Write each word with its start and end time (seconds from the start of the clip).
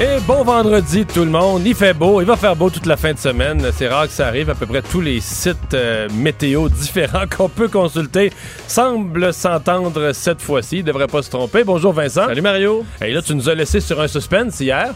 Et 0.00 0.18
bon 0.26 0.42
vendredi 0.42 1.04
tout 1.04 1.24
le 1.24 1.30
monde. 1.30 1.62
Il 1.66 1.74
fait 1.74 1.92
beau, 1.92 2.20
il 2.22 2.26
va 2.26 2.36
faire 2.36 2.56
beau 2.56 2.70
toute 2.70 2.86
la 2.86 2.96
fin 2.96 3.12
de 3.12 3.18
semaine. 3.18 3.62
C'est 3.72 3.88
rare 3.88 4.06
que 4.06 4.12
ça 4.12 4.26
arrive. 4.26 4.48
À 4.48 4.54
peu 4.54 4.64
près 4.66 4.80
tous 4.80 5.02
les 5.02 5.20
sites 5.20 5.74
euh, 5.74 6.08
météo 6.14 6.68
différents 6.70 7.26
qu'on 7.26 7.48
peut 7.50 7.68
consulter 7.68 8.32
semblent 8.66 9.34
s'entendre 9.34 10.12
cette 10.12 10.40
fois-ci. 10.40 10.78
Il 10.78 10.84
devrait 10.84 11.08
pas 11.08 11.22
se 11.22 11.28
tromper. 11.30 11.62
Bonjour 11.62 11.92
Vincent. 11.92 12.26
Salut 12.26 12.40
Mario. 12.40 12.84
Et 13.02 13.12
là, 13.12 13.20
tu 13.20 13.34
nous 13.34 13.48
as 13.50 13.54
laissé 13.54 13.80
sur 13.80 14.00
un 14.00 14.08
suspense 14.08 14.58
hier. 14.60 14.94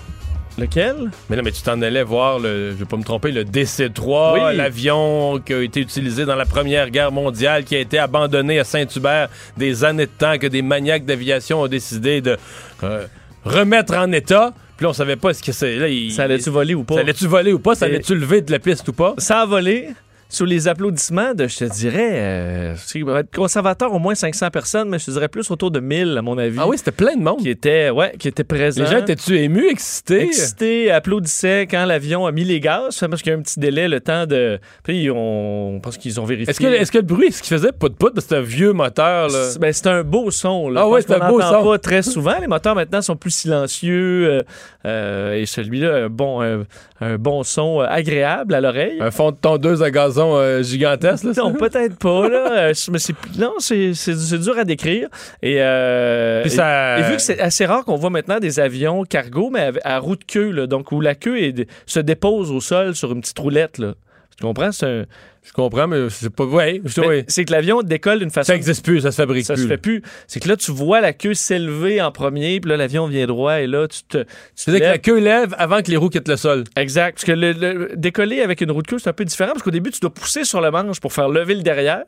Lequel? 0.58 1.10
Mais 1.28 1.36
non, 1.36 1.42
mais 1.44 1.52
tu 1.52 1.60
t'en 1.60 1.82
allais 1.82 2.02
voir, 2.02 2.38
le, 2.38 2.70
je 2.70 2.76
vais 2.76 2.86
pas 2.86 2.96
me 2.96 3.02
tromper, 3.04 3.30
le 3.30 3.44
DC-3, 3.44 4.32
Oui. 4.50 4.56
l'avion 4.56 5.38
qui 5.44 5.52
a 5.52 5.60
été 5.62 5.80
utilisé 5.80 6.24
dans 6.24 6.34
la 6.36 6.46
Première 6.46 6.88
Guerre 6.88 7.12
mondiale, 7.12 7.64
qui 7.64 7.76
a 7.76 7.80
été 7.80 7.98
abandonné 7.98 8.58
à 8.58 8.64
Saint-Hubert 8.64 9.28
des 9.58 9.84
années 9.84 10.06
de 10.06 10.10
temps 10.10 10.38
que 10.38 10.46
des 10.46 10.62
maniaques 10.62 11.04
d'aviation 11.04 11.60
ont 11.60 11.66
décidé 11.66 12.22
de 12.22 12.38
euh, 12.84 13.04
remettre 13.44 13.94
en 13.98 14.10
état. 14.12 14.54
Puis 14.76 14.84
là, 14.84 14.90
on 14.90 14.92
savait 14.92 15.16
pas 15.16 15.32
ce 15.32 15.42
que 15.42 15.52
c'est. 15.52 15.76
Là, 15.76 15.88
il- 15.88 16.12
Ça 16.12 16.24
allait-tu 16.24 16.50
voler 16.50 16.74
ou 16.74 16.84
pas? 16.84 16.94
Ça 16.96 17.00
allait-tu 17.00 17.26
voler 17.26 17.52
ou 17.52 17.58
pas? 17.58 17.74
Ça 17.74 17.86
allait-tu 17.86 18.14
lever 18.14 18.42
de 18.42 18.50
la 18.52 18.58
piste 18.58 18.86
ou 18.88 18.92
pas? 18.92 19.14
Ça 19.18 19.40
a 19.40 19.46
volé 19.46 19.88
sous 20.28 20.44
les 20.44 20.66
applaudissements 20.68 21.34
de, 21.34 21.46
je 21.46 21.58
te 21.58 21.64
dirais, 21.64 22.10
euh, 22.14 22.74
c'est- 22.76 23.02
va 23.02 23.20
être 23.20 23.34
conservateur, 23.34 23.92
au 23.94 23.98
moins 23.98 24.14
500 24.14 24.50
personnes, 24.50 24.88
mais 24.88 24.98
je 24.98 25.06
te 25.06 25.10
dirais 25.12 25.28
plus 25.28 25.50
autour 25.50 25.70
de 25.70 25.78
1000, 25.80 26.16
à 26.18 26.22
mon 26.22 26.36
avis. 26.36 26.58
Ah 26.60 26.66
oui, 26.66 26.76
c'était 26.78 26.90
plein 26.92 27.14
de 27.16 27.22
monde. 27.22 27.38
Qui 27.38 27.50
étaient, 27.50 27.90
ouais, 27.90 28.12
qui 28.18 28.26
étaient 28.28 28.42
présents. 28.44 28.82
Les 28.82 28.90
gens 28.90 28.98
étaient-tu 28.98 29.38
émus, 29.38 29.68
excités? 29.70 30.22
excités, 30.24 30.90
applaudissaient 30.90 31.66
quand 31.70 31.84
l'avion 31.84 32.26
a 32.26 32.32
mis 32.32 32.44
les 32.44 32.58
gaz, 32.60 32.98
parce 33.08 33.22
qu'il 33.22 33.30
y 33.32 33.34
a 33.34 33.38
un 33.38 33.42
petit 33.42 33.60
délai, 33.60 33.86
le 33.88 34.00
temps 34.00 34.26
de. 34.26 34.58
Puis 34.82 35.04
ils 35.04 35.10
ont, 35.10 35.80
parce 35.82 35.96
qu'ils 35.96 36.20
ont 36.20 36.24
vérifié. 36.24 36.50
Est-ce 36.50 36.60
que, 36.60 36.66
est-ce 36.66 36.90
que 36.92 36.98
le 36.98 37.04
bruit, 37.04 37.30
ce 37.32 37.42
qu'il 37.42 37.56
faisait, 37.56 37.72
pas 37.72 37.88
de 37.88 37.94
poudre, 37.94 38.20
c'était 38.20 38.36
un 38.36 38.40
vieux 38.42 38.72
moteur, 38.72 39.28
là? 39.28 39.44
C'est- 39.50 39.58
Ben, 39.60 39.72
un 39.86 40.02
beau 40.02 40.30
son. 40.32 40.68
Là. 40.70 40.80
Ah 40.84 40.88
pense 40.88 41.04
c'est 41.06 41.14
un 41.14 41.28
beau 41.30 41.40
son. 41.40 41.64
pas 41.64 41.78
très 41.78 42.02
souvent. 42.02 42.34
Les 42.40 42.46
moteurs 42.48 42.74
maintenant 42.74 43.00
sont 43.02 43.14
plus 43.16 43.30
silencieux 43.30 44.28
euh, 44.28 44.42
euh, 44.84 45.34
et 45.34 45.46
celui-là, 45.46 45.94
un 46.04 46.08
bon, 46.08 46.42
un, 46.42 46.64
un 47.00 47.16
bon 47.18 47.42
son 47.44 47.80
euh, 47.80 47.86
agréable 47.88 48.54
à 48.54 48.60
l'oreille. 48.60 48.98
Un 49.00 49.10
fond 49.10 49.30
de 49.30 49.36
tondeuse 49.36 49.82
à 49.82 49.90
euh, 50.24 50.62
gigantesque, 50.62 51.24
là? 51.24 51.32
Non, 51.36 51.52
peut-être 51.54 51.96
pas, 51.98 52.28
là. 52.28 52.52
Euh, 52.68 52.72
mais 52.90 52.98
c'est, 52.98 53.14
non, 53.38 53.52
c'est, 53.58 53.92
dur 54.38 54.58
à 54.58 54.64
décrire. 54.64 55.08
Et, 55.42 55.56
euh, 55.60 56.42
Puis 56.42 56.50
ça- 56.50 56.98
et, 56.98 57.00
et 57.00 57.04
vu 57.10 57.16
que 57.16 57.22
c'est 57.22 57.40
assez 57.40 57.66
rare 57.66 57.84
qu'on 57.84 57.96
voit 57.96 58.10
maintenant 58.10 58.38
des 58.38 58.60
avions 58.60 59.04
cargo, 59.04 59.50
mais 59.52 59.70
à, 59.84 59.96
à 59.96 59.98
roue 59.98 60.16
de 60.16 60.24
queue, 60.24 60.50
là, 60.50 60.66
donc 60.66 60.92
où 60.92 61.00
la 61.00 61.14
queue 61.14 61.38
est- 61.38 61.68
se 61.86 62.00
dépose 62.00 62.50
au 62.50 62.60
sol 62.60 62.94
sur 62.94 63.12
une 63.12 63.20
petite 63.20 63.38
roulette, 63.38 63.78
là. 63.78 63.94
Tu 64.38 64.44
comprends? 64.44 64.70
C'est 64.70 65.06
Je 65.42 65.52
comprends, 65.52 65.86
mais 65.88 66.10
c'est 66.10 66.28
pas... 66.28 66.44
Ouais, 66.44 66.82
je 66.84 67.00
ouais. 67.00 67.24
c'est 67.26 67.46
que 67.46 67.52
l'avion 67.52 67.80
décolle 67.82 68.18
d'une 68.18 68.30
façon 68.30 68.48
Ça 68.48 68.54
existe 68.56 68.84
plus, 68.84 69.00
ça 69.00 69.10
se 69.10 69.16
fabrique 69.16 69.46
ça 69.46 69.54
plus. 69.54 69.62
se 69.62 69.68
fait 69.68 69.78
plus. 69.78 70.02
C'est 70.26 70.40
que 70.40 70.48
là, 70.48 70.56
tu 70.56 70.72
vois 70.72 71.00
la 71.00 71.12
queue 71.14 71.32
s'élever 71.32 72.02
en 72.02 72.12
premier, 72.12 72.60
puis 72.60 72.68
là, 72.70 72.76
l'avion 72.76 73.06
vient 73.06 73.26
droit, 73.26 73.60
et 73.60 73.66
là, 73.66 73.88
tu 73.88 74.02
te. 74.02 74.24
C'est-à-dire 74.54 74.86
que 74.86 74.90
la 74.92 74.98
queue 74.98 75.18
lève 75.18 75.54
avant 75.56 75.80
que 75.80 75.90
les 75.90 75.96
roues 75.96 76.10
quittent 76.10 76.28
le 76.28 76.36
sol. 76.36 76.64
Exact. 76.76 77.14
Parce 77.14 77.24
que 77.24 77.32
le, 77.32 77.52
le- 77.52 77.92
décoller 77.96 78.42
avec 78.42 78.60
une 78.60 78.70
roue 78.72 78.82
de 78.82 78.88
queue, 78.88 78.98
c'est 78.98 79.08
un 79.08 79.14
peu 79.14 79.24
différent, 79.24 79.52
parce 79.52 79.62
qu'au 79.62 79.70
début, 79.70 79.90
tu 79.90 80.00
dois 80.00 80.12
pousser 80.12 80.44
sur 80.44 80.60
le 80.60 80.70
manche 80.70 81.00
pour 81.00 81.12
faire 81.14 81.30
lever 81.30 81.54
le 81.54 81.62
derrière, 81.62 82.04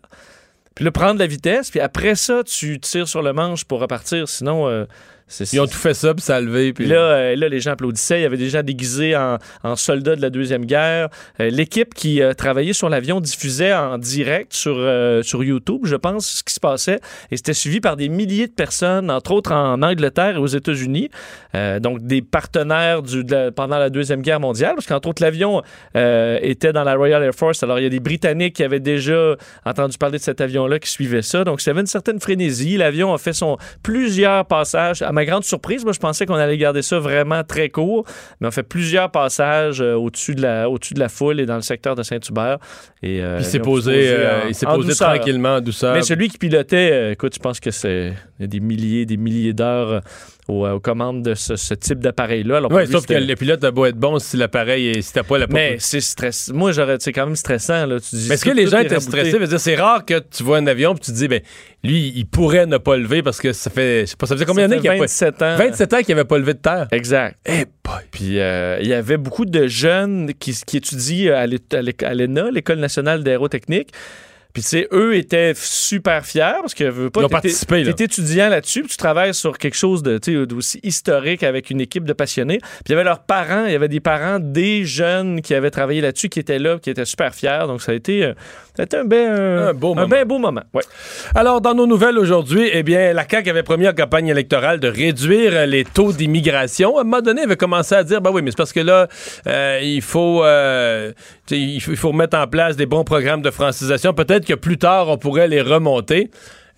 puis 0.74 0.84
là, 0.84 0.90
prendre 0.90 1.18
la 1.18 1.26
vitesse, 1.26 1.70
puis 1.70 1.80
après 1.80 2.14
ça, 2.14 2.42
tu 2.44 2.78
tires 2.78 3.08
sur 3.08 3.22
le 3.22 3.32
manche 3.32 3.64
pour 3.64 3.80
repartir. 3.80 4.28
Sinon, 4.28 4.68
euh. 4.68 4.84
Ils 5.52 5.60
ont 5.60 5.66
tout 5.66 5.76
fait 5.76 5.94
ça, 5.94 6.14
puis 6.14 6.22
ça 6.22 6.36
a 6.36 6.40
levé, 6.40 6.72
puis... 6.72 6.84
Puis 6.84 6.92
là, 6.92 7.00
euh, 7.00 7.36
là, 7.36 7.48
les 7.48 7.60
gens 7.60 7.72
applaudissaient. 7.72 8.20
Il 8.20 8.22
y 8.22 8.26
avait 8.26 8.36
des 8.36 8.48
gens 8.48 8.62
déguisés 8.62 9.14
en, 9.16 9.36
en 9.62 9.76
soldats 9.76 10.16
de 10.16 10.22
la 10.22 10.30
Deuxième 10.30 10.64
Guerre. 10.64 11.08
Euh, 11.40 11.50
L'équipe 11.50 11.92
qui 11.94 12.22
euh, 12.22 12.32
travaillait 12.32 12.72
sur 12.72 12.88
l'avion 12.88 13.20
diffusait 13.20 13.74
en 13.74 13.98
direct 13.98 14.54
sur, 14.54 14.76
sur 15.22 15.44
YouTube, 15.44 15.82
je 15.84 15.96
pense, 15.96 16.26
ce 16.38 16.42
qui 16.42 16.54
se 16.54 16.60
passait. 16.60 17.00
Et 17.30 17.36
c'était 17.36 17.52
suivi 17.52 17.80
par 17.80 17.96
des 17.96 18.08
milliers 18.08 18.46
de 18.46 18.52
personnes, 18.52 19.10
entre 19.10 19.32
autres 19.32 19.52
en 19.52 19.82
Angleterre 19.82 20.36
et 20.36 20.38
aux 20.38 20.46
États-Unis. 20.46 21.10
Donc, 21.54 22.06
des 22.06 22.22
partenaires 22.22 23.02
du, 23.02 23.24
de 23.24 23.32
la- 23.34 23.50
pendant 23.52 23.78
la 23.78 23.90
Deuxième 23.90 24.22
Guerre 24.22 24.40
mondiale. 24.40 24.74
Parce 24.76 24.86
qu'entre 24.86 25.08
autres, 25.08 25.22
l'avion 25.22 25.62
était 25.94 26.72
dans 26.72 26.84
la 26.84 26.94
Royal 26.94 27.22
Air 27.22 27.34
Force. 27.34 27.62
Alors, 27.62 27.78
il 27.78 27.82
y 27.82 27.86
a 27.86 27.90
des 27.90 28.00
Britanniques 28.00 28.56
qui 28.56 28.64
avaient 28.64 28.80
déjà 28.80 29.34
entendu 29.64 29.98
parler 29.98 30.18
de 30.18 30.22
cet 30.22 30.40
avion-là 30.40 30.78
qui 30.78 30.90
suivaient 30.90 31.22
ça. 31.22 31.44
Donc, 31.44 31.60
ça 31.60 31.70
avait 31.72 31.80
une 31.80 31.86
certaine 31.86 32.20
frénésie. 32.20 32.76
L'avion 32.76 33.12
a 33.12 33.18
fait 33.18 33.32
son 33.32 33.56
plusieurs 33.82 34.44
passages. 34.46 35.02
À 35.02 35.12
ma 35.18 35.24
grande 35.24 35.42
surprise, 35.42 35.82
moi, 35.82 35.92
je 35.92 35.98
pensais 35.98 36.26
qu'on 36.26 36.34
allait 36.34 36.56
garder 36.56 36.80
ça 36.80 37.00
vraiment 37.00 37.42
très 37.42 37.70
court, 37.70 38.04
mais 38.40 38.46
on 38.46 38.50
fait 38.52 38.62
plusieurs 38.62 39.10
passages 39.10 39.80
euh, 39.80 39.94
au-dessus 39.94 40.36
de 40.36 40.42
la 40.42 40.70
au-dessus 40.70 40.94
de 40.94 41.00
la 41.00 41.08
foule 41.08 41.40
et 41.40 41.46
dans 41.46 41.56
le 41.56 41.62
secteur 41.62 41.96
de 41.96 42.04
Saint-Hubert. 42.04 42.58
Et 43.02 43.20
euh, 43.20 43.36
Puis 43.36 43.44
il 43.44 43.48
s'est 43.48 43.58
posé, 43.58 44.10
euh, 44.10 44.42
il 44.48 44.54
s'est 44.54 44.66
posé 44.66 44.90
douceur. 44.90 45.14
tranquillement, 45.14 45.56
en 45.56 45.60
douceur. 45.60 45.94
Mais 45.94 46.02
celui 46.02 46.28
qui 46.28 46.38
pilotait, 46.38 46.90
euh, 46.92 47.12
écoute, 47.12 47.34
je 47.34 47.40
pense 47.40 47.58
que 47.58 47.72
c'est 47.72 48.12
des 48.38 48.60
milliers, 48.60 49.06
des 49.06 49.16
milliers 49.16 49.52
d'heures 49.52 49.90
euh, 49.90 50.00
aux, 50.48 50.66
aux 50.66 50.80
commandes 50.80 51.22
de 51.22 51.34
ce, 51.34 51.56
ce 51.56 51.74
type 51.74 52.00
d'appareil-là. 52.00 52.60
Lui, 52.60 52.86
sauf 52.86 53.06
que 53.06 53.14
le 53.14 53.34
pilote 53.34 53.62
a 53.64 53.70
beau 53.70 53.84
être 53.84 53.96
bon 53.96 54.18
si 54.18 54.36
l'appareil 54.36 54.88
est... 54.88 55.02
si 55.02 55.12
t'as 55.12 55.22
pas 55.22 55.38
la 55.38 55.46
mais 55.46 55.76
c'est. 55.78 56.00
Moi, 56.52 56.72
j'aurais, 56.72 56.96
c'est 57.00 57.12
quand 57.12 57.26
même 57.26 57.36
stressant 57.36 57.86
là. 57.86 58.00
Tu 58.00 58.16
dis, 58.16 58.26
Mais 58.28 58.34
est-ce 58.34 58.44
que 58.44 58.50
les 58.50 58.66
gens 58.66 58.78
étaient 58.78 59.00
stressés? 59.00 59.38
C'est 59.58 59.76
rare 59.76 60.04
que 60.04 60.18
tu 60.18 60.42
vois 60.42 60.58
un 60.58 60.66
avion 60.66 60.94
puis 60.94 61.04
tu 61.04 61.12
te 61.12 61.16
dis, 61.16 61.28
ben, 61.28 61.40
lui, 61.84 62.12
il 62.14 62.26
pourrait 62.26 62.66
ne 62.66 62.78
pas 62.78 62.96
lever 62.96 63.22
parce 63.22 63.40
que 63.40 63.52
ça 63.52 63.70
fait, 63.70 64.02
je 64.02 64.10
sais 64.10 64.16
pas, 64.16 64.26
ça 64.26 64.34
faisait 64.34 64.46
combien 64.46 64.68
d'années 64.68 64.80
qu'il 64.80 64.90
a 64.90 64.94
pas... 64.94 65.00
27 65.00 65.42
ans. 65.42 65.56
27 65.56 65.94
ans 65.94 66.02
qu'il 66.02 66.12
avait 66.12 66.24
pas 66.24 66.38
levé 66.38 66.54
de 66.54 66.58
terre. 66.58 66.88
Exact. 66.92 67.36
Eh 67.46 67.66
boy. 67.84 68.02
Puis 68.10 68.40
euh, 68.40 68.78
il 68.80 68.88
y 68.88 68.94
avait 68.94 69.16
beaucoup 69.16 69.44
de 69.44 69.66
jeunes 69.66 70.32
qui, 70.38 70.58
qui 70.66 70.78
étudient 70.78 71.34
à 71.34 71.46
l'ENA, 72.14 72.50
l'École 72.50 72.78
nationale 72.78 73.22
d'aérotechnique. 73.22 73.90
Puis, 74.58 74.64
tu 74.64 74.70
sais, 74.70 74.88
eux 74.90 75.14
étaient 75.14 75.52
super 75.54 76.26
fiers 76.26 76.56
parce 76.60 76.74
que 76.74 76.82
veux 76.82 77.10
pas, 77.10 77.20
Ils 77.20 77.26
ont 77.26 77.28
participé, 77.28 77.84
là. 77.84 77.92
T'es 77.92 78.04
étudiant 78.04 78.48
là-dessus, 78.48 78.80
puis 78.80 78.90
tu 78.90 78.96
travailles 78.96 79.32
sur 79.32 79.56
quelque 79.56 79.76
chose 79.76 80.02
de, 80.02 80.18
d'aussi 80.46 80.80
historique 80.82 81.44
avec 81.44 81.70
une 81.70 81.80
équipe 81.80 82.02
de 82.02 82.12
passionnés. 82.12 82.58
Puis, 82.58 82.86
il 82.86 82.90
y 82.90 82.94
avait 82.94 83.04
leurs 83.04 83.22
parents, 83.22 83.66
il 83.66 83.72
y 83.72 83.76
avait 83.76 83.86
des 83.86 84.00
parents 84.00 84.40
des 84.40 84.84
jeunes 84.84 85.42
qui 85.42 85.54
avaient 85.54 85.70
travaillé 85.70 86.00
là-dessus, 86.00 86.28
qui 86.28 86.40
étaient 86.40 86.58
là, 86.58 86.78
qui 86.80 86.90
étaient 86.90 87.04
super 87.04 87.32
fiers. 87.32 87.66
Donc, 87.68 87.82
ça 87.82 87.92
a 87.92 87.94
été, 87.94 88.24
euh, 88.24 88.32
ça 88.74 88.82
a 88.82 88.86
été 88.86 88.96
un, 88.96 89.04
ben, 89.04 89.30
Un 89.30 89.74
beau 89.74 89.94
moment. 89.94 90.08
ben 90.08 90.24
beau 90.26 90.38
moment. 90.38 90.64
Ouais. 90.74 90.82
Alors, 91.36 91.60
dans 91.60 91.74
nos 91.74 91.86
nouvelles 91.86 92.18
aujourd'hui, 92.18 92.68
eh 92.72 92.82
bien, 92.82 93.12
la 93.12 93.28
CAQ 93.28 93.50
avait 93.50 93.62
promis 93.62 93.86
en 93.86 93.92
campagne 93.92 94.26
électorale 94.26 94.80
de 94.80 94.88
réduire 94.88 95.68
les 95.68 95.84
taux 95.84 96.12
d'immigration. 96.12 96.98
À 96.98 97.02
un 97.02 97.04
moment 97.04 97.20
donné, 97.20 97.42
elle 97.42 97.46
avait 97.46 97.56
commencé 97.56 97.94
à 97.94 98.02
dire, 98.02 98.20
ben 98.20 98.32
oui, 98.32 98.42
mais 98.42 98.50
c'est 98.50 98.56
parce 98.56 98.72
que 98.72 98.80
là, 98.80 99.06
euh, 99.46 100.00
faut, 100.00 100.42
euh, 100.42 101.12
il 101.48 101.80
faut, 101.80 101.92
il 101.92 101.96
faut 101.96 102.12
mettre 102.12 102.36
en 102.36 102.48
place 102.48 102.74
des 102.76 102.86
bons 102.86 103.04
programmes 103.04 103.42
de 103.42 103.50
francisation. 103.50 104.12
Peut-être 104.12 104.47
que 104.48 104.54
plus 104.54 104.78
tard, 104.78 105.08
on 105.08 105.18
pourrait 105.18 105.48
les 105.48 105.60
remonter. 105.60 106.30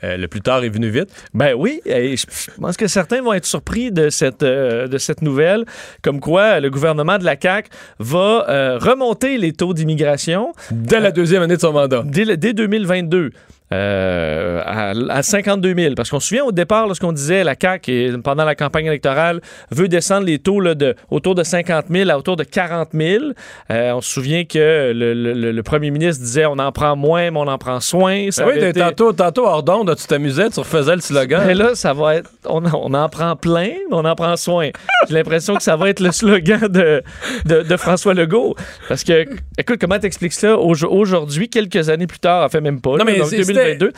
Euh, 0.03 0.17
le 0.17 0.29
plus 0.29 0.41
tard 0.41 0.65
est 0.65 0.71
venu 0.71 0.89
vite. 0.89 1.11
Ben 1.35 1.55
oui, 1.55 1.83
et 1.85 2.17
je 2.17 2.25
pense 2.59 2.79
que 2.79 2.87
certains 2.87 3.21
vont 3.21 3.35
être 3.35 3.45
surpris 3.45 3.93
de 3.93 4.09
cette, 4.09 4.43
euh, 4.43 4.89
de 4.89 4.97
cette 4.97 5.21
nouvelle, 5.21 5.67
comme 6.01 6.21
quoi 6.21 6.59
le 6.59 6.71
gouvernement 6.71 7.19
de 7.19 7.25
la 7.25 7.37
CAQ 7.39 7.69
va 7.99 8.47
euh, 8.49 8.79
remonter 8.79 9.37
les 9.37 9.53
taux 9.53 9.75
d'immigration 9.75 10.55
Dès 10.71 11.01
la 11.01 11.11
deuxième 11.11 11.43
année 11.43 11.57
de 11.57 11.61
son 11.61 11.75
mandat. 11.75 12.03
dès, 12.07 12.39
dès 12.39 12.55
2022. 12.55 13.31
Euh, 13.73 14.63
à, 14.65 14.91
à 15.11 15.23
52 15.23 15.75
000. 15.75 15.95
Parce 15.95 16.11
qu'on 16.11 16.21
se 16.21 16.29
souvient 16.29 16.45
au 16.45 16.53
départ, 16.53 16.87
lorsqu'on 16.87 17.13
disait 17.13 17.45
la 17.45 17.55
CAQ, 17.61 17.91
et 17.93 18.13
pendant 18.23 18.45
la 18.45 18.55
campagne 18.55 18.87
électorale, 18.87 19.41
veut 19.71 19.89
descendre 19.89 20.27
les 20.27 20.39
taux 20.39 20.61
là, 20.61 20.75
de, 20.75 20.95
autour 21.11 21.35
de 21.35 21.43
50 21.43 21.87
000 21.91 22.11
à 22.11 22.19
autour 22.19 22.37
de 22.37 22.45
40 22.45 22.91
000. 22.95 23.25
Euh, 23.71 23.93
on 23.93 24.01
se 24.01 24.11
souvient 24.11 24.45
que 24.45 24.93
le, 24.95 25.15
le- 25.15 25.53
le 25.53 25.63
premier 25.63 25.91
ministre 25.91 26.23
disait 26.23 26.47
on 26.47 26.59
en 26.59 26.73
prend 26.73 26.97
moins, 26.97 27.31
mais 27.31 27.39
on 27.39 27.47
en 27.49 27.59
prend 27.59 27.81
soin. 27.81 28.27
Ça 28.31 28.47
oui, 28.47 28.57
été- 28.59 28.81
tantôt, 28.81 29.13
tantôt 29.13 29.47
hors 29.47 29.63
d'onde, 29.63 29.95
tu 29.97 30.07
t'amusais, 30.07 30.51
tu 30.51 30.61
refaisais 30.61 30.95
le 30.95 31.01
slogan. 31.01 31.43
mais 31.47 31.55
là, 31.55 31.75
ça 31.75 31.93
va 31.93 32.17
être. 32.17 32.31
On, 32.47 32.63
on 32.65 32.95
en 32.95 33.09
prend 33.09 33.37
plein, 33.37 33.69
mais 33.89 33.93
on 33.93 34.05
en 34.05 34.15
prend 34.15 34.37
soin. 34.37 34.71
J'ai 35.09 35.15
l'impression 35.15 35.55
que 35.57 35.63
ça 35.63 35.77
va 35.77 35.89
être 35.91 36.01
le 36.01 36.13
slogan 36.13 36.61
de, 36.69 37.03
de, 37.47 37.63
de 37.63 37.77
François 37.77 38.15
Legault. 38.15 38.55
Parce 38.89 39.05
que, 39.05 39.27
écoute, 39.59 39.79
comment 39.81 39.99
t'expliques 39.99 40.33
ça? 40.33 40.55
Aujo- 40.57 40.89
aujourd'hui, 40.91 41.49
quelques 41.49 41.89
années 41.89 42.07
plus 42.07 42.19
tard, 42.19 42.45
en 42.45 42.49
fait 42.49 42.61
même 42.61 42.81
pas, 42.81 42.91
Non, 42.91 42.97
là, 42.99 43.05
mais 43.05 43.19
donc 43.19 43.29
2022. 43.65 43.87
euh, 43.87 43.93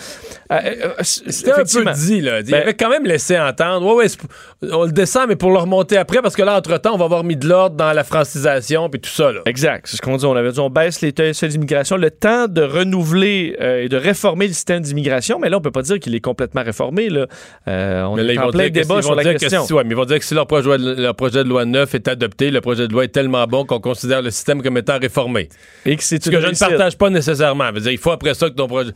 euh, 0.52 0.88
c- 1.02 1.22
C'était 1.28 1.52
un 1.52 1.56
peu 1.64 1.84
dit, 1.94 2.20
là. 2.20 2.40
Il 2.40 2.50
Ben- 2.50 2.62
avait 2.62 2.74
quand 2.74 2.88
même 2.90 3.04
laissé 3.04 3.38
entendre. 3.38 3.86
Ouais, 3.86 4.04
ouais, 4.04 4.70
on 4.72 4.84
le 4.84 4.92
descend, 4.92 5.26
mais 5.28 5.36
pour 5.36 5.50
le 5.50 5.58
remonter 5.58 5.96
après, 5.96 6.20
parce 6.22 6.36
que 6.36 6.42
là, 6.42 6.56
entre-temps, 6.56 6.94
on 6.94 6.98
va 6.98 7.04
avoir 7.06 7.24
mis 7.24 7.36
de 7.36 7.48
l'ordre 7.48 7.76
dans 7.76 7.92
la 7.92 8.04
francisation 8.04 8.88
puis 8.88 9.00
tout 9.00 9.10
ça, 9.10 9.32
là. 9.32 9.40
Exact, 9.46 9.86
c'est 9.88 9.96
ce 9.96 10.02
qu'on 10.02 10.16
dit. 10.16 10.24
On 10.26 10.34
avait 10.36 10.52
dit 10.52 10.60
on 10.60 10.70
baisse 10.70 11.00
les 11.00 11.12
seuils 11.32 11.48
d'immigration, 11.50 11.96
le 11.96 12.10
temps 12.10 12.46
de 12.48 12.62
renouveler 12.62 13.56
euh, 13.60 13.82
et 13.84 13.88
de 13.88 13.96
réformer 13.96 14.46
le 14.46 14.52
système 14.52 14.80
d'immigration, 14.82 15.38
mais 15.38 15.48
là, 15.48 15.58
on 15.58 15.60
peut 15.60 15.70
pas 15.70 15.82
dire 15.82 15.98
qu'il 15.98 16.14
est 16.14 16.20
complètement 16.20 16.62
réformé. 16.62 17.08
Là. 17.08 17.26
Euh, 17.68 18.02
on 18.04 18.16
Mais 18.16 18.24
là, 18.24 18.32
est 18.34 18.38
en 18.38 18.44
vont 18.46 18.50
plein 18.50 18.68
dire 18.68 18.72
que- 18.82 18.88
débat 18.88 19.02
sur 19.02 19.14
la 19.14 19.24
que 19.24 19.38
question. 19.38 19.64
si- 19.66 19.72
ouais, 19.72 19.84
mais 19.84 19.90
ils 19.90 19.96
vont 19.96 20.04
dire 20.04 20.18
que 20.18 20.24
si 20.24 20.34
leur 20.34 20.46
projet, 20.46 20.78
de, 20.78 21.00
leur 21.02 21.14
projet 21.14 21.44
de 21.44 21.48
loi 21.48 21.64
neuf 21.64 21.94
est 21.94 22.08
adopté, 22.08 22.50
le 22.50 22.60
projet 22.60 22.86
de 22.88 22.92
loi 22.92 23.04
est 23.04 23.08
tellement 23.08 23.46
bon 23.46 23.64
qu'on 23.64 23.80
considère 23.80 24.22
le 24.22 24.30
système 24.30 24.62
comme 24.62 24.76
étant 24.78 24.98
réformé. 24.98 25.48
Et 25.86 25.96
que 25.96 26.02
c'est 26.02 26.22
Ce 26.22 26.30
que 26.30 26.40
je 26.40 26.46
ne 26.48 26.54
partage 26.58 26.96
pas 26.98 27.10
nécessairement. 27.10 27.70
Dire, 27.72 27.90
il 27.92 27.98
faut 27.98 28.10
après 28.12 28.34
ça 28.34 28.48
que 28.48 28.54
ton 28.54 28.66
projet. 28.68 28.90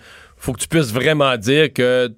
Faut 0.47 0.53
que 0.53 0.61
tu 0.61 0.69
puisses 0.69 0.93
vraiment 0.93 1.37
dire 1.37 1.73
que. 1.73 2.13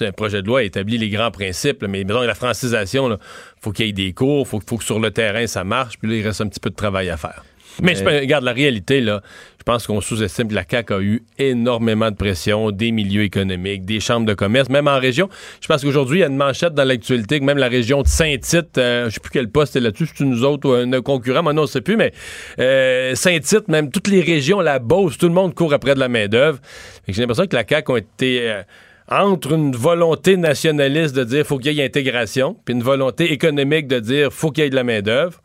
Un 0.00 0.12
projet 0.12 0.42
de 0.42 0.46
loi 0.46 0.62
établit 0.62 0.96
les 0.96 1.08
grands 1.08 1.32
principes, 1.32 1.82
là, 1.82 1.88
mais 1.88 2.04
disons, 2.04 2.20
la 2.20 2.36
francisation, 2.36 3.10
il 3.10 3.18
faut 3.60 3.72
qu'il 3.72 3.86
y 3.86 3.88
ait 3.88 3.92
des 3.92 4.12
cours, 4.12 4.46
il 4.46 4.48
faut, 4.48 4.60
faut 4.64 4.76
que 4.76 4.84
sur 4.84 5.00
le 5.00 5.10
terrain 5.10 5.44
ça 5.48 5.64
marche, 5.64 5.98
puis 5.98 6.08
là, 6.08 6.16
il 6.16 6.24
reste 6.24 6.40
un 6.40 6.46
petit 6.46 6.60
peu 6.60 6.70
de 6.70 6.76
travail 6.76 7.10
à 7.10 7.16
faire. 7.16 7.42
Mais 7.82 7.96
je, 7.96 8.04
regarde, 8.04 8.44
la 8.44 8.52
réalité, 8.52 9.00
là, 9.00 9.22
pense 9.68 9.86
qu'on 9.86 10.00
sous-estime 10.00 10.48
que 10.48 10.54
la 10.54 10.64
CAQ 10.66 10.94
a 10.94 11.00
eu 11.00 11.22
énormément 11.38 12.10
de 12.10 12.16
pression 12.16 12.70
des 12.70 12.90
milieux 12.90 13.24
économiques, 13.24 13.84
des 13.84 14.00
chambres 14.00 14.24
de 14.24 14.32
commerce, 14.32 14.70
même 14.70 14.88
en 14.88 14.98
région. 14.98 15.28
Je 15.60 15.66
pense 15.66 15.82
qu'aujourd'hui, 15.82 16.20
il 16.20 16.22
y 16.22 16.24
a 16.24 16.28
une 16.28 16.38
manchette 16.38 16.72
dans 16.72 16.84
l'actualité 16.84 17.38
que 17.38 17.44
même 17.44 17.58
la 17.58 17.68
région 17.68 18.00
de 18.00 18.06
Saint-Tite, 18.06 18.78
euh, 18.78 19.10
je 19.10 19.14
sais 19.14 19.20
plus 19.20 19.30
quel 19.30 19.50
poste 19.50 19.76
est 19.76 19.80
là-dessus, 19.80 20.08
c'est 20.14 20.24
nous 20.24 20.42
autres 20.42 20.70
ou 20.70 20.72
un 20.72 21.02
concurrent, 21.02 21.42
moi 21.42 21.52
non, 21.52 21.66
je 21.66 21.72
sais 21.72 21.80
plus, 21.82 21.98
mais 21.98 22.14
euh, 22.58 23.14
Saint-Tite, 23.14 23.68
même 23.68 23.90
toutes 23.90 24.08
les 24.08 24.22
régions, 24.22 24.62
la 24.62 24.78
Beauce, 24.78 25.18
tout 25.18 25.28
le 25.28 25.34
monde 25.34 25.54
court 25.54 25.74
après 25.74 25.94
de 25.94 26.00
la 26.00 26.08
main-d'œuvre. 26.08 26.60
J'ai 27.06 27.20
l'impression 27.20 27.46
que 27.46 27.54
la 27.54 27.64
CAQ 27.68 27.92
ont 27.92 27.96
été. 27.98 28.50
euh, 28.50 28.62
entre 29.10 29.52
une 29.52 29.74
volonté 29.74 30.36
nationaliste 30.36 31.14
de 31.14 31.24
dire 31.24 31.46
faut 31.46 31.56
qu'il 31.56 31.72
y 31.72 31.80
ait 31.80 31.84
intégration, 31.84 32.56
puis 32.64 32.74
une 32.74 32.82
volonté 32.82 33.32
économique 33.32 33.86
de 33.86 34.00
dire 34.00 34.30
faut 34.30 34.50
qu'il 34.50 34.64
y 34.64 34.66
ait 34.66 34.70
de 34.70 34.76
la 34.76 34.84
main-d'œuvre. 34.84 35.40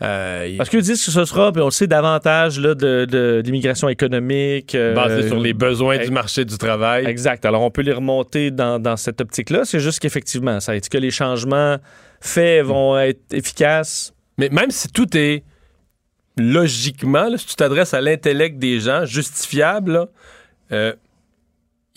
Euh, 0.00 0.56
Parce 0.56 0.70
qu'ils 0.70 0.80
disent 0.80 1.04
que 1.04 1.10
ce 1.10 1.24
sera, 1.24 1.50
puis 1.52 1.60
on 1.60 1.66
le 1.66 1.70
sait, 1.70 1.86
davantage 1.86 2.60
là, 2.60 2.74
de, 2.74 3.42
économique. 3.90 4.74
euh, 4.74 4.94
basé 4.94 5.26
sur 5.26 5.40
les 5.40 5.54
besoins 5.54 5.98
du 5.98 6.10
marché 6.10 6.44
du 6.44 6.56
travail. 6.56 7.06
Exact. 7.06 7.44
Alors, 7.44 7.62
on 7.62 7.70
peut 7.70 7.82
les 7.82 7.92
remonter 7.92 8.50
dans, 8.50 8.78
dans 8.78 8.96
cette 8.96 9.20
optique-là. 9.20 9.64
C'est 9.64 9.80
juste 9.80 9.98
qu'effectivement, 10.00 10.60
ça 10.60 10.76
est 10.76 10.88
que 10.88 10.98
les 10.98 11.10
changements 11.10 11.76
faits 12.20 12.64
vont 12.64 12.98
être 12.98 13.20
efficaces. 13.32 14.12
Mais 14.38 14.48
même 14.50 14.70
si 14.70 14.88
tout 14.88 15.16
est 15.16 15.42
logiquement, 16.36 17.28
là, 17.28 17.36
si 17.36 17.46
tu 17.46 17.56
t'adresses 17.56 17.94
à 17.94 18.00
l'intellect 18.00 18.58
des 18.58 18.80
gens, 18.80 19.04
justifiable, 19.04 19.92
là, 19.92 20.08
euh, 20.72 20.92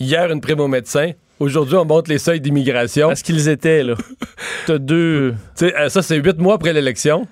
hier, 0.00 0.30
une 0.30 0.40
prime 0.40 0.60
au 0.60 0.68
médecin, 0.68 1.12
aujourd'hui, 1.38 1.76
on 1.76 1.84
monte 1.84 2.08
les 2.08 2.18
seuils 2.18 2.40
d'immigration. 2.40 3.08
Parce 3.08 3.22
qu'ils 3.22 3.48
étaient, 3.48 3.84
là. 3.84 3.94
T'as 4.66 4.78
deux. 4.78 5.34
Tu 5.56 5.66
sais, 5.66 5.76
euh, 5.76 5.88
ça, 5.88 6.02
c'est 6.02 6.16
huit 6.16 6.38
mois 6.38 6.54
après 6.54 6.72
l'élection. 6.72 7.26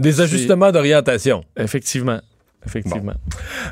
Des 0.00 0.20
ajustements 0.20 0.72
d'orientation. 0.72 1.44
Effectivement. 1.56 2.20
Effectivement. 2.66 3.14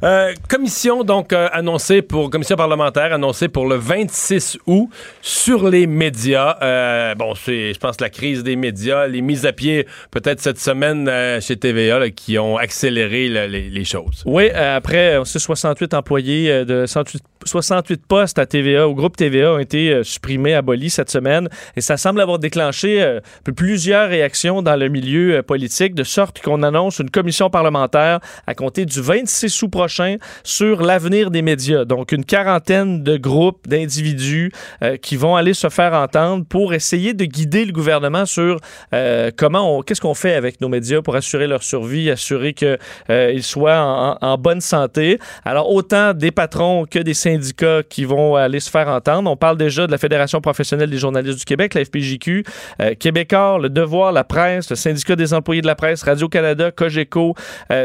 Euh, 0.02 0.32
commission 0.48 1.04
donc 1.04 1.34
euh, 1.34 1.48
annoncée 1.52 2.00
pour 2.00 2.30
commission 2.30 2.56
parlementaire 2.56 3.12
annoncée 3.12 3.48
pour 3.48 3.66
le 3.66 3.76
26 3.76 4.58
août 4.66 4.88
sur 5.20 5.68
les 5.68 5.86
médias. 5.86 6.56
Euh, 6.62 7.14
bon, 7.14 7.34
c'est 7.34 7.74
je 7.74 7.78
pense 7.78 8.00
la 8.00 8.08
crise 8.08 8.42
des 8.42 8.56
médias, 8.56 9.06
les 9.06 9.20
mises 9.20 9.44
à 9.44 9.52
pied 9.52 9.86
peut-être 10.10 10.40
cette 10.40 10.58
semaine 10.58 11.10
chez 11.40 11.56
TVA 11.56 12.08
qui 12.10 12.38
ont 12.38 12.56
accéléré 12.56 13.28
les, 13.28 13.84
choses. 13.84 14.22
Oui, 14.26 14.50
après, 14.50 15.18
on 15.18 15.24
sait 15.24 15.38
68 15.38 15.94
employés 15.94 16.64
de 16.64 16.84
68, 16.86 17.22
68 17.44 18.06
postes 18.06 18.38
à 18.38 18.46
TVA, 18.46 18.88
au 18.88 18.94
groupe 18.94 19.16
TVA, 19.16 19.54
ont 19.54 19.58
été 19.58 20.02
supprimés, 20.02 20.54
abolis 20.54 20.90
cette 20.90 21.10
semaine. 21.10 21.48
Et 21.76 21.80
ça 21.80 21.96
semble 21.96 22.20
avoir 22.20 22.38
déclenché 22.38 23.18
plusieurs 23.56 24.08
réactions 24.08 24.62
dans 24.62 24.76
le 24.76 24.88
milieu 24.88 25.42
politique, 25.42 25.94
de 25.94 26.04
sorte 26.04 26.42
qu'on 26.42 26.62
annonce 26.62 26.98
une 26.98 27.10
commission 27.10 27.50
parlementaire 27.50 28.20
à 28.46 28.54
compter 28.54 28.77
du 28.84 29.00
26 29.00 29.62
août 29.62 29.68
prochain 29.68 30.16
sur 30.44 30.82
l'avenir 30.82 31.30
des 31.30 31.42
médias. 31.42 31.84
Donc, 31.84 32.12
une 32.12 32.24
quarantaine 32.24 33.02
de 33.02 33.16
groupes, 33.16 33.66
d'individus 33.68 34.50
euh, 34.82 34.96
qui 34.96 35.16
vont 35.16 35.36
aller 35.36 35.54
se 35.54 35.68
faire 35.68 35.94
entendre 35.94 36.44
pour 36.48 36.74
essayer 36.74 37.14
de 37.14 37.24
guider 37.24 37.64
le 37.64 37.72
gouvernement 37.72 38.26
sur 38.26 38.58
euh, 38.92 39.30
comment 39.36 39.82
qu'est-ce 39.82 40.00
qu'on 40.00 40.14
fait 40.14 40.34
avec 40.34 40.60
nos 40.60 40.68
médias 40.68 41.00
pour 41.02 41.16
assurer 41.16 41.46
leur 41.46 41.62
survie, 41.62 42.10
assurer 42.10 42.52
que 42.52 42.78
euh, 43.10 43.38
soient 43.40 43.78
en, 43.80 44.18
en- 44.26 44.36
bonne 44.38 44.60
santé. 44.60 45.18
Alors, 45.44 45.70
autant 45.72 46.12
des 46.14 46.30
patrons 46.30 46.84
que 46.90 46.98
des 46.98 47.14
syndicats 47.14 47.82
qui 47.88 48.04
vont 48.04 48.36
aller 48.36 48.60
se 48.60 48.70
faire 48.70 48.88
entendre. 48.88 49.30
On 49.30 49.36
parle 49.36 49.56
déjà 49.56 49.86
de 49.86 49.90
la 49.92 49.98
Fédération 49.98 50.40
professionnelle 50.40 50.90
des 50.90 50.98
journalistes 50.98 51.38
du 51.38 51.44
Québec, 51.44 51.74
la 51.74 51.84
FPJQ, 51.84 52.44
euh, 52.82 52.94
Québécois, 52.94 53.58
Le 53.60 53.68
Devoir, 53.70 54.12
la 54.12 54.24
presse, 54.24 54.68
le 54.70 54.76
syndicat 54.76 55.16
des 55.16 55.32
employés 55.34 55.62
de 55.62 55.66
la 55.66 55.74
presse, 55.74 56.02
Radio-Canada, 56.02 56.70
Cogeco 56.70 57.34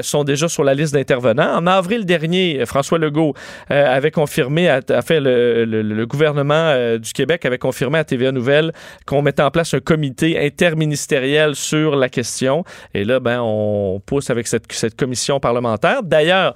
sont 0.01 0.23
déjà 0.23 0.47
sur 0.47 0.63
la 0.63 0.73
liste 0.73 0.82
d'intervenants. 0.91 1.55
En 1.55 1.65
avril 1.67 2.05
dernier, 2.05 2.59
euh, 2.61 2.65
François 2.65 2.97
Legault 2.97 3.33
euh, 3.71 3.85
avait 3.95 4.11
confirmé, 4.11 4.69
a, 4.69 4.81
a 4.89 5.01
fait 5.01 5.19
le, 5.19 5.65
le- 5.65 5.81
le 5.81 6.05
gouvernement 6.05 6.53
euh, 6.73 6.97
du 6.97 7.13
Québec 7.13 7.45
avait 7.45 7.57
confirmé 7.57 7.99
à 7.99 8.03
TVA 8.03 8.31
Nouvelle 8.31 8.71
qu'on 9.05 9.21
mettait 9.21 9.41
en 9.43 9.51
place 9.51 9.73
un 9.73 9.79
comité 9.79 10.37
interministériel 10.45 11.55
sur 11.55 11.95
la 11.95 12.09
question. 12.09 12.63
Et 12.93 13.03
là, 13.05 13.19
ben, 13.19 13.39
on 13.41 14.01
pousse 14.05 14.29
avec 14.29 14.47
cette, 14.47 14.71
cette 14.71 14.95
commission 14.95 15.39
parlementaire. 15.39 16.03
D'ailleurs, 16.03 16.53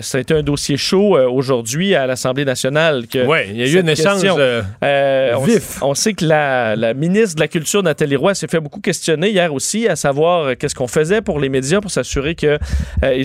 c'était 0.00 0.34
un 0.34 0.42
dossier 0.42 0.76
chaud 0.76 1.16
aujourd'hui 1.18 1.94
à 1.94 2.06
l'Assemblée 2.06 2.44
nationale. 2.44 3.04
Oui, 3.14 3.38
il 3.50 3.56
y 3.56 3.62
a 3.62 3.66
eu 3.66 3.68
cette 3.70 3.84
un 3.84 3.88
échange 3.88 4.24
on, 4.82 5.44
Vif. 5.44 5.82
on 5.82 5.94
sait 5.94 6.12
que 6.14 6.24
la, 6.24 6.76
la 6.76 6.94
ministre 6.94 7.36
de 7.36 7.40
la 7.40 7.48
Culture, 7.48 7.82
Nathalie 7.82 8.16
Roy, 8.16 8.34
s'est 8.34 8.48
fait 8.48 8.60
beaucoup 8.60 8.80
questionner 8.80 9.30
hier 9.30 9.52
aussi, 9.54 9.88
à 9.88 9.96
savoir 9.96 10.56
qu'est-ce 10.56 10.74
qu'on 10.74 10.88
faisait 10.88 11.22
pour 11.22 11.38
les 11.40 11.48
médias 11.48 11.80
pour 11.80 11.90
s'assurer 11.90 12.34
qu'ils 12.34 12.58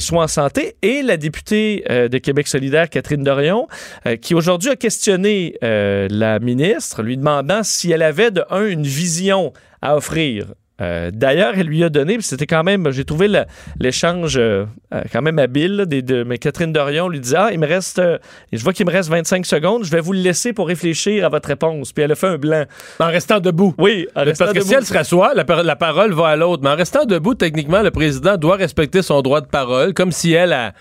soient 0.02 0.24
en 0.24 0.28
santé. 0.28 0.45
Et 0.82 1.02
la 1.02 1.18
députée 1.18 1.84
euh, 1.90 2.08
de 2.08 2.18
Québec 2.18 2.48
solidaire, 2.48 2.90
Catherine 2.90 3.24
Dorion, 3.24 3.68
euh, 4.06 4.16
qui 4.16 4.34
aujourd'hui 4.34 4.70
a 4.70 4.76
questionné 4.76 5.56
euh, 5.64 6.08
la 6.10 6.40
ministre, 6.40 7.04
lui 7.04 7.18
demandant 7.18 7.64
si 7.64 7.92
elle 7.92 8.04
avait 8.04 8.32
de 8.32 8.44
un 8.50 8.66
une 8.66 8.84
vision 8.84 9.54
à 9.82 9.96
offrir. 9.96 10.54
Euh, 10.82 11.10
D'ailleurs, 11.14 11.54
elle 11.56 11.68
lui 11.68 11.84
a 11.86 11.90
donné, 11.90 12.16
puis 12.18 12.24
c'était 12.24 12.48
quand 12.48 12.64
même, 12.64 12.92
j'ai 12.92 13.06
trouvé 13.06 13.30
l'échange 13.80 14.36
euh, 14.38 14.66
euh, 14.94 15.02
quand 15.12 15.22
même 15.22 15.40
habile, 15.40 15.78
là, 15.78 15.86
des, 15.86 16.02
de, 16.02 16.24
mais 16.24 16.38
Catherine 16.38 16.74
Dorion 16.74 17.08
lui 17.08 17.22
dit 17.22 17.34
Ah, 17.36 17.50
il 17.54 17.60
me 17.60 17.66
reste, 17.68 18.00
euh, 18.00 18.18
je 18.52 18.62
vois 18.62 18.74
qu'il 18.74 18.86
me 18.86 18.92
reste 18.92 19.10
25 19.10 19.46
secondes, 19.46 19.86
je 19.86 19.92
vais 19.92 20.02
vous 20.02 20.12
le 20.12 20.20
laisser 20.20 20.52
pour 20.52 20.68
réfléchir 20.68 21.26
à 21.26 21.30
votre 21.30 21.48
réponse. 21.48 21.94
Puis 21.94 22.04
elle 22.04 22.12
a 22.12 22.16
fait 22.16 22.28
un 22.28 22.38
blanc. 22.38 22.66
en 23.00 23.06
restant 23.08 23.40
debout. 23.40 23.74
Oui, 23.78 24.08
en 24.16 24.24
restant 24.26 24.46
Parce 24.46 24.58
que 24.58 24.64
si 24.66 24.74
elle 24.74 24.86
se 24.86 24.94
rassoit, 24.94 25.34
la, 25.34 25.46
par- 25.46 25.64
la 25.64 25.76
parole 25.78 26.12
va 26.12 26.28
à 26.28 26.36
l'autre. 26.36 26.62
Mais 26.64 26.70
en 26.72 26.76
restant 26.76 27.06
debout, 27.06 27.36
techniquement, 27.36 27.82
le 27.82 27.92
président 27.92 28.36
doit 28.36 28.58
respecter 28.58 29.02
son 29.02 29.22
droit 29.22 29.40
de 29.40 29.48
parole, 29.48 29.94
comme 29.94 30.12
si 30.12 30.34
elle 30.34 30.52
a, 30.52 30.74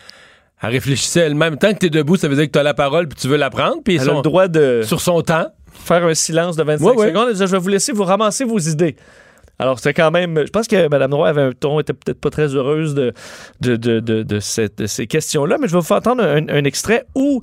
elle 0.61 0.71
réfléchissait 0.71 1.21
elle-même. 1.21 1.57
Tant 1.57 1.73
que 1.73 1.79
tu 1.79 1.87
es 1.87 1.91
debout, 1.91 2.17
ça 2.17 2.27
veut 2.27 2.35
dire 2.35 2.47
que 2.47 2.51
tu 2.51 2.59
as 2.59 2.63
la 2.65 2.75
parole 2.75 3.07
puis 3.07 3.17
tu 3.21 3.29
veux 3.29 3.37
la 3.37 3.51
prendre. 3.51 3.77
Puis 3.85 3.95
elle 4.01 4.11
a 4.11 4.15
le 4.15 4.23
droit 4.23 4.49
de 4.49 4.81
sur 4.83 5.01
son 5.01 5.23
temps. 5.23 5.47
faire 5.73 6.05
un 6.05 6.15
silence 6.15 6.57
de 6.57 6.65
25 6.65 6.85
Ouais, 6.85 6.97
ouais. 6.97 7.09
secondes 7.11 7.29
et 7.31 7.35
dire 7.35 7.47
Je 7.47 7.53
vais 7.53 7.59
vous 7.63 7.69
laisser 7.69 7.93
vous 7.93 8.03
ramasser 8.05 8.45
vos 8.45 8.59
idées. 8.59 8.97
Alors, 9.59 9.79
c'était 9.79 9.95
quand 9.95 10.11
même. 10.11 10.43
Je 10.45 10.51
pense 10.51 10.67
que 10.67 10.89
Mme 10.89 11.15
Roy 11.15 11.29
avait 11.29 11.43
un 11.43 11.53
ton, 11.53 11.79
était 11.81 11.93
peut-être 11.93 12.21
pas 12.21 12.31
très 12.31 12.49
heureuse 12.55 12.95
de, 12.95 13.13
de, 13.61 13.77
de, 13.77 14.01
de, 14.01 14.23
de 14.23 14.41
cette- 14.41 14.79
de 14.79 14.87
ces 14.87 15.07
questions-là, 15.07 15.57
mais 15.61 15.69
je 15.69 15.73
vais 15.73 15.79
vous 15.79 15.85
faire 15.85 15.99
entendre 15.99 16.23
un, 16.25 16.49
un 16.49 16.65
extrait 16.65 17.05
où. 17.15 17.41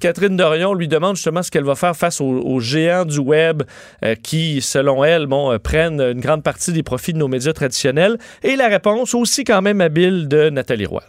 Catherine 0.00 0.36
Dorion 0.36 0.74
lui 0.74 0.88
demande 0.88 1.14
justement 1.16 1.42
ce 1.42 1.50
qu'elle 1.52 1.64
va 1.64 1.76
faire 1.76 1.96
face 1.96 2.20
aux, 2.20 2.24
aux 2.26 2.58
géants 2.60 3.04
du 3.06 3.20
web 3.20 3.62
euh, 4.04 4.16
qui, 4.16 4.60
selon 4.60 5.04
elle, 5.04 5.26
bon, 5.26 5.52
euh, 5.52 5.58
prennent 5.58 6.00
une 6.00 6.20
grande 6.20 6.42
partie 6.42 6.72
des 6.72 6.82
profits 6.82 7.12
de 7.12 7.18
nos 7.18 7.28
médias 7.28 7.52
traditionnels. 7.52 8.18
Et 8.42 8.56
la 8.56 8.66
réponse 8.68 9.14
aussi 9.14 9.44
quand 9.44 9.62
même 9.62 9.80
habile 9.80 10.26
de 10.28 10.50
Nathalie 10.50 10.84
Roy. 10.84 11.04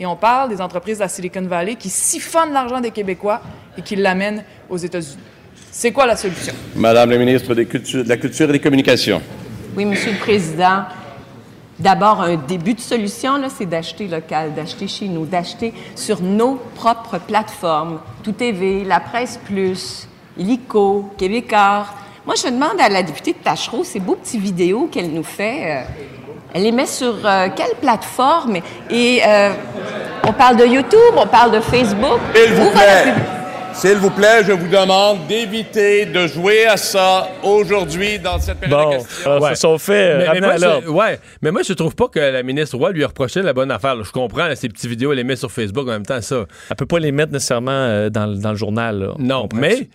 Et 0.00 0.06
on 0.06 0.16
parle 0.16 0.48
des 0.48 0.60
entreprises 0.62 0.96
de 0.98 1.02
la 1.02 1.08
Silicon 1.08 1.42
Valley 1.42 1.76
qui 1.76 1.90
siphonnent 1.90 2.54
l'argent 2.54 2.80
des 2.80 2.90
Québécois 2.90 3.42
et 3.76 3.82
qui 3.82 3.94
l'amènent 3.94 4.42
aux 4.70 4.78
États-Unis. 4.78 5.18
C'est 5.70 5.92
quoi 5.92 6.06
la 6.06 6.16
solution? 6.16 6.54
Madame 6.74 7.10
la 7.10 7.18
ministre 7.18 7.54
des 7.54 7.66
Cultures- 7.66 8.02
de 8.04 8.08
la 8.08 8.16
Culture 8.16 8.48
et 8.48 8.52
des 8.52 8.58
Communications. 8.58 9.20
Oui, 9.76 9.84
Monsieur 9.84 10.12
le 10.12 10.18
Président. 10.18 10.82
D'abord, 11.78 12.20
un 12.20 12.36
début 12.36 12.74
de 12.74 12.80
solution, 12.80 13.40
c'est 13.56 13.66
d'acheter 13.66 14.08
local, 14.08 14.52
d'acheter 14.52 14.88
chez 14.88 15.06
nous, 15.06 15.24
d'acheter 15.24 15.72
sur 15.94 16.20
nos 16.20 16.56
propres 16.74 17.18
plateformes, 17.18 18.00
Tout 18.22 18.32
TV, 18.32 18.84
La 18.84 19.00
Presse 19.00 19.38
Plus, 19.44 20.08
Illico, 20.36 21.10
Québécois. 21.16 21.86
Moi, 22.26 22.34
je 22.36 22.50
demande 22.50 22.80
à 22.80 22.88
la 22.88 23.02
députée 23.02 23.32
de 23.32 23.38
Tachereau, 23.38 23.84
ces 23.84 24.00
beaux 24.00 24.16
petits 24.16 24.38
vidéos 24.38 24.88
qu'elle 24.92 25.10
nous 25.10 25.22
fait, 25.22 25.62
euh, 25.64 25.82
elle 26.52 26.64
les 26.64 26.72
met 26.72 26.86
sur 26.86 27.14
euh, 27.24 27.48
quelle 27.54 27.76
plateforme? 27.80 28.56
Et 28.90 29.22
euh, 29.24 29.52
on 30.26 30.32
parle 30.32 30.56
de 30.56 30.66
YouTube, 30.66 31.14
on 31.16 31.26
parle 31.26 31.52
de 31.52 31.60
Facebook. 31.60 32.18
Vous 32.34 32.70
plaît. 32.70 33.14
S'il 33.74 33.96
vous 33.96 34.10
plaît, 34.10 34.42
je 34.46 34.52
vous 34.52 34.68
demande 34.68 35.26
d'éviter 35.26 36.04
de 36.04 36.26
jouer 36.26 36.66
à 36.66 36.76
ça 36.76 37.28
aujourd'hui 37.42 38.18
dans 38.18 38.38
cette 38.38 38.58
période 38.58 38.78
Bon, 38.78 38.90
de 38.90 38.96
questions. 38.96 39.38
Ouais. 39.38 39.54
sont 39.54 39.78
faits 39.78 40.18
Mais, 40.34 40.40
moi, 40.40 40.56
je, 40.58 40.88
ouais, 40.88 41.18
mais 41.40 41.50
moi, 41.50 41.62
je 41.66 41.72
trouve 41.72 41.94
pas 41.94 42.08
que 42.08 42.18
la 42.18 42.42
ministre 42.42 42.76
Roy 42.76 42.90
lui 42.92 43.04
a 43.04 43.06
reproché 43.06 43.40
la 43.40 43.54
bonne 43.54 43.70
affaire. 43.70 43.94
là. 43.96 44.02
Je 44.04 44.12
comprends, 44.12 44.46
là, 44.46 44.54
ces 44.56 44.68
petites 44.68 44.86
vidéos, 44.90 45.12
elle 45.12 45.18
les 45.18 45.24
met 45.24 45.36
sur 45.36 45.50
Facebook 45.50 45.84
en 45.88 45.92
même 45.92 46.04
temps, 46.04 46.20
ça. 46.20 46.44
Elle 46.68 46.76
peut 46.76 46.84
pas 46.86 46.98
les 46.98 47.10
mettre 47.12 47.32
nécessairement 47.32 47.70
euh, 47.70 48.10
dans, 48.10 48.26
le- 48.26 48.36
dans 48.36 48.50
le 48.50 48.56
journal. 48.56 48.98
là. 48.98 49.12
On 49.18 49.22
Non, 49.22 49.48
mais 49.54 49.88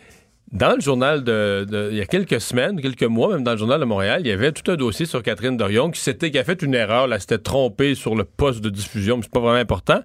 dans 0.51 0.73
le 0.73 0.81
journal 0.81 1.23
de, 1.23 1.65
de- 1.69 1.89
il 1.91 1.97
y 1.97 2.01
a 2.01 2.05
quelques 2.05 2.41
semaines, 2.41 2.81
quelques 2.81 3.03
mois, 3.03 3.33
même 3.33 3.43
dans 3.43 3.51
le 3.51 3.57
journal 3.57 3.79
de 3.79 3.85
Montréal, 3.85 4.21
il 4.23 4.27
y 4.27 4.31
avait 4.31 4.51
tout 4.51 4.71
un 4.71 4.75
dossier 4.75 5.05
sur 5.05 5.21
Catherine 5.21 5.57
Dorion 5.57 5.91
qui 5.91 5.99
s'était 6.01 6.31
qui 6.31 6.39
a 6.39 6.43
fait 6.43 6.61
une 6.63 6.73
erreur, 6.73 7.05
là, 7.07 7.19
s'était 7.19 7.37
trompée 7.37 7.93
sur 7.93 8.15
le 8.15 8.23
poste 8.23 8.61
de 8.61 8.69
diffusion, 8.69 9.17
mais 9.17 9.23
c'est 9.23 9.31
pas 9.31 9.41
vraiment 9.41 9.59
important. 9.59 9.99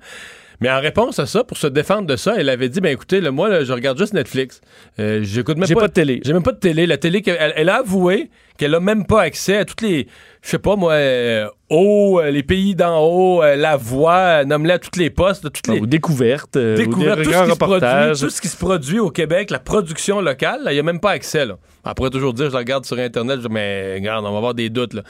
Mais 0.60 0.70
en 0.70 0.80
réponse 0.80 1.18
à 1.18 1.26
ça, 1.26 1.42
pour 1.42 1.56
se 1.56 1.66
défendre 1.66 2.06
de 2.06 2.16
ça, 2.16 2.34
elle 2.36 2.48
avait 2.48 2.68
dit 2.68 2.80
ben 2.80 2.92
écoutez, 2.92 3.20
là, 3.20 3.30
moi 3.30 3.48
là, 3.48 3.64
je 3.64 3.72
regarde 3.72 3.98
juste 3.98 4.12
Netflix. 4.12 4.60
Euh, 4.98 5.20
j'écoute 5.22 5.56
même 5.56 5.66
J'ai 5.66 5.74
pas 5.74 5.88
de 5.88 5.92
télé. 5.92 6.20
J'ai 6.24 6.32
même 6.34 6.42
pas 6.42 6.52
de 6.52 6.58
télé, 6.58 6.86
la 6.86 6.98
télé 6.98 7.22
elle, 7.26 7.52
elle 7.56 7.68
a 7.68 7.76
avoué 7.76 8.30
qu'elle 8.58 8.74
a 8.74 8.80
même 8.80 9.06
pas 9.06 9.22
accès 9.22 9.56
à 9.56 9.64
toutes 9.64 9.80
les 9.80 10.06
je 10.42 10.50
sais 10.50 10.58
pas 10.58 10.76
moi 10.76 10.92
euh, 10.92 11.48
haut, 11.70 12.20
euh, 12.20 12.30
les 12.30 12.42
pays 12.42 12.74
d'en 12.74 12.98
haut, 13.00 13.42
euh, 13.42 13.56
la 13.56 13.76
voix, 13.76 14.40
euh, 14.40 14.44
nomme-les 14.44 14.74
à 14.74 14.78
toutes 14.78 14.96
les 14.96 15.10
postes, 15.10 15.50
toutes 15.50 15.66
les 15.68 15.80
Ou 15.80 15.86
découvertes, 15.86 16.56
euh, 16.56 16.76
tout, 16.76 16.92
ce 16.92 17.44
qui 17.44 17.50
se 17.50 17.56
produit, 17.56 18.20
tout 18.20 18.30
ce 18.30 18.40
qui 18.40 18.48
se 18.48 18.56
produit 18.56 18.98
au 18.98 19.10
Québec, 19.10 19.50
la 19.50 19.58
production 19.58 20.20
locale, 20.20 20.64
là, 20.64 20.72
il 20.72 20.74
n'y 20.74 20.80
a 20.80 20.82
même 20.82 21.00
pas 21.00 21.12
accès. 21.12 21.46
Là. 21.46 21.56
Elle 21.86 21.94
pourrait 21.94 22.10
toujours 22.10 22.34
dire, 22.34 22.48
je 22.48 22.52
la 22.52 22.58
regarde 22.58 22.84
sur 22.84 22.98
Internet, 22.98 23.40
je 23.40 23.48
dis, 23.48 23.52
mais 23.52 23.94
regarde, 23.94 24.24
on 24.26 24.30
va 24.32 24.36
avoir 24.36 24.54
des 24.54 24.68
doutes. 24.68 24.94
Là. 24.94 25.02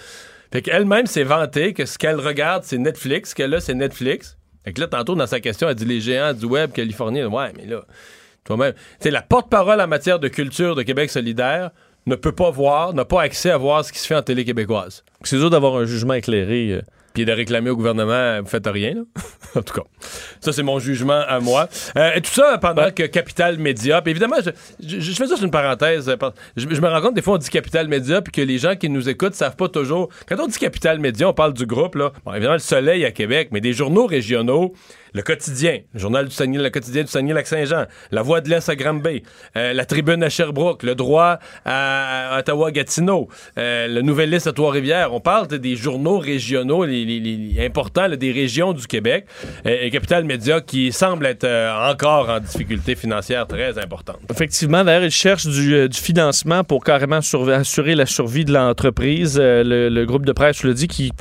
Fait 0.53 0.63
qu'elle-même 0.63 1.07
s'est 1.07 1.25
vantée 1.25 1.75
que 1.75 1.87
ce 1.87 1.97
qu'elle 1.99 2.21
regarde, 2.21 2.65
c'est 2.65 2.79
Netflix, 2.79 3.31
ce 3.31 3.35
qu'elle 3.35 3.55
a, 3.55 3.61
c'est 3.61 3.75
Netflix. 3.75 4.37
Fait 4.65 4.73
que 4.73 4.81
là, 4.81 4.87
tantôt, 4.87 5.15
dans 5.15 5.27
sa 5.27 5.41
question, 5.41 5.69
elle 5.69 5.75
dit 5.75 5.85
les 5.85 6.01
géants 6.01 6.35
du 6.35 6.45
web 6.47 6.73
californien. 6.73 7.27
Ouais, 7.27 7.53
mais 7.57 7.67
là, 7.67 7.83
toi-même, 8.45 8.75
tu 9.01 9.11
la 9.11 9.23
porte-parole 9.23 9.81
en 9.81 9.87
matière 9.87 10.19
de 10.19 10.29
culture 10.29 10.75
de 10.75 10.83
Québec 10.83 11.11
solidaire 11.11 11.71
ne 12.07 12.15
peut 12.17 12.33
pas 12.33 12.51
voir, 12.51 12.95
n'a 12.95 13.05
pas 13.05 13.23
accès 13.23 13.51
à 13.51 13.57
voir 13.57 13.85
ce 13.85 13.93
qui 13.93 13.99
se 13.99 14.07
fait 14.07 14.17
en 14.17 14.23
télé 14.23 14.45
québécoise. 14.45 15.05
C'est 15.23 15.37
dur 15.37 15.51
d'avoir 15.51 15.77
un 15.77 15.85
jugement 15.85 16.15
éclairé. 16.15 16.73
euh. 16.73 16.83
Puis 17.13 17.25
de 17.25 17.33
réclamer 17.33 17.71
au 17.71 17.77
gouvernement, 17.77 18.41
vous 18.41 18.47
faites 18.49 18.67
rien, 18.69 18.95
là. 18.95 19.01
en 19.57 19.63
tout 19.63 19.75
cas, 19.75 19.83
ça, 20.41 20.53
c'est 20.53 20.63
mon 20.63 20.79
jugement 20.79 21.21
à 21.27 21.41
moi. 21.41 21.69
Euh, 21.97 22.13
et 22.15 22.21
tout 22.21 22.31
ça 22.31 22.57
pendant 22.59 22.91
que 22.93 23.03
Capital 23.05 23.59
Média, 23.59 24.01
puis 24.01 24.13
évidemment, 24.13 24.37
je, 24.45 24.51
je- 24.87 25.01
je 25.01 25.13
fais 25.13 25.27
ça 25.27 25.35
sur 25.37 25.45
une 25.45 25.51
parenthèse. 25.51 26.09
euh, 26.09 26.17
Je, 26.57 26.67
je 26.71 26.81
me 26.81 26.89
rends 26.89 27.01
compte, 27.01 27.15
des 27.15 27.23
fois, 27.23 27.35
on 27.35 27.39
dit 27.39 27.51
Capital 27.51 27.89
Média, 27.89 28.23
puis 28.23 28.31
que 28.33 28.41
les 28.43 28.59
gens 28.59 28.77
qui 28.77 28.89
nous 28.89 29.09
écoutent 29.09 29.35
savent 29.35 29.57
pas 29.57 29.69
toujours. 29.69 30.09
Quand 30.29 30.37
on 30.39 30.47
dit 30.47 30.59
Capital 30.59 31.01
Média, 31.01 31.29
on 31.29 31.35
parle 31.35 31.53
du 31.55 31.67
groupe, 31.67 31.97
là. 31.97 32.13
Bon, 32.25 32.33
évidemment, 32.33 32.53
le 32.55 32.59
Soleil 32.61 33.05
à 33.05 33.11
Québec, 33.11 33.49
mais 33.51 33.61
des 33.61 33.73
journaux 33.73 34.07
régionaux, 34.07 34.73
le 35.13 35.23
quotidien, 35.23 35.79
le 35.93 36.01
journal 36.01 36.27
du 36.29 36.35
Saguenay, 36.35 36.59
le 36.63 36.71
quotidien 36.71 37.03
du 37.03 37.09
Saguenay-Lac-Saint-Jean, 37.09 37.87
la 38.11 38.23
Voix 38.23 38.41
de 38.41 38.49
l'Est 38.49 38.69
à 38.69 38.77
Granby, 38.77 39.23
euh, 39.57 39.73
la 39.73 39.85
Tribune 39.85 40.23
à 40.23 40.29
Sherbrooke, 40.29 40.83
le 40.83 40.95
Droit 40.95 41.39
à, 41.65 42.39
Ottawa-Gatineau, 42.39 43.29
euh, 43.59 43.89
le 43.89 44.03
Nouvelliste 44.03 44.47
à 44.47 44.53
Trois-Rivières. 44.53 45.13
On 45.13 45.21
parle 45.21 45.49
de- 45.49 45.57
des 45.57 45.77
journaux 45.77 46.19
régionaux 46.19 46.85
les, 46.85 47.55
importants 47.61 48.09
des 48.09 48.33
régions 48.33 48.73
du 48.73 48.87
Québec 48.87 49.27
euh, 49.67 49.77
et 49.83 49.91
Capital 49.91 50.25
Média 50.25 50.61
qui 50.61 50.93
semble 50.93 51.27
être 51.27 51.45
euh, 51.45 51.91
encore 51.91 52.29
en 52.29 52.41
difficulté 52.41 52.95
financière 52.95 53.47
très 53.47 53.79
importante. 53.79 54.19
Effectivement, 54.31 54.85
d'ailleurs, 54.85 55.05
ils 55.05 55.11
cherchent 55.11 55.47
du, 55.47 55.89
financement 55.93 56.65
pour 56.65 56.83
carrément 56.85 57.21
sur- 57.21 57.49
assurer 57.49 57.95
la 57.95 58.07
survie 58.07 58.45
de 58.45 58.53
l'entreprise. 58.53 59.39
Le, 59.39 60.05
groupe 60.05 60.25
de 60.25 60.33
presse 60.33 60.63
le 60.63 60.75
dit 60.75 60.89
qui 60.89 61.13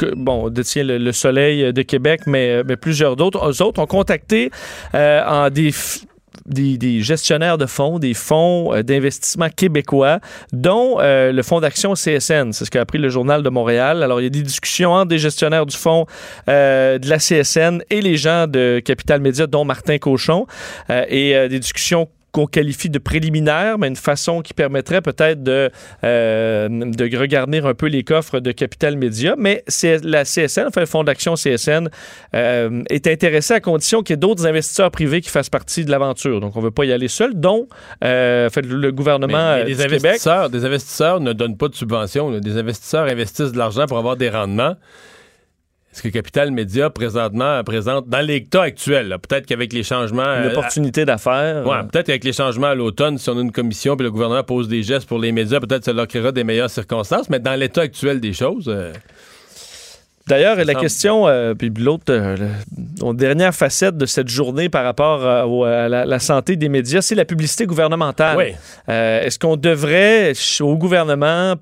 détient 0.51 0.83
le, 0.83 0.97
le 0.97 1.11
Soleil 1.11 1.73
de 1.73 1.81
Québec, 1.81 2.21
mais, 2.25 2.63
plusieurs 2.81 3.15
d'autres. 3.15 3.49
Eux 3.49 3.61
ont 3.79 3.87
contacté 3.87 4.51
euh, 4.95 5.23
en 5.25 5.49
des, 5.49 7.01
gestionnaires 7.01 7.57
de 7.57 7.65
fonds, 7.65 7.99
des 7.99 8.13
fonds 8.13 8.73
euh, 8.73 8.83
d'investissement 8.83 9.49
québécois, 9.49 10.19
dont 10.51 10.97
euh, 10.99 11.31
le 11.31 11.43
fonds 11.43 11.59
d'action 11.59 11.93
CSN. 11.93 12.51
C'est 12.51 12.65
ce 12.65 12.71
qu'a 12.71 12.81
appris 12.81 12.97
le 12.97 13.09
Journal 13.09 13.43
de 13.43 13.49
Montréal. 13.49 14.03
Alors, 14.03 14.21
il 14.21 14.25
y 14.25 14.27
a 14.27 14.31
des 14.31 14.41
discussions 14.41 14.91
entre 14.91 15.09
des 15.09 15.19
gestionnaires 15.19 15.65
du 15.65 15.75
fonds 15.75 16.05
de 16.47 17.09
la 17.09 17.17
CSN 17.17 17.81
et 17.89 18.01
les 18.01 18.17
gens 18.17 18.47
de 18.47 18.81
Capital 18.83 19.21
Média, 19.21 19.47
dont 19.47 19.65
Martin 19.65 19.97
Cochon, 19.97 20.45
et 20.89 21.47
des 21.49 21.59
discussions 21.59 22.07
qu'on 22.31 22.45
qualifie 22.45 22.89
de 22.89 22.99
préliminaires, 22.99 23.77
mais 23.77 23.87
une 23.87 23.95
façon 23.95 24.41
qui 24.41 24.53
permettrait 24.53 25.01
peut-être 25.01 25.41
de, 25.43 25.69
euh, 26.03 26.69
de 26.69 27.17
regarder 27.17 27.59
un 27.59 27.73
peu 27.73 27.87
les 27.87 28.03
coffres 28.03 28.39
de 28.39 28.51
Capital 28.51 28.97
Média. 28.97 29.35
Mais 29.37 29.63
la 30.03 30.23
CSN, 30.25 30.65
enfin 30.67 30.81
le 30.81 30.85
Fonds 30.85 31.03
d'action 31.03 31.35
CSN, 31.35 31.89
euh, 32.35 32.83
est 32.89 33.07
intéressé 33.07 33.53
à 33.55 33.59
condition 33.59 34.03
qu'il 34.03 34.13
y 34.13 34.15
ait 34.15 34.17
d'autres 34.17 34.45
investisseurs 34.45 34.91
privés 34.91 35.21
qui 35.21 35.29
fassent 35.29 35.49
partie 35.49 35.85
de 35.85 35.91
l'aventure. 35.91 36.39
Donc, 36.39 36.55
on 36.55 36.59
ne 36.59 36.65
veut 36.65 36.71
pas 36.71 36.85
y 36.85 36.91
aller 36.91 37.07
seul, 37.07 37.33
dont 37.33 37.67
euh, 38.03 38.49
fait, 38.49 38.61
le 38.65 38.91
gouvernement 38.91 39.55
Mais- 39.55 39.63
mais 39.63 39.65
des 39.65 39.75
du 39.75 39.81
Québec. 39.83 40.05
investisseurs, 40.05 40.49
des 40.49 40.65
investisseurs 40.65 41.19
ne 41.19 41.33
donnent 41.33 41.57
pas 41.57 41.67
de 41.67 41.75
subventions. 41.75 42.31
Des 42.39 42.57
investisseurs 42.57 43.05
investissent 43.07 43.51
de 43.51 43.57
l'argent 43.57 43.85
pour 43.87 43.97
avoir 43.97 44.15
des 44.17 44.29
rendements. 44.29 44.75
Est-ce 45.91 46.03
que 46.03 46.09
Capital 46.09 46.51
Média, 46.51 46.89
présentement, 46.91 47.63
présente, 47.63 48.07
dans 48.07 48.19
l'état 48.21 48.61
actuel, 48.61 49.15
peut-être 49.27 49.47
qu'avec 49.47 49.73
les 49.73 49.81
changements... 49.81 50.21
Une 50.21 50.45
euh, 50.45 50.51
opportunité 50.51 51.03
d'affaires. 51.03 51.65
Ouais, 51.65 51.83
peut-être 51.91 52.09
avec 52.09 52.23
les 52.23 52.33
changements 52.33 52.67
à 52.67 52.75
l'automne, 52.75 53.17
si 53.17 53.27
on 53.29 53.37
a 53.37 53.41
une 53.41 53.51
commission 53.51 53.95
puis 53.97 54.03
le 54.03 54.11
gouvernement 54.11 54.43
pose 54.43 54.67
des 54.67 54.83
gestes 54.83 55.07
pour 55.07 55.17
les 55.17 55.31
médias, 55.31 55.59
peut-être 55.59 55.85
ça 55.85 55.93
leur 55.93 56.07
créera 56.07 56.31
des 56.31 56.43
meilleures 56.43 56.69
circonstances. 56.69 57.29
Mais 57.29 57.39
dans 57.39 57.55
l'état 57.55 57.81
actuel 57.81 58.19
des 58.19 58.33
choses, 58.33 58.65
euh, 58.67 58.93
D'ailleurs, 60.27 60.63
la 60.63 60.75
question, 60.75 61.27
euh, 61.27 61.55
puis 61.55 61.71
l'autre, 61.75 62.03
euh, 62.09 62.35
dernière 63.13 63.55
facette 63.55 63.97
de 63.97 64.05
cette 64.05 64.27
journée 64.27 64.69
par 64.69 64.83
rapport 64.83 65.25
euh, 65.25 65.85
à 65.85 65.89
la, 65.89 66.05
la 66.05 66.19
santé 66.19 66.55
des 66.55 66.69
médias, 66.69 67.01
c'est 67.01 67.15
la 67.15 67.25
publicité 67.25 67.65
gouvernementale. 67.65 68.37
oui. 68.37 68.53
Euh, 68.89 69.23
Est-ce 69.23 69.39
qu'on 69.39 69.55
devrait, 69.57 70.33
au 70.61 70.77
gouvernement, 70.77 71.55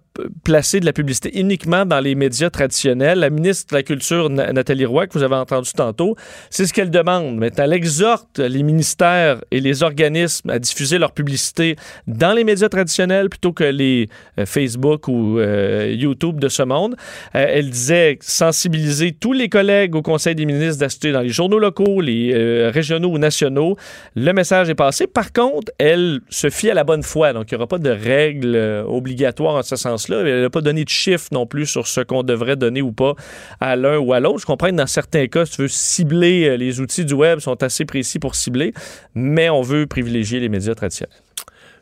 placer 0.44 0.80
de 0.80 0.86
la 0.86 0.94
publicité 0.94 1.40
uniquement 1.40 1.86
dans 1.86 2.00
les 2.00 2.16
médias 2.16 2.50
traditionnels? 2.50 3.20
La 3.20 3.30
ministre 3.30 3.72
de 3.72 3.76
la 3.78 3.84
Culture, 3.84 4.30
Na- 4.30 4.52
Nathalie 4.54 4.86
Roy, 4.86 5.08
que 5.08 5.14
vous 5.14 5.24
avez 5.24 5.36
entendu 5.36 5.72
tantôt, 5.76 6.16
c'est 6.50 6.66
ce 6.66 6.74
qu'elle 6.74 6.90
demande. 6.90 7.38
Maintenant, 7.38 7.66
elle 7.66 7.74
exhorte 7.74 8.40
les 8.40 8.64
ministères 8.64 9.44
et 9.52 9.60
les 9.60 9.84
organismes 9.84 10.50
à 10.50 10.60
diffuser 10.60 10.98
leur 10.98 11.12
publicité 11.12 11.76
dans 12.08 12.34
les 12.34 12.44
médias 12.44 12.70
traditionnels 12.70 13.30
plutôt 13.30 13.52
que 13.52 13.64
les 13.64 14.10
euh, 14.40 14.46
Facebook 14.46 15.08
ou 15.08 15.40
euh, 15.40 15.94
YouTube 15.96 16.40
de 16.40 16.48
ce 16.48 16.64
monde. 16.64 16.96
Euh, 17.36 17.46
elle 17.48 17.70
disait 17.70 18.18
sensibiliser 18.22 19.12
tous 19.12 19.34
les 19.34 19.50
collègues 19.50 19.96
au 19.96 20.02
Conseil 20.02 20.36
des 20.36 20.46
ministres 20.46 20.80
d'acheter 20.80 21.12
dans 21.12 21.22
les 21.22 21.30
journaux 21.30 21.60
locaux, 21.60 22.02
les 22.02 22.70
régionaux 22.70 23.10
ou 23.10 23.18
nationaux. 23.18 23.76
Le 24.16 24.32
message 24.32 24.70
est 24.70 24.76
passé. 24.76 25.06
Par 25.08 25.34
contre, 25.34 25.72
elle 25.78 26.22
se 26.30 26.50
fie 26.50 26.70
à 26.70 26.74
la 26.74 26.84
bonne 26.84 27.04
foi. 27.04 27.34
Donc, 27.34 27.52
il 27.52 27.56
n'y 27.56 27.58
aura 27.58 27.68
pas 27.68 27.78
de 27.80 27.90
règles 27.90 28.56
obligatoires 28.88 29.56
en 29.56 29.64
ce 29.64 29.76
sens-là. 29.76 30.07
Elle 30.10 30.42
n'a 30.42 30.50
pas 30.50 30.62
donné 30.62 30.84
de 30.84 30.90
chiffres 30.90 31.28
non 31.32 31.46
plus 31.46 31.66
sur 31.66 31.88
ce 31.88 32.02
qu'on 32.02 32.24
devrait 32.24 32.56
donner 32.56 32.82
ou 32.82 32.92
pas 32.92 33.14
à 33.60 33.76
l'un 33.76 33.98
ou 33.98 34.14
à 34.14 34.20
l'autre. 34.20 34.40
Je 34.40 34.46
comprends 34.46 34.70
que 34.70 34.76
dans 34.76 34.88
certains 34.88 35.28
cas, 35.28 35.46
si 35.46 35.54
tu 35.54 35.62
veux 35.64 35.68
cibler, 35.68 36.48
euh, 36.50 36.58
les 36.58 36.80
outils 36.80 37.06
du 37.06 37.14
web 37.14 37.40
sont 37.40 37.62
assez 37.64 37.86
précis 37.86 38.20
pour 38.20 38.36
cibler, 38.36 38.74
mais 39.16 39.50
on 39.50 39.62
veut 39.62 39.88
privilégier 39.88 40.40
les 40.40 40.50
médias 40.50 40.76
traditionnels. 40.76 41.16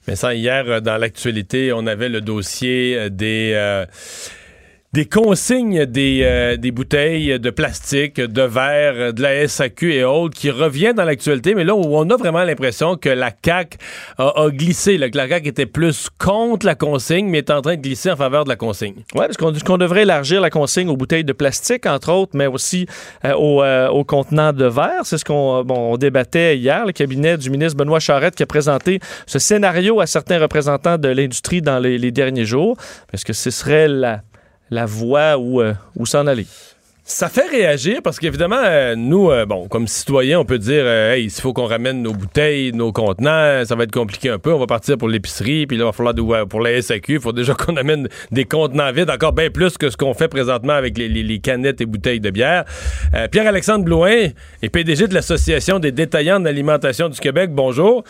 Mais 0.08 0.16
ça, 0.16 0.34
hier, 0.34 0.66
euh, 0.68 0.80
dans 0.82 0.98
l'actualité, 0.98 1.74
on 1.74 1.88
avait 1.88 2.10
le 2.10 2.22
dossier 2.22 2.96
euh, 2.98 3.10
des. 3.10 3.86
Des 4.96 5.06
consignes 5.06 5.86
des, 5.86 6.22
euh, 6.24 6.56
des 6.56 6.72
bouteilles 6.72 7.38
de 7.38 7.50
plastique, 7.50 8.16
de 8.16 8.42
verre, 8.42 9.14
de 9.14 9.22
la 9.22 9.46
SAQ 9.46 9.94
et 9.94 10.06
autres 10.06 10.40
qui 10.40 10.50
revient 10.50 10.94
dans 10.96 11.04
l'actualité, 11.04 11.54
mais 11.54 11.66
là 11.66 11.76
où 11.76 11.84
on 11.84 12.10
a 12.10 12.16
vraiment 12.16 12.46
l'impression 12.46 12.96
que 12.96 13.10
la 13.10 13.30
CAQ 13.44 13.78
a, 14.18 14.48
glissé, 14.52 14.98
que 14.98 15.18
la 15.18 15.28
CAQ 15.28 15.50
était 15.50 15.66
plus 15.66 16.08
contre 16.18 16.66
la 16.66 16.76
consigne, 16.76 17.28
mais 17.28 17.40
est 17.40 17.52
en 17.52 17.62
train 17.62 17.76
de 17.76 17.82
glisser 17.82 18.10
en 18.10 18.16
faveur 18.16 18.46
de 18.46 18.50
la 18.50 18.56
consigne. 18.56 18.96
Oui, 19.16 19.26
parce 19.28 19.36
qu'on 19.36 19.78
devrait 19.78 20.04
élargir 20.04 20.40
la 20.40 20.50
consigne 20.50 20.88
aux 20.88 20.96
bouteilles 20.96 21.26
de 21.26 21.34
plastique, 21.34 21.86
entre 21.88 22.14
autres, 22.14 22.32
mais 22.34 22.48
aussi 22.48 22.88
euh, 23.26 23.34
aux, 23.34 23.64
euh, 23.64 24.04
contenants 24.06 24.54
de 24.54 24.64
verre. 24.66 25.02
C'est 25.04 25.18
ce 25.18 25.26
qu'on 25.26 25.98
débattait 25.98 26.58
hier. 26.58 26.86
Le 26.86 26.94
cabinet 26.94 27.38
du 27.38 27.50
ministre 27.50 27.78
Benoît 27.78 28.00
Charette 28.00 28.36
qui 28.36 28.44
a 28.44 28.48
présenté 28.48 29.02
ce 29.28 29.40
scénario 29.40 30.00
à 30.00 30.06
certains 30.06 30.40
représentants 30.40 30.98
de 30.98 31.10
l'industrie 31.10 31.62
dans 31.62 31.80
les, 31.80 31.98
les 31.98 32.12
derniers 32.12 32.46
jours. 32.46 32.78
Est-ce 33.12 33.26
que 33.26 33.34
ce 33.34 33.50
serait 33.50 33.90
la, 33.90 34.22
la 34.70 34.86
voie 34.86 35.38
où, 35.38 35.62
euh, 35.62 35.74
où 35.96 36.06
s'en 36.06 36.28
aller? 36.28 36.46
Ça 37.08 37.30
fait 37.30 37.48
réagir 37.48 38.00
parce 38.04 38.18
qu'évidemment, 38.18 38.64
euh, 38.64 38.96
nous, 38.96 39.30
euh, 39.30 39.46
comme 39.70 39.88
citoyens, 39.88 40.40
on 40.40 40.46
peut 40.46 40.58
dire, 40.58 40.86
il 41.16 41.30
faut 41.30 41.54
qu'on 41.54 41.68
ramène 41.68 42.02
nos 42.02 42.14
bouteilles, 42.14 42.72
nos 42.74 42.92
contenants, 42.92 43.64
ça 43.64 43.76
va 43.76 43.84
être 43.84 43.92
compliqué 43.92 44.30
un 44.30 44.40
peu. 44.40 44.52
On 44.52 44.58
va 44.58 44.66
partir 44.66 44.98
pour 44.98 45.08
l'épicerie, 45.08 45.68
puis 45.68 45.78
là, 45.78 45.84
il 45.84 45.86
va 45.86 45.92
falloir 45.92 46.48
pour 46.48 46.62
la 46.62 46.82
SAQ, 46.82 47.14
il 47.14 47.20
faut 47.20 47.32
déjà 47.32 47.54
qu'on 47.60 47.76
amène 47.76 48.08
des 48.32 48.46
contenants 48.46 48.92
vides, 48.92 49.12
encore 49.12 49.34
bien 49.34 49.52
plus 49.52 49.78
que 49.78 49.92
ce 49.92 49.98
qu'on 49.98 50.16
fait 50.16 50.30
présentement 50.30 50.74
avec 50.74 50.98
les, 50.98 51.40
canettes 51.40 51.80
et 51.80 51.86
bouteilles 51.86 52.20
de 52.20 52.32
bière. 52.32 52.66
Pierre-Alexandre 53.32 53.86
Blouin 53.86 54.30
est 54.64 54.70
PDG 54.70 55.08
de 55.08 55.14
l'Association 55.14 55.78
des 55.78 55.92
détaillants 55.92 56.40
de 56.40 56.46
l'alimentation 56.46 57.08
du 57.08 57.20
Québec. 57.20 57.52
Bonjour. 57.54 58.04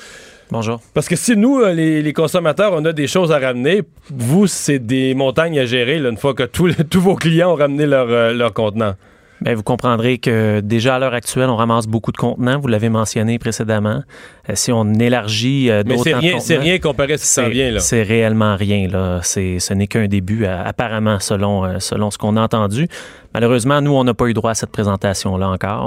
Bonjour. 0.51 0.79
Parce 0.93 1.07
que 1.09 1.15
si 1.15 1.35
nous, 1.35 1.59
euh, 1.59 1.73
les, 1.73 2.01
les 2.01 2.13
consommateurs, 2.13 2.71
on 2.73 2.85
a 2.85 2.93
des 2.93 3.07
choses 3.07 3.31
à 3.31 3.39
ramener, 3.39 3.81
vous, 4.11 4.45
c'est 4.47 4.79
des 4.79 5.15
montagnes 5.15 5.59
à 5.59 5.65
gérer 5.65 5.97
là, 5.99 6.09
une 6.09 6.17
fois 6.17 6.33
que 6.33 6.43
tous, 6.43 6.67
les- 6.67 6.75
tous 6.89 7.01
vos 7.01 7.15
clients 7.15 7.51
ont 7.53 7.55
ramené 7.55 7.85
leur, 7.85 8.07
euh, 8.09 8.31
leur 8.33 8.53
contenant. 8.53 8.93
Bien, 9.41 9.53
vous 9.53 9.63
comprendrez 9.63 10.17
que 10.17 10.61
déjà 10.61 10.95
à 10.95 10.99
l'heure 10.99 11.13
actuelle, 11.13 11.49
on 11.49 11.57
ramasse 11.57 11.87
beaucoup 11.87 12.13
de 12.13 12.17
contenants. 12.17 12.57
Vous 12.57 12.67
l'avez 12.69 12.87
mentionné 12.87 13.37
précédemment. 13.37 14.01
Euh, 14.49 14.53
si 14.55 14.71
on 14.71 14.93
élargit 14.93 15.69
euh, 15.69 15.83
Mais 15.85 15.95
d'autant 15.97 16.03
c'est 16.03 16.13
rien, 16.13 16.39
c'est 16.39 16.53
contenants, 16.55 16.63
rien 16.69 16.79
comparé 16.79 17.13
à 17.13 17.17
ce 17.17 17.23
qui 17.23 17.29
s'en 17.29 17.49
vient. 17.49 17.71
Là. 17.71 17.79
C'est 17.79 18.03
réellement 18.03 18.55
rien. 18.55 18.87
Là. 18.87 19.19
C'est, 19.23 19.59
ce 19.59 19.73
n'est 19.73 19.87
qu'un 19.87 20.07
début, 20.07 20.45
apparemment, 20.45 21.19
selon, 21.19 21.65
euh, 21.65 21.79
selon 21.79 22.11
ce 22.11 22.17
qu'on 22.17 22.37
a 22.37 22.41
entendu. 22.41 22.87
Malheureusement, 23.35 23.81
nous, 23.81 23.91
on 23.93 24.05
n'a 24.05 24.13
pas 24.13 24.27
eu 24.27 24.33
droit 24.33 24.51
à 24.51 24.53
cette 24.53 24.71
présentation-là 24.71 25.49
encore. 25.49 25.85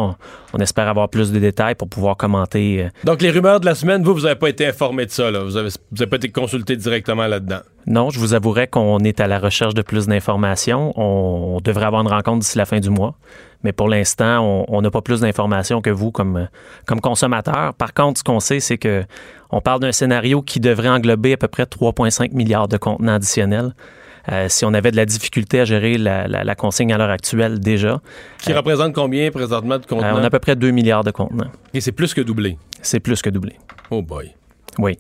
On, 0.53 0.59
on 0.59 0.61
espère 0.61 0.87
avoir 0.87 1.09
plus 1.09 1.33
de 1.33 1.39
détails 1.39 1.75
pour 1.75 1.89
pouvoir 1.89 2.19
commenter. 2.19 2.85
euh, 2.85 2.89
Donc, 3.05 3.23
les 3.23 3.31
rumeurs 3.31 3.59
de 3.59 3.65
la 3.65 3.75
semaine, 3.75 4.03
vous, 4.03 4.13
vous 4.13 4.21
n'avez 4.25 4.35
pas 4.35 4.51
été 4.51 4.67
informé 4.67 5.07
de 5.07 5.11
ça. 5.11 5.31
Là. 5.31 5.45
Vous 5.45 5.53
n'avez 5.53 5.71
vous 5.91 6.03
avez 6.03 6.07
pas 6.11 6.17
été 6.17 6.29
consulté 6.29 6.77
directement 6.77 7.27
là-dedans. 7.27 7.61
Non, 7.87 8.11
je 8.11 8.19
vous 8.21 8.35
avouerai 8.35 8.67
qu'on 8.67 8.99
est 8.99 9.19
à 9.19 9.27
la 9.27 9.39
recherche 9.39 9.73
de 9.73 9.81
plus 9.81 10.07
d'informations. 10.09 10.93
On, 10.97 11.55
on 11.57 11.61
devrait 11.63 11.87
avoir 11.87 12.03
une 12.03 12.09
rencontre 12.09 12.41
d'ici 12.41 12.59
la 12.59 12.67
fin 12.67 12.81
du 12.81 12.91
mois. 12.91 13.15
Mais 13.65 13.73
pour 13.73 13.89
l'instant, 13.89 14.65
on- 14.69 14.83
n'a 14.83 14.91
pas 14.91 15.01
plus 15.01 15.21
d'informations 15.23 15.81
que 15.81 15.89
vous 15.91 16.13
comme, 16.13 16.49
comme 16.87 17.01
consommateur. 17.01 17.73
Par 17.75 17.95
contre, 17.95 18.19
ce 18.19 18.25
qu'on 18.25 18.41
sait, 18.41 18.61
c'est 18.61 18.77
que 18.77 19.05
on 19.51 19.63
parle 19.63 19.81
d'un 19.81 19.91
scénario 19.93 20.43
qui 20.43 20.61
devrait 20.61 20.91
englober 20.91 21.33
à 21.33 21.37
peu 21.39 21.49
près 21.49 21.65
3,5 21.65 22.35
milliards 22.35 22.69
de 22.69 22.77
contenants 22.77 23.15
additionnels. 23.15 23.73
Euh, 24.31 24.47
si 24.49 24.65
on 24.65 24.75
avait 24.75 24.91
de 24.91 24.97
la 24.97 25.07
difficulté 25.07 25.61
à 25.61 25.65
gérer 25.65 25.97
la, 25.97 26.29
la- 26.29 26.45
la 26.45 26.55
consigne 26.55 26.93
à 26.93 26.99
l'heure 26.99 27.11
actuelle 27.11 27.61
déjà, 27.61 28.01
Qui 28.43 28.53
représente 28.53 28.95
combien 28.95 29.31
présentement 29.31 29.79
de 29.79 29.83
euh, 29.85 29.87
contenants? 29.89 30.19
on 30.19 30.23
a 30.23 30.27
à 30.27 30.31
peu 30.31 30.39
près 30.39 30.57
2 30.57 30.71
milliards 30.71 31.05
de 31.05 31.11
contenants. 31.11 31.51
Et 31.73 31.81
c'est 31.81 31.93
plus 31.93 32.13
que 32.15 32.21
doublé? 32.21 32.59
C'est 32.83 33.01
plus 33.01 33.23
que 33.23 33.31
doublé. 33.31 33.55
Oh 33.91 34.03
boy. 34.03 34.33
Oui. 34.79 34.99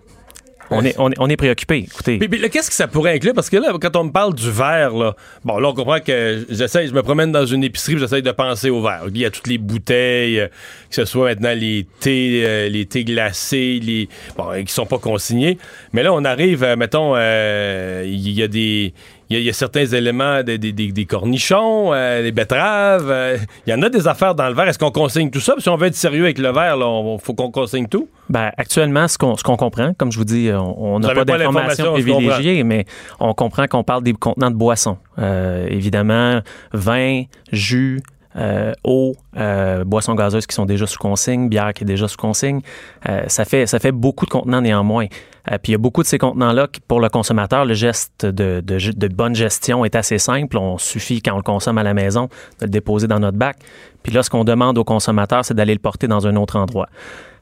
On 0.70 0.84
est, 0.84 0.94
on 0.98 1.10
est, 1.10 1.14
on 1.18 1.30
est 1.30 1.36
préoccupé. 1.38 1.78
Écoutez. 1.90 2.18
Là, 2.18 2.48
qu'est-ce 2.50 2.68
que 2.68 2.76
ça 2.76 2.86
pourrait 2.88 3.14
inclure? 3.14 3.32
Parce 3.32 3.48
que 3.48 3.56
là, 3.56 3.72
quand 3.80 3.96
on 3.96 4.04
me 4.04 4.10
parle 4.12 4.34
du 4.34 4.50
verre, 4.50 4.90
là, 4.92 5.14
bon, 5.42 5.58
là, 5.58 5.68
on 5.70 5.72
comprend 5.72 5.98
que 5.98 6.44
j'essaie, 6.50 6.86
je 6.86 6.92
me 6.92 7.02
promène 7.02 7.32
dans 7.32 7.46
une 7.46 7.64
épicerie, 7.64 7.96
j'essaie 7.98 8.20
de 8.20 8.30
penser 8.32 8.68
au 8.68 8.82
verre. 8.82 9.04
Il 9.08 9.16
y 9.16 9.24
a 9.24 9.30
toutes 9.30 9.46
les 9.46 9.56
bouteilles, 9.56 10.40
euh, 10.40 10.48
que 10.48 10.94
ce 10.94 11.06
soit 11.06 11.24
maintenant 11.30 11.54
les 11.54 11.86
thés, 12.00 12.42
euh, 12.44 12.68
les 12.68 12.84
thés 12.84 13.04
glacés, 13.04 13.80
les, 13.82 14.10
bon, 14.36 14.50
euh, 14.50 14.62
qui 14.62 14.70
sont 14.74 14.84
pas 14.84 14.98
consignés. 14.98 15.56
Mais 15.94 16.02
là, 16.02 16.12
on 16.12 16.22
arrive, 16.26 16.62
euh, 16.62 16.76
mettons, 16.76 17.14
euh, 17.16 18.02
il 18.06 18.30
y 18.32 18.42
a 18.42 18.48
des, 18.48 18.92
il 19.30 19.38
y 19.40 19.42
y, 19.44 19.50
a 19.50 19.52
certains 19.52 19.84
éléments, 19.86 20.42
des, 20.42 20.56
des- 20.58 20.72
des- 20.72 20.92
des 20.92 21.04
cornichons, 21.06 21.92
euh, 21.92 22.22
des 22.22 22.32
betteraves. 22.32 23.10
euh, 23.10 23.36
Il 23.66 23.70
y 23.70 23.74
en 23.74 23.82
a 23.82 23.88
des 23.88 24.06
affaires 24.08 24.34
dans 24.34 24.48
le 24.48 24.54
verre. 24.54 24.68
Est-ce 24.68 24.78
qu'on 24.78 24.90
consigne 24.90 25.30
tout 25.30 25.40
ça? 25.40 25.52
Puis 25.54 25.62
si 25.62 25.68
on 25.68 25.76
veut 25.76 25.88
être 25.88 25.94
sérieux 25.94 26.24
avec 26.24 26.38
le 26.38 26.50
verre, 26.50 26.76
il 26.78 27.18
faut 27.22 27.34
qu'on 27.34 27.50
consigne 27.50 27.86
tout. 27.88 28.08
Ben, 28.30 28.50
actuellement, 28.56 29.06
ce 29.08 29.18
qu'on 29.18 29.36
ce 29.36 29.42
qu'on 29.42 29.56
comprend, 29.56 29.92
comme 29.94 30.12
je 30.12 30.18
vous 30.18 30.24
dis, 30.24 30.50
on 30.52 30.98
n'a 31.00 31.08
pas 31.14 31.24
d'informations 31.24 31.92
privilégiées, 31.92 32.64
mais 32.64 32.84
on 33.20 33.34
comprend 33.34 33.66
qu'on 33.66 33.84
parle 33.84 34.02
des 34.02 34.12
contenants 34.14 34.50
de 34.50 34.56
boissons. 34.56 34.98
Euh, 35.18 35.66
évidemment, 35.70 36.40
vin, 36.72 37.24
jus, 37.52 38.00
euh, 38.38 38.72
eau, 38.84 39.14
euh, 39.36 39.84
boissons 39.84 40.14
gazeuses 40.14 40.46
qui 40.46 40.54
sont 40.54 40.66
déjà 40.66 40.86
sous 40.86 40.98
consigne, 40.98 41.48
bière 41.48 41.72
qui 41.72 41.84
est 41.84 41.86
déjà 41.86 42.06
sous 42.06 42.16
consigne. 42.16 42.60
Euh, 43.08 43.22
ça, 43.26 43.44
fait, 43.44 43.66
ça 43.66 43.78
fait 43.78 43.90
beaucoup 43.90 44.26
de 44.26 44.30
contenants 44.30 44.60
néanmoins. 44.60 45.06
Puis 45.46 45.58
il 45.68 45.72
y 45.72 45.74
a 45.74 45.78
beaucoup 45.78 46.02
de 46.02 46.06
ces 46.06 46.18
contenants-là 46.18 46.68
pour 46.88 47.00
le 47.00 47.08
consommateur, 47.08 47.64
le 47.64 47.72
geste 47.72 48.26
de, 48.26 48.60
de, 48.60 49.08
bonne 49.08 49.34
gestion 49.34 49.82
est 49.86 49.96
assez 49.96 50.18
simple. 50.18 50.58
On 50.58 50.76
suffit, 50.76 51.22
quand 51.22 51.32
on 51.32 51.38
le 51.38 51.42
consomme 51.42 51.78
à 51.78 51.82
la 51.82 51.94
maison, 51.94 52.28
de 52.60 52.66
le 52.66 52.70
déposer 52.70 53.06
dans 53.06 53.18
notre 53.18 53.38
bac. 53.38 53.56
Puis 54.02 54.12
là, 54.12 54.22
ce 54.22 54.28
qu'on 54.28 54.44
demande 54.44 54.76
au 54.76 54.84
consommateur, 54.84 55.46
c'est 55.46 55.54
d'aller 55.54 55.72
le 55.72 55.80
porter 55.80 56.06
dans 56.06 56.26
un 56.26 56.36
autre 56.36 56.56
endroit. 56.56 56.88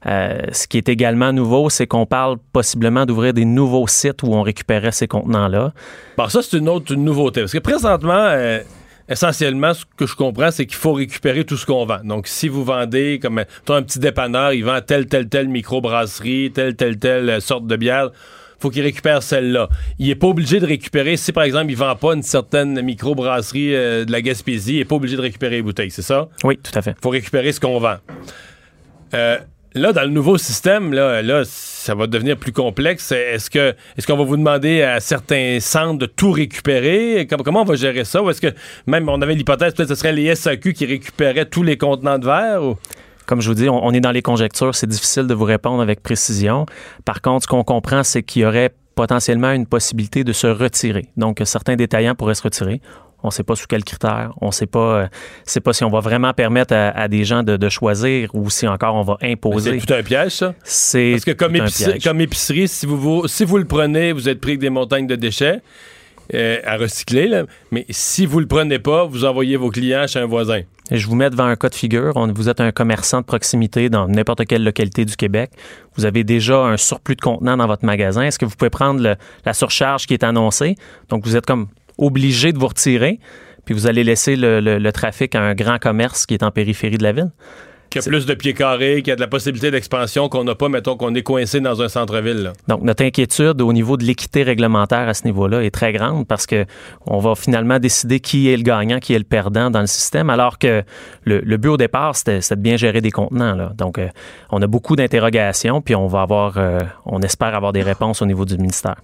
Ce 0.05 0.69
qui 0.69 0.79
est 0.79 0.89
également 0.89 1.33
nouveau, 1.33 1.69
c'est 1.69 1.89
qu'on 1.89 2.07
parle 2.07 2.37
possiblement 2.53 3.07
d'ouvrir 3.07 3.35
des 3.35 3.45
nouveaux 3.45 3.89
sites 3.89 4.23
où 4.23 4.29
on 4.35 4.43
récupérait 4.43 4.93
ces 4.93 5.09
contenants-là. 5.09 5.73
Bon, 6.17 6.29
ça, 6.29 6.43
c'est 6.43 6.59
une 6.59 6.69
autre 6.69 6.95
nouveauté. 6.95 7.41
Parce 7.41 7.53
que 7.53 7.59
présentement, 7.59 8.29
essentiellement, 9.09 9.75
ce 9.75 9.85
que 9.97 10.07
je 10.07 10.15
comprends, 10.15 10.51
c'est 10.51 10.67
qu'il 10.67 10.77
faut 10.77 10.93
récupérer 10.93 11.45
tout 11.45 11.57
ce 11.57 11.67
qu'on 11.67 11.87
vend. 11.87 12.01
Donc, 12.05 12.27
si 12.27 12.49
vous 12.49 12.65
vendez, 12.65 13.19
comme 13.21 13.39
un 13.39 13.83
petit 13.83 13.99
dépanneur, 13.99 14.53
il 14.53 14.65
vend 14.65 14.81
telle, 14.81 15.07
telle, 15.07 15.29
telle 15.29 15.49
microbrasserie, 15.49 16.53
telle, 16.53 16.77
telle, 16.77 16.99
telle 16.99 17.31
euh, 17.31 17.41
sorte 17.41 17.67
de 17.67 17.77
bière, 17.77 18.11
faut 18.59 18.71
qu'il 18.71 18.83
récupère 18.83 19.23
celle-là. 19.23 19.69
Il 19.99 20.09
n'est 20.09 20.15
pas 20.15 20.29
obligé 20.29 20.61
de 20.61 20.67
récupérer, 20.67 21.17
si 21.17 21.33
par 21.33 21.45
exemple, 21.45 21.71
il 21.71 21.77
vend 21.77 21.95
pas 21.95 22.15
une 22.15 22.23
certaine 22.23 22.81
microbrasserie 22.81 23.75
euh, 23.75 24.05
de 24.05 24.13
la 24.13 24.23
Gaspésie, 24.23 24.75
il 24.75 24.79
n'est 24.79 24.85
pas 24.85 24.97
obligé 24.97 25.17
de 25.17 25.23
récupérer 25.23 25.57
les 25.57 25.63
bouteilles, 25.63 25.91
c'est 25.91 26.03
ça? 26.03 26.29
Oui, 26.45 26.59
tout 26.59 26.77
à 26.77 26.83
fait. 26.83 26.97
faut 27.03 27.11
récupérer 27.11 27.53
ce 27.53 27.61
qu'on 27.61 27.79
vend. 27.79 27.97
Euh, 29.15 29.39
là, 29.75 29.93
dans 29.93 30.03
le 30.03 30.09
nouveau 30.11 30.39
système, 30.39 30.93
là, 30.93 31.23
là, 31.23 31.43
ça 31.87 31.95
va 31.95 32.07
devenir 32.07 32.37
plus 32.37 32.53
complexe. 32.53 33.13
Est-ce 33.13 33.49
que 33.49 33.75
est-ce 33.97 34.07
qu'on 34.07 34.17
va 34.17 34.25
vous 34.25 34.37
demander 34.37 34.83
à 34.83 35.01
certains 35.01 35.59
centres 35.61 35.99
de 35.99 36.07
tout 36.07 36.33
récupérer? 36.33 37.27
Com- 37.31 37.43
Comment 37.45 37.63
on 37.63 37.65
va 37.65 37.77
gérer 37.77 38.05
ça? 38.05 38.23
Ou 38.23 38.31
est-ce 38.31 38.41
que 38.41 38.53
même 38.87 39.09
on 39.09 39.21
avait 39.23 39.35
l'hypothèse, 39.35 39.73
peut-être 39.75 39.89
que 39.89 39.95
ce 39.95 39.99
serait 40.01 40.13
les 40.13 40.35
SAQ 40.35 40.73
qui 40.73 40.85
récupéraient 40.87 41.47
tous 41.47 41.63
les 41.63 41.79
contenants 41.79 42.19
de 42.19 42.27
verre? 42.27 42.61
Comme 43.27 43.41
je 43.41 43.49
vous 43.49 43.55
dis, 43.55 43.69
on 43.69 43.91
est 43.93 44.01
dans 44.01 44.13
les 44.13 44.23
conjectures. 44.23 44.75
C'est 44.75 44.87
difficile 44.89 45.27
de 45.27 45.35
vous 45.35 45.45
répondre 45.45 45.83
avec 45.83 46.03
précision. 46.03 46.67
Par 47.05 47.21
contre, 47.23 47.43
ce 47.45 47.49
qu'on 47.49 47.65
comprend, 47.65 48.03
c'est 48.05 48.23
qu'il 48.23 48.43
y 48.43 48.45
aurait 48.45 48.73
potentiellement 48.95 49.51
une 49.53 49.67
possibilité 49.67 50.23
de 50.25 50.33
se 50.33 50.47
retirer. 50.47 51.07
Donc, 51.17 51.41
certains 51.45 51.75
détaillants 51.77 52.15
pourraient 52.15 52.35
se 52.37 52.43
retirer. 52.43 52.81
On 53.27 53.31
ne 53.31 53.33
sait 53.35 53.43
pas 53.43 53.55
sous 53.57 53.67
quels 53.67 53.85
critères. 53.85 54.33
On 54.41 54.47
ne 54.47 54.51
sait 54.53 54.67
pas, 54.67 54.79
euh, 55.03 55.07
sait 55.45 55.61
pas 55.61 55.73
si 55.73 55.85
on 55.85 55.91
va 55.91 56.01
vraiment 56.01 56.33
permettre 56.33 56.75
à, 56.75 56.89
à 56.91 57.09
des 57.09 57.25
gens 57.25 57.43
de, 57.43 57.57
de 57.57 57.69
choisir 57.69 58.31
ou 58.35 58.49
si 58.51 58.67
encore 58.67 58.95
on 58.95 59.03
va 59.03 59.17
C'est 59.21 59.33
imposer. 59.33 59.79
tout 59.79 59.93
un 59.93 60.03
piège, 60.03 60.33
ça? 60.33 60.55
C'est 60.65 61.11
Parce 61.13 61.25
que 61.25 61.33
comme, 61.33 61.57
épicerie, 61.57 61.99
comme 62.01 62.21
épicerie, 62.21 62.69
si 62.69 62.87
vous, 62.87 62.97
vous- 62.99 63.29
si 63.29 63.45
vous 63.45 63.59
le 63.59 63.65
prenez, 63.67 64.13
vous 64.13 64.29
êtes 64.29 64.41
pris 64.41 64.53
avec 64.53 64.61
des 64.61 64.71
montagnes 64.71 65.07
de 65.07 65.17
déchets 65.17 65.61
euh, 66.35 66.59
à 66.65 66.77
recycler. 66.77 67.29
là. 67.29 67.45
Mais 67.71 67.85
si 67.91 68.27
vous 68.27 68.41
le 68.41 68.47
prenez 68.47 68.79
pas, 68.79 69.05
vous 69.05 69.25
envoyez 69.25 69.57
vos 69.57 69.71
clients 69.71 70.07
chez 70.07 70.19
un 70.19 70.27
voisin. 70.27 70.63
Et 70.91 70.99
je 70.99 71.07
vous 71.09 71.17
mets 71.17 71.31
devant 71.31 71.45
un 71.47 71.57
cas 71.57 71.69
de 71.69 71.75
figure. 71.75 72.13
On- 72.17 72.33
vous 72.33 72.49
êtes 72.49 72.61
un 72.61 72.71
commerçant 72.73 73.21
de 73.21 73.25
proximité 73.27 73.89
dans 73.89 74.07
n'importe 74.09 74.45
quelle 74.47 74.63
localité 74.65 75.05
du 75.05 75.17
Québec. 75.17 75.51
Vous 75.97 76.05
avez 76.05 76.23
déjà 76.25 76.59
un 76.59 76.77
surplus 76.77 77.17
de 77.17 77.21
contenants 77.21 77.57
dans 77.57 77.67
votre 77.67 77.85
magasin. 77.85 78.23
Est-ce 78.23 78.39
que 78.39 78.45
vous 78.45 78.55
pouvez 78.57 78.71
prendre 78.71 79.01
le- 79.03 79.17
la 79.45 79.53
surcharge 79.53 80.07
qui 80.07 80.15
est 80.15 80.23
annoncée? 80.25 80.77
Donc, 81.09 81.25
vous 81.25 81.35
êtes 81.37 81.47
comme 81.47 81.67
obligé 81.99 82.53
de 82.53 82.59
vous 82.59 82.69
retirer, 82.69 83.19
puis 83.65 83.75
vous 83.75 83.87
allez 83.87 84.05
laisser 84.05 84.37
le, 84.37 84.61
le- 84.61 84.79
le 84.79 84.93
trafic 84.93 85.35
à 85.35 85.43
un 85.43 85.55
grand 85.55 85.79
commerce 85.79 86.27
qui 86.27 86.35
est 86.35 86.43
en 86.43 86.51
périphérie 86.51 86.99
de 86.99 87.03
la 87.03 87.13
ville. 87.13 87.31
Qui 87.89 88.01
a 88.01 88.03
plus 88.03 88.27
de 88.27 88.35
pieds 88.35 88.53
carrés, 88.53 89.01
qui 89.01 89.13
a 89.13 89.17
de 89.17 89.21
la 89.21 89.29
possibilité 89.29 89.71
d'expansion 89.71 90.29
qu'on 90.29 90.43
n'a 90.43 90.57
pas, 90.57 90.69
mettons 90.69 90.97
qu'on 90.97 91.15
est 91.15 91.23
coincé 91.23 91.61
dans 91.61 91.81
un 91.83 91.89
centre-ville. 91.89 92.53
Donc, 92.67 92.83
notre 92.83 93.05
inquiétude 93.05 93.63
au 93.63 93.73
niveau 93.73 93.97
de 93.97 94.03
l'équité 94.05 94.43
réglementaire 94.43 95.09
à 95.09 95.15
ce 95.15 95.25
niveau-là 95.25 95.63
est 95.63 95.71
très 95.71 95.93
grande 95.93 96.27
parce 96.27 96.47
que 96.47 96.67
on 97.07 97.21
va 97.21 97.37
finalement 97.37 97.79
décider 97.79 98.19
qui 98.19 98.51
est 98.51 98.57
le 98.57 98.65
gagnant, 98.65 98.99
qui 98.99 99.15
est 99.15 99.19
le 99.19 99.25
perdant 99.25 99.71
dans 99.71 99.81
le 99.81 99.87
système, 99.87 100.31
alors 100.31 100.59
que 100.59 100.83
le, 101.25 101.39
le 101.39 101.57
but 101.59 101.69
au 101.69 101.77
départ, 101.77 102.17
c'était 102.17 102.41
c'était 102.41 102.57
de 102.57 102.61
bien 102.63 102.77
gérer 102.77 103.01
des 103.01 103.13
contenants. 103.13 103.55
Là. 103.55 103.73
Donc, 103.79 103.99
euh, 103.99 104.09
on 104.51 104.61
a 104.61 104.67
beaucoup 104.67 104.97
d'interrogations, 104.97 105.81
puis 105.81 105.95
on 105.95 106.09
va 106.09 106.23
avoir, 106.23 106.59
euh, 106.59 106.81
on 107.05 107.21
espère 107.23 107.55
avoir 107.55 107.73
des 107.73 107.83
réponses 107.83 108.21
au 108.21 108.27
niveau 108.27 108.45
du 108.45 108.57
ministère. 108.59 108.97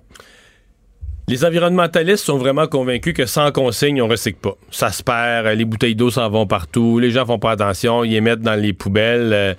Les 1.29 1.45
environnementalistes 1.45 2.25
sont 2.25 2.37
vraiment 2.37 2.67
convaincus 2.67 3.15
que 3.15 3.27
sans 3.27 3.53
consigne, 3.53 4.03
on 4.03 4.09
recycle 4.09 4.41
pas. 4.41 4.57
Ça 4.73 4.91
se 4.91 5.05
perd, 5.05 5.47
les 5.57 5.65
bouteilles 5.65 5.95
d'eau 5.95 6.11
s'en 6.11 6.29
vont 6.29 6.49
partout, 6.49 6.99
les 6.99 7.11
gens 7.11 7.25
font 7.25 7.39
pas 7.39 7.53
attention, 7.53 8.03
ils 8.03 8.11
les 8.11 8.21
mettent 8.21 8.41
dans 8.41 8.57
les 8.61 8.73
poubelles. 8.73 9.33
euh, 9.33 9.55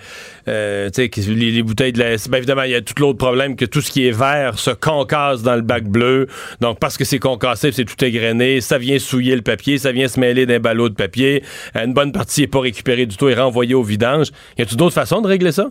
euh, 0.50 0.90
tu 0.90 1.10
sais, 1.10 1.32
les, 1.32 1.52
les 1.52 1.64
bouteilles 1.64 1.94
de 1.94 2.00
la... 2.00 2.18
Ben 2.30 2.38
évidemment, 2.40 2.64
il 2.64 2.72
y 2.72 2.76
a 2.76 2.82
tout 2.82 2.94
l'autre 3.00 3.18
problème 3.18 3.56
que 3.56 3.64
tout 3.64 3.80
ce 3.80 3.92
qui 3.92 4.06
est 4.06 4.12
vert 4.12 4.60
se 4.60 4.72
concasse 4.72 5.42
dans 5.42 5.56
le 5.56 5.62
bac 5.62 5.86
bleu. 5.86 6.28
Donc, 6.60 6.80
parce 6.80 6.98
que 6.98 7.06
c'est 7.06 7.20
concassé, 7.20 7.72
c'est 7.72 7.86
tout 7.86 8.04
égrené, 8.04 8.60
ça 8.60 8.78
vient 8.78 9.00
souiller 9.00 9.36
le 9.36 9.42
papier, 9.42 9.78
ça 9.78 9.94
vient 9.94 10.10
se 10.10 10.20
mêler 10.20 10.46
d'un 10.46 10.60
ballot 10.60 10.90
de 10.90 10.96
papier. 10.96 11.44
Euh, 11.78 11.86
Une 11.86 11.94
bonne 11.94 12.12
partie 12.12 12.42
n'est 12.42 12.48
pas 12.48 12.60
récupérée 12.60 13.06
du 13.06 13.16
tout 13.16 13.30
et 13.30 13.36
renvoyée 13.36 13.74
au 13.74 13.84
vidange. 13.84 14.28
Y 14.58 14.64
a-t-il 14.64 14.76
d'autres 14.78 14.96
façons 14.96 15.22
de 15.22 15.28
régler 15.28 15.54
ça? 15.54 15.70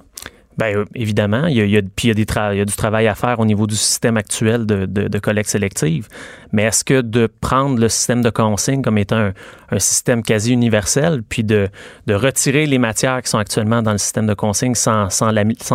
Bien, 0.59 0.77
euh, 0.77 0.85
évidemment, 0.95 1.47
il 1.47 1.57
y 1.57 1.77
a, 1.77 1.83
puis 1.83 2.09
il 2.09 2.19
y 2.19 2.61
a 2.61 2.65
du 2.65 2.77
travail 2.77 3.09
à 3.09 3.15
faire 3.15 3.41
au 3.41 3.47
niveau 3.47 3.67
du 3.67 3.75
système 3.75 4.17
actuel 4.17 4.67
de, 4.67 5.19
collecte 5.19 5.49
sélective. 5.49 6.09
Mais 6.53 6.65
est-ce 6.65 6.85
que 6.85 7.01
de 7.01 7.27
prendre 7.27 7.79
le 7.79 7.89
système 7.89 8.23
de 8.23 8.31
consigne 8.31 8.83
comme 8.83 8.99
étant 8.99 9.31
un, 9.71 9.79
système 9.79 10.23
quasi 10.23 10.53
universel, 10.53 11.23
puis 11.27 11.45
de, 11.45 11.71
retirer 12.09 12.67
les 12.67 12.79
matières 12.79 13.23
qui 13.23 13.31
sont 13.31 13.39
actuellement 13.39 13.83
dans 13.83 13.93
le 13.93 13.99
système 13.99 14.27
de 14.27 14.35
consigne 14.35 14.75
sans, 14.75 15.09
sans 15.09 15.31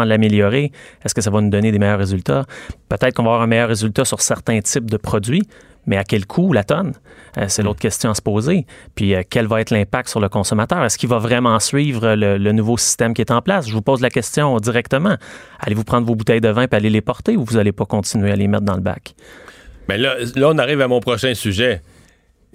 l'améliorer, 0.06 0.72
est-ce 1.04 1.16
que 1.16 1.22
ça 1.22 1.32
va 1.32 1.42
nous 1.42 1.50
donner 1.50 1.72
des 1.72 1.80
meilleurs 1.80 1.98
résultats? 1.98 2.46
Peut-être 2.90 3.16
qu'on 3.16 3.24
va 3.24 3.30
avoir 3.30 3.42
un 3.42 3.48
meilleur 3.48 3.70
résultat 3.70 4.06
sur 4.06 4.22
certains 4.22 4.62
types 4.62 4.90
de 4.90 4.98
produits, 4.98 5.48
Mais 5.88 5.98
à 5.98 6.04
quel 6.04 6.26
coût 6.26 6.54
la 6.54 6.64
tonne? 6.64 6.94
Euh, 7.38 7.46
c'est 7.48 7.64
l'autre 7.64 7.80
question 7.80 8.10
à 8.12 8.14
se 8.14 8.22
poser. 8.22 8.66
Puis 8.94 9.16
euh, 9.16 9.24
quel 9.28 9.48
va 9.48 9.62
être 9.62 9.72
l'impact 9.72 10.10
sur 10.10 10.20
le 10.20 10.30
consommateur? 10.30 10.84
Est-ce 10.84 10.98
qu'il 10.98 11.10
va 11.10 11.18
vraiment 11.18 11.60
suivre 11.60 12.14
le, 12.16 12.38
le 12.38 12.52
nouveau 12.52 12.78
système 12.78 13.14
qui 13.14 13.22
est 13.22 13.32
en 13.32 13.42
place? 13.42 13.68
Je 13.68 13.74
vous 13.74 13.82
pose 13.82 14.02
la 14.02 14.10
question 14.10 14.58
directement. 14.58 15.16
Allez-vous 15.62 15.84
prendre 15.86 16.06
vos 16.06 16.16
bouteilles 16.16 16.42
de 16.42 16.50
vin 16.50 16.64
et 16.70 16.76
aller 16.76 16.90
les 16.90 17.02
porter 17.02 17.38
ou 17.38 17.46
vous 17.46 17.56
n'allez 17.56 17.72
pas 17.72 17.86
continuer 17.86 18.32
à 18.32 18.36
les 18.36 18.48
mettre 18.48 18.64
dans 18.66 18.76
le 18.76 18.82
bac? 18.82 19.16
Mais 19.90 19.98
là, 19.98 20.16
là, 20.36 20.50
on 20.50 20.58
arrive 20.58 20.82
à 20.82 20.88
mon 20.90 21.00
prochain 21.00 21.34
sujet. 21.34 21.82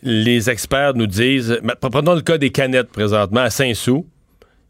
Les 0.02 0.50
experts 0.50 0.94
nous 0.94 1.06
disent, 1.06 1.58
mais 1.62 1.74
prenons 1.80 2.14
le 2.14 2.20
cas 2.20 2.36
des 2.36 2.50
canettes 2.50 2.90
présentement 2.90 3.40
à 3.40 3.50
Saint-Sou. 3.50 4.06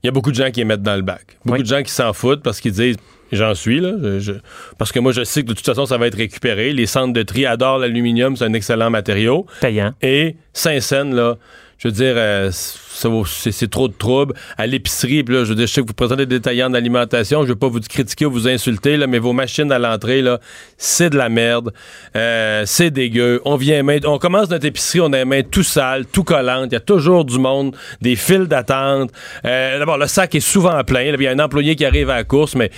Il 0.03 0.07
y 0.07 0.09
a 0.09 0.13
beaucoup 0.13 0.31
de 0.31 0.37
gens 0.37 0.51
qui 0.51 0.61
les 0.61 0.65
mettent 0.65 0.83
dans 0.83 0.97
le 0.97 1.03
bac. 1.03 1.39
Beaucoup 1.45 1.59
Oui. 1.59 1.63
de 1.63 1.69
gens 1.69 1.83
qui 1.83 1.91
s'en 1.93 2.13
foutent 2.13 2.43
parce 2.43 2.61
qu'ils 2.61 2.73
disent, 2.73 2.97
j'en 3.33 3.55
suis 3.55 3.81
là, 3.81 3.93
je- 4.03 4.21
je- 4.21 4.33
parce 4.79 4.93
que 4.93 4.99
moi 5.01 5.13
je 5.13 5.25
sais 5.25 5.43
que 5.43 5.49
de 5.49 5.55
toute 5.55 5.67
façon 5.67 5.87
ça 5.87 5.99
va 5.99 6.07
être 6.07 6.17
récupéré. 6.17 6.73
Les 6.73 6.87
centres 6.87 7.13
de 7.13 7.23
tri 7.23 7.47
adorent 7.47 7.79
l'aluminium, 7.79 8.37
c'est 8.37 8.45
un 8.45 8.53
excellent 8.53 8.91
matériau. 8.91 9.47
Payant. 9.61 9.93
Et 10.03 10.37
Saint-Saëns, 10.53 11.15
là, 11.15 11.37
je 11.79 11.89
veux 11.89 11.93
dire, 11.95 12.15
euh, 12.17 12.51
c'est 12.53 13.69
trop 13.69 13.89
de 13.89 13.93
troubles. 13.95 14.35
À 14.57 14.69
l'épicerie, 14.69 15.25
là, 15.27 15.43
je 15.43 15.49
veux 15.49 15.55
dire, 15.57 15.67
je 15.67 15.73
sais 15.73 15.81
que 15.81 15.87
vous 15.89 15.95
présentez 15.95 16.27
des 16.27 16.37
détaillants 16.39 16.71
d'alimentation, 16.71 17.43
je 17.43 17.49
veux 17.49 17.57
pas 17.57 17.67
vous 17.67 17.81
critiquer 17.81 18.25
ou 18.25 18.31
vous 18.31 18.47
insulter, 18.47 18.97
là, 18.97 19.09
mais 19.09 19.19
vos 19.19 19.33
machines 19.33 19.73
à 19.73 19.81
l'entrée, 19.81 20.23
là, 20.23 20.39
c'est 20.77 21.11
de 21.11 21.17
la 21.17 21.29
merde. 21.29 21.73
Euh, 22.15 22.63
c'est 22.67 22.91
dégueu. 22.93 23.41
On 23.45 23.57
vient 23.57 23.83
main- 23.83 23.99
on 24.05 24.19
commence 24.19 24.49
notre 24.51 24.67
épicerie, 24.67 25.01
on 25.01 25.13
a 25.13 25.19
les 25.19 25.25
mains 25.25 25.43
tout 25.43 25.65
sales, 25.65 26.07
tout 26.07 26.23
collantes. 26.23 26.69
Il 26.71 26.75
y 26.75 26.77
a 26.77 26.81
toujours 26.81 27.25
du 27.25 27.39
monde, 27.41 27.75
des 28.01 28.15
files 28.15 28.47
d'attente. 28.47 29.11
Euh, 29.45 29.81
D'abord, 29.81 29.99
le 29.99 30.07
sac 30.07 30.35
est 30.37 30.41
souvent 30.41 30.85
plein. 30.85 31.03
Il 31.03 31.21
y 31.21 31.27
a 31.27 31.33
un 31.33 31.39
employé 31.41 31.75
qui 31.75 31.85
arrive 31.85 32.11
à 32.11 32.17
la 32.17 32.25
course, 32.25 32.55
mais 32.55 32.71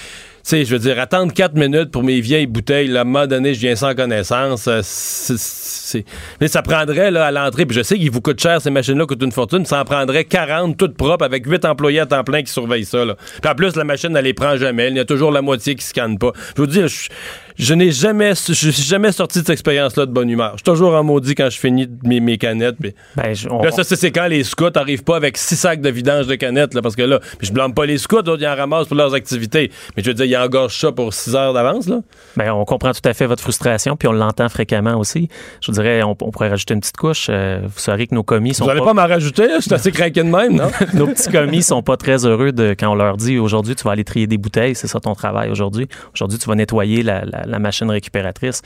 sais, 0.51 0.65
je 0.65 0.71
veux 0.73 0.79
dire, 0.79 0.99
attendre 1.01 1.33
4 1.33 1.55
minutes 1.55 1.91
pour 1.91 2.03
mes 2.03 2.21
vieilles 2.21 2.47
bouteilles, 2.47 2.89
là, 2.89 3.01
à 3.01 3.03
un 3.03 3.05
moment 3.05 3.27
donné, 3.27 3.55
je 3.55 3.61
viens 3.61 3.77
sans 3.77 3.95
connaissance. 3.95 4.67
euh, 4.69 4.81
c'est- 4.83 6.05
Mais 6.41 6.49
ça 6.49 6.63
prendrait, 6.63 7.11
là, 7.11 7.27
à 7.27 7.31
l'entrée, 7.31 7.67
puis 7.67 7.77
je 7.77 7.83
sais 7.83 7.97
qu'ils 7.99 8.11
vous 8.11 8.21
coûtent 8.21 8.41
cher, 8.41 8.61
ces 8.61 8.71
machines-là 8.71 9.07
coûtent 9.07 9.23
une 9.23 9.33
fortune, 9.33 9.65
ça 9.65 9.81
en 9.81 9.85
prendrait 9.85 10.25
40, 10.25 10.77
toutes 10.77 10.97
propres, 10.97 11.25
avec 11.25 11.47
8 11.47 11.65
employés 11.65 12.01
à 12.01 12.07
temps 12.07 12.25
plein 12.25 12.43
qui 12.43 12.53
surveillent 12.53 12.85
ça, 12.85 13.05
là. 13.05 13.17
Puis 13.43 13.51
en 13.51 13.55
plus, 13.55 13.77
la 13.77 13.85
machine, 13.85 14.15
elle 14.17 14.25
les 14.25 14.35
prend 14.35 14.57
jamais. 14.57 14.89
Il 14.89 14.97
y 14.97 15.01
a 15.01 15.05
toujours 15.05 15.31
la 15.33 15.43
moitié 15.43 15.75
qui 15.75 15.85
scanne 15.85 16.19
pas. 16.19 16.33
Je 16.57 16.61
vous 16.63 16.67
dis, 16.67 16.81
je, 16.87 17.09
je 17.57 17.75
n'ai 17.75 17.91
jamais, 17.93 18.33
je 18.35 18.53
suis 18.53 18.73
jamais 18.73 19.13
sorti 19.13 19.39
de 19.39 19.45
cette 19.45 19.51
expérience-là 19.53 20.07
de 20.07 20.11
bonne 20.13 20.29
humeur. 20.29 20.53
Je 20.53 20.57
suis 20.59 20.65
toujours 20.65 20.95
en 20.95 21.05
maudit 21.05 21.35
quand 21.35 21.49
je 21.51 21.59
finis 21.59 21.89
mes, 22.03 22.21
mes 22.21 22.37
canettes. 22.39 22.77
Ben, 22.81 23.35
je- 23.35 23.49
on- 23.49 23.63
Là, 23.63 23.71
ça, 23.71 23.85
c'est 23.85 24.11
quand 24.11 24.27
les 24.27 24.43
scouts 24.45 24.71
n'arrivent 24.75 25.05
pas 25.05 25.17
avec 25.17 25.37
six 25.37 25.57
sacs 25.57 25.81
de 25.81 25.89
vidange 25.91 26.27
de 26.27 26.35
canettes, 26.35 26.75
là, 26.75 26.83
parce 26.83 26.97
que 26.97 27.03
là, 27.03 27.21
je 27.41 27.53
blâme 27.53 27.75
pas 27.75 27.87
les 27.87 27.99
scouts, 27.99 28.23
d'autres, 28.23 28.43
ils 28.43 28.47
en 28.49 28.57
ramassent 28.57 28.89
pour 28.89 28.97
leurs 28.97 29.15
activités. 29.15 29.71
Mais 29.97 30.03
je 30.03 30.09
veux 30.11 30.15
dire, 30.15 30.27
ils 30.27 30.37
engorgent 30.37 30.79
ça 30.79 30.91
pour 30.93 31.15
six 31.15 31.35
heures 31.37 31.53
d'avance, 31.55 31.87
là. 31.89 32.01
Ben, 32.37 32.51
on 32.53 32.65
comprend 32.65 32.93
tout 32.93 33.09
à 33.09 33.15
fait 33.15 33.27
votre 33.27 33.43
frustration, 33.43 33.97
puis 33.97 34.09
on 34.09 34.13
l'entend 34.13 34.49
fréquemment 34.49 34.97
aussi. 34.99 35.29
Je 35.61 35.67
vous 35.71 35.75
dirais, 35.75 36.03
on, 36.03 36.11
on 36.21 36.31
pourrait 36.31 36.49
rajouter 36.49 36.75
une 36.75 36.81
petite 36.81 36.97
couche. 36.97 37.27
Euh, 37.31 37.61
vous 37.65 37.79
saurez 37.79 38.07
que 38.07 38.15
nos 38.15 38.23
commis 38.25 38.55
sont 38.55 38.65
Vous 38.65 38.71
allez 38.71 38.81
pas, 38.81 38.87
pas 38.87 38.95
m'en 38.95 39.07
rajouter? 39.07 39.49
Je 39.57 39.61
suis 39.63 39.75
assez 39.75 39.93
craqué 39.93 40.23
de 40.23 40.29
même, 40.29 40.57
non? 40.57 40.71
nos 40.95 41.07
petits 41.07 41.31
commis 41.31 41.63
sont 41.63 41.83
pas 41.83 41.97
très 41.97 42.27
heureux 42.27 42.53
de 42.53 42.75
quand 42.79 42.91
on 42.91 42.95
leur 42.97 43.17
dit 43.17 43.39
aujourd'hui 43.39 43.75
tu 43.77 43.85
vas 43.85 43.93
aller 43.93 44.05
trier 44.05 44.27
des 44.27 44.39
bouteilles, 44.39 44.75
c'est 44.75 44.87
ça 44.89 44.99
ton 45.01 45.15
travail 45.15 45.51
aujourd'hui. 45.51 45.87
Aujourd'hui 46.15 46.39
tu 46.39 46.49
vas 46.49 46.55
nettoyer 46.55 47.03
la, 47.03 47.25
la- 47.25 47.44
la 47.47 47.59
machine 47.59 47.91
récupératrice. 47.91 48.63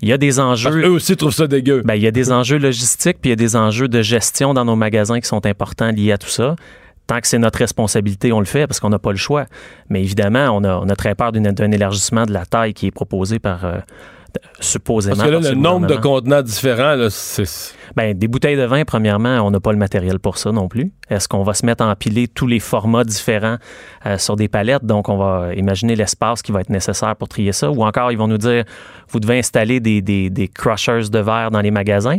Il 0.00 0.08
y 0.08 0.12
a 0.12 0.18
des 0.18 0.28
Parce 0.28 0.38
enjeux. 0.40 0.82
qu'eux 0.82 0.88
aussi 0.90 1.16
trouvent 1.16 1.32
ça 1.32 1.46
dégueu. 1.46 1.82
Ben, 1.84 1.94
il 1.94 2.02
y 2.02 2.06
a 2.06 2.10
des 2.10 2.30
enjeux 2.30 2.58
logistiques, 2.58 3.18
puis 3.20 3.30
il 3.30 3.30
y 3.30 3.32
a 3.32 3.36
des 3.36 3.56
enjeux 3.56 3.88
de 3.88 4.02
gestion 4.02 4.52
dans 4.52 4.64
nos 4.64 4.76
magasins 4.76 5.20
qui 5.20 5.26
sont 5.26 5.46
importants 5.46 5.90
liés 5.90 6.12
à 6.12 6.18
tout 6.18 6.28
ça. 6.28 6.54
Tant 7.06 7.20
que 7.20 7.26
c'est 7.28 7.38
notre 7.38 7.60
responsabilité, 7.60 8.32
on 8.32 8.40
le 8.40 8.46
fait 8.46 8.66
parce 8.66 8.80
qu'on 8.80 8.90
n'a 8.90 8.98
pas 8.98 9.12
le 9.12 9.16
choix. 9.16 9.46
Mais 9.88 10.02
évidemment, 10.02 10.50
on 10.50 10.64
a, 10.64 10.76
on 10.76 10.88
a 10.88 10.96
très 10.96 11.14
peur 11.14 11.32
d'un 11.32 11.70
élargissement 11.70 12.26
de 12.26 12.32
la 12.32 12.44
taille 12.44 12.74
qui 12.74 12.88
est 12.88 12.90
proposé 12.90 13.38
par 13.38 13.64
euh, 13.64 13.78
supposément. 14.60 15.16
Parce 15.16 15.28
que 15.28 15.34
là, 15.34 15.50
le 15.50 15.54
nombre 15.54 15.86
de 15.86 15.96
contenants 15.96 16.42
différents, 16.42 16.96
c'est. 17.10 17.74
Ben, 17.94 18.12
des 18.16 18.28
bouteilles 18.28 18.56
de 18.56 18.64
vin, 18.64 18.84
premièrement, 18.84 19.40
on 19.40 19.50
n'a 19.50 19.60
pas 19.60 19.72
le 19.72 19.78
matériel 19.78 20.18
pour 20.18 20.36
ça 20.36 20.52
non 20.52 20.68
plus. 20.68 20.92
Est-ce 21.08 21.28
qu'on 21.28 21.42
va 21.42 21.54
se 21.54 21.64
mettre 21.64 21.82
à 21.82 21.90
empiler 21.90 22.28
tous 22.28 22.46
les 22.46 22.60
formats 22.60 23.04
différents 23.04 23.56
euh, 24.04 24.18
sur 24.18 24.36
des 24.36 24.48
palettes? 24.48 24.84
Donc, 24.84 25.08
on 25.08 25.16
va 25.16 25.54
imaginer 25.54 25.96
l'espace 25.96 26.42
qui 26.42 26.52
va 26.52 26.60
être 26.60 26.68
nécessaire 26.68 27.16
pour 27.16 27.28
trier 27.28 27.52
ça. 27.52 27.70
Ou 27.70 27.84
encore, 27.84 28.12
ils 28.12 28.18
vont 28.18 28.28
nous 28.28 28.38
dire, 28.38 28.64
vous 29.08 29.20
devez 29.20 29.38
installer 29.38 29.80
des, 29.80 30.02
des, 30.02 30.28
des 30.28 30.48
crushers 30.48 31.08
de 31.10 31.18
verre 31.18 31.50
dans 31.50 31.60
les 31.60 31.70
magasins. 31.70 32.18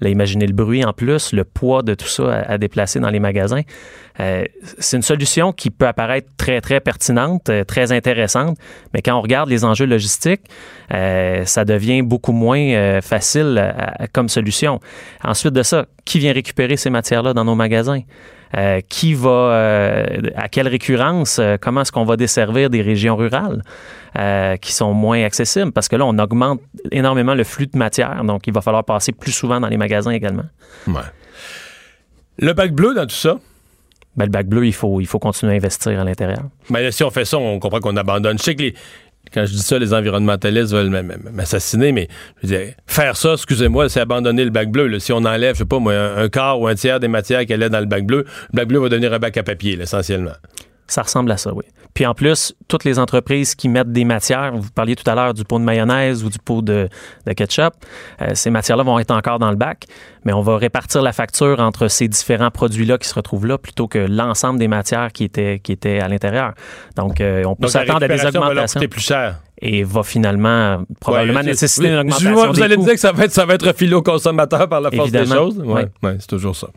Là, 0.00 0.08
imaginez 0.08 0.46
le 0.46 0.52
bruit 0.52 0.84
en 0.84 0.92
plus, 0.92 1.32
le 1.32 1.44
poids 1.44 1.82
de 1.82 1.94
tout 1.94 2.06
ça 2.06 2.42
à, 2.46 2.58
déplacer 2.58 3.00
dans 3.00 3.10
les 3.10 3.20
magasins. 3.20 3.62
Euh, 4.20 4.44
c'est 4.78 4.96
une 4.96 5.02
solution 5.02 5.52
qui 5.52 5.70
peut 5.70 5.86
apparaître 5.86 6.28
très, 6.36 6.60
très 6.60 6.80
pertinente, 6.80 7.48
euh, 7.50 7.64
très 7.64 7.92
intéressante, 7.92 8.58
mais 8.92 9.02
quand 9.02 9.16
on 9.16 9.20
regarde 9.20 9.48
les 9.48 9.64
enjeux 9.64 9.86
logistiques, 9.86 10.42
euh, 10.92 11.44
ça 11.44 11.64
devient 11.64 12.02
beaucoup 12.02 12.32
moins 12.32 13.00
facile 13.00 13.74
comme 14.12 14.28
solution. 14.28 14.80
Ensuite 15.22 15.52
de 15.52 15.62
ça, 15.62 15.86
qui 16.04 16.18
vient 16.18 16.32
récupérer 16.32 16.76
ces 16.76 16.90
matières-là 16.90 17.34
dans 17.34 17.44
nos 17.44 17.54
magasins? 17.54 18.00
Euh, 18.56 18.80
qui 18.88 19.12
va, 19.12 19.28
euh, 19.28 20.06
à 20.34 20.48
quelle 20.48 20.68
récurrence, 20.68 21.38
euh, 21.38 21.56
comment 21.60 21.82
est-ce 21.82 21.92
qu'on 21.92 22.06
va 22.06 22.16
desservir 22.16 22.70
des 22.70 22.80
régions 22.80 23.14
rurales 23.14 23.62
qui 24.60 24.72
sont 24.72 24.94
moins 24.94 25.22
accessibles? 25.22 25.70
Parce 25.70 25.86
que 25.86 25.94
là, 25.94 26.04
on 26.06 26.18
augmente 26.18 26.60
énormément 26.90 27.34
le 27.34 27.44
flux 27.44 27.66
de 27.66 27.76
matière, 27.78 28.24
donc 28.24 28.46
il 28.46 28.52
va 28.52 28.62
falloir 28.62 28.82
passer 28.84 29.12
plus 29.12 29.32
souvent 29.32 29.60
dans 29.60 29.68
les 29.68 29.76
magasins 29.76 30.10
également. 30.10 30.46
Ouais. 30.88 31.02
Le 32.38 32.52
bac 32.52 32.72
bleu 32.72 32.94
dans 32.94 33.06
tout 33.06 33.14
ça, 33.14 33.38
Ben, 34.16 34.24
le 34.24 34.30
bac 34.30 34.46
bleu, 34.48 34.66
il 34.66 34.72
faut, 34.72 35.00
il 35.00 35.06
faut 35.06 35.20
continuer 35.20 35.52
à 35.52 35.56
investir 35.56 36.00
à 36.00 36.04
l'intérieur. 36.04 36.42
ben, 36.70 36.80
là, 36.80 36.90
si 36.90 37.04
on 37.04 37.10
fait 37.10 37.24
ça, 37.24 37.38
on 37.38 37.60
comprend 37.60 37.78
qu'on 37.78 37.96
abandonne. 37.96 38.38
Je 38.38 38.42
sais 38.42 38.56
que 38.56 38.62
les. 38.62 38.74
Quand 39.32 39.44
je 39.46 39.52
dis 39.52 39.62
ça, 39.62 39.78
les 39.78 39.94
environnementalistes 39.94 40.72
veulent 40.72 40.90
m'assassiner, 41.32 41.92
mais 41.92 42.08
je 42.42 42.48
veux 42.48 42.56
dire, 42.56 42.74
faire 42.86 43.16
ça, 43.16 43.32
excusez-moi, 43.34 43.88
c'est 43.88 44.00
abandonner 44.00 44.44
le 44.44 44.50
bac 44.50 44.70
bleu. 44.70 44.86
là. 44.86 45.00
Si 45.00 45.12
on 45.12 45.24
enlève, 45.24 45.54
je 45.54 45.60
sais 45.60 45.64
pas 45.64 45.78
moi, 45.78 45.94
un, 45.94 46.24
un 46.24 46.28
quart 46.28 46.60
ou 46.60 46.66
un 46.66 46.74
tiers 46.74 47.00
des 47.00 47.08
matières 47.08 47.46
qu'elle 47.46 47.62
est 47.62 47.70
dans 47.70 47.80
le 47.80 47.86
bac 47.86 48.04
bleu, 48.04 48.24
le 48.52 48.56
bac 48.56 48.68
bleu 48.68 48.78
va 48.80 48.88
devenir 48.88 49.12
un 49.12 49.18
bac 49.18 49.36
à 49.36 49.42
papier, 49.42 49.76
là, 49.76 49.84
essentiellement. 49.84 50.32
Ça 50.88 51.02
ressemble 51.02 51.30
à 51.30 51.36
ça, 51.36 51.52
oui. 51.54 51.64
Puis 51.94 52.06
en 52.06 52.14
plus, 52.14 52.54
toutes 52.68 52.84
les 52.84 52.98
entreprises 52.98 53.54
qui 53.54 53.68
mettent 53.68 53.90
des 53.92 54.04
matières, 54.04 54.52
vous 54.54 54.70
parliez 54.70 54.94
tout 54.94 55.08
à 55.10 55.14
l'heure 55.14 55.34
du 55.34 55.44
pot 55.44 55.58
de 55.58 55.64
mayonnaise 55.64 56.22
ou 56.24 56.30
du 56.30 56.38
pot 56.38 56.62
de, 56.62 56.88
de 57.26 57.32
ketchup, 57.32 57.74
euh, 58.22 58.28
ces 58.34 58.50
matières-là 58.50 58.84
vont 58.84 58.98
être 58.98 59.10
encore 59.10 59.38
dans 59.38 59.50
le 59.50 59.56
bac, 59.56 59.84
mais 60.24 60.32
on 60.32 60.40
va 60.40 60.56
répartir 60.58 61.02
la 61.02 61.12
facture 61.12 61.58
entre 61.60 61.88
ces 61.88 62.06
différents 62.06 62.50
produits-là 62.50 62.98
qui 62.98 63.08
se 63.08 63.14
retrouvent 63.14 63.46
là 63.46 63.58
plutôt 63.58 63.88
que 63.88 63.98
l'ensemble 63.98 64.58
des 64.60 64.68
matières 64.68 65.12
qui 65.12 65.24
étaient, 65.24 65.58
qui 65.62 65.72
étaient 65.72 65.98
à 66.00 66.08
l'intérieur. 66.08 66.52
Donc, 66.96 67.20
euh, 67.20 67.42
on 67.46 67.56
peut 67.56 67.68
s'attendre 67.68 68.04
à 68.04 68.08
des 68.08 68.16
va 68.16 68.28
augmentations 68.28 68.78
coûter 68.80 68.88
plus 68.88 69.00
cher. 69.02 69.40
et 69.60 69.82
va 69.82 70.02
finalement 70.04 70.84
probablement 71.00 71.40
Ouais, 71.40 71.46
nécessiter 71.46 71.86
oui. 71.88 71.92
une 71.94 71.98
augmentation 71.98 72.32
vois, 72.32 72.46
Vous 72.46 72.52
des 72.52 72.62
allez 72.62 72.76
coûts. 72.76 72.84
dire 72.84 72.94
que 72.94 73.00
ça 73.00 73.12
va 73.12 73.24
être, 73.24 73.32
ça 73.32 73.44
va 73.44 73.54
être 73.54 73.66
refilé 73.66 73.94
au 73.94 74.02
consommateur 74.02 74.68
par 74.68 74.80
la 74.80 74.90
force 74.92 75.10
des 75.10 75.26
choses? 75.26 75.58
Ouais. 75.58 75.86
ouais, 76.02 76.16
c'est 76.20 76.28
toujours 76.28 76.54
ça. 76.54 76.68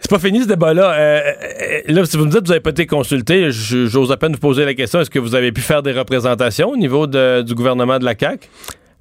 C'est 0.00 0.10
pas 0.10 0.18
fini 0.18 0.42
ce 0.42 0.48
débat-là. 0.48 0.92
Euh, 0.92 1.20
euh, 1.20 1.80
là, 1.92 2.04
si 2.04 2.16
vous 2.16 2.24
me 2.24 2.30
dites 2.30 2.40
que 2.40 2.46
vous 2.46 2.50
n'avez 2.52 2.60
pas 2.60 2.70
été 2.70 2.86
consulté, 2.86 3.50
j'ose 3.50 4.12
à 4.12 4.16
peine 4.16 4.32
vous 4.32 4.38
poser 4.38 4.64
la 4.64 4.74
question 4.74 5.00
est-ce 5.00 5.10
que 5.10 5.18
vous 5.18 5.34
avez 5.34 5.50
pu 5.52 5.60
faire 5.60 5.82
des 5.82 5.92
représentations 5.92 6.70
au 6.70 6.76
niveau 6.76 7.06
de- 7.06 7.42
du 7.42 7.54
gouvernement 7.54 7.98
de 7.98 8.04
la 8.04 8.14
CAQ? 8.18 8.48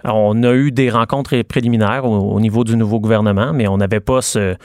Alors, 0.04 0.18
on 0.18 0.42
a 0.44 0.54
eu 0.54 0.72
des 0.72 0.90
rencontres 0.90 1.40
préliminaires 1.44 2.06
au, 2.06 2.16
au 2.34 2.40
niveau 2.40 2.64
du 2.64 2.76
nouveau 2.76 3.00
gouvernement, 3.00 3.52
mais 3.54 3.68
on 3.68 3.78
n'avait 3.78 4.00
pas 4.00 4.22
ce, 4.22 4.56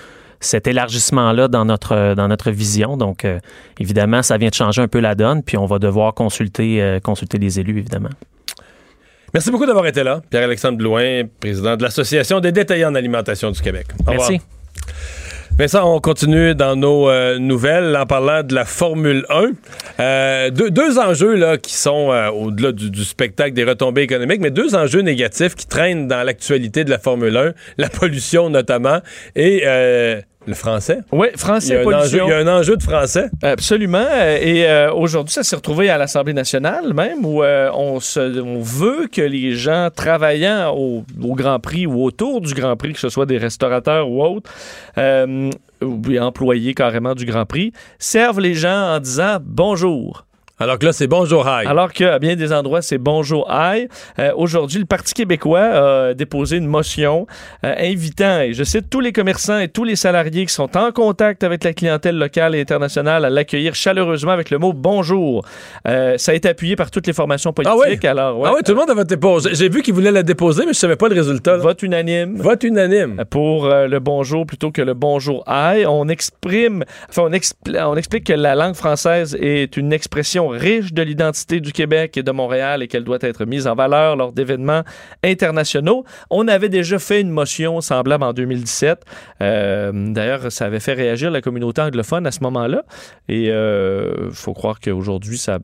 cet 0.41 0.67
élargissement-là 0.67 1.49
dans 1.49 1.65
notre, 1.67 2.15
dans 2.15 2.29
notre 2.29 2.51
vision. 2.51 2.97
Donc, 2.97 3.25
euh, 3.25 3.39
évidemment, 3.79 4.23
ça 4.23 4.37
vient 4.39 4.49
de 4.49 4.55
changer 4.55 4.81
un 4.83 4.89
peu 4.89 5.01
la 5.01 5.15
donne, 5.15 5.43
puis 5.43 5.57
on 5.59 5.67
va 5.67 5.79
devoir 5.79 6.15
consulter, 6.15 6.83
euh, 6.83 6.99
consulter 7.01 7.39
les 7.39 7.61
élus, 7.61 7.79
évidemment. 7.79 8.11
Merci 9.35 9.51
beaucoup 9.51 9.67
d'avoir 9.67 9.87
été 9.87 10.03
là. 10.03 10.21
Pierre-Alexandre 10.31 10.77
Blouin, 10.79 11.23
président 11.41 11.77
de 11.77 11.83
l'Association 11.83 12.41
des 12.41 12.53
détaillants 12.53 12.91
en 12.91 12.95
alimentation 12.95 13.51
du 13.51 13.61
Québec. 13.61 13.87
Au 14.07 14.11
revoir. 14.13 14.29
Vincent, 15.59 15.95
on 15.95 16.01
continue 16.01 16.55
dans 16.55 16.77
nos 16.77 17.11
euh, 17.11 17.39
nouvelles 17.39 17.95
en 17.95 18.07
parlant 18.07 18.43
de 18.43 18.55
la 18.55 18.65
Formule 18.65 19.27
1. 19.29 19.51
Euh, 20.01 20.51
deux, 20.51 20.71
deux 20.71 20.99
enjeux 20.99 21.35
là, 21.35 21.59
qui 21.59 21.75
sont 21.75 22.11
euh, 22.11 22.31
au-delà 22.31 22.73
du, 22.73 22.91
du 22.91 23.05
spectacle 23.05 23.53
des 23.53 23.65
retombées 23.65 24.03
économiques, 24.03 24.41
mais 24.41 24.51
deux 24.51 24.75
enjeux 24.75 25.03
négatifs 25.03 25.55
qui 25.55 25.67
traînent 25.67 26.09
dans 26.09 26.23
l'actualité 26.23 26.85
de 26.85 26.91
la 26.91 26.99
Formule 26.99 27.37
1, 27.37 27.53
la 27.77 27.89
pollution 27.91 28.49
notamment, 28.49 29.01
et 29.37 29.63
euh, 29.67 30.23
le 30.47 30.55
français? 30.55 31.01
Oui, 31.13 31.29
Il 31.33 31.39
français, 31.39 31.77
enjeu, 31.79 31.85
pollution. 31.85 32.27
il 32.27 32.31
y 32.31 32.33
a 32.33 32.39
un 32.39 32.49
enjeu 32.49 32.77
de 32.77 32.83
français. 32.83 33.31
Absolument. 33.43 34.05
Euh, 34.11 34.39
Et 34.41 34.67
euh, 34.67 34.93
aujourd'hui, 34.93 35.33
ça 35.33 35.43
s'est 35.43 35.57
retrouvé 35.57 35.89
à 35.91 35.99
l'Assemblée 35.99 36.33
nationale 36.33 36.93
même, 36.95 37.25
où 37.25 37.43
euh, 37.43 37.71
on, 37.75 38.01
se, 38.01 38.41
on 38.41 38.61
veut 38.61 39.07
que 39.07 39.23
les 39.23 39.53
gens 39.55 39.89
travaillant 39.95 40.75
au, 40.77 41.05
au 41.23 41.35
Grand 41.35 41.61
Prix 41.61 41.87
ou 41.87 42.03
autour 42.05 42.41
du 42.41 42.55
Grand 42.55 42.77
Prix, 42.77 42.93
que 42.95 43.01
ce 43.01 43.09
soit 43.09 43.27
des 43.27 43.39
restaurateurs 43.39 44.09
ou 44.11 44.23
autres, 44.23 44.51
euh, 44.99 45.51
ou 45.83 46.01
employés 46.19 46.75
carrément 46.75 47.15
du 47.15 47.25
Grand 47.25 47.47
Prix, 47.47 47.73
servent 47.99 48.41
les 48.41 48.55
gens 48.55 48.95
en 48.97 49.01
disant 49.01 49.39
bonjour. 49.41 50.27
Alors 50.63 50.79
que 50.79 50.87
là, 50.87 50.93
c'est 50.93 51.09
bonjour, 51.09 51.45
hi. 51.49 51.67
Alors 51.67 51.93
qu'à 51.93 52.21
bien 52.21 52.37
des 52.37 52.53
endroits, 52.53 52.83
c'est 52.83 52.99
bonjour, 52.99 53.49
hi. 53.51 53.89
Euh, 54.21 54.31
Aujourd'hui, 54.37 54.79
le 54.79 54.85
Parti 54.85 55.13
québécois 55.13 55.61
a 55.61 56.15
déposé 56.15 56.57
une 56.59 56.67
motion 56.67 57.27
euh, 57.67 57.75
invitant, 57.79 58.41
et 58.43 58.53
je 58.53 58.63
cite, 58.63 58.89
tous 58.89 59.01
les 59.01 59.11
commerçants 59.13 59.59
et 59.59 59.67
tous 59.67 59.83
les 59.83 59.97
salariés 59.97 60.47
qui 60.47 60.53
sont 60.55 60.77
en 60.77 60.93
contact 60.93 61.43
avec 61.43 61.65
la 61.65 61.73
clientèle 61.73 62.17
locale 62.17 62.55
et 62.55 62.61
internationale 62.61 63.25
à 63.25 63.31
l'accueillir 63.31 63.75
chaleureusement 63.75 64.31
avec 64.31 64.51
le 64.51 64.59
mot 64.59 64.73
bonjour. 64.73 65.45
Euh, 65.89 66.17
ça 66.17 66.31
a 66.31 66.35
été 66.37 66.49
appuyé 66.49 66.77
par 66.77 66.93
toutes 66.93 67.09
les 67.09 67.13
formations 67.13 67.51
Ah 67.51 67.63
politiques. 67.75 68.01
oui? 68.05 68.09
Alors, 68.09 68.39
ouais, 68.39 68.49
Ah 68.51 68.55
oui, 68.55 68.61
tout 68.65 68.73
le 68.73 68.79
monde 68.79 68.91
a 68.91 68.95
voté 68.95 69.17
pour. 69.17 69.41
J'ai 69.41 69.69
vu 69.69 69.83
qu'ils 69.83 69.95
voulaient 69.95 70.13
la 70.13 70.23
déposer, 70.23 70.65
mais 70.65 70.75
je 70.75 70.79
savais 70.79 70.97
pas 70.97 71.09
le 71.09 71.17
résultat. 71.17 71.57
là. 71.57 71.63
vote 71.63 71.83
unanime. 71.83 72.37
Vote 72.37 72.63
unanime. 72.63 73.25
pour 73.31 73.69
le 73.69 73.99
bonjour 73.99 74.47
plutôt 74.47 74.71
que 74.71 74.83
le 74.83 74.95
bonjour 74.95 75.43
aïe. 75.49 75.87
On 75.87 76.09
exprime, 76.09 76.85
enfin, 77.09 77.23
on, 77.23 77.31
expl- 77.31 77.83
on 77.85 77.97
explique 77.97 78.25
que 78.25 78.33
la 78.33 78.55
langue 78.55 78.75
française 78.75 79.37
est 79.41 79.77
une 79.77 79.93
expression 79.93 80.52
riche 80.53 80.93
de 80.93 81.03
l'identité 81.03 81.61
du 81.61 81.73
Québec 81.73 82.17
et 82.17 82.23
de 82.23 82.31
Montréal 82.31 82.83
et 82.83 82.89
qu'elle 82.89 83.05
doit 83.05 83.19
être 83.21 83.45
mise 83.45 83.67
en 83.67 83.75
valeur 83.75 84.17
lors 84.17 84.33
d'événements 84.33 84.83
internationaux. 85.25 86.05
On 86.31 86.49
avait 86.49 86.69
déjà 86.69 86.99
fait 86.99 87.21
une 87.21 87.31
motion 87.31 87.81
semblable 87.81 88.25
en 88.25 88.33
2017. 88.33 89.05
Euh, 89.41 89.93
D'ailleurs, 90.13 90.51
ça 90.53 90.67
avait 90.67 90.81
fait 90.81 90.95
réagir 90.95 91.31
la 91.31 91.41
communauté 91.41 91.83
anglophone 91.83 92.27
à 92.27 92.31
ce 92.31 92.41
moment-là. 92.43 92.85
Et 93.29 93.47
il 93.47 94.31
faut 94.33 94.55
croire 94.55 94.81
qu'aujourd'hui, 94.81 95.39
ça, 95.39 95.59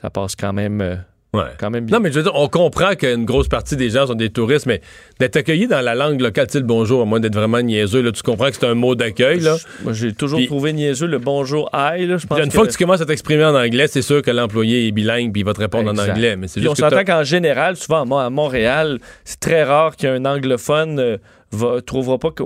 ça 0.00 0.10
passe 0.10 0.36
quand 0.36 0.52
même, 0.52 0.80
euh, 0.80 0.96
Ouais. 1.36 1.44
quand 1.58 1.70
même 1.70 1.84
bien. 1.84 1.96
Non, 1.98 2.02
mais 2.02 2.10
je 2.10 2.16
veux 2.16 2.22
dire, 2.22 2.32
on 2.34 2.48
comprend 2.48 2.94
qu'une 2.94 3.24
grosse 3.24 3.48
partie 3.48 3.76
des 3.76 3.90
gens 3.90 4.06
sont 4.06 4.14
des 4.14 4.30
touristes, 4.30 4.66
mais 4.66 4.80
d'être 5.20 5.36
accueilli 5.36 5.66
dans 5.66 5.80
la 5.80 5.94
langue 5.94 6.20
locale, 6.20 6.46
tu 6.46 6.58
le 6.58 6.64
bonjour, 6.64 7.02
à 7.02 7.04
moins 7.04 7.20
d'être 7.20 7.34
vraiment 7.34 7.60
niaiseux, 7.60 8.02
là, 8.02 8.12
tu 8.12 8.22
comprends 8.22 8.46
que 8.48 8.54
c'est 8.56 8.66
un 8.66 8.74
mot 8.74 8.94
d'accueil, 8.94 9.40
là. 9.40 9.56
Moi, 9.82 9.92
j'ai 9.92 10.12
toujours 10.12 10.38
Puis- 10.38 10.46
trouvé 10.46 10.72
niaiseux 10.72 11.06
le 11.06 11.18
bonjour 11.18 11.68
aïe. 11.72 12.06
Là, 12.06 12.16
je 12.16 12.26
pense 12.26 12.38
Puis 12.38 12.46
une 12.46 12.52
fois 12.52 12.66
que 12.66 12.72
tu 12.72 12.78
commences 12.78 13.00
à 13.00 13.06
t'exprimer 13.06 13.44
en 13.44 13.54
anglais, 13.54 13.86
c'est 13.88 14.02
sûr 14.02 14.22
que 14.22 14.30
l'employé 14.30 14.86
est 14.88 14.92
bilingue 14.92 15.32
puis 15.32 15.42
il 15.42 15.44
va 15.44 15.52
te 15.54 15.60
répondre 15.60 15.90
en 15.90 15.98
anglais. 15.98 16.36
Mais 16.36 16.48
c'est 16.48 16.60
on 16.60 16.62
juste 16.62 16.74
que 16.76 16.80
s'entend 16.80 17.04
qu'en 17.04 17.24
général, 17.24 17.76
souvent 17.76 18.02
à 18.02 18.04
Mo- 18.04 18.18
à 18.18 18.30
Montréal, 18.30 18.98
c'est 19.24 19.40
très 19.40 19.64
rare 19.64 19.96
qu'un 19.96 20.24
anglophone 20.24 20.98
euh, 20.98 21.16
va, 21.52 21.80
trouvera 21.82 22.18
pas 22.18 22.30
que- 22.30 22.42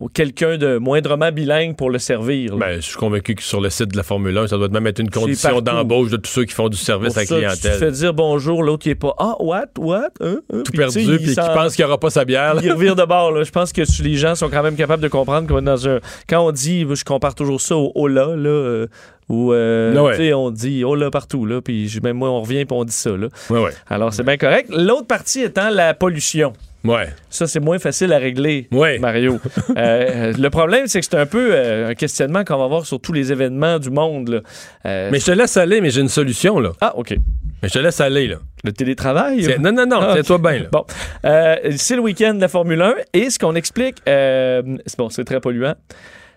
ou 0.00 0.08
quelqu'un 0.08 0.58
de 0.58 0.76
moindrement 0.78 1.30
bilingue 1.30 1.76
pour 1.76 1.88
le 1.88 1.98
servir. 2.00 2.56
là. 2.56 2.66
Ben, 2.66 2.76
je 2.76 2.80
suis 2.86 2.96
convaincu 2.96 3.36
que 3.36 3.42
sur 3.42 3.60
le 3.60 3.70
site 3.70 3.92
de 3.92 3.96
la 3.96 4.02
Formule 4.02 4.36
1, 4.36 4.48
ça 4.48 4.56
doit 4.58 4.68
même 4.68 4.86
être 4.88 4.98
une 4.98 5.08
condition 5.08 5.60
d'embauche 5.60 6.10
de 6.10 6.16
tous 6.16 6.30
ceux 6.30 6.44
qui 6.44 6.52
font 6.52 6.68
du 6.68 6.76
service 6.76 7.14
Pour 7.14 7.18
à 7.18 7.20
la 7.22 7.26
ça, 7.26 7.34
Tu 7.36 7.40
te 7.40 7.62
clientèle. 7.68 7.78
fais 7.78 7.90
dire 7.92 8.12
bonjour, 8.12 8.62
l'autre 8.64 8.86
il 8.86 8.90
est 8.90 8.94
pas 8.96 9.14
Ah, 9.18 9.36
what, 9.38 9.66
what, 9.78 10.08
hein, 10.20 10.38
hein? 10.52 10.62
Tout 10.64 10.72
Puis, 10.72 10.78
perdu, 10.78 11.04
puis 11.18 11.26
qui 11.28 11.34
pense 11.36 11.76
qu'il 11.76 11.84
n'y 11.84 11.88
aura 11.88 11.98
pas 12.00 12.10
sa 12.10 12.24
bière. 12.24 12.54
là. 12.54 12.60
il 12.64 12.72
revire 12.72 12.96
de 12.96 13.04
bord. 13.04 13.30
là. 13.32 13.44
Je 13.44 13.50
pense 13.52 13.72
que 13.72 13.82
les 14.02 14.16
gens 14.16 14.34
sont 14.34 14.50
quand 14.50 14.62
même 14.64 14.76
capables 14.76 15.02
de 15.02 15.08
comprendre 15.08 15.46
qu'on 15.46 15.58
est 15.58 15.62
dans 15.62 15.88
un. 15.88 16.00
Quand 16.28 16.44
on 16.44 16.50
dit, 16.50 16.84
je 16.92 17.04
compare 17.04 17.34
toujours 17.36 17.60
ça 17.60 17.76
au 17.76 17.92
hola, 17.94 18.34
là. 18.36 18.48
euh, 18.50 18.86
où 19.30 19.52
euh, 19.54 19.94
Ouais. 19.94 20.16
tu 20.16 20.24
sais, 20.24 20.34
on 20.34 20.50
dit 20.50 20.84
hola 20.84 21.10
partout, 21.10 21.46
là, 21.46 21.62
puis 21.62 21.90
même 22.02 22.16
moi, 22.18 22.28
on 22.30 22.42
revient 22.42 22.58
et 22.58 22.66
on 22.70 22.84
dit 22.84 22.92
ça. 22.92 23.10
Là. 23.16 23.28
Ouais, 23.48 23.60
ouais. 23.62 23.70
Alors, 23.88 24.12
c'est 24.12 24.22
bien 24.24 24.36
correct. 24.36 24.68
L'autre 24.70 25.06
partie 25.06 25.40
étant 25.42 25.70
la 25.70 25.94
pollution. 25.94 26.52
Ouais. 26.84 27.08
Ça, 27.30 27.46
c'est 27.46 27.60
moins 27.60 27.78
facile 27.78 28.12
à 28.12 28.18
régler, 28.18 28.68
Ouais. 28.72 28.98
Mario. 28.98 29.38
Euh, 29.76 30.32
le 30.38 30.50
problème, 30.50 30.86
c'est 30.86 31.00
que 31.00 31.06
c'est 31.06 31.16
un 31.16 31.26
peu 31.26 31.48
euh, 31.52 31.88
un 31.90 31.94
questionnement 31.94 32.44
qu'on 32.44 32.58
va 32.58 32.64
avoir 32.64 32.86
sur 32.86 33.00
tous 33.00 33.12
les 33.12 33.32
événements 33.32 33.78
du 33.78 33.90
monde. 33.90 34.28
là. 34.28 34.40
Euh, 34.86 35.08
Mais 35.10 35.18
je 35.18 35.26
te 35.26 35.30
laisse 35.32 35.56
aller, 35.56 35.80
mais 35.80 35.90
j'ai 35.90 36.00
une 36.02 36.08
solution, 36.08 36.60
là. 36.60 36.72
Ah, 36.80 36.92
OK. 36.96 37.16
Mais 37.62 37.68
je 37.68 37.74
te 37.74 37.78
laisse 37.78 38.00
aller, 38.00 38.28
là. 38.28 38.36
Le 38.62 38.72
télétravail? 38.72 39.42
C'est- 39.42 39.58
Non, 39.58 39.72
non, 39.72 39.86
non, 39.86 39.98
Ah, 40.00 40.12
c'est 40.16 40.22
toi 40.22 40.38
bien, 40.38 40.60
là. 40.60 40.66
Bon, 40.70 40.84
Euh, 41.24 41.56
c'est 41.76 41.96
le 41.96 42.02
week-end 42.02 42.34
de 42.34 42.40
la 42.40 42.48
Formule 42.48 42.80
1 42.82 42.94
et 43.14 43.30
ce 43.30 43.38
qu'on 43.38 43.54
explique, 43.54 43.96
euh, 44.08 44.62
c'est 44.86 44.98
bon, 44.98 45.08
c'est 45.08 45.24
très 45.24 45.40
polluant. 45.40 45.74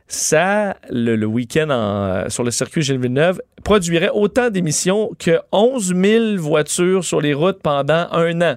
Ça, 0.07 0.77
le, 0.89 1.15
le 1.17 1.25
week-end 1.25 1.69
en- 1.69 2.29
sur 2.29 2.43
le 2.45 2.51
circuit 2.51 2.81
Gilles 2.81 2.99
Villeneuve 2.99 3.41
produirait 3.63 4.09
autant 4.13 4.49
d'émissions 4.49 5.11
que 5.19 5.39
11 5.51 5.93
000 5.93 6.37
voitures 6.37 7.03
sur 7.03 7.19
les 7.19 7.33
routes 7.33 7.61
pendant 7.61 8.07
un 8.11 8.41
an. 8.41 8.55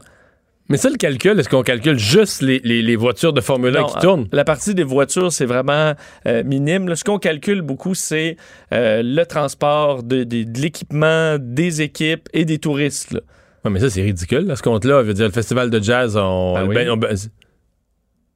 Mais 0.71 0.77
ça, 0.77 0.89
le 0.89 0.97
calcul, 0.97 1.39
est-ce 1.39 1.49
qu'on 1.49 1.63
calcule 1.63 1.99
juste 1.99 2.41
les, 2.43 2.61
les- 2.65 2.81
les 2.81 2.97
voitures 2.97 3.33
de 3.33 3.41
Formule 3.41 3.77
1 3.77 3.81
Non, 3.81 3.87
qui 3.89 3.99
tournent? 3.99 4.29
La 4.33 4.45
partie 4.45 4.75
des 4.75 4.85
voitures, 4.85 5.33
c'est 5.33 5.45
vraiment 5.45 5.95
euh, 6.27 6.43
minime. 6.45 6.89
Là, 6.89 6.97
ce 6.97 7.05
qu'on 7.05 7.19
calcule 7.19 7.61
beaucoup, 7.61 7.95
c'est 7.95 8.37
euh, 8.73 9.03
le 9.05 9.27
transport 9.27 10.03
de, 10.03 10.25
de- 10.25 10.45
de 10.45 10.59
l'équipement, 10.61 11.37
des 11.39 11.83
équipes 11.83 12.29
et 12.33 12.45
des 12.45 12.59
touristes. 12.59 13.13
là. 13.13 13.21
Ouais, 13.65 13.71
mais 13.71 13.81
ça, 13.81 13.91
c'est 13.91 14.01
ridicule, 14.03 14.47
là, 14.47 14.57
ce 14.57 14.63
compte-là. 14.63 15.03
Je 15.03 15.09
veux 15.09 15.15
dire, 15.15 15.27
le 15.27 15.33
festival 15.33 15.69
de 15.69 15.83
jazz, 15.83 16.17
on. 16.17 16.55
Ben 16.55 16.67
oui. 16.69 16.75
ben, 16.77 16.91
on- 16.91 17.01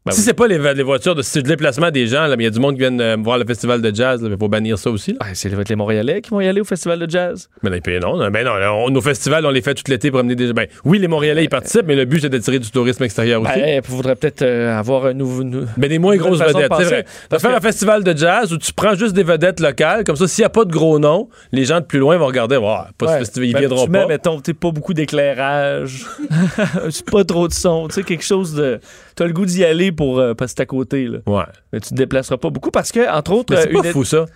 ben, 0.07 0.13
si 0.13 0.21
oui. 0.21 0.25
c'est 0.27 0.35
pas 0.35 0.47
les, 0.47 0.59
les 0.75 0.83
voitures 0.83 1.15
c'est 1.23 1.39
le 1.41 1.49
déplacement 1.49 1.91
des 1.91 2.07
gens, 2.07 2.27
là, 2.27 2.37
mais 2.37 2.43
il 2.45 2.47
y 2.47 2.49
a 2.49 2.51
du 2.51 2.61
monde 2.61 2.75
qui 2.75 2.81
vient 2.81 2.99
euh, 3.01 3.17
voir 3.21 3.39
le 3.39 3.45
festival 3.47 3.81
de 3.81 3.95
jazz, 3.95 4.21
il 4.23 4.37
faut 4.39 4.49
bannir 4.49 4.79
ça 4.79 4.91
aussi. 4.91 5.17
Ah, 5.21 5.27
c'est 5.35 5.49
les 5.49 5.77
Montréalais 5.77 6.21
qui 6.21 6.31
vont 6.31 6.41
y 6.41 6.47
aller 6.47 6.61
au 6.61 6.65
festival 6.65 6.99
de 6.99 7.09
jazz. 7.11 7.49
Mais 7.63 7.71
là, 7.71 7.79
non, 8.01 8.31
ben 8.31 8.45
non, 8.45 8.53
on- 8.85 8.91
nos 8.91 9.01
festivals, 9.01 9.47
on 9.47 9.51
les 9.51 9.63
fait 9.63 9.75
tout 9.75 9.85
l'été 9.89 10.11
pour 10.11 10.21
amener 10.21 10.35
des 10.37 10.53
Ben, 10.53 10.67
oui, 10.85 10.99
les 10.99 11.09
Montréalais, 11.09 11.45
ils 11.45 11.49
participent, 11.49 11.87
mais 11.87 11.97
le 11.97 12.05
but, 12.05 12.21
c'est 12.21 12.29
d'attirer 12.29 12.59
du 12.59 12.71
tourisme 12.71 13.03
extérieur 13.05 13.41
aussi. 13.41 13.53
Il 13.57 13.81
faudrait 13.83 14.15
peut-être 14.17 14.43
euh, 14.43 14.79
avoir 14.79 15.07
un 15.07 15.15
nouveau. 15.15 15.43
nou- 15.43 15.65
Mais 15.79 15.89
des 15.89 15.99
moins 15.99 16.17
grosses 16.17 16.39
vedettes, 16.41 16.73
c'est 16.77 16.85
vrai. 16.85 17.05
Tu 17.31 17.39
faire 17.39 17.51
que- 17.53 17.57
un 17.57 17.61
festival 17.61 18.05
de 18.05 18.17
jazz 18.17 18.53
où 18.53 18.59
tu 18.59 18.73
prends 18.75 18.95
juste 18.95 19.15
des 19.15 19.23
vedettes 19.25 19.61
locales, 19.61 20.05
comme 20.05 20.17
ça, 20.17 20.29
s'il 20.29 20.43
n'y 20.43 20.47
a 20.47 20.51
pas 20.51 20.65
de 20.67 20.73
gros 20.73 20.99
noms, 20.99 21.29
les 21.53 21.65
gens 21.65 21.81
de 21.81 21.87
plus 21.87 21.99
loin 21.99 22.17
vont 22.19 22.27
regarder, 22.27 22.57
wow, 22.59 22.77
pas 22.99 23.07
ce 23.07 23.13
Ouais. 23.13 23.19
festival, 23.21 23.49
ils 23.49 23.57
viendront 23.57 23.85
tu 23.87 23.91
mets, 23.91 24.01
pas. 24.03 24.07
mettons, 24.09 24.41
t'sais, 24.41 24.53
pas 24.55 24.71
beaucoup 24.71 24.93
d'éclairage, 24.93 26.05
pas 27.11 27.25
trop 27.25 27.49
de 27.49 27.55
son, 27.55 27.89
tu 27.89 27.95
sais, 27.95 28.03
quelque 28.03 28.25
chose 28.25 28.55
de. 28.55 28.81
T'as 29.17 29.27
le 29.27 29.33
goût 29.33 29.47
d'y 29.47 29.65
aller 29.65 29.93
pour 29.93 30.19
euh, 30.19 30.35
parce 30.35 30.53
que 30.53 30.57
c'est 30.59 30.63
à 30.63 30.67
côté, 30.67 31.07
là. 31.07 31.19
Ouais. 31.27 31.45
Mais 31.73 31.81
tu 31.81 31.91
te 31.91 31.95
déplaceras 31.95 32.37
pas 32.37 32.51
beaucoup 32.51 32.71
parce 32.71 32.91
que, 32.93 33.09
entre 33.13 33.33
autres, 33.33 33.55
Mais 33.55 33.63
c'est 33.63 33.69
euh, 33.77 33.81
pas 33.81 33.87
une- 33.87 33.93
fou, 33.93 34.05
ça. 34.05 34.27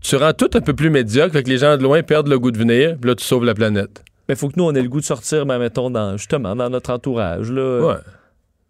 Tu 0.00 0.16
rends 0.16 0.32
tout 0.32 0.50
un 0.54 0.60
peu 0.60 0.74
plus 0.74 0.90
médiocre, 0.90 1.32
fait 1.32 1.42
que 1.42 1.48
les 1.50 1.58
gens 1.58 1.76
de 1.76 1.82
loin 1.82 2.02
perdent 2.02 2.28
le 2.28 2.38
goût 2.38 2.50
de 2.50 2.58
venir, 2.58 2.96
puis 3.00 3.08
là, 3.10 3.14
tu 3.14 3.24
sauves 3.24 3.44
la 3.44 3.54
planète. 3.54 4.02
Mais 4.28 4.34
faut 4.36 4.48
que 4.48 4.54
nous, 4.56 4.64
on 4.64 4.74
ait 4.74 4.82
le 4.82 4.88
goût 4.88 5.00
de 5.00 5.04
sortir, 5.04 5.44
ben, 5.46 5.58
mettons, 5.58 5.90
dans, 5.90 6.16
justement, 6.16 6.54
dans 6.56 6.68
notre 6.70 6.90
entourage. 6.92 7.50
Là. 7.50 7.80
Ouais. 7.86 7.94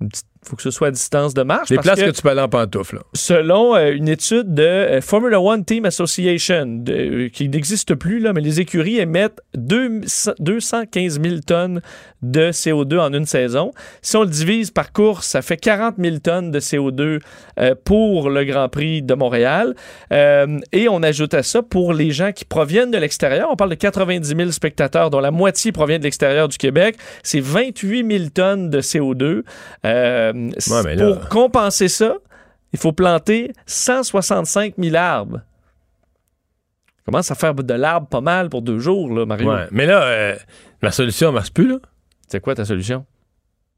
Une 0.00 0.08
petite- 0.08 0.26
faut 0.44 0.56
que 0.56 0.62
ce 0.62 0.70
soit 0.70 0.88
à 0.88 0.90
distance 0.90 1.34
de 1.34 1.42
marche. 1.42 1.70
Les 1.70 1.76
parce 1.76 1.86
places 1.88 2.00
que... 2.00 2.04
que, 2.06 2.10
tu 2.16 2.22
peux 2.22 2.28
aller 2.30 2.40
en 2.40 2.48
pantoufle, 2.48 2.96
là. 2.96 3.02
selon 3.14 3.74
euh, 3.74 3.92
une 3.92 4.08
étude 4.08 4.54
de 4.54 4.62
euh, 4.62 5.00
Formula 5.00 5.40
One 5.40 5.64
Team 5.64 5.84
Association, 5.84 6.66
de- 6.66 6.92
euh, 6.92 7.28
qui 7.28 7.48
n'existe 7.48 7.94
plus, 7.94 8.18
là, 8.20 8.32
mais 8.32 8.40
les 8.40 8.60
écuries 8.60 8.98
émettent 8.98 9.40
deux- 9.54 10.02
215 10.38 11.20
000 11.20 11.36
tonnes 11.46 11.80
de 12.22 12.50
CO2 12.52 12.98
en 12.98 13.12
une 13.12 13.26
saison. 13.26 13.72
Si 14.02 14.16
on 14.16 14.22
le 14.22 14.28
divise 14.30 14.70
par 14.70 14.92
course, 14.92 15.26
ça 15.26 15.42
fait 15.42 15.56
40 15.56 15.96
000 15.98 16.18
tonnes 16.18 16.50
de 16.50 16.60
CO2 16.60 17.20
euh, 17.58 17.74
pour 17.84 18.30
le 18.30 18.44
Grand 18.44 18.68
Prix 18.68 19.02
de 19.02 19.14
Montréal. 19.14 19.74
Et 20.10 20.88
on 20.88 21.02
ajoute 21.02 21.34
à 21.34 21.42
ça, 21.42 21.62
pour 21.62 21.92
les 21.92 22.10
gens 22.10 22.32
qui 22.32 22.44
proviennent 22.44 22.90
de 22.90 22.98
l'extérieur, 22.98 23.48
on 23.50 23.56
parle 23.56 23.70
de 23.70 23.74
90 23.74 24.26
000 24.36 24.50
spectateurs, 24.52 25.10
dont 25.10 25.20
la 25.20 25.30
moitié 25.30 25.72
provient 25.72 25.98
de 25.98 26.04
l'extérieur 26.04 26.48
du 26.48 26.56
Québec, 26.56 26.96
c'est 27.22 27.40
28 27.40 28.06
000 28.18 28.30
tonnes 28.32 28.70
de 28.70 28.80
CO2. 28.80 29.42
Euh, 30.34 30.50
Ouais, 30.74 30.82
mais 30.84 30.96
là- 30.96 31.06
Pour 31.16 31.28
compenser 31.28 31.88
ça, 31.88 32.14
il 32.72 32.78
faut 32.78 32.92
planter 32.92 33.52
165 33.66 34.74
000 34.78 34.96
arbres. 34.96 35.40
Commence 37.04 37.30
à 37.30 37.34
faire 37.34 37.54
de 37.54 37.74
l'arbre 37.74 38.06
pas 38.08 38.20
mal 38.22 38.48
pour 38.48 38.62
deux 38.62 38.78
jours, 38.78 39.12
là, 39.14 39.26
Mario. 39.26 39.50
Ouais. 39.52 39.66
Mais 39.70 39.84
là, 39.86 40.02
euh, 40.04 40.36
la 40.80 40.90
solution 40.90 41.28
ne 41.28 41.34
marche 41.34 41.52
plus, 41.52 41.68
là. 41.68 41.76
C'est 42.28 42.40
quoi 42.40 42.54
ta 42.54 42.64
solution? 42.64 43.04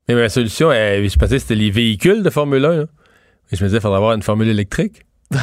Mais 0.08 0.14
ma 0.14 0.28
solution, 0.28 0.70
euh, 0.70 1.06
je 1.08 1.16
pensais 1.16 1.34
que 1.34 1.38
c'était 1.40 1.56
les 1.56 1.70
véhicules 1.72 2.22
de 2.22 2.30
Formule 2.30 2.64
1, 2.64 2.76
là. 2.76 2.84
Et 3.50 3.56
je 3.56 3.62
me 3.64 3.68
disais, 3.68 3.78
il 3.78 3.80
faudrait 3.80 3.96
avoir 3.96 4.12
une 4.12 4.22
formule 4.22 4.48
électrique. 4.48 5.02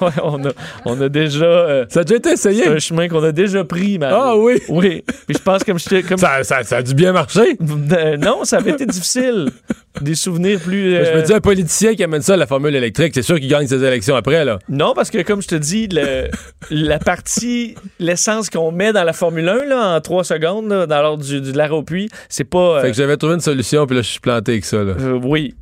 Ouais, 0.00 0.10
on, 0.22 0.44
a, 0.46 0.50
on 0.84 1.00
a 1.00 1.08
déjà. 1.08 1.44
euh, 1.44 1.86
Ça 1.88 2.00
a 2.00 2.04
déjà 2.04 2.16
été 2.16 2.30
essayé. 2.30 2.62
c'est 2.64 2.70
un 2.70 2.78
chemin 2.78 3.08
qu'on 3.08 3.22
a 3.22 3.32
déjà 3.32 3.64
pris, 3.64 3.98
Mario. 3.98 4.16
Ah 4.20 4.36
oui. 4.36 4.60
Oui. 4.68 5.02
Puis 5.26 5.36
je 5.36 5.42
pense 5.42 5.64
comme 5.64 5.78
je 5.78 6.06
comme 6.08 6.18
Ça, 6.18 6.42
ça- 6.44 6.62
ça 6.62 6.76
a 6.78 6.82
dû 6.82 6.94
bien 6.94 7.12
marcher. 7.12 7.56
Euh, 7.60 8.16
non, 8.16 8.44
ça 8.44 8.58
avait 8.58 8.70
été 8.72 8.86
difficile. 8.86 9.50
Des 10.00 10.14
souvenirs 10.14 10.58
plus. 10.58 10.94
euh, 10.94 11.04
Je 11.12 11.18
me 11.18 11.22
dis, 11.26 11.32
un 11.34 11.40
politicien 11.40 11.94
qui 11.94 12.02
amène 12.02 12.22
ça 12.22 12.32
à 12.34 12.36
la 12.38 12.46
formule 12.46 12.74
électrique, 12.74 13.12
c'est 13.14 13.22
sûr 13.22 13.38
qu'il 13.38 13.48
gagne 13.48 13.66
ses 13.66 13.84
élections 13.84 14.16
après, 14.16 14.44
là. 14.44 14.58
Non, 14.70 14.94
parce 14.94 15.10
que 15.10 15.20
comme 15.22 15.42
je 15.42 15.48
te 15.48 15.54
dis, 15.54 15.86
le- 15.88 16.28
la 16.70 16.98
partie, 16.98 17.74
l'essence 17.98 18.48
qu'on 18.48 18.72
met 18.72 18.92
dans 18.94 19.04
la 19.04 19.12
Formule 19.12 19.48
1 19.48 19.64
là, 19.66 19.94
en 19.96 20.00
trois 20.00 20.24
secondes, 20.24 20.68
là, 20.70 20.86
dans 20.86 21.02
l'ordre 21.02 21.22
du, 21.24 21.40
de 21.42 21.56
l'arrêt 21.56 21.74
au 21.74 21.82
puits, 21.82 22.08
c'est 22.30 22.44
pas. 22.44 22.78
euh, 22.78 22.80
Fait 22.82 22.88
que 22.90 22.96
j'avais 22.96 23.16
trouvé 23.18 23.34
une 23.34 23.40
solution, 23.40 23.86
puis 23.86 23.96
là, 23.96 24.02
je 24.02 24.08
suis 24.08 24.20
planté 24.20 24.52
avec 24.52 24.64
ça, 24.64 24.78
là. 24.82 24.94
Euh, 24.98 25.20
oui. 25.22 25.54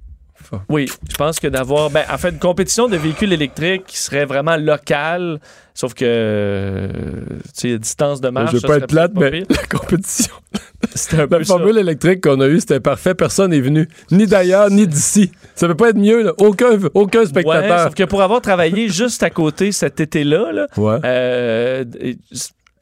Oui, 0.68 0.90
je 1.08 1.16
pense 1.16 1.38
que 1.38 1.46
d'avoir, 1.46 1.90
ben, 1.90 2.02
en 2.12 2.18
fait, 2.18 2.30
une 2.30 2.38
compétition 2.40 2.88
de 2.88 2.96
véhicules 2.96 3.32
électriques 3.32 3.84
qui 3.86 3.98
serait 3.98 4.24
vraiment 4.24 4.56
locale, 4.56 5.38
sauf 5.80 5.94
que, 5.94 6.88
tu 7.58 7.70
sais, 7.70 7.78
distance 7.78 8.20
de 8.20 8.28
marche. 8.28 8.50
je 8.50 8.56
veux 8.56 8.60
ça 8.60 8.68
pas 8.68 8.76
être 8.76 8.86
plate, 8.86 9.12
mais 9.14 9.30
pire. 9.30 9.46
la 9.50 9.78
compétition. 9.78 10.34
C'était 10.94 11.20
un 11.22 11.26
peu 11.26 11.38
La 11.38 11.44
ça. 11.44 11.54
formule 11.54 11.78
électrique 11.78 12.20
qu'on 12.22 12.38
a 12.40 12.48
eue, 12.48 12.60
c'était 12.60 12.80
parfait. 12.80 13.14
Personne 13.14 13.50
n'est 13.52 13.60
venu. 13.62 13.88
Ni 14.10 14.26
d'ailleurs, 14.26 14.70
ni 14.70 14.86
d'ici. 14.86 15.30
Ça 15.54 15.66
peut 15.68 15.74
pas 15.74 15.88
être 15.88 15.96
mieux, 15.98 16.22
là. 16.22 16.32
Aucun, 16.36 16.78
aucun 16.92 17.20
Ouais, 17.20 17.26
spectateur. 17.26 17.84
sauf 17.84 17.94
que 17.94 18.04
pour 18.04 18.20
avoir 18.20 18.42
travaillé 18.42 18.88
juste 18.90 19.22
à 19.22 19.30
côté 19.30 19.72
cet 19.72 20.00
été-là, 20.00 20.52
là, 20.52 20.66
Ouais. 20.76 20.98
euh, 21.04 21.84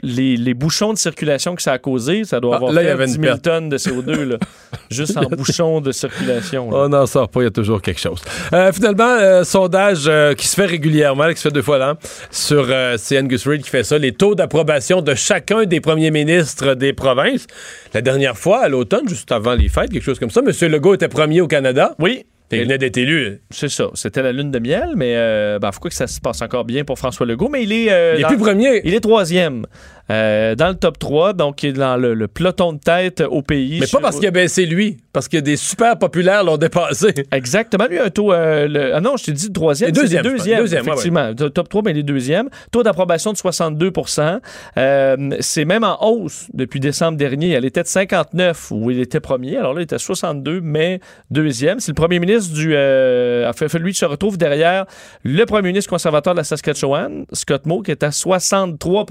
les, 0.02 0.37
les 0.37 0.54
bouchons 0.54 0.92
de 0.92 0.98
circulation 0.98 1.54
que 1.56 1.62
ça 1.62 1.72
a 1.72 1.78
causé, 1.78 2.24
ça 2.24 2.38
doit 2.40 2.54
Ah, 2.54 2.56
avoir 2.56 2.72
là, 2.72 2.82
il 2.82 2.84
y 2.84 2.87
fait 2.88 2.92
avait 2.92 3.04
une 3.06 3.11
10 3.11 3.20
000 3.20 3.24
perte. 3.24 3.42
tonnes 3.42 3.68
de 3.68 3.78
CO2, 3.78 4.22
là, 4.22 4.37
juste 4.90 5.16
en 5.16 5.22
bouchons 5.24 5.80
de 5.80 5.90
circulation. 5.92 6.70
là. 6.70 6.76
On 6.78 6.88
n'en 6.88 7.06
sort 7.06 7.28
pas, 7.28 7.40
il 7.40 7.44
y 7.44 7.46
a 7.46 7.50
toujours 7.50 7.82
quelque 7.82 8.00
chose. 8.00 8.20
Euh, 8.52 8.72
finalement, 8.72 9.04
euh, 9.18 9.44
sondage 9.44 10.04
euh, 10.06 10.34
qui 10.34 10.46
se 10.46 10.54
fait 10.54 10.66
régulièrement, 10.66 11.24
là, 11.24 11.34
qui 11.34 11.40
se 11.40 11.48
fait 11.48 11.54
deux 11.54 11.62
fois 11.62 11.78
l'an, 11.78 11.94
sur 12.30 12.68
c'est 12.96 13.18
Angus 13.18 13.46
Reid 13.46 13.62
qui 13.62 13.70
fait 13.70 13.84
ça, 13.84 13.98
les 13.98 14.12
taux 14.12 14.34
d'approbation 14.34 15.02
de 15.02 15.14
chacun 15.14 15.64
des 15.64 15.80
premiers 15.80 16.11
ministres 16.11 16.74
des 16.74 16.92
provinces. 16.92 17.46
La 17.94 18.00
dernière 18.00 18.37
fois, 18.37 18.61
à 18.61 18.68
l'automne, 18.68 19.08
juste 19.08 19.32
avant 19.32 19.54
les 19.54 19.68
fêtes, 19.68 19.90
quelque 19.90 20.02
chose 20.04 20.18
comme 20.18 20.30
ça, 20.30 20.40
M. 20.46 20.70
Legault 20.70 20.94
était 20.94 21.08
premier 21.08 21.40
au 21.40 21.48
Canada. 21.48 21.94
Oui, 21.98 22.24
Il 22.56 22.62
venait 22.62 22.78
d'être 22.78 22.96
élu. 22.96 23.40
c'est 23.50 23.68
ça. 23.68 23.88
C'était 23.94 24.22
la 24.22 24.32
lune 24.32 24.50
de 24.50 24.58
miel, 24.58 24.92
mais 24.96 25.14
euh, 25.16 25.58
ben, 25.58 25.70
faut 25.70 25.80
que 25.80 25.92
ça 25.92 26.06
se 26.06 26.20
passe 26.20 26.40
encore 26.40 26.64
bien 26.64 26.84
pour 26.84 26.98
François 26.98 27.26
Legault, 27.26 27.48
mais 27.50 27.62
il 27.62 27.72
est... 27.72 27.92
euh, 27.92 28.14
Il 28.14 28.20
est 28.20 28.22
dans- 28.22 28.28
plus 28.28 28.38
premier. 28.38 28.80
Il 28.84 28.94
est 28.94 29.00
troisième 29.00 29.66
euh, 30.11 30.55
dans 30.55 30.68
le 30.68 30.75
top 30.75 30.99
3, 30.99 31.33
donc 31.35 31.62
il 31.62 31.71
est 31.71 31.73
dans 31.75 31.97
le, 31.97 32.14
le 32.14 32.29
peloton 32.29 32.73
de 32.73 32.79
tête 32.79 33.21
au 33.29 33.42
pays. 33.42 33.79
Mais 33.81 33.87
pas 33.87 34.01
parce 34.01 34.18
qu'il 34.18 34.27
a 34.29 34.31
baissé 34.31 34.64
lui, 34.66 34.97
parce 35.12 35.29
que 35.29 35.37
des 35.37 35.57
super 35.57 35.99
populaires 35.99 36.44
l'ont 36.44 36.57
dépassé. 36.57 37.12
Exactement. 37.33 37.87
Lui, 37.88 37.99
un 37.99 38.11
taux. 38.11 38.33
euh, 38.33 38.66
le- 38.68 38.94
Ah 38.94 39.01
non, 39.01 39.16
je 39.16 39.25
t'ai 39.25 39.33
dit 39.33 39.53
troisième. 39.53 39.90
Deuxième, 39.92 40.23
deuxième. 40.23 40.61
Deuxième, 40.61 40.83
ouais, 40.85 40.88
effectivement. 40.92 41.29
Le 41.38 41.51
Top 41.51 41.68
3, 41.68 41.83
mais 41.85 41.90
il 41.92 41.99
est 41.99 42.03
deuxième. 42.03 42.49
Taux 42.73 42.83
d'approbation 42.83 43.33
de 43.33 43.37
62% 43.37 44.40
Euh, 44.79 45.31
C'est 45.40 45.64
même 45.64 45.85
en 45.85 45.99
hausse 46.07 46.47
depuis 46.55 46.81
décembre 46.81 47.18
dernier. 47.18 47.51
Elle 47.51 47.64
était 47.64 47.83
de 47.83 47.88
59 47.88 48.71
où 48.71 48.90
il 48.90 49.01
était 49.01 49.21
premier. 49.21 49.57
Alors 49.57 49.75
là, 49.75 49.81
il 49.81 49.85
était 49.85 49.97
à 49.97 49.99
62, 49.99 50.61
mais 50.62 51.01
deuxième. 51.31 51.81
C'est 51.81 51.90
le 51.90 51.94
premier 51.97 52.18
ministre 52.18 52.55
du. 52.55 52.73
Euh, 52.75 53.49
en 53.49 53.53
fait, 53.53 53.73
lui 53.79 53.94
se 53.94 54.05
retrouve 54.05 54.38
derrière 54.38 54.87
le 55.23 55.44
premier 55.44 55.68
ministre 55.68 55.90
conservateur 55.90 56.35
de 56.35 56.38
la 56.38 56.44
Saskatchewan, 56.44 57.25
Scott 57.33 57.66
Moe, 57.66 57.83
qui 57.83 57.90
est 57.90 58.03
à 58.03 58.11
63 58.11 59.07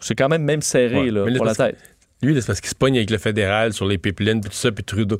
C'est 0.00 0.14
quand 0.14 0.28
même 0.28 0.42
même 0.42 0.62
serré 0.62 1.00
Ouais, 1.00 1.10
là, 1.10 1.24
pour 1.36 1.44
la 1.44 1.54
tête. 1.54 1.76
Lui, 2.22 2.34
là, 2.34 2.40
c'est 2.40 2.46
parce 2.46 2.60
qu'il 2.60 2.70
se 2.70 2.74
pogne 2.74 2.96
avec 2.96 3.10
le 3.10 3.18
fédéral 3.18 3.72
sur 3.72 3.86
les 3.86 3.98
pipelines, 3.98 4.40
puis 4.40 4.50
tout 4.50 4.56
ça, 4.56 4.70
puis 4.72 4.84
Trudeau. 4.84 5.16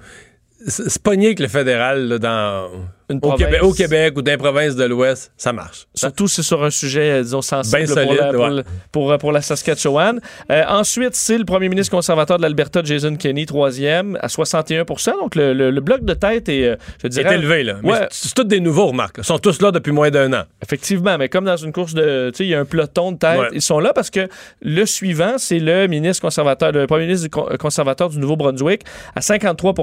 Se 0.66 0.98
pogner 0.98 1.26
avec 1.26 1.40
le 1.40 1.48
fédéral 1.48 2.06
là, 2.06 2.18
dans, 2.18 2.70
Une 3.10 3.18
au, 3.22 3.32
Québec, 3.34 3.62
au 3.62 3.72
Québec 3.72 4.14
ou 4.16 4.22
dans 4.22 4.30
les 4.32 4.36
provinces 4.38 4.76
de 4.76 4.84
l'Ouest, 4.84 5.32
ça 5.36 5.52
marche. 5.52 5.86
Surtout 5.94 6.28
si 6.28 6.36
c'est 6.36 6.42
sur 6.42 6.62
un 6.64 6.70
sujet, 6.70 7.10
euh, 7.10 7.22
disons, 7.22 7.42
sensible 7.42 7.78
Ben 7.78 7.86
pour, 7.86 7.94
solide, 7.94 8.16
la, 8.20 8.32
pour, 8.32 8.42
ouais. 8.44 8.50
le- 8.50 8.64
pour, 8.92 9.10
euh, 9.12 9.18
pour 9.18 9.32
la 9.32 9.42
Saskatchewan. 9.42 10.20
Euh, 10.50 10.62
ensuite, 10.68 11.14
c'est 11.14 11.36
le 11.38 11.44
premier 11.44 11.68
ministre 11.68 11.90
conservateur 11.90 12.36
de 12.38 12.42
l'Alberta, 12.42 12.82
Jason 12.84 13.16
Kenney, 13.16 13.46
troisième, 13.46 14.16
à 14.22 14.28
61% 14.28 15.12
Donc, 15.20 15.34
le, 15.34 15.52
le- 15.52 15.70
le 15.70 15.80
bloc 15.80 16.04
de 16.04 16.14
tête 16.14 16.48
est, 16.48 16.64
euh, 16.68 16.76
je 17.02 17.08
dirais... 17.08 17.34
élevé, 17.34 17.64
là. 17.64 17.76
Ouais. 17.82 18.06
c'est 18.10 18.32
tous 18.34 18.44
des 18.44 18.60
nouveaux, 18.60 18.86
remarque. 18.86 19.16
Ils 19.18 19.24
sont 19.24 19.38
tous 19.38 19.60
là 19.60 19.70
depuis 19.72 19.92
moins 19.92 20.10
d'un 20.10 20.32
an. 20.32 20.44
Effectivement, 20.62 21.18
mais 21.18 21.28
comme 21.28 21.44
dans 21.44 21.56
une 21.56 21.72
course 21.72 21.94
de... 21.94 22.30
Tu 22.30 22.38
sais, 22.38 22.44
il 22.44 22.50
y 22.50 22.54
a 22.54 22.60
un 22.60 22.64
peloton 22.64 23.12
de 23.12 23.18
tête. 23.18 23.38
Ouais. 23.40 23.48
Ils 23.52 23.62
sont 23.62 23.80
là 23.80 23.92
parce 23.92 24.10
que 24.10 24.28
le 24.62 24.86
suivant, 24.86 25.34
c'est 25.38 25.58
le 25.58 25.86
ministre 25.88 26.22
conservateur, 26.22 26.72
le 26.72 26.86
premier 26.86 27.06
ministre 27.06 27.28
du 27.28 27.56
conservateur 27.58 28.08
du 28.10 28.18
Nouveau-Brunswick, 28.18 28.82
à 29.16 29.20
53 29.20 29.74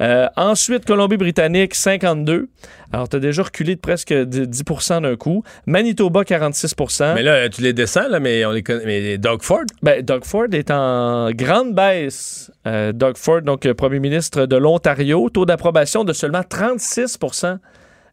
Euh, 0.00 0.28
Ensuite, 0.36 0.84
Colombie-Britannique, 0.84 1.74
52 1.74 2.48
Alors, 2.92 3.08
tu 3.08 3.16
as 3.16 3.20
déjà 3.20 3.42
reculé 3.42 3.74
de 3.74 3.80
presque 3.80 4.12
de 4.12 4.44
10% 4.44 5.02
d'un 5.02 5.16
coup. 5.16 5.42
Manitoba, 5.66 6.22
46% 6.22 7.14
Mais 7.14 7.22
là, 7.22 7.48
tu 7.48 7.62
les 7.62 7.72
descends, 7.72 8.08
là, 8.08 8.20
mais 8.20 8.44
on 8.44 8.52
les 8.52 8.62
connaît. 8.62 8.84
Mais 8.86 9.18
Doug 9.18 9.42
Ford, 9.42 9.64
Ben, 9.82 10.02
Doug 10.02 10.24
Ford 10.24 10.46
est 10.52 10.70
en 10.70 11.30
grande 11.32 11.74
baisse. 11.74 12.50
Euh, 12.66 12.92
Doug 12.92 13.16
Ford, 13.16 13.42
donc 13.42 13.66
euh, 13.66 13.74
premier 13.74 13.98
ministre 13.98 14.46
de 14.46 14.56
l'Ontario, 14.56 15.28
taux 15.30 15.46
d'approbation 15.46 16.04
de 16.04 16.12
seulement 16.12 16.42
36 16.42 17.18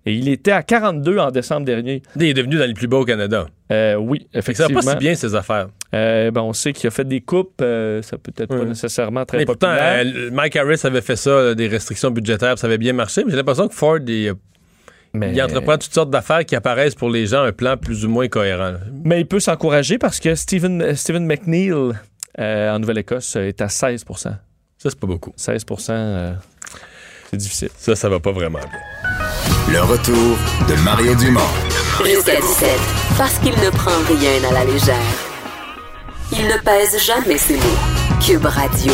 Et 0.05 0.13
il 0.13 0.27
était 0.27 0.51
à 0.51 0.63
42 0.63 1.19
en 1.19 1.31
décembre 1.31 1.65
dernier. 1.65 2.01
il 2.15 2.23
est 2.23 2.33
devenu 2.33 2.57
dans 2.57 2.65
les 2.65 2.73
plus 2.73 2.87
bas 2.87 2.97
au 2.97 3.05
Canada. 3.05 3.47
Euh, 3.71 3.95
oui, 3.95 4.19
que 4.19 4.25
ça 4.31 4.33
va 4.33 4.39
effectivement. 4.39 4.81
pas 4.81 4.91
si 4.91 4.97
bien, 4.97 5.15
ces 5.15 5.35
affaires. 5.35 5.67
Euh, 5.95 6.29
ben, 6.31 6.41
on 6.41 6.53
sait 6.53 6.73
qu'il 6.73 6.87
a 6.87 6.91
fait 6.91 7.07
des 7.07 7.21
coupes. 7.21 7.61
euh, 7.61 8.01
ça 8.01 8.17
peut 8.17 8.31
être 8.37 8.49
pas 8.49 8.65
nécessairement 8.65 9.25
très 9.25 9.37
Mais 9.39 9.45
pourtant, 9.45 9.67
populaire. 9.69 10.05
euh, 10.05 10.29
Mike 10.31 10.55
Harris 10.57 10.81
avait 10.83 11.01
fait 11.01 11.15
ça, 11.15 11.41
là, 11.41 11.55
des 11.55 11.67
restrictions 11.67 12.11
budgétaires, 12.11 12.59
ça 12.59 12.67
avait 12.67 12.77
bien 12.77 12.93
marché. 12.93 13.23
Mais 13.23 13.31
j'ai 13.31 13.37
l'impression 13.37 13.67
que 13.67 13.73
Ford, 13.73 13.99
il, 14.05 14.33
mais, 15.13 15.31
il 15.33 15.41
entreprend 15.41 15.77
toutes 15.77 15.93
sortes 15.93 16.09
d'affaires 16.09 16.45
qui 16.45 16.55
apparaissent 16.55 16.95
pour 16.95 17.09
les 17.09 17.27
gens 17.27 17.43
un 17.43 17.51
plan 17.51 17.77
plus 17.77 18.05
ou 18.05 18.09
moins 18.09 18.27
cohérent. 18.27 18.73
mais 19.03 19.21
il 19.21 19.25
peut 19.25 19.39
s'encourager 19.39 19.97
parce 19.97 20.19
que 20.19 20.35
Stephen, 20.35 20.95
Stephen 20.95 21.25
McNeil 21.25 21.71
euh, 21.71 22.71
en 22.71 22.79
Nouvelle-Écosse 22.79 23.37
est 23.37 23.61
à 23.61 23.67
16% 23.67 24.05
Ça, 24.17 24.37
c'est 24.77 24.99
pas 24.99 25.07
beaucoup. 25.07 25.31
16 25.37 25.65
euh, 25.89 26.33
c'est 27.31 27.37
difficile. 27.37 27.69
Ça, 27.77 27.95
ça 27.95 28.09
va 28.09 28.19
pas 28.19 28.31
vraiment 28.31 28.59
bien. 28.59 29.73
Le 29.73 29.81
retour 29.81 30.37
de 30.67 30.83
Mario 30.83 31.15
Dumont. 31.15 31.39
Jusqu'à 32.03 32.35
17, 32.35 32.69
parce 33.17 33.39
qu'il 33.39 33.51
ne 33.51 33.69
prend 33.69 33.97
rien 34.07 34.49
à 34.49 34.53
la 34.53 34.65
légère. 34.65 35.24
Il 36.31 36.47
ne 36.47 36.57
pèse 36.57 36.97
jamais 36.99 37.37
ses 37.37 37.55
mots. 37.55 38.19
Cube 38.25 38.45
Radio. 38.45 38.91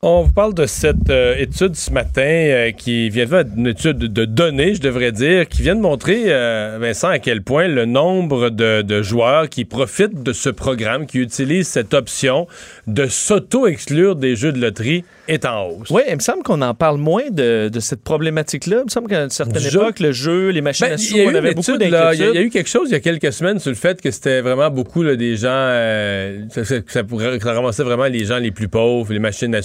On 0.00 0.22
vous 0.22 0.30
parle 0.32 0.54
de 0.54 0.64
cette 0.66 1.10
euh, 1.10 1.34
étude 1.38 1.74
ce 1.74 1.90
matin 1.90 2.22
euh, 2.22 2.70
qui 2.70 3.10
vient 3.10 3.26
de 3.26 3.44
une 3.56 3.66
étude 3.66 3.98
de 3.98 4.24
données, 4.26 4.76
je 4.76 4.80
devrais 4.80 5.10
dire, 5.10 5.48
qui 5.48 5.62
vient 5.62 5.74
de 5.74 5.80
montrer, 5.80 6.26
euh, 6.28 6.78
Vincent, 6.80 7.08
à 7.08 7.18
quel 7.18 7.42
point 7.42 7.66
le 7.66 7.84
nombre 7.84 8.48
de, 8.50 8.82
de 8.82 9.02
joueurs 9.02 9.48
qui 9.48 9.64
profitent 9.64 10.22
de 10.22 10.32
ce 10.32 10.50
programme, 10.50 11.04
qui 11.06 11.18
utilisent 11.18 11.66
cette 11.66 11.94
option 11.94 12.46
de 12.86 13.06
s'auto-exclure 13.08 14.14
des 14.14 14.36
jeux 14.36 14.52
de 14.52 14.60
loterie 14.60 15.02
est 15.26 15.44
en 15.44 15.66
hausse. 15.66 15.90
Oui, 15.90 16.02
il 16.08 16.14
me 16.14 16.20
semble 16.20 16.44
qu'on 16.44 16.62
en 16.62 16.74
parle 16.74 16.98
moins 16.98 17.28
de, 17.32 17.68
de 17.68 17.80
cette 17.80 18.04
problématique-là. 18.04 18.76
Il 18.82 18.84
me 18.84 18.90
semble 18.90 19.08
qu'à 19.08 19.24
une 19.24 19.30
certaine 19.30 19.60
Du 19.60 19.68
jeu? 19.68 19.80
époque, 19.80 19.98
le 19.98 20.12
jeu, 20.12 20.50
les 20.50 20.60
machines 20.60 20.86
Ben, 20.86 20.92
à 20.94 20.98
sous, 20.98 21.18
on 21.18 21.34
avait 21.34 21.54
beaucoup 21.54 21.72
étude, 21.74 21.90
là, 21.90 22.14
il 22.14 22.20
y, 22.20 22.22
a- 22.22 22.26
il 22.26 22.34
y 22.34 22.38
a 22.38 22.42
d'inquiétudes. 22.44 22.46
eu 22.46 22.50
quelque 22.50 22.68
chose 22.70 22.88
il 22.88 22.92
y 22.92 22.94
a 22.94 23.00
quelques 23.00 23.32
semaines 23.32 23.58
sur 23.58 23.70
le 23.70 23.76
fait 23.76 24.00
que 24.00 24.12
c'était 24.12 24.42
vraiment 24.42 24.70
beaucoup 24.70 25.02
là, 25.02 25.16
des 25.16 25.34
gens, 25.34 25.48
ça, 26.50 26.64
ça- 26.64 26.80
que 26.80 26.92
ça 27.42 27.52
ramassait 27.52 27.82
vraiment 27.82 28.06
les 28.06 28.24
gens 28.26 28.38
les 28.38 28.52
plus 28.52 28.68
pauvres, 28.68 29.12
les 29.12 29.18
machines 29.18 29.54
à 29.56 29.60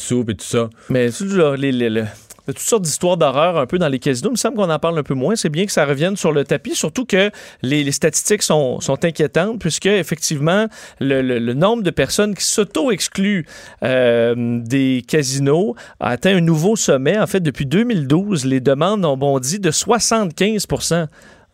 Mais 2.46 2.54
toutes 2.54 2.68
sortes 2.68 2.84
d'histoires 2.84 3.16
d'horreur 3.16 3.58
un 3.58 3.66
peu 3.66 3.78
dans 3.78 3.88
les 3.88 4.00
casinos. 4.00 4.30
Il 4.30 4.34
me 4.34 4.38
semble 4.38 4.58
qu'on 4.58 4.70
en 4.70 4.80
parle 4.80 4.98
un 5.00 5.04
peu 5.04 5.14
moins. 5.14 5.36
C'est 5.36 5.50
bien 5.50 5.66
que 5.66 5.72
ça 5.72 5.86
revienne 5.86 6.18
sur 6.18 6.34
le 6.34 6.44
tapis, 6.44 6.76
surtout 6.76 7.06
que 7.06 7.32
les, 7.62 7.90
statistiques 7.92 8.44
sont, 8.44 8.80
inquiétantes, 9.04 9.60
puisque 9.60 9.86
effectivement, 9.86 10.68
le 11.00 11.54
nombre 11.54 11.84
de 11.84 11.90
personnes 11.90 12.36
qui 12.36 12.44
s'auto-excluent 12.44 13.46
euh, 13.84 14.60
des 14.62 15.04
casinos 15.08 15.76
a 16.00 16.10
atteint 16.10 16.36
un 16.36 16.42
nouveau 16.42 16.76
sommet. 16.76 17.18
En 17.18 17.28
fait, 17.28 17.40
depuis 17.40 17.66
2012, 17.66 18.46
les 18.46 18.60
demandes 18.60 19.06
ont 19.06 19.16
bondi 19.16 19.60
de 19.60 19.72
75% 19.72 21.08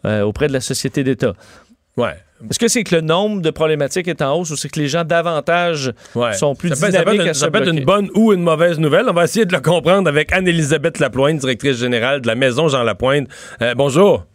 euh, 0.06 0.22
auprès 0.22 0.48
de 0.48 0.54
la 0.54 0.62
société 0.62 1.04
d'État. 1.04 1.34
Ouais. 2.00 2.16
Est-ce 2.50 2.58
que 2.58 2.70
c'est 2.70 2.84
que 2.86 2.96
le 2.96 3.02
nombre 3.02 3.42
de 3.42 3.50
problématiques 3.50 4.08
est 4.08 4.22
en 4.22 4.34
hausse 4.40 4.52
ou 4.52 4.56
c'est 4.56 4.70
que 4.70 4.80
les 4.80 4.88
gens 4.88 5.04
davantage 5.04 5.92
Ouais. 6.16 6.34
sont 6.34 6.56
plus 6.56 6.70
ça 6.70 6.86
peut, 6.88 6.92
ça 6.94 7.04
peut 7.04 7.16
être, 7.16 7.28
à 7.28 7.34
ça 7.34 7.52
peut 7.52 7.62
être 7.62 7.74
une 7.74 7.84
bonne 7.84 8.10
ou 8.16 8.32
une 8.32 8.42
mauvaise 8.42 8.80
nouvelle. 8.80 9.06
On 9.10 9.14
va 9.14 9.26
essayer 9.26 9.46
de 9.46 9.54
le 9.54 9.60
comprendre 9.60 10.08
avec 10.08 10.32
Anne-Élisabeth 10.32 11.00
Lapointe, 11.00 11.40
directrice 11.40 11.78
générale 11.78 12.22
de 12.22 12.28
la 12.28 12.36
Maison 12.36 12.70
Jean 12.70 12.84
Lapointe. 12.84 13.28
Euh, 13.62 13.74
bonjour. 13.76 14.26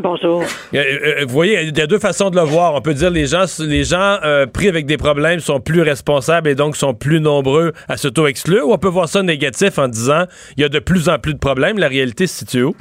Bonjour. 0.00 0.42
Euh, 0.74 0.76
euh, 0.76 1.24
vous 1.26 1.32
voyez, 1.32 1.62
il 1.62 1.76
y 1.76 1.80
a 1.80 1.86
deux 1.86 1.98
façons 1.98 2.30
de 2.30 2.36
le 2.36 2.42
voir. 2.42 2.74
On 2.74 2.80
peut 2.82 2.94
dire 2.94 3.10
les 3.10 3.26
gens, 3.26 3.44
les 3.58 3.84
gens 3.84 4.18
euh, 4.22 4.46
pris 4.46 4.68
avec 4.68 4.86
des 4.86 4.98
problèmes 4.98 5.40
sont 5.40 5.60
plus 5.60 5.80
responsables 5.82 6.48
et 6.48 6.54
donc 6.54 6.76
sont 6.76 6.94
plus 6.94 7.20
nombreux 7.20 7.72
à 7.88 7.96
s'auto-exclure. 7.96 8.68
Ou 8.68 8.72
on 8.74 8.78
peut 8.78 8.88
voir 8.88 9.08
ça 9.08 9.22
négatif 9.22 9.78
en 9.78 9.88
disant 9.88 10.24
il 10.56 10.60
y 10.60 10.64
a 10.64 10.68
de 10.68 10.78
plus 10.78 11.08
en 11.08 11.18
plus 11.18 11.32
de 11.34 11.38
problèmes. 11.38 11.78
La 11.78 11.88
réalité 11.88 12.26
se 12.26 12.36
situe 12.40 12.62
où? 12.64 12.76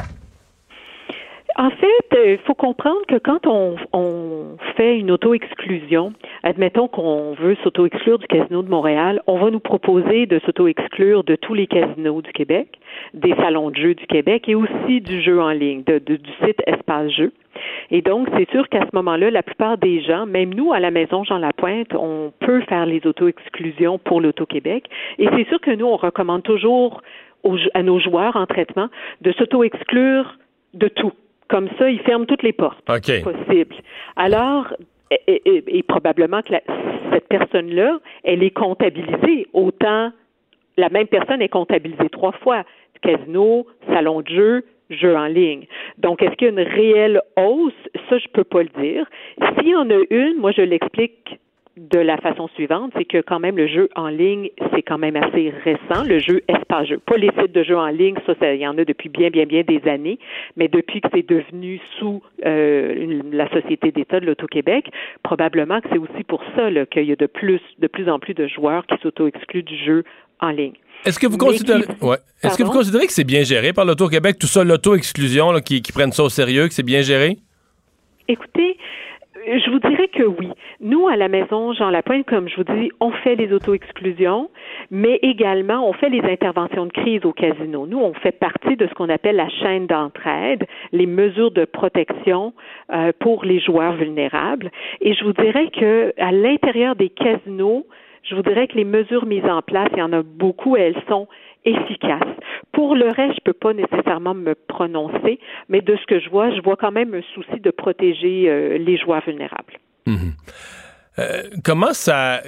En 1.59 1.71
fait, 1.71 2.17
il 2.33 2.37
faut 2.45 2.53
comprendre 2.53 3.01
que 3.07 3.17
quand 3.17 3.47
on, 3.47 3.75
on 3.91 4.57
fait 4.75 4.99
une 4.99 5.09
auto-exclusion, 5.09 6.13
admettons 6.43 6.87
qu'on 6.87 7.33
veut 7.33 7.55
s'auto-exclure 7.63 8.19
du 8.19 8.27
Casino 8.27 8.61
de 8.61 8.69
Montréal, 8.69 9.21
on 9.25 9.39
va 9.39 9.49
nous 9.49 9.59
proposer 9.59 10.27
de 10.27 10.37
s'auto-exclure 10.45 11.23
de 11.23 11.35
tous 11.35 11.55
les 11.55 11.65
casinos 11.65 12.21
du 12.21 12.31
Québec, 12.31 12.77
des 13.15 13.33
salons 13.37 13.71
de 13.71 13.75
jeux 13.75 13.95
du 13.95 14.05
Québec 14.05 14.47
et 14.47 14.53
aussi 14.53 15.01
du 15.01 15.19
jeu 15.23 15.41
en 15.41 15.49
ligne, 15.49 15.81
de- 15.83 15.97
du 15.97 16.19
site 16.45 16.61
Espace 16.67 17.09
Jeux. 17.11 17.33
Et 17.89 18.03
donc, 18.03 18.27
c'est 18.37 18.47
sûr 18.51 18.69
qu'à 18.69 18.81
ce 18.81 18.95
moment-là, 18.95 19.31
la 19.31 19.41
plupart 19.41 19.79
des 19.79 20.01
gens, 20.03 20.27
même 20.27 20.53
nous 20.53 20.73
à 20.73 20.79
la 20.79 20.91
maison 20.91 21.23
Jean 21.23 21.39
Lapointe, 21.39 21.91
on 21.95 22.31
peut 22.39 22.61
faire 22.69 22.85
les 22.85 23.01
auto-exclusions 23.07 23.97
pour 23.97 24.21
l'Auto-Québec. 24.21 24.85
Et 25.17 25.27
c'est 25.35 25.47
sûr 25.47 25.59
que 25.59 25.71
nous, 25.71 25.87
on 25.87 25.97
recommande 25.97 26.43
toujours 26.43 27.01
aux- 27.43 27.57
à 27.73 27.81
nos 27.81 27.99
joueurs 27.99 28.35
en 28.35 28.45
traitement 28.45 28.89
de 29.21 29.31
s'auto-exclure 29.31 30.37
de 30.75 30.87
tout. 30.87 31.13
Comme 31.49 31.69
ça, 31.79 31.89
ils 31.89 31.99
ferment 32.01 32.25
toutes 32.25 32.43
les 32.43 32.53
portes 32.53 32.83
OK. 32.89 33.23
possibles. 33.23 33.75
Alors, 34.15 34.73
et, 35.11 35.41
et- 35.45 35.77
et 35.77 35.83
probablement 35.83 36.41
que 36.41 36.51
la- 36.53 36.61
cette 37.13 37.27
personne-là, 37.29 37.99
elle 38.23 38.43
est 38.43 38.49
comptabilisée. 38.51 39.47
Autant 39.53 40.11
la 40.77 40.89
même 40.89 41.07
personne 41.07 41.41
est 41.41 41.49
comptabilisée 41.49 42.09
trois 42.11 42.33
fois. 42.33 42.63
Casino, 43.01 43.65
salon 43.87 44.21
de 44.21 44.27
jeu, 44.29 44.65
jeu 44.89 45.15
en 45.15 45.25
ligne. 45.27 45.65
Donc, 45.97 46.21
est-ce 46.21 46.35
qu'il 46.35 46.47
y 46.47 46.49
a 46.49 46.61
une 46.61 46.67
réelle 46.67 47.21
hausse? 47.37 47.73
Ça, 48.09 48.17
je 48.17 48.27
peux 48.33 48.43
pas 48.43 48.63
le 48.63 48.69
dire. 48.81 49.05
S'il 49.57 49.69
y 49.69 49.75
en 49.75 49.89
a 49.89 49.99
une, 50.09 50.35
moi, 50.37 50.51
je 50.51 50.61
l'explique 50.61 51.39
de 51.77 51.99
la 51.99 52.17
façon 52.17 52.47
suivante, 52.55 52.91
c'est 52.97 53.05
que 53.05 53.21
quand 53.21 53.39
même 53.39 53.55
le 53.55 53.67
jeu 53.67 53.87
en 53.95 54.07
ligne, 54.07 54.49
c'est 54.73 54.81
quand 54.81 54.97
même 54.97 55.15
assez 55.15 55.53
récent, 55.63 56.03
le 56.03 56.19
jeu 56.19 56.41
espace-jeu. 56.47 56.99
Pas 57.05 57.17
les 57.17 57.29
sites 57.39 57.51
de 57.51 57.63
jeux 57.63 57.77
en 57.77 57.87
ligne, 57.87 58.15
ça, 58.25 58.33
il 58.53 58.59
y 58.59 58.67
en 58.67 58.77
a 58.77 58.83
depuis 58.83 59.09
bien, 59.09 59.29
bien, 59.29 59.45
bien 59.45 59.61
des 59.61 59.81
années, 59.87 60.17
mais 60.55 60.67
depuis 60.67 61.01
que 61.01 61.07
c'est 61.13 61.27
devenu 61.27 61.79
sous 61.99 62.21
euh, 62.45 63.21
la 63.31 63.47
Société 63.49 63.91
d'État 63.91 64.19
de 64.19 64.25
l'Auto-Québec, 64.25 64.89
probablement 65.23 65.79
que 65.79 65.87
c'est 65.91 65.99
aussi 65.99 66.23
pour 66.27 66.41
ça 66.55 66.69
qu'il 66.91 67.03
y 67.03 67.11
a 67.11 67.15
de 67.15 67.27
plus, 67.27 67.61
de 67.79 67.87
plus 67.87 68.09
en 68.09 68.19
plus 68.19 68.33
de 68.33 68.47
joueurs 68.47 68.85
qui 68.87 68.95
s'auto-excluent 69.01 69.63
du 69.63 69.77
jeu 69.77 70.03
en 70.39 70.49
ligne. 70.49 70.73
Est-ce 71.05 71.19
que 71.19 71.27
vous 71.27 71.37
considérez, 71.37 71.83
ouais. 72.01 72.17
Est-ce 72.43 72.57
que 72.57 72.63
vous 72.63 72.71
considérez 72.71 73.05
que 73.05 73.13
c'est 73.13 73.23
bien 73.23 73.43
géré 73.43 73.71
par 73.71 73.85
l'Auto-Québec, 73.85 74.37
tout 74.39 74.47
ça, 74.47 74.63
l'auto-exclusion, 74.63 75.53
qui, 75.59 75.83
qui 75.83 75.91
prennent 75.91 76.11
ça 76.11 76.23
au 76.23 76.29
sérieux, 76.29 76.67
que 76.67 76.73
c'est 76.73 76.83
bien 76.83 77.01
géré? 77.01 77.37
Écoutez, 78.27 78.77
je 79.47 79.69
vous 79.69 79.79
dirais 79.79 80.09
que 80.09 80.23
oui. 80.23 80.49
Nous, 80.81 81.07
à 81.07 81.15
la 81.15 81.29
maison 81.29 81.71
Jean 81.73 81.89
Lapointe, 81.89 82.25
comme 82.25 82.49
je 82.49 82.57
vous 82.57 82.63
dis, 82.63 82.91
on 82.99 83.11
fait 83.11 83.35
les 83.35 83.53
auto-exclusions, 83.53 84.49
mais 84.91 85.19
également 85.21 85.87
on 85.87 85.93
fait 85.93 86.09
les 86.09 86.21
interventions 86.21 86.85
de 86.85 86.91
crise 86.91 87.23
au 87.23 87.31
casino. 87.31 87.87
Nous, 87.87 87.97
on 87.97 88.13
fait 88.13 88.37
partie 88.37 88.75
de 88.75 88.87
ce 88.87 88.93
qu'on 88.93 89.09
appelle 89.09 89.37
la 89.37 89.49
chaîne 89.49 89.87
d'entraide, 89.87 90.65
les 90.91 91.05
mesures 91.05 91.51
de 91.51 91.63
protection 91.63 92.53
euh, 92.91 93.13
pour 93.19 93.45
les 93.45 93.59
joueurs 93.61 93.93
vulnérables. 93.93 94.69
Et 94.99 95.13
je 95.13 95.23
vous 95.23 95.33
dirais 95.33 95.69
que 95.69 96.13
à 96.17 96.31
l'intérieur 96.33 96.95
des 96.95 97.09
casinos, 97.09 97.85
je 98.23 98.35
vous 98.35 98.41
dirais 98.41 98.67
que 98.67 98.75
les 98.75 98.83
mesures 98.83 99.25
mises 99.25 99.45
en 99.45 99.61
place, 99.61 99.87
il 99.93 99.99
y 99.99 100.01
en 100.01 100.11
a 100.11 100.23
beaucoup, 100.23 100.75
elles 100.75 101.01
sont 101.07 101.27
efficaces. 101.67 102.35
Pour 102.71 102.95
le 102.95 103.09
reste, 103.09 103.35
je 103.35 103.43
peux 103.43 103.53
pas 103.53 103.73
nécessairement 103.73 104.33
me 104.33 104.55
prononcer, 104.55 105.39
mais 105.69 105.81
de 105.81 105.95
ce 105.95 106.05
que 106.05 106.19
je 106.19 106.29
vois, 106.29 106.51
je 106.55 106.61
vois 106.61 106.75
quand 106.75 106.91
même 106.91 107.13
un 107.13 107.21
souci 107.33 107.59
de 107.59 107.71
protéger 107.71 108.49
euh, 108.49 108.77
les 108.77 108.97
joueurs 108.97 109.23
vulnérables. 109.25 109.77
Mhm. 110.05 110.33
Euh, 111.19 111.43
comment 111.63 111.93
ça 111.93 112.41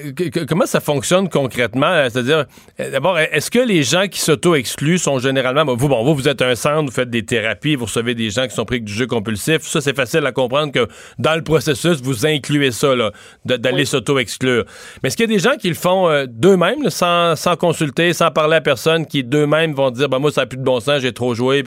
comment 0.47 0.67
ça 0.67 0.80
fonctionne 0.80 1.28
concrètement? 1.28 2.07
C'est-à-dire, 2.09 2.45
euh, 2.80 2.91
d'abord, 2.91 3.17
est-ce 3.17 3.49
que 3.49 3.59
les 3.59 3.82
gens 3.82 4.07
qui 4.07 4.20
s'auto-excluent 4.20 4.99
sont 4.99 5.17
généralement 5.17 5.65
vous 5.76 5.89
bon 5.89 6.03
vous 6.03 6.13
vous 6.13 6.28
êtes 6.28 6.43
un 6.43 6.53
centre, 6.53 6.86
vous 6.86 6.91
faites 6.91 7.09
des 7.09 7.26
thérapies, 7.26 7.76
vous 7.76 7.86
recevez 7.86 8.13
des 8.13 8.30
gens 8.30 8.47
qui 8.47 8.53
sont 8.53 8.65
pris 8.65 8.80
du 8.80 8.93
jeu 8.93 9.07
compulsif, 9.07 9.63
ça 9.63 9.82
c'est 9.82 9.95
facile 9.95 10.24
à 10.28 10.32
comprendre 10.32 10.72
que 10.72 10.88
dans 11.17 11.36
le 11.36 11.43
processus 11.43 12.01
vous 12.01 12.28
incluez 12.28 12.70
ça 12.70 12.95
là, 12.95 13.11
d'aller 13.43 13.86
s'auto-exclure. 13.86 14.65
Mais 15.01 15.07
est-ce 15.07 15.17
qu'il 15.17 15.30
y 15.30 15.34
a 15.34 15.36
des 15.36 15.41
gens 15.41 15.55
qui 15.57 15.70
le 15.70 15.76
font 15.76 16.07
euh, 16.07 16.26
d'eux-mêmes, 16.28 16.91
sans, 16.91 17.36
sans 17.36 17.55
consulter, 17.55 18.13
sans 18.13 18.30
parler 18.30 18.57
à 18.57 18.61
personne, 18.61 19.07
qui 19.07 19.24
d'eux-mêmes 19.24 19.74
vont 19.74 19.89
dire 19.89 20.09
ben 20.09 20.20
moi 20.20 20.32
ça 20.32 20.41
a 20.41 20.45
plus 20.45 20.59
de 20.59 20.63
bon 20.63 20.80
sens, 20.80 20.99
j'ai 20.99 21.13
trop 21.13 21.34
joué. 21.34 21.63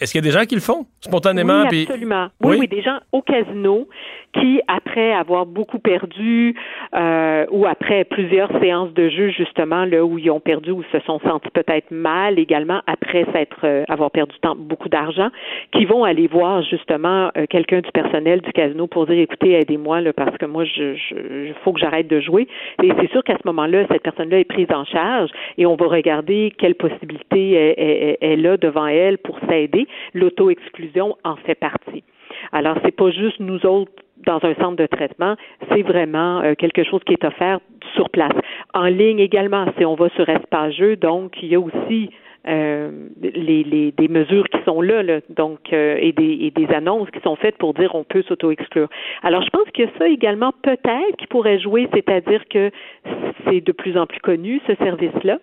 Est-ce 0.00 0.10
qu'il 0.10 0.24
y 0.24 0.26
a 0.26 0.28
des 0.28 0.36
gens 0.36 0.44
qui 0.44 0.56
le 0.56 0.60
font 0.60 0.86
spontanément 1.00 1.66
Oui, 1.70 1.86
absolument. 1.88 2.28
Oui, 2.42 2.56
oui, 2.58 2.68
des 2.68 2.82
gens 2.82 2.98
au 3.12 3.22
casino 3.22 3.86
qui 4.32 4.60
après 4.66 5.12
avoir 5.12 5.46
beaucoup 5.46 5.78
perdu 5.78 6.54
euh, 6.94 7.46
ou 7.50 7.66
après 7.66 8.04
plusieurs 8.04 8.50
séances 8.60 8.92
de 8.94 9.08
jeu 9.08 9.28
justement 9.30 9.84
là 9.84 10.04
où 10.04 10.18
ils 10.18 10.30
ont 10.30 10.40
perdu 10.40 10.70
ou 10.70 10.82
se 10.90 11.00
sont 11.00 11.20
sentis 11.20 11.50
peut-être 11.50 11.90
mal 11.90 12.38
également 12.38 12.80
après 12.86 13.26
s'être 13.32 13.60
euh, 13.64 13.84
avoir 13.88 14.10
perdu 14.10 14.34
beaucoup 14.56 14.88
d'argent, 14.88 15.28
qui 15.72 15.84
vont 15.84 16.04
aller 16.04 16.26
voir 16.26 16.62
justement 16.62 17.30
euh, 17.36 17.46
quelqu'un 17.48 17.80
du 17.80 17.90
personnel 17.92 18.40
du 18.40 18.52
casino 18.52 18.86
pour 18.86 19.06
dire 19.06 19.18
écoutez 19.18 19.52
aidez-moi 19.52 20.00
là 20.00 20.12
parce 20.12 20.36
que 20.38 20.46
moi 20.46 20.64
je, 20.64 20.94
je 20.94 21.52
faut 21.64 21.72
que 21.72 21.80
j'arrête 21.80 22.08
de 22.08 22.20
jouer. 22.20 22.48
Et 22.82 22.90
c'est 23.00 23.10
sûr 23.10 23.22
qu'à 23.22 23.36
ce 23.36 23.46
moment-là 23.46 23.86
cette 23.90 24.02
personne-là 24.02 24.38
est 24.38 24.44
prise 24.44 24.70
en 24.72 24.84
charge 24.84 25.30
et 25.58 25.66
on 25.66 25.76
va 25.76 25.86
regarder 25.86 26.52
quelle 26.56 26.74
possibilité 26.74 27.52
elle, 27.52 28.16
elle 28.20 28.46
a 28.46 28.56
devant 28.56 28.86
elle 28.86 29.18
pour 29.18 29.38
s'aider. 29.48 29.86
L'auto-exclusion 30.14 31.16
en 31.24 31.36
fait 31.36 31.54
partie. 31.54 32.02
Alors, 32.50 32.76
c'est 32.84 32.94
pas 32.94 33.10
juste 33.10 33.40
nous 33.40 33.64
autres 33.66 33.92
dans 34.26 34.40
un 34.42 34.54
centre 34.54 34.76
de 34.76 34.86
traitement, 34.86 35.36
c'est 35.70 35.82
vraiment 35.82 36.40
euh, 36.40 36.54
quelque 36.54 36.84
chose 36.84 37.00
qui 37.04 37.12
est 37.12 37.24
offert 37.24 37.60
sur 37.94 38.10
place. 38.10 38.34
En 38.74 38.86
ligne 38.86 39.18
également, 39.18 39.66
si 39.78 39.84
on 39.84 39.94
va 39.94 40.08
sur 40.10 40.28
Espace 40.28 40.62
donc 41.00 41.42
il 41.42 41.48
y 41.48 41.54
a 41.54 41.60
aussi 41.60 42.10
euh, 42.48 42.90
les, 43.20 43.62
les, 43.62 43.92
des 43.92 44.08
mesures 44.08 44.48
qui 44.48 44.58
sont 44.64 44.80
là, 44.80 45.02
là 45.02 45.20
donc 45.28 45.72
euh, 45.72 45.96
et, 46.00 46.12
des, 46.12 46.38
et 46.42 46.50
des 46.50 46.66
annonces 46.74 47.10
qui 47.10 47.20
sont 47.20 47.36
faites 47.36 47.56
pour 47.58 47.74
dire 47.74 47.94
on 47.94 48.04
peut 48.04 48.22
s'auto-exclure. 48.22 48.88
Alors 49.22 49.42
je 49.42 49.50
pense 49.50 49.70
que 49.74 49.82
ça 49.98 50.08
également 50.08 50.52
peut-être 50.62 51.16
qui 51.18 51.26
pourrait 51.26 51.60
jouer, 51.60 51.88
c'est-à-dire 51.92 52.42
que 52.48 52.70
c'est 53.44 53.60
de 53.60 53.72
plus 53.72 53.96
en 53.96 54.06
plus 54.06 54.20
connu 54.20 54.60
ce 54.66 54.74
service-là, 54.76 55.38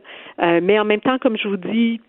mais 0.62 0.80
en 0.80 0.86
même 0.86 1.02
temps, 1.02 1.18
comme 1.20 1.38
je 1.38 1.48
vous 1.48 1.58
dis, 1.58 2.02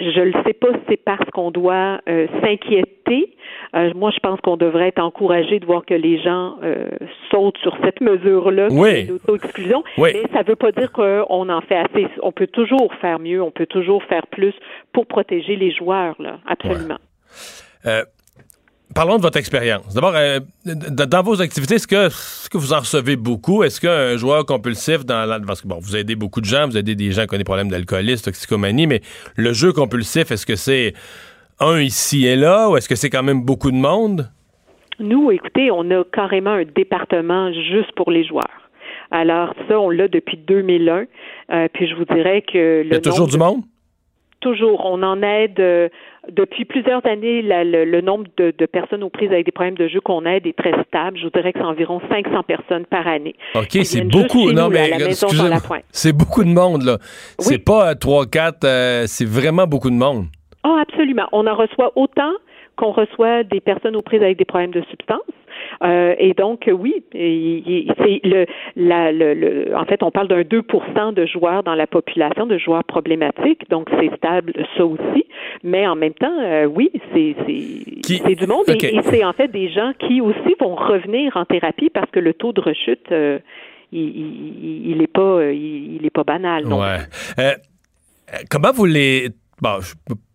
je 0.00 0.20
ne 0.20 0.32
sais 0.44 0.52
pas 0.52 0.72
si 0.72 0.80
c'est 0.88 1.04
parce 1.04 1.28
qu'on 1.30 1.50
doit 1.50 2.00
euh, 2.08 2.26
s'inquiéter. 2.42 3.36
Euh, 3.76 3.92
moi, 3.94 4.10
je 4.10 4.18
pense 4.20 4.40
qu'on 4.40 4.56
devrait 4.56 4.88
être 4.88 5.02
encouragé 5.02 5.60
de 5.60 5.66
voir 5.66 5.84
que 5.84 5.94
les 5.94 6.20
gens 6.20 6.56
euh, 6.62 6.88
sautent 7.30 7.58
sur 7.58 7.76
cette 7.84 8.00
mesure-là, 8.00 8.68
oui. 8.70 9.06
l'auto-exclusion. 9.06 9.84
Mais 9.98 10.22
ça 10.32 10.40
ne 10.40 10.46
veut 10.46 10.56
pas 10.56 10.72
dire 10.72 10.92
qu'on 10.92 11.48
en 11.48 11.60
fait 11.60 11.76
assez. 11.76 12.06
On 12.22 12.32
peut 12.32 12.46
toujours 12.46 12.92
faire 13.00 13.18
mieux, 13.18 13.42
on 13.42 13.50
peut 13.50 13.66
toujours 13.66 14.02
faire 14.04 14.26
plus 14.26 14.54
pour 14.92 15.06
protéger 15.06 15.56
les 15.56 15.72
joueurs, 15.72 16.16
là. 16.18 16.38
Absolument. 16.46 16.98
Parlons 18.92 19.16
de 19.16 19.22
votre 19.22 19.38
expérience. 19.38 19.94
D'abord, 19.94 20.14
euh, 20.14 20.40
dans 20.64 21.22
vos 21.22 21.40
activités, 21.40 21.76
est-ce 21.76 21.86
que, 21.86 22.06
est 22.06 22.48
que, 22.48 22.58
vous 22.58 22.72
en 22.72 22.80
recevez 22.80 23.16
beaucoup? 23.16 23.64
Est-ce 23.64 23.80
qu'un 23.80 24.16
joueur 24.16 24.44
compulsif, 24.44 25.04
dans 25.04 25.24
la, 25.24 25.40
parce 25.40 25.62
que 25.62 25.68
bon, 25.68 25.78
vous 25.80 25.96
aidez 25.96 26.16
beaucoup 26.16 26.40
de 26.40 26.46
gens, 26.46 26.66
vous 26.66 26.76
aidez 26.76 26.94
des 26.94 27.10
gens 27.10 27.26
qui 27.26 27.34
ont 27.34 27.38
des 27.38 27.44
problèmes 27.44 27.70
d'alcoolisme, 27.70 28.24
toxicomanie, 28.24 28.86
mais 28.86 29.00
le 29.36 29.52
jeu 29.52 29.72
compulsif, 29.72 30.30
est-ce 30.30 30.46
que 30.46 30.54
c'est 30.54 30.92
un 31.60 31.80
ici 31.80 32.26
et 32.26 32.36
là 32.36 32.68
ou 32.68 32.76
est-ce 32.76 32.88
que 32.88 32.94
c'est 32.94 33.10
quand 33.10 33.22
même 33.22 33.42
beaucoup 33.42 33.70
de 33.70 33.76
monde? 33.76 34.30
Nous, 35.00 35.30
écoutez, 35.30 35.70
on 35.70 35.90
a 35.90 36.04
carrément 36.12 36.52
un 36.52 36.64
département 36.64 37.52
juste 37.52 37.92
pour 37.96 38.10
les 38.10 38.24
joueurs. 38.24 38.70
Alors 39.10 39.54
ça, 39.68 39.78
on 39.78 39.90
l'a 39.90 40.08
depuis 40.08 40.36
2001. 40.36 41.04
Euh, 41.52 41.68
puis 41.72 41.88
je 41.88 41.94
vous 41.94 42.04
dirais 42.04 42.42
que 42.42 42.82
le 42.82 42.86
Il 42.86 42.92
y 42.92 42.96
a 42.96 43.00
toujours 43.00 43.28
du 43.28 43.38
monde? 43.38 43.62
Toujours. 44.44 44.84
On 44.84 45.02
en 45.02 45.22
aide 45.22 45.58
euh, 45.58 45.88
depuis 46.30 46.66
plusieurs 46.66 47.04
années, 47.06 47.40
le, 47.42 48.00
nombre 48.02 48.26
de, 48.36 48.66
personnes 48.66 49.02
aux 49.02 49.08
prises 49.08 49.32
avec 49.32 49.46
des 49.46 49.52
problèmes 49.52 49.74
de 49.74 49.88
jeu 49.88 50.02
qu'on 50.02 50.26
aide 50.26 50.46
est 50.46 50.54
très 50.54 50.74
stable. 50.84 51.16
Je 51.16 51.24
vous 51.24 51.30
dirais 51.30 51.50
que 51.54 51.58
c'est 51.58 51.64
environ 51.64 51.98
500 52.10 52.42
personnes 52.42 52.84
par 52.84 53.06
année. 53.06 53.34
OK, 53.54 53.70
c'est 53.84 54.02
beaucoup. 54.04 54.52
Non, 54.52 54.68
mais 54.68 54.90
c'est 55.92 56.12
beaucoup 56.12 56.44
de 56.44 56.50
monde, 56.50 56.82
là. 56.82 56.98
C'est 57.38 57.64
pas 57.64 57.94
3, 57.94 58.26
4, 58.26 58.64
euh, 58.64 59.04
c'est 59.06 59.24
vraiment 59.24 59.66
beaucoup 59.66 59.88
de 59.88 59.96
monde. 59.96 60.26
Oh, 60.62 60.76
absolument. 60.78 61.26
On 61.32 61.46
en 61.46 61.54
reçoit 61.54 61.92
autant 61.96 62.32
qu'on 62.76 62.92
reçoit 62.92 63.44
des 63.44 63.60
personnes 63.60 63.96
aux 63.96 64.02
prises 64.02 64.22
avec 64.22 64.36
des 64.36 64.44
problèmes 64.44 64.72
de 64.72 64.82
substance. 64.90 65.20
Euh, 65.82 66.14
et 66.18 66.34
donc, 66.34 66.68
oui, 66.72 67.04
c'est 67.12 68.20
le, 68.24 68.46
la, 68.76 69.12
le, 69.12 69.76
en 69.76 69.84
fait, 69.84 70.02
on 70.02 70.10
parle 70.10 70.28
d'un 70.28 70.42
2% 70.42 71.14
de 71.14 71.26
joueurs 71.26 71.62
dans 71.62 71.74
la 71.74 71.86
population, 71.86 72.46
de 72.46 72.58
joueurs 72.58 72.84
problématiques, 72.84 73.68
donc 73.70 73.88
c'est 73.98 74.14
stable 74.16 74.52
ça 74.76 74.84
aussi. 74.84 75.26
Mais 75.62 75.86
en 75.86 75.96
même 75.96 76.14
temps, 76.14 76.38
euh, 76.40 76.66
oui, 76.66 76.90
c'est 77.12 77.34
c'est 78.04 78.34
du 78.34 78.46
monde 78.46 78.64
et, 78.68 79.00
c'est 79.02 79.24
en 79.24 79.32
fait 79.32 79.48
des 79.48 79.70
gens 79.70 79.92
qui 79.98 80.20
aussi 80.20 80.54
vont 80.60 80.74
revenir 80.74 81.36
en 81.36 81.44
thérapie 81.44 81.90
parce 81.90 82.10
que 82.10 82.20
le 82.20 82.34
taux 82.34 82.52
de 82.52 82.60
rechute, 82.60 83.10
euh, 83.12 83.38
il, 83.92 84.90
il, 84.90 85.02
est 85.02 85.06
pas, 85.12 85.52
il, 85.52 86.04
est 86.04 86.10
pas 86.10 86.24
banal. 86.24 86.66
Ouais. 86.66 87.54
comment 88.50 88.72
vous 88.72 88.86
les 88.86 89.30
Bon, 89.60 89.78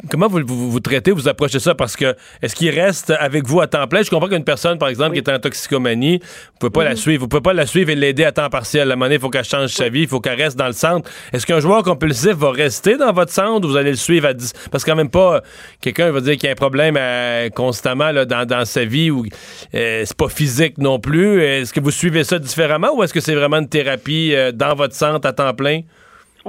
comment 0.10 0.28
vous, 0.28 0.46
vous, 0.46 0.80
traitez, 0.80 1.12
vous 1.12 1.28
approchez 1.28 1.60
ça? 1.60 1.76
Parce 1.76 1.96
que 1.98 2.16
est-ce 2.42 2.56
qu'il 2.56 2.70
reste 2.70 3.12
avec 3.12 3.46
vous 3.46 3.60
à 3.60 3.68
temps 3.68 3.86
plein? 3.88 4.02
Je 4.02 4.10
comprends 4.10 4.30
qu'une 4.30 4.46
personne, 4.46 4.78
par 4.78 4.88
exemple, 4.88 5.14
qui 5.14 5.20
est 5.20 5.30
en 5.30 5.40
toxicomanie, 5.40 6.20
vous 6.20 6.60
pouvez 6.60 6.70
pas 6.70 6.84
la 6.84 6.92
mhm. 6.92 6.96
suivre. 6.96 7.22
Vous 7.22 7.28
pouvez 7.28 7.42
pas 7.42 7.54
la 7.54 7.66
suivre 7.66 7.90
et 7.90 7.96
l'aider 7.96 8.24
à 8.24 8.32
temps 8.32 8.50
partiel. 8.50 8.84
À 8.84 8.86
la 8.86 8.96
monnaie, 8.96 9.16
il 9.16 9.22
faut 9.22 9.30
qu'elle 9.30 9.44
change 9.44 9.70
sa 9.72 9.90
vie, 9.90 10.02
il 10.02 10.08
faut 10.08 10.22
qu'elle 10.22 10.42
reste 10.42 10.58
dans 10.58 10.68
le 10.68 10.74
centre. 10.74 11.10
Est-ce 11.34 11.46
qu'un 11.46 11.60
joueur 11.60 11.84
compulsif 11.84 12.34
va 12.34 12.52
rester 12.52 12.98
dans 12.98 13.12
votre 13.12 13.32
centre 13.32 13.68
ou 13.68 13.72
vous 13.72 13.78
allez 13.78 13.92
le 13.92 13.98
suivre 13.98 14.28
à 14.28 14.34
10? 14.34 14.54
Parce 14.72 14.84
que 14.84 14.90
quand 14.90 14.96
même 14.96 15.10
pas, 15.10 15.42
quelqu'un 15.82 16.12
va 16.12 16.22
dire 16.22 16.36
qu'il 16.36 16.46
y 16.46 16.48
a 16.48 16.52
un 16.52 16.56
problème 16.56 16.96
euh, 16.98 17.50
constamment 17.50 18.12
là, 18.12 18.26
dans, 18.26 18.46
dans, 18.46 18.66
sa 18.66 18.86
vie 18.86 19.12
ou 19.12 19.26
euh, 19.74 20.04
c'est 20.06 20.18
pas 20.18 20.30
physique 20.30 20.78
non 20.78 21.00
plus. 21.00 21.42
Est-ce 21.42 21.74
que 21.74 21.82
vous 21.82 21.92
suivez 21.92 22.24
ça 22.24 22.40
différemment 22.40 22.96
ou 22.96 23.04
est-ce 23.04 23.14
que 23.14 23.20
c'est 23.20 23.36
vraiment 23.36 23.58
une 23.58 23.70
thérapie 23.70 24.34
euh, 24.34 24.52
dans 24.52 24.76
votre 24.76 24.96
centre 24.96 25.28
à 25.28 25.34
temps 25.34 25.54
plein? 25.54 25.82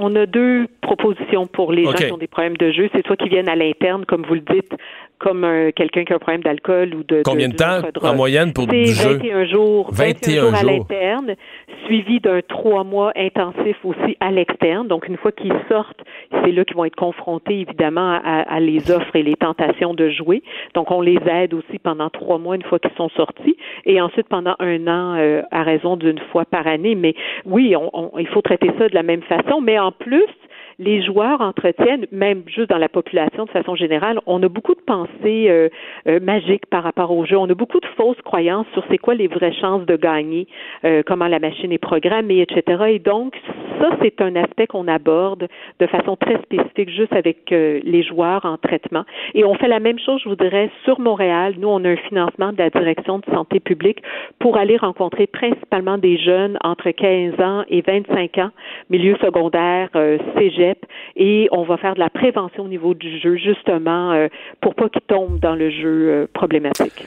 On 0.03 0.15
a 0.15 0.25
deux 0.25 0.67
propositions 0.81 1.45
pour 1.45 1.71
les 1.71 1.85
gens 1.85 1.91
qui 1.91 2.11
ont 2.11 2.17
des 2.17 2.25
problèmes 2.25 2.57
de 2.57 2.71
jeu. 2.71 2.89
C'est 2.91 3.05
soit 3.05 3.15
qu'ils 3.17 3.29
viennent 3.29 3.47
à 3.47 3.55
l'interne, 3.55 4.03
comme 4.05 4.23
vous 4.25 4.33
le 4.33 4.41
dites, 4.41 4.73
comme 5.21 5.71
quelqu'un 5.75 6.03
qui 6.03 6.13
a 6.13 6.15
un 6.15 6.19
problème 6.19 6.41
d'alcool 6.41 6.95
ou 6.95 7.03
de 7.03 7.21
combien 7.23 7.49
de, 7.49 7.55
temps 7.55 7.81
en 8.01 8.15
moyenne 8.15 8.53
pour 8.53 8.67
du 8.67 8.85
jeu 8.87 9.17
21 9.17 9.45
jours 9.45 9.89
21, 9.91 10.41
jours 10.41 10.55
à 10.55 10.63
l'interne 10.63 11.35
suivi 11.85 12.19
d'un 12.19 12.41
trois 12.47 12.83
mois 12.83 13.11
intensif 13.15 13.77
aussi 13.83 14.17
à 14.19 14.31
l'externe. 14.31 14.87
Donc 14.87 15.07
une 15.07 15.17
fois 15.17 15.31
qu'ils 15.31 15.53
sortent 15.69 16.01
c'est 16.31 16.51
là 16.51 16.65
qu'ils 16.65 16.75
vont 16.75 16.85
être 16.85 16.95
confrontés 16.95 17.61
évidemment 17.61 18.19
à, 18.23 18.59
les 18.59 18.91
offres 18.91 19.15
et 19.15 19.23
les 19.23 19.35
tentations 19.35 19.93
de 19.93 20.09
jouer. 20.09 20.41
Donc 20.73 20.91
on 20.91 21.01
les 21.01 21.19
aide 21.27 21.53
aussi 21.53 21.79
pendant 21.79 22.09
trois 22.09 22.37
mois 22.37 22.55
une 22.55 22.63
fois 22.63 22.79
qu'ils 22.79 22.95
sont 22.97 23.09
sortis 23.09 23.57
et 23.85 24.01
ensuite 24.01 24.27
pendant 24.27 24.55
un 24.59 24.87
an 24.87 25.15
euh, 25.17 25.41
à 25.51 25.63
raison 25.63 25.97
d'une 25.97 26.19
fois 26.31 26.45
par 26.45 26.67
année. 26.67 26.95
Mais 26.95 27.13
oui 27.45 27.75
on, 27.75 28.11
il 28.17 28.27
faut 28.27 28.41
traiter 28.41 28.71
ça 28.77 28.87
de 28.87 28.95
la 28.95 29.03
même 29.03 29.23
façon. 29.23 29.61
Mais 29.61 29.77
en 29.77 29.91
plus 29.91 30.27
les 30.79 31.03
joueurs 31.03 31.41
entretiennent, 31.41 32.05
même 32.11 32.43
juste 32.47 32.69
dans 32.69 32.77
la 32.77 32.89
population 32.89 33.45
de 33.45 33.49
façon 33.49 33.75
générale, 33.75 34.19
on 34.25 34.41
a 34.43 34.49
beaucoup 34.49 34.75
de 34.75 34.81
pensées 34.81 35.47
euh, 35.49 35.69
euh, 36.07 36.19
magiques 36.19 36.65
par 36.67 36.83
rapport 36.83 37.11
au 37.11 37.25
jeu. 37.25 37.37
On 37.37 37.49
a 37.49 37.53
beaucoup 37.53 37.79
de 37.79 37.87
fausses 37.97 38.21
croyances 38.23 38.67
sur 38.73 38.83
c'est 38.89 38.97
quoi 38.97 39.13
les 39.13 39.27
vraies 39.27 39.53
chances 39.53 39.85
de 39.85 39.95
gagner, 39.95 40.47
euh, 40.85 41.03
comment 41.05 41.27
la 41.27 41.39
machine 41.39 41.71
est 41.71 41.77
programmée, 41.77 42.41
etc. 42.41 42.83
Et 42.89 42.99
donc, 42.99 43.35
ça, 43.79 43.89
c'est 44.01 44.21
un 44.21 44.35
aspect 44.35 44.67
qu'on 44.67 44.87
aborde 44.87 45.47
de 45.79 45.87
façon 45.87 46.15
très 46.15 46.37
spécifique, 46.41 46.89
juste 46.89 47.13
avec 47.13 47.49
les 47.49 48.03
joueurs 48.03 48.45
en 48.45 48.57
traitement. 48.57 49.03
Et 49.33 49.43
on 49.43 49.55
fait 49.55 49.67
la 49.67 49.79
même 49.79 49.99
chose, 49.99 50.21
je 50.23 50.29
vous 50.29 50.35
dirais, 50.35 50.69
sur 50.83 50.99
Montréal. 50.99 51.55
Nous, 51.57 51.67
on 51.67 51.83
a 51.83 51.89
un 51.89 51.95
financement 51.95 52.51
de 52.51 52.57
la 52.57 52.69
direction 52.69 53.19
de 53.19 53.25
santé 53.33 53.59
publique 53.59 54.01
pour 54.39 54.57
aller 54.57 54.77
rencontrer 54.77 55.27
principalement 55.27 55.97
des 55.97 56.17
jeunes 56.17 56.57
entre 56.63 56.91
15 56.91 57.39
ans 57.39 57.63
et 57.69 57.81
25 57.81 58.37
ans, 58.37 58.51
milieu 58.89 59.15
secondaire, 59.17 59.89
euh, 59.95 60.17
cégep, 60.61 60.85
et 61.15 61.47
on 61.51 61.63
va 61.63 61.77
faire 61.77 61.95
de 61.95 61.99
la 61.99 62.09
prévention 62.09 62.63
au 62.63 62.67
niveau 62.67 62.93
du 62.93 63.19
jeu, 63.19 63.37
justement, 63.37 64.11
euh, 64.11 64.27
pour 64.61 64.75
pas 64.75 64.89
qu'ils 64.89 65.01
tombent 65.01 65.39
dans 65.39 65.55
le 65.55 65.69
jeu 65.69 66.09
euh, 66.09 66.27
problématique. 66.33 67.05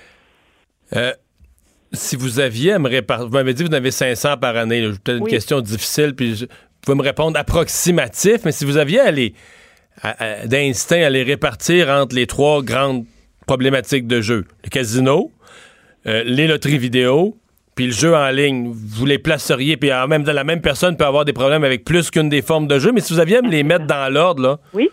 si 1.93 2.17
vous 2.17 2.41
aviez 2.41 2.73
à 2.73 2.79
me 2.79 2.89
répartir, 2.89 3.27
vous 3.27 3.33
m'avez 3.33 3.55
dit 3.55 3.65
que 3.65 3.69
vous 3.69 3.75
en 3.75 3.79
avez 3.79 3.91
500 3.91 4.37
par 4.39 4.57
année, 4.57 4.83
peut-être 5.05 5.19
une 5.19 5.27
question 5.27 5.61
difficile, 5.61 6.15
puis 6.15 6.35
vous 6.35 6.47
pouvez 6.83 6.99
me 6.99 7.03
répondre 7.03 7.39
approximatif, 7.39 8.45
mais 8.45 8.53
si 8.53 8.65
vous 8.65 8.77
aviez 8.77 9.01
à 9.01 9.11
les, 9.11 9.35
d'instinct 10.47 11.03
à 11.03 11.11
les 11.11 11.23
répartir 11.23 11.89
entre 11.89 12.15
les 12.15 12.27
trois 12.27 12.63
grandes 12.63 13.05
problématiques 13.47 14.07
de 14.07 14.21
jeu, 14.21 14.45
le 14.65 14.71
casino, 14.71 15.31
les 16.05 16.47
loteries 16.47 16.79
vidéo, 16.79 17.37
puis 17.75 17.87
le 17.87 17.93
jeu 17.93 18.15
en 18.15 18.31
ligne, 18.31 18.71
vous 18.73 19.07
les 19.07 19.19
placeriez, 19.19 19.77
puis 19.77 19.91
même 20.09 20.25
la 20.25 20.45
même 20.45 20.61
personne 20.61 20.97
peut 20.97 21.05
avoir 21.05 21.25
des 21.25 21.33
problèmes 21.33 21.65
avec 21.65 21.85
plus 21.85 22.11
qu'une 22.11 22.29
des 22.29 22.43
formes 22.43 22.67
de 22.67 22.79
jeu, 22.79 22.93
mais 22.93 23.01
si 23.01 23.13
vous 23.13 23.21
aviez 23.21 23.39
à 23.39 23.43
me 23.43 23.51
les 23.51 23.63
mettre 23.63 23.87
dans 23.87 24.13
l'ordre, 24.13 24.43
là. 24.43 24.57
Oui. 24.73 24.91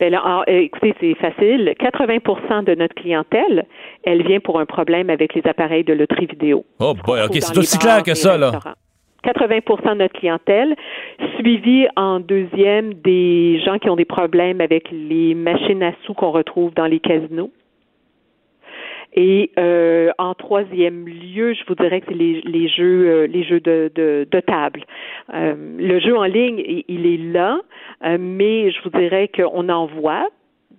Bien 0.00 0.10
là, 0.10 0.44
euh, 0.48 0.60
écoutez, 0.60 0.94
c'est 1.00 1.14
facile. 1.14 1.72
80% 1.78 2.64
de 2.64 2.74
notre 2.74 2.94
clientèle, 2.94 3.66
elle 4.02 4.26
vient 4.26 4.40
pour 4.40 4.58
un 4.58 4.66
problème 4.66 5.08
avec 5.08 5.34
les 5.34 5.42
appareils 5.46 5.84
de 5.84 5.92
loterie 5.92 6.26
vidéo. 6.26 6.64
Oh 6.80 6.94
boy, 6.94 7.22
OK, 7.22 7.36
c'est 7.40 7.56
aussi 7.56 7.78
clair 7.78 8.02
que 8.02 8.14
ça, 8.14 8.36
là. 8.36 8.52
80% 9.24 9.94
de 9.94 9.98
notre 10.00 10.18
clientèle, 10.18 10.76
suivi 11.38 11.86
en 11.96 12.20
deuxième 12.20 12.94
des 12.94 13.60
gens 13.64 13.78
qui 13.78 13.88
ont 13.88 13.96
des 13.96 14.04
problèmes 14.04 14.60
avec 14.60 14.88
les 14.90 15.34
machines 15.34 15.82
à 15.82 15.92
sous 16.04 16.12
qu'on 16.12 16.30
retrouve 16.30 16.74
dans 16.74 16.86
les 16.86 17.00
casinos. 17.00 17.50
Et 19.14 19.52
euh, 19.58 20.10
en 20.18 20.34
troisième 20.34 21.06
lieu, 21.06 21.54
je 21.54 21.60
vous 21.68 21.76
dirais 21.76 22.00
que 22.00 22.06
c'est 22.08 22.14
les, 22.14 22.40
les, 22.42 22.68
jeux, 22.68 23.06
euh, 23.06 23.26
les 23.28 23.44
jeux 23.44 23.60
de, 23.60 23.90
de, 23.94 24.26
de 24.28 24.40
table. 24.40 24.84
Euh, 25.32 25.54
le 25.78 26.00
jeu 26.00 26.16
en 26.16 26.24
ligne, 26.24 26.60
il 26.88 27.06
est 27.06 27.32
là, 27.32 27.60
euh, 28.04 28.16
mais 28.18 28.72
je 28.72 28.82
vous 28.82 28.90
dirais 28.90 29.30
qu'on 29.34 29.68
en 29.68 29.86
voit 29.86 30.28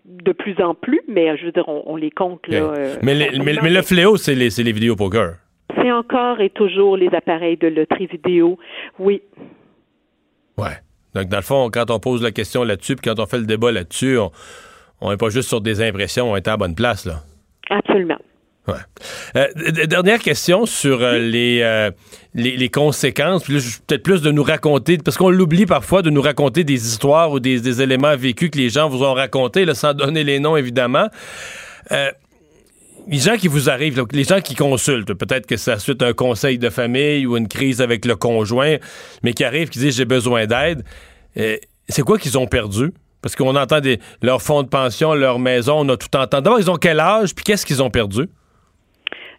de 0.04 0.34
plus 0.34 0.62
en 0.62 0.76
plus, 0.76 1.00
mais 1.08 1.38
je 1.38 1.46
veux 1.46 1.52
dire, 1.54 1.68
on, 1.68 1.96
les 1.96 2.12
compte. 2.12 2.46
Là, 2.48 2.74
mais, 3.02 3.16
mais, 3.42 3.70
le 3.70 3.82
fléau, 3.82 4.18
c'est 4.18 4.36
les, 4.36 4.50
les 4.50 4.72
vidéos 4.72 4.98
poker. 4.98 5.38
C'est 5.78 5.92
encore 5.92 6.42
et 6.42 6.50
toujours 6.50 6.98
les 6.98 7.10
appareils 7.16 7.58
de 7.58 7.68
loterie 7.68 8.08
vidéo, 8.08 8.60
oui. 9.00 9.22
Ouais. 10.58 10.78
Donc, 11.16 11.30
dans 11.30 11.38
le 11.38 11.44
fond, 11.44 11.70
quand 11.74 11.90
on 11.90 12.00
pose 12.00 12.22
la 12.22 12.32
question 12.32 12.64
là-dessus, 12.64 12.98
puis 12.98 13.10
quand 13.10 13.20
on 13.20 13.26
fait 13.26 13.40
le 13.40 13.46
débat 13.46 13.72
là-dessus, 13.72 14.18
on 15.02 15.10
n'est 15.10 15.18
pas 15.18 15.30
juste 15.30 15.48
sur 15.48 15.62
des 15.62 15.82
impressions, 15.82 16.32
on 16.32 16.36
est 16.36 16.48
à 16.48 16.52
la 16.52 16.58
bonne 16.58 16.76
place, 16.76 17.06
là. 17.06 17.22
Absolument. 17.70 18.20
Ouais. 18.68 18.74
Euh, 19.36 19.86
dernière 19.86 20.20
question 20.20 20.66
sur 20.66 21.04
euh, 21.04 21.20
les, 21.20 21.62
euh, 21.62 21.92
les, 22.34 22.58
les, 22.58 22.70
conséquences, 22.70 23.44
peut-être 23.44 24.02
plus 24.02 24.24
de 24.24 24.32
nous 24.32 24.42
raconter, 24.42 24.98
parce 24.98 25.18
qu'on 25.18 25.30
l'oublie 25.30 25.68
parfois 25.68 26.02
de 26.02 26.10
nous 26.10 26.22
raconter 26.22 26.64
des 26.64 26.88
histoires 26.88 27.32
ou 27.32 27.40
des, 27.40 27.60
des, 27.60 27.82
éléments 27.84 28.16
vécus 28.16 28.50
que 28.50 28.58
les 28.58 28.70
gens 28.70 28.90
vous 28.90 29.04
ont 29.04 29.14
racontés, 29.14 29.72
sans 29.76 29.94
donner 29.94 30.24
les 30.24 30.40
noms 30.40 30.58
évidemment. 30.58 31.08
les 31.92 33.20
gens 33.20 33.38
qui 33.38 33.48
vous 33.48 33.70
arrivent, 33.70 34.04
les 34.12 34.24
gens 34.24 34.42
qui 34.42 34.56
consultent, 34.56 35.14
peut-être 35.14 35.46
que 35.46 35.58
ça 35.58 35.78
suite 35.78 36.02
un 36.02 36.14
conseil 36.14 36.58
de 36.58 36.72
famille 36.72 37.28
ou 37.28 37.38
une 37.38 37.48
crise 37.48 37.82
avec 37.82 38.04
le 38.06 38.16
conjoint, 38.16 38.78
mais 39.22 39.34
qui 39.34 39.44
arrivent, 39.44 39.70
qui 39.70 39.78
disent 39.78 39.96
j'ai 39.96 40.06
besoin 40.06 40.48
d'aide, 40.48 40.84
c'est 41.36 42.02
quoi 42.02 42.18
qu'ils 42.18 42.36
ont 42.40 42.48
perdu? 42.48 42.92
Parce 43.26 43.36
qu'on 43.36 43.56
entend 43.56 43.80
des, 43.80 43.98
leur 44.22 44.40
fonds 44.40 44.62
de 44.62 44.68
pension, 44.68 45.16
leur 45.16 45.40
maison, 45.40 45.78
on 45.80 45.90
a 45.90 45.98
tout 45.98 46.16
entendu. 46.16 46.44
D'abord, 46.44 46.60
ils 46.60 46.70
ont 46.70 46.76
quel 46.76 47.00
âge, 47.00 47.34
puis 47.34 47.44
qu'est-ce 47.44 47.66
qu'ils 47.66 47.82
ont 47.82 47.90
perdu? 47.90 48.28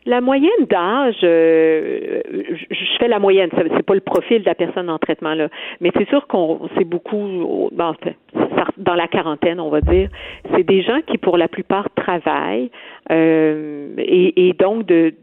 La 0.07 0.20
moyenne 0.20 0.66
d'âge, 0.68 1.20
euh, 1.22 2.20
je 2.68 2.99
fais 2.99 3.07
la 3.07 3.20
moyenne, 3.20 3.49
c'est 3.55 3.87
pas 3.87 3.95
le 3.95 4.01
profil 4.01 4.41
de 4.41 4.47
la 4.47 4.57
personne 4.57 4.91
en 4.91 4.99
traitement 4.99 5.34
là, 5.34 5.49
mais 5.80 5.93
c'est 5.97 6.09
sûr 6.09 6.26
qu'on 6.26 6.68
c'est 6.76 6.82
beaucoup 6.84 7.70
dans 7.72 8.95
la 8.95 9.07
quarantaine, 9.07 9.61
on 9.61 9.70
va 9.70 9.80
dire. 9.80 10.09
C'est 10.53 10.64
des 10.64 10.82
gens 10.82 11.01
qui 11.07 11.16
pour 11.16 11.37
la 11.37 11.47
plupart 11.47 11.89
travaillent 11.95 12.72
euh, 13.12 13.95
et, 13.99 14.53
donc 14.59 14.84
de 14.87 15.14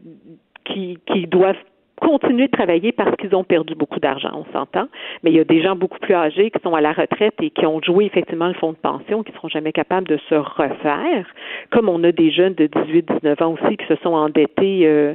qui, 0.64 1.00
qui 1.06 1.28
doivent 1.28 1.56
continuer 2.00 2.48
de 2.48 2.52
travailler 2.52 2.92
parce 2.92 3.16
qu'ils 3.18 3.36
ont 3.36 3.44
perdu 3.44 3.76
beaucoup 3.76 4.00
d'argent, 4.00 4.32
on 4.34 4.52
s'entend. 4.52 4.88
Mais 5.24 5.32
il 5.32 5.38
y 5.38 5.40
a 5.40 5.44
des 5.44 5.62
gens 5.62 5.76
beaucoup 5.76 6.00
plus 6.00 6.14
âgés 6.14 6.52
qui 6.52 6.62
sont 6.62 6.74
à 6.74 6.82
la 6.82 6.94
retraite 6.94 7.36
et 7.42 7.50
qui 7.50 7.66
ont 7.66 7.82
joué 7.82 8.06
effectivement 8.06 8.48
le 8.48 8.54
fonds 8.56 8.72
de 8.72 8.78
pension, 8.78 9.24
qui 9.24 9.32
ne 9.32 9.38
seront 9.38 9.50
jamais 9.50 9.72
capables 9.72 10.08
de 10.08 10.18
se 10.30 10.36
refaire, 10.36 11.26
comme 11.72 11.90
on 11.90 12.04
a 12.04 12.12
des 12.12 12.32
jeunes 12.32 12.56
de 12.56 12.68
18-19 12.68 13.44
ans 13.44 13.54
aussi 13.54 13.78
qui 13.78 13.86
se 13.88 13.96
sont 13.98 14.14
endettés 14.14 14.86
euh, 14.86 15.14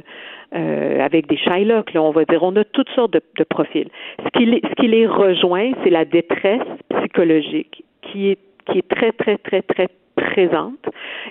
euh, 0.55 0.99
avec 0.99 1.27
des 1.27 1.37
Shylock, 1.37 1.93
là, 1.93 2.01
on 2.01 2.11
va 2.11 2.25
dire. 2.25 2.41
On 2.43 2.55
a 2.55 2.63
toutes 2.63 2.89
sortes 2.89 3.13
de, 3.13 3.21
de 3.37 3.43
profils. 3.43 3.89
Ce 4.23 4.29
qui, 4.37 4.45
les, 4.45 4.61
ce 4.63 4.73
qui 4.75 4.87
les 4.87 5.05
rejoint, 5.05 5.71
c'est 5.83 5.89
la 5.89 6.05
détresse 6.05 6.67
psychologique 6.95 7.83
qui 8.01 8.29
est, 8.29 8.39
qui 8.65 8.79
est 8.79 8.87
très, 8.87 9.11
très, 9.11 9.37
très, 9.37 9.61
très 9.61 9.89
présente 10.15 10.85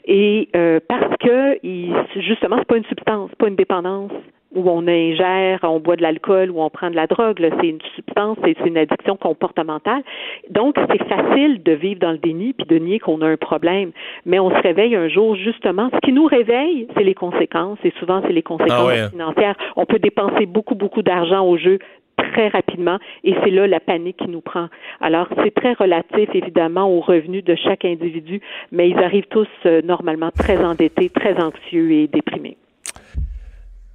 et 0.06 0.48
euh, 0.56 0.80
parce 0.88 1.14
que 1.18 1.58
il, 1.62 1.94
justement 2.16 2.56
c'est 2.58 2.68
pas 2.68 2.76
une 2.76 2.84
substance, 2.84 3.30
pas 3.38 3.48
une 3.48 3.56
dépendance 3.56 4.12
où 4.54 4.68
on 4.70 4.86
ingère, 4.88 5.60
on 5.62 5.78
boit 5.78 5.96
de 5.96 6.02
l'alcool 6.02 6.50
ou 6.50 6.60
on 6.62 6.70
prend 6.70 6.90
de 6.90 6.96
la 6.96 7.06
drogue. 7.06 7.38
C'est 7.60 7.68
une 7.68 7.80
substance, 7.94 8.38
c'est 8.42 8.58
une 8.64 8.78
addiction 8.78 9.16
comportementale. 9.16 10.02
Donc, 10.50 10.76
c'est 10.90 11.04
facile 11.04 11.62
de 11.62 11.72
vivre 11.72 12.00
dans 12.00 12.12
le 12.12 12.18
déni 12.18 12.54
puis 12.54 12.66
de 12.66 12.76
nier 12.82 12.98
qu'on 12.98 13.20
a 13.20 13.26
un 13.26 13.36
problème. 13.36 13.92
Mais 14.24 14.38
on 14.38 14.50
se 14.50 14.62
réveille 14.62 14.96
un 14.96 15.08
jour, 15.08 15.36
justement. 15.36 15.90
Ce 15.92 15.98
qui 16.00 16.12
nous 16.12 16.26
réveille, 16.26 16.88
c'est 16.96 17.04
les 17.04 17.14
conséquences. 17.14 17.78
Et 17.84 17.92
souvent, 17.98 18.22
c'est 18.26 18.32
les 18.32 18.42
conséquences 18.42 18.92
ah 18.94 19.08
financières. 19.10 19.56
On 19.76 19.84
peut 19.84 19.98
dépenser 19.98 20.46
beaucoup, 20.46 20.74
beaucoup 20.74 21.02
d'argent 21.02 21.44
au 21.46 21.56
jeu 21.56 21.78
très 22.16 22.48
rapidement 22.48 22.98
et 23.22 23.34
c'est 23.44 23.50
là 23.50 23.68
la 23.68 23.78
panique 23.78 24.16
qui 24.16 24.28
nous 24.28 24.40
prend. 24.40 24.68
Alors, 25.00 25.28
c'est 25.42 25.54
très 25.54 25.74
relatif, 25.74 26.28
évidemment, 26.34 26.90
aux 26.90 27.00
revenus 27.00 27.44
de 27.44 27.54
chaque 27.54 27.84
individu, 27.84 28.40
mais 28.72 28.88
ils 28.88 28.98
arrivent 28.98 29.28
tous 29.30 29.46
euh, 29.66 29.82
normalement 29.82 30.30
très 30.32 30.64
endettés, 30.64 31.10
très 31.10 31.40
anxieux 31.40 31.92
et 31.92 32.08
déprimés. 32.08 32.56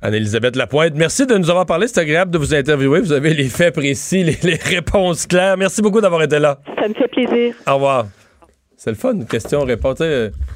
Anne-Elisabeth 0.04 0.58
Lapointe, 0.58 0.96
merci 0.96 1.26
de 1.26 1.38
nous 1.38 1.50
avoir 1.50 1.66
parlé. 1.66 1.88
C'est 1.88 2.02
agréable 2.02 2.30
de 2.30 2.38
vous 2.38 2.54
interviewer. 2.54 3.00
Vous 3.00 3.14
avez 3.14 3.34
les 3.34 3.48
faits 3.48 3.74
précis, 3.74 4.22
les, 4.26 4.56
réponses 4.56 5.26
claires. 5.26 5.56
Merci 5.56 5.82
beaucoup 5.82 6.02
d'avoir 6.02 6.22
été 6.22 6.40
là. 6.40 6.60
Ça 6.78 6.90
me 6.90 6.94
fait 6.94 7.08
plaisir. 7.08 7.56
Au 7.66 7.76
revoir. 7.76 8.08
C'est 8.76 8.90
le 8.90 8.98
fun, 8.98 9.18
question-réponse. 9.22 10.00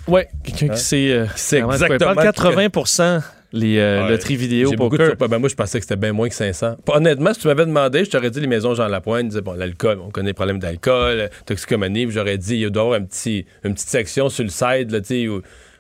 Oui, 0.10 0.22
quelqu'un 0.44 0.74
qui 0.74 0.82
sait, 0.82 1.12
euh, 1.12 1.24
exactement. 1.24 2.14
80 2.14 3.22
les 3.54 3.78
euh, 3.80 4.10
loteries 4.10 4.36
vidéo 4.36 4.74
poker. 4.74 5.16
Ben, 5.16 5.40
moi, 5.40 5.48
je 5.48 5.56
pensais 5.56 5.80
que 5.80 5.86
c'était 5.86 5.96
bien 5.96 6.12
moins 6.12 6.28
que 6.28 6.36
500. 6.36 6.76
Honnêtement, 6.90 7.34
si 7.34 7.40
tu 7.40 7.48
m'avais 7.48 7.66
demandé, 7.66 8.04
je 8.04 8.10
t'aurais 8.10 8.30
dit 8.30 8.42
les 8.42 8.48
maisons 8.48 8.76
Jean 8.76 8.90
Lapointe. 8.90 9.30
Disais, 9.30 9.40
bon, 9.40 9.54
l'alcool, 9.54 10.00
on 10.06 10.10
connaît 10.10 10.32
les 10.32 10.34
problèmes 10.34 10.60
d'alcool, 10.60 11.30
toxicomanie. 11.46 12.12
J'aurais 12.12 12.38
dit, 12.38 12.58
il 12.58 12.70
doit 12.70 12.84
y 12.84 12.86
avoir 12.86 13.00
un 13.00 13.06
petit, 13.06 13.46
une 13.64 13.74
petite 13.74 13.88
section 13.88 14.28
sur 14.28 14.44
le 14.44 14.50
site, 14.50 14.92
là, 14.92 15.00
tu 15.00 15.06
sais, 15.06 15.28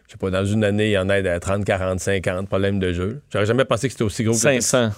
je 0.07 0.13
sais 0.13 0.17
pas, 0.17 0.29
dans 0.29 0.45
une 0.45 0.63
année, 0.63 0.87
il 0.87 0.91
y 0.91 0.97
en 0.97 1.09
a 1.09 1.15
à 1.15 1.39
30, 1.39 1.65
40, 1.65 1.99
50 1.99 2.47
problèmes 2.47 2.79
de 2.79 2.93
jeu. 2.93 3.21
J'aurais 3.31 3.45
jamais 3.45 3.65
pensé 3.65 3.87
que 3.87 3.91
c'était 3.91 4.05
aussi 4.05 4.23
gros 4.23 4.33
que 4.33 4.39
500. 4.39 4.91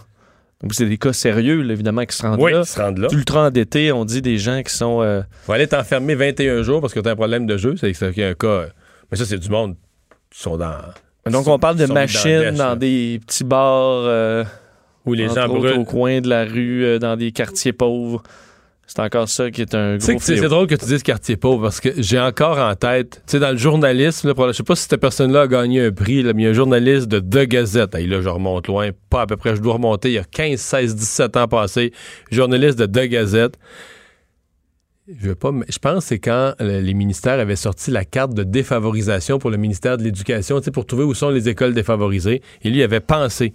Donc, 0.61 0.73
c'est 0.73 0.85
des 0.85 0.97
cas 0.97 1.13
sérieux, 1.13 1.67
évidemment, 1.71 2.05
qui 2.05 2.15
se 2.15 2.21
rendent 2.21 2.39
oui, 2.39 2.51
là. 2.51 2.61
Qui 2.61 2.69
se 2.69 2.81
rendent 2.81 2.99
là. 2.99 3.07
Ultra 3.11 3.47
endettés, 3.47 3.91
on 3.91 4.05
dit 4.05 4.21
des 4.21 4.37
gens 4.37 4.61
qui 4.61 4.73
sont. 4.73 5.01
Euh... 5.01 5.21
Faut 5.45 5.53
aller 5.53 5.67
t'enfermer 5.67 6.15
21 6.15 6.61
jours 6.63 6.81
parce 6.81 6.93
que 6.93 6.99
tu 6.99 7.07
as 7.07 7.13
un 7.13 7.15
problème 7.15 7.47
de 7.47 7.57
jeu. 7.57 7.75
C'est 7.77 7.91
qu'il 7.93 8.17
y 8.17 8.23
a 8.23 8.29
un 8.29 8.33
cas. 8.33 8.65
Mais 9.09 9.17
ça, 9.17 9.25
c'est 9.25 9.37
du 9.39 9.49
monde 9.49 9.75
qui 10.29 10.41
sont 10.41 10.57
dans. 10.57 10.75
Donc, 11.25 11.47
on 11.47 11.57
parle 11.57 11.77
de 11.77 11.85
machines 11.85 12.51
dans, 12.51 12.75
des 12.75 13.19
petits 13.25 13.43
bars. 13.43 14.03
Euh, 14.05 14.43
où 15.05 15.13
les 15.13 15.29
gens 15.29 15.47
brûlent. 15.47 15.79
au 15.79 15.85
coin 15.85 16.21
de 16.21 16.29
la 16.29 16.43
rue, 16.43 16.83
euh, 16.83 16.99
dans 16.99 17.15
des 17.15 17.31
quartiers 17.31 17.73
pauvres. 17.73 18.21
C'est 18.89 19.01
encore 19.01 19.29
ça 19.29 19.51
qui 19.51 19.61
est 19.61 19.75
un 19.75 19.97
gros 19.97 20.17
C'est 20.19 20.41
drôle 20.41 20.65
que 20.65 20.73
tu 20.73 20.85
dises 20.85 21.03
quartier 21.03 21.37
pauvre 21.37 21.61
parce 21.61 21.79
que 21.79 21.89
j'ai 22.01 22.19
encore 22.19 22.57
en 22.57 22.73
tête, 22.73 23.21
tu 23.27 23.33
sais, 23.33 23.39
dans 23.39 23.51
le 23.51 23.57
journalisme, 23.57 24.29
là, 24.29 24.47
je 24.47 24.53
sais 24.53 24.63
pas 24.63 24.75
si 24.75 24.87
cette 24.89 24.99
personne-là 24.99 25.41
a 25.41 25.47
gagné 25.47 25.85
un 25.85 25.91
prix, 25.91 26.23
là, 26.23 26.33
mais 26.33 26.41
il 26.41 26.45
y 26.45 26.47
a 26.47 26.49
un 26.49 26.53
journaliste 26.53 27.07
de 27.07 27.19
The 27.19 27.47
Gazette. 27.47 27.93
là, 27.93 28.21
je 28.21 28.27
remonte 28.27 28.65
loin, 28.65 28.89
pas 29.11 29.21
à 29.21 29.27
peu 29.27 29.37
près, 29.37 29.55
je 29.55 29.61
dois 29.61 29.73
remonter 29.73 30.09
il 30.09 30.13
y 30.13 30.17
a 30.17 30.23
15, 30.23 30.59
16, 30.59 30.95
17 30.95 31.37
ans 31.37 31.47
passés. 31.47 31.93
Journaliste 32.31 32.79
de 32.79 32.87
The 32.87 33.07
Gazette. 33.07 33.59
Je, 35.07 35.27
veux 35.27 35.35
pas, 35.35 35.51
je 35.67 35.77
pense 35.77 36.03
que 36.03 36.07
c'est 36.09 36.19
quand 36.19 36.55
les 36.59 36.93
ministères 36.95 37.39
avaient 37.39 37.55
sorti 37.55 37.91
la 37.91 38.05
carte 38.05 38.33
de 38.33 38.43
défavorisation 38.43 39.37
pour 39.37 39.51
le 39.51 39.57
ministère 39.57 39.97
de 39.97 40.03
l'Éducation, 40.03 40.61
pour 40.73 40.87
trouver 40.87 41.03
où 41.03 41.13
sont 41.13 41.29
les 41.29 41.47
écoles 41.47 41.75
défavorisées. 41.75 42.41
Et 42.63 42.69
lui, 42.71 42.79
il 42.79 42.83
avait 42.83 42.99
pensé. 43.01 43.53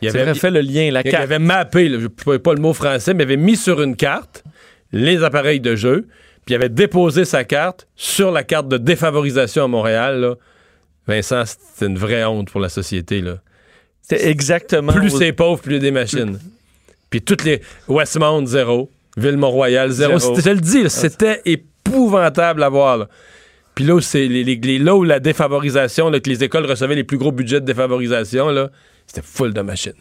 Il 0.00 0.08
avait 0.08 0.34
fait 0.34 0.52
le 0.52 0.60
lien, 0.60 0.92
la 0.92 1.02
carte. 1.02 1.14
Il 1.14 1.22
avait 1.22 1.38
mappé, 1.40 1.88
je 1.88 2.06
ne 2.06 2.36
pas 2.36 2.54
le 2.54 2.60
mot 2.60 2.72
français, 2.72 3.14
mais 3.14 3.24
il 3.24 3.26
avait 3.26 3.36
mis 3.36 3.56
sur 3.56 3.82
une 3.82 3.96
carte 3.96 4.44
les 4.92 5.22
appareils 5.22 5.60
de 5.60 5.74
jeu, 5.76 6.06
puis 6.44 6.54
il 6.54 6.56
avait 6.56 6.68
déposé 6.68 7.24
sa 7.24 7.44
carte 7.44 7.86
sur 7.96 8.30
la 8.30 8.42
carte 8.44 8.68
de 8.68 8.76
défavorisation 8.78 9.64
à 9.64 9.68
Montréal, 9.68 10.20
là, 10.20 10.34
Vincent, 11.08 11.44
c'est 11.46 11.86
une 11.86 11.98
vraie 11.98 12.24
honte 12.24 12.50
pour 12.50 12.60
la 12.60 12.68
société. 12.68 13.20
Là. 13.20 13.38
C'est 14.02 14.24
exactement. 14.26 14.92
Plus 14.92 15.10
c'est 15.10 15.32
pauvre, 15.32 15.60
plus 15.62 15.72
il 15.72 15.76
y 15.76 15.78
a 15.78 15.80
des 15.82 15.90
machines. 15.92 16.38
Puis 17.10 17.22
toutes 17.22 17.44
les. 17.44 17.60
Westmount, 17.86 18.44
zéro. 18.46 18.90
Ville-Mont-Royal, 19.16 19.90
zéro. 19.90 20.18
Je 20.18 20.50
le 20.50 20.60
dis, 20.60 20.90
c'était 20.90 21.40
épouvantable 21.44 22.62
à 22.64 22.68
voir. 22.68 22.98
là. 22.98 23.08
Puis 23.76 23.84
là, 23.84 23.94
où 23.94 24.00
c'est 24.00 24.26
les, 24.26 24.42
les- 24.42 24.56
les- 24.56 24.78
là 24.80 24.96
où 24.96 25.04
la 25.04 25.20
défavorisation, 25.20 26.10
là, 26.10 26.18
que 26.18 26.28
les 26.28 26.42
écoles 26.42 26.66
recevaient 26.66 26.94
les 26.96 27.04
plus 27.04 27.18
gros 27.18 27.30
budgets 27.30 27.60
de 27.60 27.66
défavorisation, 27.66 28.48
là, 28.50 28.70
c'était 29.06 29.22
full 29.22 29.52
de 29.54 29.60
machines. 29.60 29.92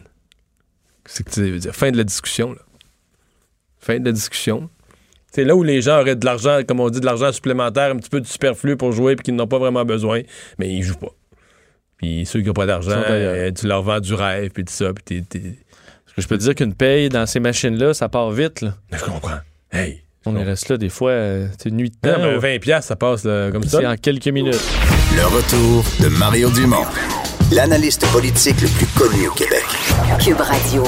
C'est 1.05 1.23
que 1.23 1.29
tu 1.29 1.41
veux 1.51 1.59
dire. 1.59 1.75
Fin 1.75 1.91
de 1.91 1.97
la 1.97 2.03
discussion. 2.03 2.53
Là. 2.53 2.59
Fin 3.79 3.99
de 3.99 4.05
la 4.05 4.11
discussion. 4.11 4.69
C'est 5.36 5.43
là 5.43 5.53
où 5.53 5.63
les 5.63 5.81
gens 5.81 5.99
auraient 5.99 6.15
de 6.15 6.23
l'argent, 6.25 6.59
comme 6.65 6.79
on 6.79 6.89
dit, 6.89 7.01
de 7.01 7.05
l'argent 7.05 7.29
supplémentaire, 7.33 7.91
un 7.91 7.97
petit 7.97 8.09
peu 8.09 8.21
de 8.21 8.25
superflu 8.25 8.77
pour 8.77 8.93
jouer, 8.93 9.17
puis 9.17 9.23
qu'ils 9.25 9.36
n'ont 9.36 9.47
pas 9.47 9.57
vraiment 9.59 9.83
besoin, 9.83 10.21
mais 10.57 10.69
ils 10.69 10.81
jouent 10.81 10.95
pas. 10.95 11.11
Puis 11.97 12.25
ceux 12.25 12.39
qui 12.39 12.47
n'ont 12.47 12.53
pas 12.53 12.65
d'argent, 12.65 13.01
euh, 13.09 13.51
tu 13.51 13.67
leur 13.67 13.81
vends 13.83 13.99
du 13.99 14.13
rêve, 14.13 14.51
puis 14.51 14.63
tout 14.63 14.71
ça, 14.73 14.93
puis 14.93 15.03
t'es- 15.03 15.25
t'es- 15.27 15.39
Parce 16.05 16.15
que 16.15 16.21
je 16.21 16.27
peux 16.29 16.38
te 16.38 16.43
dire 16.43 16.55
qu'une 16.55 16.73
paye 16.73 17.09
dans 17.09 17.25
ces 17.25 17.41
machines-là, 17.41 17.93
ça 17.93 18.07
part 18.07 18.31
vite. 18.31 18.61
Là. 18.61 18.75
Je 18.93 19.03
comprends. 19.03 19.39
Hey! 19.73 20.03
On 20.25 20.36
est 20.38 20.43
resté 20.43 20.73
là 20.73 20.77
des 20.77 20.89
fois, 20.89 21.11
euh, 21.11 21.47
c'est 21.59 21.67
une 21.69 21.75
nuit 21.75 21.89
de 21.91 22.09
Non, 22.09 22.15
temps. 22.15 22.21
mais 22.21 22.31
là. 22.31 22.38
20 22.39 22.59
piastres, 22.59 22.88
ça 22.88 22.95
passe 22.95 23.25
là, 23.25 23.51
comme 23.51 23.63
ça. 23.63 23.79
C'est 23.79 23.86
en 23.88 23.95
quelques 23.97 24.27
minutes. 24.29 24.63
Le 25.15 25.23
retour 25.25 25.83
de 26.01 26.07
Mario 26.17 26.49
Dumont, 26.49 26.86
l'analyste 27.51 28.07
politique 28.11 28.59
le 28.61 28.67
plus 28.69 28.88
connu 28.97 29.27
au 29.27 29.33
Québec. 29.33 29.63
Cube 30.23 30.39
Radio. 30.39 30.83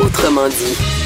Autrement 0.00 0.48
dit. 0.48 1.05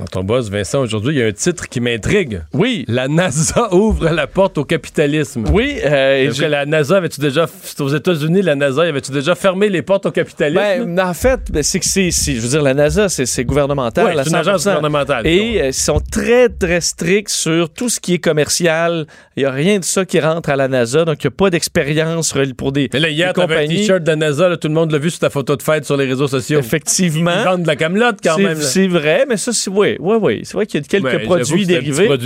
Dans 0.00 0.06
ton 0.06 0.24
boss, 0.24 0.50
Vincent, 0.50 0.80
aujourd'hui, 0.80 1.14
il 1.14 1.18
y 1.20 1.22
a 1.22 1.26
un 1.26 1.32
titre 1.32 1.68
qui 1.68 1.80
m'intrigue. 1.80 2.42
Oui. 2.52 2.84
La 2.88 3.06
NASA 3.06 3.72
ouvre 3.74 4.08
la 4.08 4.26
porte 4.26 4.58
au 4.58 4.64
capitalisme. 4.64 5.44
Oui, 5.52 5.76
euh, 5.84 6.24
Est-ce 6.24 6.40
que 6.40 6.46
la 6.46 6.66
NASA 6.66 6.96
avait-tu 6.96 7.20
déjà, 7.20 7.46
aux 7.78 7.88
États-Unis, 7.88 8.42
la 8.42 8.56
NASA, 8.56 8.82
avait-tu 8.82 9.12
déjà 9.12 9.36
fermé 9.36 9.68
les 9.68 9.82
portes 9.82 10.06
au 10.06 10.10
capitalisme? 10.10 10.94
Ben, 10.94 10.98
en 10.98 11.14
fait, 11.14 11.52
ben, 11.52 11.62
c'est 11.62 11.78
que 11.78 11.86
c'est, 11.86 12.10
je 12.10 12.40
veux 12.40 12.48
dire, 12.48 12.62
la 12.62 12.74
NASA, 12.74 13.08
c'est, 13.08 13.44
gouvernemental. 13.44 14.06
Ouais, 14.06 14.18
à 14.18 14.24
c'est 14.24 14.30
une 14.30 14.36
agence 14.36 14.62
100%. 14.62 14.64
gouvernementale. 14.64 15.26
Et 15.28 15.60
euh, 15.62 15.66
ils 15.68 15.74
sont 15.74 16.00
très, 16.00 16.48
très 16.48 16.80
stricts 16.80 17.30
sur 17.30 17.70
tout 17.70 17.88
ce 17.88 18.00
qui 18.00 18.14
est 18.14 18.18
commercial. 18.18 19.06
Il 19.36 19.44
n'y 19.44 19.46
a 19.46 19.52
rien 19.52 19.78
de 19.78 19.84
ça 19.84 20.04
qui 20.04 20.18
rentre 20.18 20.48
à 20.48 20.56
la 20.56 20.66
NASA, 20.66 21.04
donc 21.04 21.22
il 21.22 21.26
n'y 21.28 21.34
a 21.34 21.36
pas 21.36 21.50
d'expérience 21.50 22.34
pour 22.56 22.72
des, 22.72 22.90
Mais 22.92 22.98
là, 22.98 23.10
hier, 23.10 23.32
des 23.32 23.40
t'avais 23.40 23.54
un 23.54 23.56
compagnies. 23.58 23.76
t-shirt 23.82 24.02
de 24.02 24.08
la 24.08 24.16
NASA, 24.16 24.48
là, 24.48 24.56
tout 24.56 24.66
le 24.68 24.74
monde 24.74 24.90
l'a 24.90 24.98
vu 24.98 25.10
sur 25.10 25.20
ta 25.20 25.30
photo 25.30 25.54
de 25.54 25.62
fête 25.62 25.84
sur 25.84 25.96
les 25.96 26.06
réseaux 26.06 26.26
sociaux. 26.26 26.58
Effectivement. 26.58 27.30
Ils 27.38 27.44
vendent 27.44 27.62
de 27.62 27.66
la 27.68 27.76
camelote 27.76 28.18
quand 28.24 28.38
même. 28.38 28.60
c'est 28.60 28.88
vrai, 28.88 29.24
mais 29.28 29.36
ça, 29.36 29.52
c'est, 29.52 29.70
oui, 29.84 29.96
oui, 30.00 30.16
oui. 30.20 30.40
C'est 30.44 30.54
vrai 30.54 30.66
qu'il 30.66 30.80
y 30.80 30.84
a 30.84 30.86
quelques 30.86 31.04
Ouais, 31.04 31.18
produits 31.20 31.66
dérivés. 31.66 32.08
pas 32.08 32.16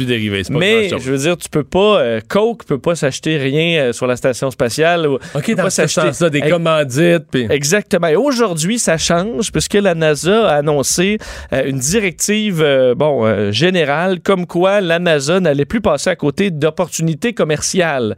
Mais 0.59 0.89
je 0.89 1.11
veux 1.11 1.19
dire, 1.19 1.37
tu 1.37 1.49
peux 1.49 1.65
pas, 1.65 1.99
euh, 2.01 2.21
Coke 2.27 2.65
peut 2.65 2.79
pas 2.79 2.95
s'acheter 2.95 3.37
rien 3.37 3.81
euh, 3.81 3.93
sur 3.93 4.07
la 4.07 4.17
station 4.17 4.51
spatiale. 4.51 5.07
ou- 5.07 5.19
OK, 5.35 5.51
dans 5.55 5.65
pas 5.65 5.71
sens-là, 5.71 6.31
des 6.31 6.41
commandites. 6.43 7.35
Exactement. 7.51 8.07
Et 8.09 8.17
aujourd'hui, 8.17 8.79
ça 8.79 8.97
change 8.99 9.53
puisque 9.53 9.75
la 9.75 9.95
NASA 9.95 10.49
a 10.49 10.55
annoncé 10.57 11.19
euh, 11.53 11.65
une 11.67 11.79
directive 11.79 12.63
euh, 12.63 12.95
bon, 12.95 13.51
générale 13.53 14.21
comme 14.21 14.47
quoi 14.47 14.81
la 14.81 14.99
NASA 14.99 15.41
n'allait 15.41 15.65
plus 15.65 15.81
passer 15.81 16.11
à 16.11 16.17
côté 16.17 16.51
d'opportunités 16.51 17.33
commerciales. 17.33 18.17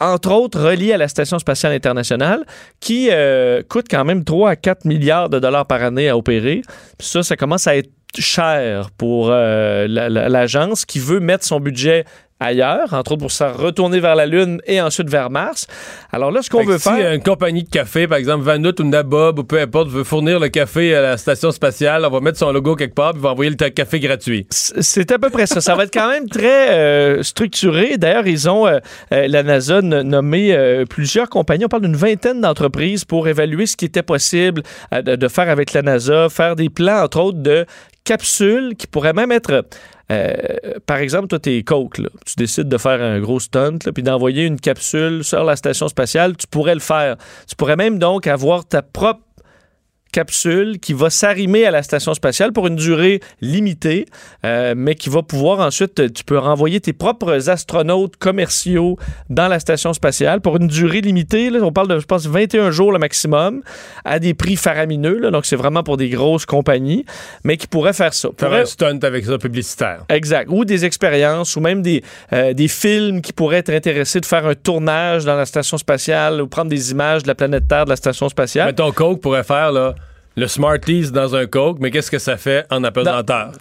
Entre 0.00 0.32
autres, 0.32 0.60
reliées 0.60 0.92
à 0.92 0.96
la 0.98 1.08
Station 1.08 1.38
spatiale 1.38 1.72
internationale 1.72 2.44
qui 2.80 3.08
coûte 3.68 3.86
quand 3.90 4.04
même 4.04 4.24
3 4.24 4.50
à 4.50 4.56
4 4.56 4.84
milliards 4.84 5.28
de 5.28 5.38
dollars 5.38 5.66
par 5.66 5.82
année 5.82 6.08
à 6.08 6.16
opérer. 6.16 6.62
Puis 6.98 7.08
ça, 7.08 7.22
ça 7.22 7.36
commence 7.36 7.66
à 7.66 7.76
être 7.76 7.90
cher 8.20 8.90
pour 8.96 9.28
euh, 9.30 9.86
la- 9.88 10.08
la- 10.08 10.28
l'agence 10.28 10.84
qui 10.84 10.98
veut 10.98 11.20
mettre 11.20 11.44
son 11.44 11.60
budget 11.60 12.04
ailleurs, 12.40 12.92
entre 12.92 13.12
autres 13.12 13.20
pour 13.20 13.30
se 13.30 13.44
retourner 13.44 14.00
vers 14.00 14.16
la 14.16 14.26
Lune 14.26 14.60
et 14.66 14.78
ensuite 14.80 15.08
vers 15.08 15.30
Mars. 15.30 15.66
Alors 16.12 16.30
là, 16.30 16.42
ce 16.42 16.50
qu'on 16.50 16.64
veut 16.64 16.76
si 16.78 16.90
faire... 16.90 17.12
une 17.14 17.22
compagnie 17.22 17.62
de 17.62 17.70
café, 17.70 18.06
par 18.06 18.18
exemple 18.18 18.44
Vanout 18.44 18.78
ou 18.80 18.84
Nabob 18.84 19.38
ou 19.38 19.44
peu 19.44 19.60
importe, 19.60 19.88
veut 19.88 20.04
fournir 20.04 20.40
le 20.40 20.48
café 20.48 20.94
à 20.94 21.00
la 21.00 21.16
station 21.16 21.52
spatiale, 21.52 22.04
on 22.04 22.10
va 22.10 22.20
mettre 22.20 22.38
son 22.38 22.52
logo 22.52 22.74
quelque 22.74 22.94
part 22.94 23.12
puis 23.12 23.22
va 23.22 23.30
envoyer 23.30 23.50
le 23.50 23.56
café 23.70 23.98
gratuit. 24.00 24.46
C'est 24.50 25.10
à 25.12 25.18
peu 25.18 25.30
près 25.30 25.46
ça. 25.46 25.60
Ça 25.62 25.74
va 25.74 25.84
être 25.84 25.94
quand 25.94 26.10
même 26.10 26.28
très 26.28 26.70
euh, 26.72 27.22
structuré. 27.22 27.96
D'ailleurs, 27.96 28.26
ils 28.26 28.50
ont, 28.50 28.66
euh, 28.66 28.78
euh, 29.12 29.26
la 29.28 29.42
NASA, 29.42 29.80
nommé 29.80 30.52
euh, 30.54 30.84
plusieurs 30.84 31.30
compagnies. 31.30 31.64
On 31.64 31.68
parle 31.68 31.84
d'une 31.84 31.96
vingtaine 31.96 32.40
d'entreprises 32.42 33.04
pour 33.06 33.26
évaluer 33.28 33.64
ce 33.66 33.76
qui 33.76 33.86
était 33.86 34.02
possible 34.02 34.62
de, 34.92 35.16
de 35.16 35.28
faire 35.28 35.48
avec 35.48 35.72
la 35.72 35.82
NASA, 35.82 36.28
faire 36.28 36.56
des 36.56 36.68
plans, 36.68 37.04
entre 37.04 37.20
autres, 37.20 37.38
de 37.38 37.64
capsules 38.04 38.74
qui 38.76 38.86
pourraient 38.86 39.12
même 39.12 39.32
être... 39.32 39.66
euh, 40.12 40.34
par 40.86 40.98
exemple, 40.98 41.28
toi, 41.28 41.38
t'es 41.38 41.62
Coke, 41.62 41.98
là. 41.98 42.08
tu 42.26 42.34
décides 42.36 42.68
de 42.68 42.78
faire 42.78 43.00
un 43.00 43.20
gros 43.20 43.40
stunt, 43.40 43.78
puis 43.92 44.02
d'envoyer 44.02 44.44
une 44.44 44.60
capsule 44.60 45.24
sur 45.24 45.44
la 45.44 45.56
station 45.56 45.88
spatiale, 45.88 46.36
tu 46.36 46.46
pourrais 46.46 46.74
le 46.74 46.80
faire. 46.80 47.16
Tu 47.48 47.56
pourrais 47.56 47.76
même 47.76 47.98
donc 47.98 48.26
avoir 48.26 48.66
ta 48.66 48.82
propre 48.82 49.20
capsule 50.14 50.78
qui 50.78 50.92
va 50.92 51.10
s'arrimer 51.10 51.66
à 51.66 51.72
la 51.72 51.82
station 51.82 52.14
spatiale 52.14 52.52
pour 52.52 52.68
une 52.68 52.76
durée 52.76 53.18
limitée, 53.40 54.06
euh, 54.44 54.74
mais 54.76 54.94
qui 54.94 55.10
va 55.10 55.22
pouvoir 55.22 55.58
ensuite, 55.58 55.98
euh, 55.98 56.08
tu 56.08 56.22
peux 56.22 56.38
renvoyer 56.38 56.80
tes 56.80 56.92
propres 56.92 57.50
astronautes 57.50 58.16
commerciaux 58.16 58.96
dans 59.28 59.48
la 59.48 59.58
station 59.58 59.92
spatiale 59.92 60.40
pour 60.40 60.56
une 60.56 60.68
durée 60.68 61.00
limitée. 61.00 61.50
là, 61.50 61.58
on 61.62 61.72
parle 61.72 61.88
de, 61.88 61.98
je 61.98 62.06
pense, 62.06 62.26
21 62.26 62.70
jours 62.70 62.92
le 62.92 63.00
maximum, 63.00 63.62
à 64.04 64.20
des 64.20 64.34
prix 64.34 64.54
faramineux. 64.54 65.18
là, 65.18 65.32
donc, 65.32 65.46
c'est 65.46 65.56
vraiment 65.56 65.82
pour 65.82 65.96
des 65.96 66.08
grosses 66.10 66.46
compagnies, 66.46 67.04
mais 67.42 67.56
qui 67.56 67.66
pourraient 67.66 67.92
faire 67.92 68.14
ça. 68.14 68.28
Faire 68.38 68.52
un 68.52 68.64
stunt 68.66 69.00
avec 69.02 69.24
ça 69.24 69.36
publicitaire. 69.38 70.04
Exact. 70.08 70.48
Ou 70.48 70.64
des 70.64 70.84
expériences, 70.84 71.56
ou 71.56 71.60
même 71.60 71.82
des, 71.82 72.04
euh, 72.32 72.52
des 72.52 72.68
films 72.68 73.20
qui 73.20 73.32
pourraient 73.32 73.58
être 73.58 73.70
intéressés 73.70 74.20
de 74.20 74.26
faire 74.26 74.46
un 74.46 74.54
tournage 74.54 75.24
dans 75.24 75.34
la 75.34 75.44
station 75.44 75.76
spatiale 75.76 76.40
ou 76.40 76.46
prendre 76.46 76.70
des 76.70 76.92
images 76.92 77.24
de 77.24 77.28
la 77.28 77.34
planète 77.34 77.66
Terre 77.66 77.84
de 77.86 77.90
la 77.90 77.96
station 77.96 78.28
spatiale. 78.28 78.66
Mettons 78.66 78.92
Coke 78.92 79.20
pourrait 79.20 79.42
faire 79.42 79.72
là, 79.72 79.96
le 80.36 80.46
Smarties 80.48 81.10
dans 81.12 81.34
un 81.36 81.46
Coke, 81.46 81.78
mais 81.80 81.90
qu'est-ce 81.90 82.10
que 82.10 82.18
ça 82.18 82.36
fait 82.36 82.66
en 82.70 82.82
apesanteur? 82.84 83.52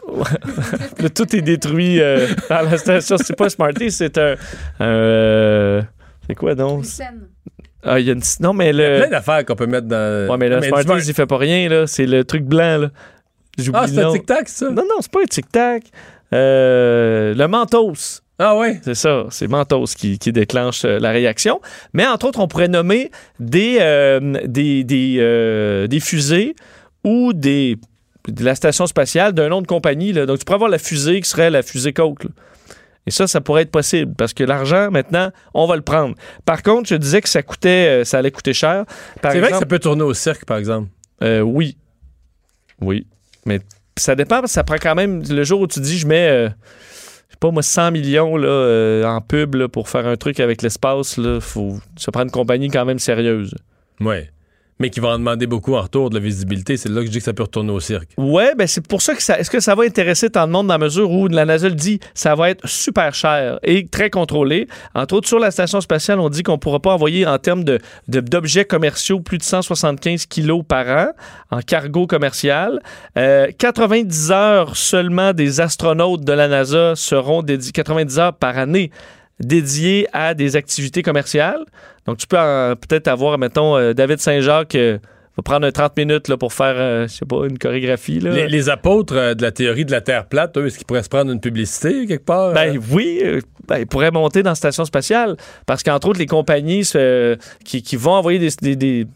Là, 0.99 1.09
tout 1.15 1.35
est 1.35 1.41
détruit 1.41 2.01
euh, 2.01 2.27
à 2.49 2.63
la 2.63 2.77
station. 2.77 3.17
C'est 3.17 3.35
pas 3.35 3.45
un 3.45 3.49
Smarties, 3.49 3.91
c'est 3.91 4.17
un. 4.17 4.35
euh, 4.81 5.81
c'est 6.27 6.35
quoi 6.35 6.55
donc? 6.55 6.85
Ah, 7.85 7.99
il 7.99 8.05
y 8.05 8.09
a 8.09 8.13
une. 8.13 8.21
Non, 8.39 8.53
mais 8.53 8.69
Il 8.69 8.77
y 8.77 8.83
a 8.83 8.89
le. 8.93 8.99
plein 9.01 9.09
d'affaires 9.09 9.45
qu'on 9.45 9.55
peut 9.55 9.67
mettre 9.67 9.87
dans. 9.87 10.29
Ouais, 10.31 10.37
mais 10.37 10.49
le 10.49 10.59
du 10.61 10.67
Smarties, 10.67 10.85
Smart- 10.87 10.99
il 11.05 11.13
fait 11.13 11.25
pas 11.25 11.37
rien, 11.37 11.67
là. 11.69 11.85
C'est 11.87 12.05
le 12.05 12.23
truc 12.23 12.43
blanc, 12.45 12.77
là. 12.79 12.89
J'oublie 13.57 13.79
Ah, 13.83 13.85
le 13.87 13.93
c'est 13.93 14.01
un 14.03 14.11
tic-tac, 14.13 14.49
ça? 14.49 14.65
Non, 14.71 14.83
non, 14.83 14.95
c'est 15.01 15.11
pas 15.11 15.21
un 15.21 15.25
tic-tac. 15.25 15.83
Euh, 16.33 17.33
le 17.35 17.47
Mentos. 17.47 18.21
Ah 18.39 18.57
ouais? 18.57 18.79
C'est 18.83 18.95
ça, 18.95 19.25
c'est 19.29 19.47
Mentos 19.47 19.85
qui, 19.95 20.17
qui 20.17 20.31
déclenche 20.31 20.85
euh, 20.85 20.97
la 20.99 21.11
réaction. 21.11 21.61
Mais 21.93 22.05
entre 22.07 22.27
autres, 22.27 22.39
on 22.39 22.47
pourrait 22.47 22.67
nommer 22.67 23.11
des, 23.39 23.77
euh, 23.79 24.19
des, 24.45 24.83
des, 24.83 25.17
euh, 25.19 25.87
des 25.87 25.99
fusées 25.99 26.55
ou 27.03 27.33
des, 27.33 27.77
de 28.27 28.43
la 28.43 28.55
station 28.55 28.87
spatiale 28.87 29.33
d'une 29.33 29.53
autre 29.53 29.67
compagnie. 29.67 30.13
là. 30.13 30.25
Donc, 30.25 30.39
tu 30.39 30.45
pourrais 30.45 30.55
avoir 30.55 30.69
la 30.71 30.79
fusée 30.79 31.21
qui 31.21 31.29
serait 31.29 31.51
la 31.51 31.61
fusée 31.61 31.93
Coke. 31.93 32.23
là. 32.23 32.29
Et 33.05 33.11
ça, 33.11 33.27
ça 33.27 33.39
pourrait 33.41 33.63
être 33.63 33.71
possible 33.71 34.13
parce 34.15 34.33
que 34.33 34.43
l'argent, 34.43 34.89
maintenant, 34.89 35.29
on 35.53 35.67
va 35.67 35.75
le 35.75 35.81
prendre. 35.81 36.15
Par 36.45 36.63
contre, 36.63 36.87
je 36.89 36.95
disais 36.95 37.21
que 37.21 37.27
ça 37.29 37.43
coûtait, 37.43 38.03
ça 38.05 38.17
allait 38.19 38.31
coûter 38.31 38.53
cher. 38.53 38.85
C'est 39.21 39.39
vrai 39.39 39.51
que 39.51 39.57
ça 39.59 39.65
peut 39.65 39.79
tourner 39.79 40.03
au 40.03 40.13
cirque, 40.13 40.45
par 40.45 40.57
exemple. 40.57 40.87
oui. 41.21 41.77
Oui. 42.81 43.05
Mais 43.45 43.59
ça 43.97 44.15
dépend, 44.15 44.39
parce 44.39 44.51
que 44.51 44.55
ça 44.55 44.63
prend 44.63 44.77
quand 44.81 44.95
même. 44.95 45.21
Le 45.29 45.43
jour 45.43 45.59
où 45.61 45.67
tu 45.67 45.81
dis, 45.81 45.97
je 45.97 46.07
mets, 46.07 46.47
sais 47.33 47.39
pas 47.39 47.51
moi, 47.51 47.63
100 47.63 47.91
millions 47.91 48.37
là, 48.37 48.47
euh, 48.47 49.03
en 49.05 49.21
pub 49.21 49.55
là, 49.55 49.67
pour 49.67 49.89
faire 49.89 50.07
un 50.07 50.15
truc 50.15 50.39
avec 50.39 50.61
l'espace, 50.61 51.17
il 51.17 51.39
faut 51.41 51.77
se 51.97 52.11
prendre 52.11 52.25
une 52.25 52.31
compagnie 52.31 52.69
quand 52.69 52.85
même 52.85 52.99
sérieuse. 52.99 53.53
Ouais. 53.99 54.29
Mais 54.83 54.89
qui 54.89 54.99
va 54.99 55.11
en 55.11 55.17
demander 55.17 55.47
beaucoup 55.47 55.75
en 55.75 55.81
retour 55.81 56.09
de 56.09 56.15
la 56.15 56.19
visibilité. 56.19 56.75
C'est 56.75 56.89
là 56.89 56.99
que 56.99 57.05
je 57.05 57.11
dis 57.11 57.19
que 57.19 57.23
ça 57.23 57.31
peut 57.31 57.43
retourner 57.43 57.71
au 57.71 57.79
cirque. 57.79 58.09
Ouais, 58.17 58.53
ben 58.53 58.67
c'est 58.67 58.85
pour 58.85 59.01
ça 59.01 59.15
que 59.15 59.23
ça. 59.23 59.39
Est-ce 59.39 59.49
que 59.49 59.61
ça 59.61 59.75
va 59.75 59.85
intéresser 59.85 60.29
tant 60.29 60.45
de 60.45 60.51
monde 60.51 60.67
dans 60.67 60.73
la 60.73 60.77
mesure 60.77 61.09
où 61.09 61.29
la 61.29 61.45
NASA 61.45 61.69
le 61.69 61.75
dit, 61.75 62.01
ça 62.13 62.35
va 62.35 62.49
être 62.49 62.67
super 62.67 63.15
cher 63.15 63.59
et 63.63 63.87
très 63.87 64.09
contrôlé? 64.09 64.67
Entre 64.93 65.15
autres, 65.15 65.29
sur 65.29 65.39
la 65.39 65.51
station 65.51 65.79
spatiale, 65.79 66.19
on 66.19 66.27
dit 66.27 66.43
qu'on 66.43 66.55
ne 66.55 66.57
pourra 66.57 66.81
pas 66.81 66.91
envoyer 66.93 67.25
en 67.25 67.37
termes 67.37 67.63
de, 67.63 67.79
d'objets 68.09 68.65
commerciaux 68.65 69.21
plus 69.21 69.37
de 69.37 69.43
175 69.43 70.25
kilos 70.25 70.65
par 70.67 70.85
an 70.89 71.11
en 71.49 71.61
cargo 71.61 72.05
commercial. 72.05 72.81
Euh, 73.17 73.47
90 73.57 74.31
heures 74.31 74.75
seulement 74.75 75.31
des 75.31 75.61
astronautes 75.61 76.25
de 76.25 76.33
la 76.33 76.49
NASA 76.49 76.97
seront 76.97 77.41
dédiées, 77.41 77.71
90 77.71 78.19
heures 78.19 78.33
par 78.33 78.57
année 78.57 78.91
dédiées 79.39 80.07
à 80.13 80.33
des 80.33 80.55
activités 80.55 81.01
commerciales. 81.03 81.63
Donc, 82.05 82.17
tu 82.17 82.27
peux 82.27 82.37
peut-être 82.87 83.07
avoir, 83.07 83.37
mettons, 83.37 83.75
euh, 83.77 83.93
David 83.93 84.19
Saint-Jacques. 84.19 84.75
euh, 84.75 84.97
va 85.35 85.41
prendre 85.41 85.65
un 85.65 85.71
30 85.71 85.97
minutes 85.97 86.27
là, 86.27 86.37
pour 86.37 86.53
faire, 86.53 86.75
euh, 86.77 87.07
je 87.07 87.13
sais 87.15 87.25
pas, 87.25 87.47
une 87.49 87.57
chorégraphie. 87.57 88.19
Là. 88.19 88.29
Les, 88.29 88.47
les 88.47 88.69
apôtres 88.69 89.15
euh, 89.15 89.33
de 89.33 89.41
la 89.41 89.51
théorie 89.51 89.83
de 89.83 89.91
la 89.91 89.99
Terre 90.01 90.27
plate, 90.27 90.55
eux, 90.57 90.67
est-ce 90.67 90.77
qu'ils 90.77 90.85
pourraient 90.85 91.01
se 91.01 91.09
prendre 91.09 91.31
une 91.31 91.39
publicité 91.39 92.05
quelque 92.05 92.23
part? 92.25 92.53
Ben 92.53 92.79
oui, 92.91 93.19
ben, 93.67 93.79
ils 93.79 93.87
pourraient 93.87 94.11
monter 94.11 94.43
dans 94.43 94.51
la 94.51 94.55
station 94.55 94.85
spatiale 94.85 95.35
parce 95.65 95.81
qu'entre 95.81 96.07
autres, 96.09 96.19
les 96.19 96.27
compagnies 96.27 96.83
qui, 97.65 97.81
qui 97.81 97.95
vont 97.95 98.11
envoyer 98.11 98.37
des, 98.37 98.49
des- 98.61 98.75
des- 98.75 99.07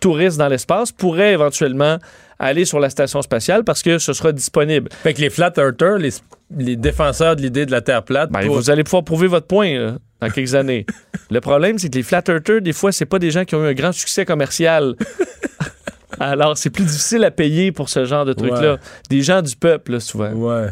touristes 0.00 0.38
dans 0.38 0.48
l'espace 0.48 0.92
pourraient 0.92 1.32
éventuellement 1.32 1.98
aller 2.38 2.64
sur 2.64 2.80
la 2.80 2.90
station 2.90 3.22
spatiale 3.22 3.62
parce 3.64 3.82
que 3.82 3.98
ce 3.98 4.12
sera 4.12 4.32
disponible. 4.32 4.88
Fait 5.02 5.14
que 5.14 5.20
les 5.20 5.30
flat 5.30 5.52
earthers, 5.58 5.98
les, 5.98 6.10
les 6.56 6.76
défenseurs 6.76 7.36
de 7.36 7.42
l'idée 7.42 7.66
de 7.66 7.70
la 7.70 7.80
Terre 7.80 8.02
plate, 8.02 8.30
Ben, 8.30 8.46
pour- 8.46 8.56
Vous 8.56 8.70
allez 8.70 8.82
pouvoir 8.84 9.04
prouver 9.04 9.26
votre 9.28 9.46
point 9.46 9.78
là, 9.78 9.92
dans 10.20 10.28
quelques 10.30 10.54
années. 10.54 10.86
Le 11.30 11.40
problème, 11.40 11.78
c'est 11.78 11.88
que 11.88 11.96
les 11.96 12.02
flat 12.02 12.22
earthers, 12.28 12.60
des 12.60 12.72
fois, 12.72 12.90
c'est 12.92 13.06
pas 13.06 13.18
des 13.18 13.30
gens 13.30 13.44
qui 13.44 13.54
ont 13.54 13.64
eu 13.64 13.68
un 13.68 13.74
grand 13.74 13.92
succès 13.92 14.24
commercial. 14.24 14.94
Alors, 16.20 16.56
c'est 16.58 16.70
plus 16.70 16.84
difficile 16.84 17.24
à 17.24 17.30
payer 17.30 17.72
pour 17.72 17.88
ce 17.88 18.04
genre 18.04 18.24
de 18.24 18.32
truc-là. 18.32 18.74
Ouais. 18.74 18.78
Des 19.08 19.22
gens 19.22 19.40
du 19.42 19.56
peuple, 19.56 19.92
là, 19.92 20.00
souvent. 20.00 20.30
Ouais. 20.32 20.66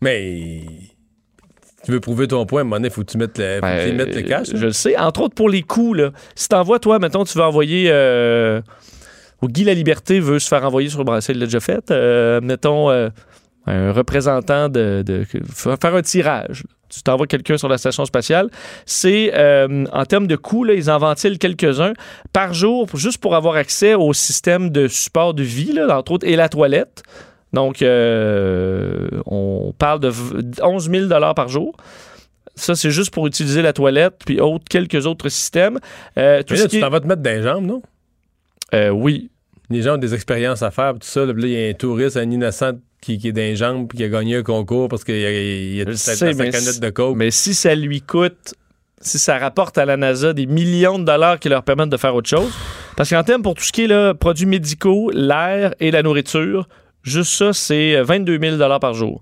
Mais 0.00 0.62
tu 1.88 1.92
veux 1.94 2.00
prouver 2.00 2.28
ton 2.28 2.44
point, 2.44 2.60
à 2.60 2.62
un 2.62 2.64
moment 2.64 2.76
donné, 2.76 2.90
faut 2.90 3.00
que 3.02 3.10
tu 3.10 3.16
mettes 3.16 3.38
le, 3.38 3.60
Ben, 3.62 3.96
mettes 3.96 4.14
le 4.14 4.20
cash. 4.20 4.48
hein? 4.50 4.52
Je 4.56 4.66
le 4.66 4.72
sais. 4.72 4.94
Entre 4.98 5.22
autres, 5.22 5.34
pour 5.34 5.48
les 5.48 5.62
coûts, 5.62 5.94
là. 5.94 6.10
Si 6.34 6.46
t'envoies, 6.46 6.78
toi, 6.80 6.98
mettons, 6.98 7.24
tu 7.24 7.38
veux 7.38 7.44
envoyer. 7.44 7.88
Euh, 7.90 8.60
ou 9.40 9.48
Guy 9.48 9.64
La 9.64 9.72
Liberté 9.72 10.20
veut 10.20 10.38
se 10.38 10.48
faire 10.48 10.64
envoyer 10.66 10.90
sur 10.90 10.98
le 10.98 11.04
bracelet, 11.06 11.32
il 11.34 11.40
l'a 11.40 11.46
déjà 11.46 11.60
fait. 11.60 11.90
Euh, 11.90 12.42
mettons, 12.42 12.90
euh, 12.90 13.08
un 13.66 13.90
représentant 13.92 14.68
de, 14.68 15.02
de- 15.06 15.24
Faire 15.50 15.94
un 15.94 16.02
tirage. 16.02 16.64
Tu 16.90 17.02
t'envoies 17.02 17.26
quelqu'un 17.26 17.56
sur 17.56 17.68
la 17.68 17.78
station 17.78 18.04
spatiale. 18.04 18.50
C'est, 18.84 19.32
euh, 19.34 19.86
en 19.92 20.04
termes 20.04 20.26
de 20.26 20.36
coûts, 20.36 20.64
là, 20.64 20.74
ils 20.74 20.90
en 20.90 20.98
ventilent 20.98 21.38
quelques-uns 21.38 21.94
par 22.34 22.52
jour, 22.52 22.86
juste 22.96 23.18
pour 23.18 23.34
avoir 23.34 23.56
accès 23.56 23.94
au 23.94 24.12
système 24.12 24.68
de 24.68 24.88
support 24.88 25.32
de 25.32 25.42
vie, 25.42 25.72
là, 25.72 25.98
entre 25.98 26.12
autres, 26.12 26.26
et 26.26 26.36
la 26.36 26.50
toilette. 26.50 27.02
Donc, 27.52 27.82
euh, 27.82 29.08
on 29.26 29.72
parle 29.78 30.00
de 30.00 30.08
v- 30.08 30.42
11 30.62 30.90
000 30.90 31.08
par 31.34 31.48
jour. 31.48 31.76
Ça, 32.54 32.74
c'est 32.74 32.90
juste 32.90 33.12
pour 33.12 33.26
utiliser 33.26 33.62
la 33.62 33.72
toilette, 33.72 34.16
puis 34.26 34.40
autres, 34.40 34.64
quelques 34.68 35.06
autres 35.06 35.28
systèmes. 35.28 35.78
Euh, 36.18 36.40
tout 36.42 36.54
Mais 36.54 36.56
ce 36.56 36.62
là, 36.64 36.68
qui 36.68 36.76
tu 36.76 36.82
t'en 36.82 36.90
vas 36.90 37.00
te 37.00 37.06
mettre 37.06 37.22
dans 37.22 37.30
les 37.30 37.42
jambes, 37.42 37.64
non? 37.66 37.82
Euh, 38.74 38.90
oui. 38.90 39.30
Les 39.70 39.82
gens 39.82 39.94
ont 39.94 39.98
des 39.98 40.14
expériences 40.14 40.62
à 40.62 40.70
faire, 40.70 40.94
tout 40.94 40.98
ça. 41.02 41.24
là, 41.24 41.32
il 41.36 41.48
y 41.48 41.66
a 41.66 41.68
un 41.68 41.72
touriste, 41.74 42.16
un 42.16 42.30
innocent 42.30 42.72
qui, 43.00 43.18
qui 43.18 43.28
est 43.28 43.32
dans 43.32 43.40
les 43.42 43.54
jambes, 43.56 43.86
puis 43.88 43.98
qui 43.98 44.04
a 44.04 44.08
gagné 44.08 44.36
un 44.36 44.42
concours 44.42 44.88
parce 44.88 45.04
qu'il 45.04 45.18
y 45.20 45.24
a, 45.26 45.30
il 45.30 45.80
a 45.82 45.90
Je 45.90 45.96
sa, 45.96 46.16
canette 46.34 46.80
de 46.80 46.90
coke. 46.90 47.16
Mais 47.16 47.30
si 47.30 47.54
ça 47.54 47.74
lui 47.74 48.00
coûte, 48.00 48.54
si 49.00 49.18
ça 49.18 49.38
rapporte 49.38 49.78
à 49.78 49.84
la 49.84 49.96
NASA 49.96 50.32
des 50.32 50.46
millions 50.46 50.98
de 50.98 51.04
dollars 51.04 51.38
qui 51.38 51.48
leur 51.48 51.62
permettent 51.62 51.90
de 51.90 51.96
faire 51.96 52.14
autre 52.14 52.28
chose, 52.28 52.50
parce 52.96 53.10
qu'en 53.10 53.22
termes 53.22 53.42
pour 53.42 53.54
tout 53.54 53.62
ce 53.62 53.70
qui 53.72 53.84
est 53.84 53.88
là, 53.88 54.14
produits 54.14 54.46
médicaux, 54.46 55.10
l'air 55.14 55.74
et 55.80 55.90
la 55.92 56.02
nourriture, 56.02 56.66
juste 57.08 57.32
ça, 57.32 57.52
c'est 57.52 58.00
22 58.02 58.38
000 58.38 58.56
dollars 58.56 58.80
par 58.80 58.94
jour. 58.94 59.20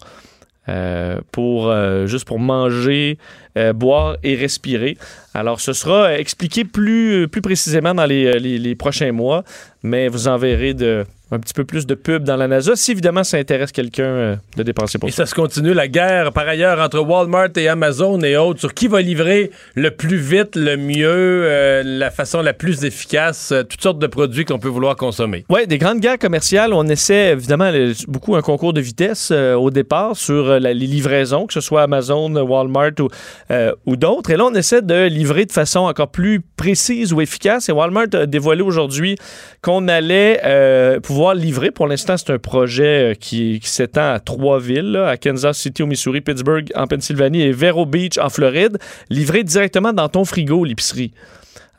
Euh, 0.68 1.20
pour 1.30 1.70
euh, 1.70 2.06
juste 2.06 2.26
pour 2.26 2.40
manger, 2.40 3.18
euh, 3.56 3.72
boire 3.72 4.16
et 4.22 4.34
respirer. 4.34 4.96
Alors, 5.34 5.60
ce 5.60 5.72
sera 5.72 6.04
euh, 6.06 6.16
expliqué 6.16 6.64
plus, 6.64 7.28
plus 7.28 7.42
précisément 7.42 7.94
dans 7.94 8.06
les, 8.06 8.26
euh, 8.26 8.38
les- 8.38 8.58
les 8.58 8.74
prochains 8.74 9.12
mois, 9.12 9.44
mais 9.82 10.08
vous 10.08 10.28
en 10.28 10.36
verrez 10.38 10.72
de, 10.74 11.04
un 11.30 11.38
petit 11.38 11.52
peu 11.54 11.64
plus 11.64 11.86
de 11.86 11.94
pub 11.94 12.22
dans 12.24 12.36
la 12.36 12.48
NASA, 12.48 12.74
si 12.76 12.92
évidemment 12.92 13.22
ça 13.24 13.36
intéresse 13.36 13.72
quelqu'un 13.72 14.04
euh, 14.04 14.36
de 14.56 14.62
dépenser 14.62 14.98
pour 14.98 15.08
Et 15.08 15.12
ça. 15.12 15.24
ça 15.24 15.30
se 15.30 15.34
continue, 15.34 15.74
la 15.74 15.88
guerre, 15.88 16.32
par 16.32 16.48
ailleurs, 16.48 16.80
entre 16.80 17.00
Walmart 17.00 17.50
et 17.56 17.68
Amazon 17.68 18.18
et 18.22 18.36
autres, 18.36 18.60
sur 18.60 18.72
qui 18.72 18.88
va 18.88 19.02
livrer 19.02 19.50
le 19.74 19.90
plus 19.90 20.16
vite, 20.16 20.56
le 20.56 20.76
mieux, 20.76 21.06
euh, 21.44 21.82
la 21.84 22.10
façon 22.10 22.40
la 22.42 22.52
plus 22.54 22.84
efficace, 22.84 23.52
euh, 23.52 23.62
toutes 23.62 23.82
sortes 23.82 23.98
de 23.98 24.06
produits 24.06 24.44
qu'on 24.46 24.58
peut 24.58 24.68
vouloir 24.68 24.96
consommer. 24.96 25.44
Oui, 25.50 25.66
des 25.66 25.78
grandes 25.78 26.00
guerres 26.00 26.18
commerciales. 26.18 26.72
On 26.72 26.84
essaie 26.88 27.32
évidemment 27.32 27.70
le- 27.70 27.92
beaucoup 28.08 28.36
un 28.36 28.42
concours 28.42 28.72
de 28.72 28.80
vitesse 28.80 29.28
euh, 29.32 29.54
au 29.54 29.70
départ 29.70 30.16
sur 30.16 30.48
euh, 30.48 30.58
la- 30.58 30.72
les 30.72 30.86
livraisons, 30.86 31.46
que 31.46 31.52
ce 31.52 31.60
soit 31.60 31.82
Amazon, 31.82 32.34
Walmart 32.36 32.92
ou, 33.00 33.08
euh, 33.52 33.72
ou 33.86 33.94
d'autres. 33.94 34.30
Et 34.30 34.36
là, 34.36 34.44
on 34.44 34.54
essaie 34.54 34.82
de 34.82 35.06
livrer 35.06 35.44
de 35.44 35.52
façon 35.52 35.80
encore 35.80 36.10
plus 36.10 36.40
précise 36.40 37.12
ou 37.12 37.20
efficace. 37.20 37.68
Et 37.68 37.72
Walmart 37.72 38.08
a 38.12 38.26
dévoilé 38.26 38.62
aujourd'hui 38.62 39.16
qu'on 39.62 39.86
allait 39.86 40.40
euh, 40.44 40.98
pouvoir 40.98 41.36
livrer. 41.36 41.70
Pour 41.70 41.86
l'instant, 41.86 42.16
c'est 42.16 42.32
un 42.32 42.38
projet 42.38 43.12
euh, 43.12 43.14
qui, 43.14 43.60
s'étend 43.62 44.14
à 44.14 44.18
trois 44.18 44.58
villes, 44.58 44.96
à 44.96 45.16
Kansas 45.16 45.58
City 45.58 45.84
au 45.84 45.86
Missouri, 45.86 46.22
Pittsburgh 46.22 46.72
en 46.74 46.88
Pennsylvanie 46.88 47.42
et 47.42 47.52
Vero 47.52 47.86
Beach 47.86 48.18
en 48.18 48.30
Floride, 48.30 48.78
livré 49.10 49.44
directement 49.44 49.92
dans 49.92 50.08
ton 50.08 50.24
frigo, 50.24 50.64
l'épicerie. 50.64 51.12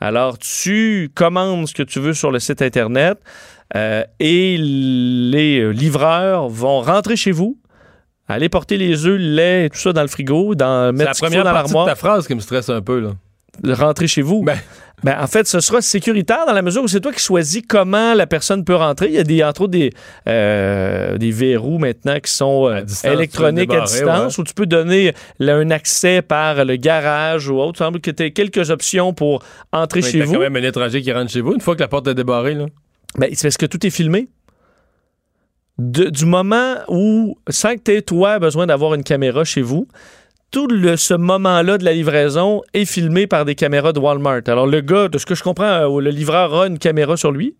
Alors, 0.00 0.38
tu 0.38 1.10
commandes 1.14 1.68
ce 1.68 1.74
que 1.74 1.82
tu 1.82 2.00
veux 2.00 2.14
sur 2.14 2.30
le 2.30 2.38
site 2.38 2.62
Internet 2.62 3.18
et 3.74 4.56
les 4.58 5.72
livreurs 5.72 6.48
vont 6.48 6.80
rentrer 6.80 7.16
chez 7.16 7.32
vous, 7.32 7.58
aller 8.28 8.48
porter 8.48 8.76
les 8.76 9.06
œufs, 9.06 9.18
le 9.18 9.34
lait 9.34 9.66
et 9.66 9.70
tout 9.70 9.78
ça 9.78 9.92
dans 9.92 10.02
le 10.02 10.08
frigo, 10.08 10.54
dans, 10.54 10.66
C'est 10.66 10.86
la 10.86 10.92
mettre 10.92 11.14
ce 11.14 11.18
faut 11.18 11.26
première 11.26 11.44
dans 11.44 11.52
l'armoire, 11.52 11.86
ta 11.86 11.94
phrase 11.94 12.26
qui 12.26 12.34
me 12.34 12.40
stresse 12.40 12.68
un 12.68 12.82
peu. 12.82 13.00
Là. 13.00 13.10
de 13.62 13.72
rentrer 13.72 14.06
chez 14.06 14.22
vous. 14.22 14.42
Ben. 14.42 14.58
Ben, 15.04 15.16
en 15.20 15.26
fait, 15.28 15.46
ce 15.46 15.60
sera 15.60 15.80
sécuritaire 15.80 16.44
dans 16.46 16.52
la 16.52 16.62
mesure 16.62 16.82
où 16.82 16.88
c'est 16.88 17.00
toi 17.00 17.12
qui 17.12 17.22
choisis 17.22 17.62
comment 17.66 18.14
la 18.14 18.26
personne 18.26 18.64
peut 18.64 18.74
rentrer. 18.74 19.06
Il 19.06 19.14
y 19.14 19.18
a 19.18 19.24
des, 19.24 19.44
entre 19.44 19.62
autres 19.62 19.70
des, 19.70 19.92
euh, 20.28 21.16
des 21.18 21.30
verrous 21.30 21.78
maintenant 21.78 22.18
qui 22.18 22.32
sont 22.32 22.66
euh, 22.66 22.78
À 22.78 22.82
distance, 22.82 23.12
électroniques 23.12 23.72
à 23.72 23.82
distance 23.82 24.38
où 24.38 24.44
tu 24.44 24.54
peux 24.54 24.66
donner 24.66 25.14
là, 25.38 25.54
un 25.54 25.70
accès 25.70 26.20
par 26.20 26.64
le 26.64 26.74
garage 26.76 27.48
ou 27.48 27.60
autre. 27.60 27.74
Il 27.76 27.84
semble 27.84 28.00
que 28.00 28.10
tu 28.10 28.24
aies 28.24 28.32
quelques 28.32 28.70
options 28.70 29.12
pour 29.12 29.42
entrer 29.72 30.00
Mais 30.00 30.10
chez 30.10 30.20
vous. 30.22 30.34
quand 30.34 30.40
même 30.40 30.56
un 30.56 30.62
étranger 30.64 31.00
qui 31.00 31.12
rentre 31.12 31.30
chez 31.30 31.42
vous 31.42 31.54
une 31.54 31.60
fois 31.60 31.76
que 31.76 31.80
la 31.80 31.88
porte 31.88 32.08
est 32.08 32.14
débarrée. 32.14 32.54
Là. 32.54 32.66
Ben, 33.16 33.30
c'est 33.32 33.46
parce 33.46 33.56
que 33.56 33.66
tout 33.66 33.86
est 33.86 33.90
filmé. 33.90 34.28
De- 35.78 36.10
du 36.10 36.24
moment 36.26 36.74
où, 36.88 37.36
sans 37.48 37.74
que 37.76 37.80
tu 37.84 37.92
aies, 37.94 38.02
toi, 38.02 38.38
besoin 38.38 38.66
d'avoir 38.66 38.94
une 38.94 39.04
caméra 39.04 39.44
chez 39.44 39.62
vous, 39.62 39.86
tout 40.50 40.66
le- 40.66 40.96
ce 40.96 41.14
moment-là 41.14 41.78
de 41.78 41.84
la 41.84 41.92
livraison 41.92 42.62
est 42.74 42.84
filmé 42.84 43.26
par 43.26 43.44
des 43.44 43.54
caméras 43.54 43.92
de 43.92 44.00
Walmart. 44.00 44.40
Alors, 44.46 44.66
le 44.66 44.80
gars, 44.80 45.08
de 45.08 45.18
ce 45.18 45.26
que 45.26 45.34
je 45.34 45.42
comprends, 45.42 45.64
euh, 45.64 46.00
le 46.00 46.10
livreur 46.10 46.52
a 46.62 46.66
une 46.66 46.78
caméra 46.78 47.16
sur 47.16 47.30
lui. 47.30 47.54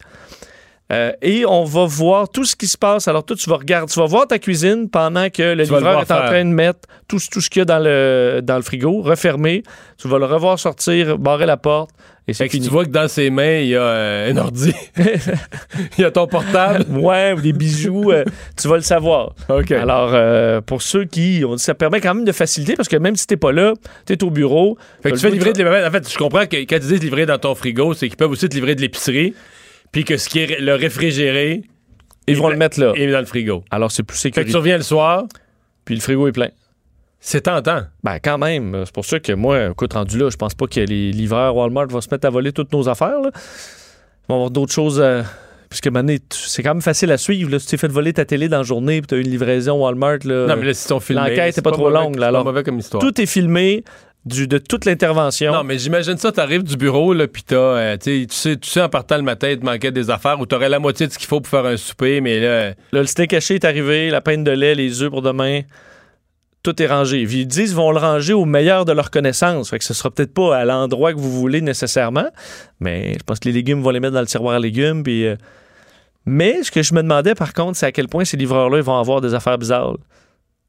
Euh, 0.90 1.12
et 1.20 1.44
on 1.46 1.64
va 1.64 1.84
voir 1.84 2.30
tout 2.30 2.44
ce 2.46 2.56
qui 2.56 2.66
se 2.66 2.78
passe. 2.78 3.08
Alors, 3.08 3.22
toi, 3.22 3.36
tu 3.36 3.48
vas 3.50 3.56
regarder, 3.56 3.92
tu 3.92 4.00
vas 4.00 4.06
voir 4.06 4.26
ta 4.26 4.38
cuisine 4.38 4.88
pendant 4.88 5.28
que 5.28 5.42
le 5.54 5.64
Tu 5.66 5.72
livreur 5.74 5.98
est 6.00 6.10
en 6.10 6.26
train 6.26 6.44
de 6.46 6.50
mettre 6.50 6.80
tout, 7.06 7.18
tout 7.30 7.42
ce 7.42 7.50
qu'il 7.50 7.60
y 7.60 7.62
a 7.62 7.66
dans 7.66 7.78
le, 7.78 8.40
dans 8.42 8.56
le 8.56 8.62
frigo, 8.62 9.02
refermé. 9.02 9.62
Tu 9.98 10.08
vas 10.08 10.18
le 10.18 10.24
revoir 10.24 10.58
sortir, 10.58 11.18
barrer 11.18 11.44
la 11.44 11.58
porte, 11.58 11.90
et 12.28 12.34
Fait 12.34 12.48
que 12.50 12.58
tu 12.58 12.68
vois 12.68 12.84
que 12.84 12.90
dans 12.90 13.08
ses 13.08 13.30
mains, 13.30 13.60
il 13.60 13.68
y 13.68 13.74
a 13.74 13.80
euh, 13.80 14.30
un 14.30 14.36
ordi. 14.36 14.74
il 14.98 16.02
y 16.02 16.04
a 16.04 16.10
ton 16.10 16.26
portable. 16.26 16.84
Ouais, 16.90 17.32
ou 17.32 17.40
des 17.40 17.54
bijoux, 17.54 18.12
euh, 18.12 18.22
tu 18.54 18.68
vas 18.68 18.76
le 18.76 18.82
savoir. 18.82 19.34
OK. 19.48 19.72
Alors, 19.72 20.10
euh, 20.12 20.60
pour 20.60 20.82
ceux 20.82 21.06
qui. 21.06 21.42
on 21.46 21.54
dit, 21.54 21.62
ça 21.62 21.74
permet 21.74 22.02
quand 22.02 22.14
même 22.14 22.26
de 22.26 22.32
faciliter 22.32 22.76
parce 22.76 22.88
que 22.88 22.96
même 22.96 23.16
si 23.16 23.26
t'es 23.26 23.38
pas 23.38 23.50
là, 23.50 23.72
t'es 24.04 24.22
au 24.22 24.28
bureau. 24.28 24.76
Fait 25.02 25.10
que 25.10 25.16
tu 25.16 25.22
fais 25.22 25.30
livrer 25.30 25.54
de 25.54 25.64
En 25.64 25.90
fait, 25.90 26.12
je 26.12 26.18
comprends 26.18 26.44
que 26.44 26.56
quand 26.56 26.76
ils 26.76 26.80
disent 26.80 27.00
livrer 27.00 27.24
dans 27.24 27.38
ton 27.38 27.54
frigo, 27.54 27.94
c'est 27.94 28.08
qu'ils 28.08 28.18
peuvent 28.18 28.30
aussi 28.30 28.46
te 28.46 28.54
livrer 28.54 28.74
de 28.74 28.82
l'épicerie. 28.82 29.34
Puis 29.90 30.04
que 30.04 30.18
ce 30.18 30.28
qui 30.28 30.40
est 30.40 30.60
le 30.60 30.74
réfrigéré 30.74 31.62
Ils 32.26 32.36
vont 32.36 32.50
le 32.50 32.56
mettre 32.56 32.78
là. 32.78 32.92
est 32.94 33.10
dans 33.10 33.20
le 33.20 33.24
frigo. 33.24 33.64
Alors, 33.70 33.90
c'est 33.90 34.02
plus 34.02 34.18
Fait 34.20 34.30
que 34.30 34.40
tu 34.42 34.56
reviens 34.56 34.76
le 34.76 34.82
soir, 34.82 35.24
Puis 35.86 35.94
le 35.94 36.02
frigo 36.02 36.28
est 36.28 36.32
plein. 36.32 36.50
C'est 37.20 37.42
tentant. 37.42 37.82
Ben, 38.04 38.18
quand 38.22 38.38
même. 38.38 38.82
C'est 38.84 38.94
pour 38.94 39.04
ça 39.04 39.18
que 39.20 39.32
moi, 39.32 39.66
écoute, 39.70 39.92
rendu 39.92 40.18
là, 40.18 40.30
je 40.30 40.36
pense 40.36 40.54
pas 40.54 40.66
que 40.66 40.80
les 40.80 41.10
livreurs 41.12 41.54
Walmart 41.56 41.88
vont 41.88 42.00
se 42.00 42.08
mettre 42.10 42.26
à 42.26 42.30
voler 42.30 42.52
toutes 42.52 42.72
nos 42.72 42.88
affaires. 42.88 43.20
là. 43.20 43.30
Ils 43.34 44.28
vont 44.28 44.34
avoir 44.36 44.50
d'autres 44.50 44.72
choses. 44.72 45.00
euh, 45.00 45.22
Puisque 45.70 45.88
maintenant, 45.88 46.14
c'est 46.30 46.62
quand 46.62 46.70
même 46.74 46.80
facile 46.80 47.12
à 47.12 47.18
suivre. 47.18 47.50
Là. 47.50 47.58
Si 47.58 47.66
tu 47.66 47.72
t'es 47.72 47.76
fait 47.76 47.88
voler 47.92 48.14
ta 48.14 48.24
télé 48.24 48.48
dans 48.48 48.56
la 48.58 48.62
journée 48.62 49.02
puis 49.02 49.06
tu 49.08 49.14
as 49.16 49.18
une 49.18 49.28
livraison 49.28 49.82
Walmart, 49.84 50.18
là, 50.24 50.46
non, 50.46 50.56
mais 50.56 50.64
là, 50.66 50.72
si 50.72 50.88
l'enquête 50.90 51.54
c'est 51.54 51.58
est 51.58 51.62
pas 51.62 51.72
trop 51.72 51.90
mauvais- 51.90 51.94
longue, 52.04 52.16
là, 52.16 52.28
alors. 52.28 52.42
pas 52.42 52.50
mauvais 52.52 52.62
comme 52.62 52.78
histoire. 52.78 53.02
tout 53.02 53.20
est 53.20 53.26
filmé 53.26 53.84
du, 54.24 54.48
de 54.48 54.56
toute 54.56 54.86
l'intervention. 54.86 55.52
Non, 55.52 55.64
mais 55.64 55.78
j'imagine 55.78 56.16
ça, 56.16 56.32
t'arrives 56.32 56.62
du 56.62 56.78
bureau, 56.78 57.12
là, 57.12 57.26
pis 57.28 57.42
t'as, 57.42 57.56
euh, 57.56 57.96
tu 57.98 58.22
sais, 58.22 58.26
tu 58.26 58.34
sais, 58.34 58.56
tu 58.56 58.70
sais, 58.70 58.80
en 58.80 58.88
partant 58.88 59.16
le 59.18 59.22
matin, 59.22 59.50
il 59.50 59.58
te 59.58 59.64
manquait 59.66 59.92
des 59.92 60.08
affaires 60.08 60.40
ou 60.40 60.46
t'aurais 60.46 60.70
la 60.70 60.78
moitié 60.78 61.06
de 61.06 61.12
ce 61.12 61.18
qu'il 61.18 61.26
faut 61.28 61.40
pour 61.42 61.50
faire 61.50 61.66
un 61.66 61.76
souper, 61.76 62.22
mais 62.22 62.40
là, 62.40 62.68
Là, 62.68 62.74
le 62.92 63.06
steak 63.06 63.34
haché 63.34 63.56
est 63.56 63.64
arrivé, 63.66 64.08
la 64.08 64.22
peine 64.22 64.44
de 64.44 64.50
lait, 64.52 64.74
les 64.74 65.02
œufs 65.02 65.10
pour 65.10 65.20
demain. 65.20 65.60
Tout 66.68 66.82
est 66.82 66.86
rangé. 66.86 67.22
Ils 67.22 67.46
disent 67.46 67.68
qu'ils 67.68 67.76
vont 67.76 67.92
le 67.92 67.98
ranger 67.98 68.34
au 68.34 68.44
meilleur 68.44 68.84
de 68.84 68.92
leur 68.92 69.10
connaissance. 69.10 69.70
Fait 69.70 69.78
que 69.78 69.86
ce 69.86 69.94
sera 69.94 70.10
peut-être 70.10 70.34
pas 70.34 70.54
à 70.54 70.66
l'endroit 70.66 71.14
que 71.14 71.18
vous 71.18 71.32
voulez 71.32 71.62
nécessairement. 71.62 72.28
Mais 72.78 73.14
je 73.14 73.22
pense 73.24 73.38
que 73.38 73.48
les 73.48 73.54
légumes 73.54 73.80
vont 73.80 73.88
les 73.88 74.00
mettre 74.00 74.12
dans 74.12 74.20
le 74.20 74.26
tiroir 74.26 74.56
à 74.56 74.58
légumes. 74.58 75.02
Puis, 75.02 75.26
euh, 75.26 75.36
Mais 76.26 76.62
ce 76.62 76.70
que 76.70 76.82
je 76.82 76.92
me 76.92 77.00
demandais 77.00 77.34
par 77.34 77.54
contre, 77.54 77.78
c'est 77.78 77.86
à 77.86 77.92
quel 77.92 78.06
point 78.06 78.26
ces 78.26 78.36
livreurs-là 78.36 78.82
vont 78.82 78.98
avoir 78.98 79.22
des 79.22 79.32
affaires 79.32 79.56
bizarres. 79.56 79.96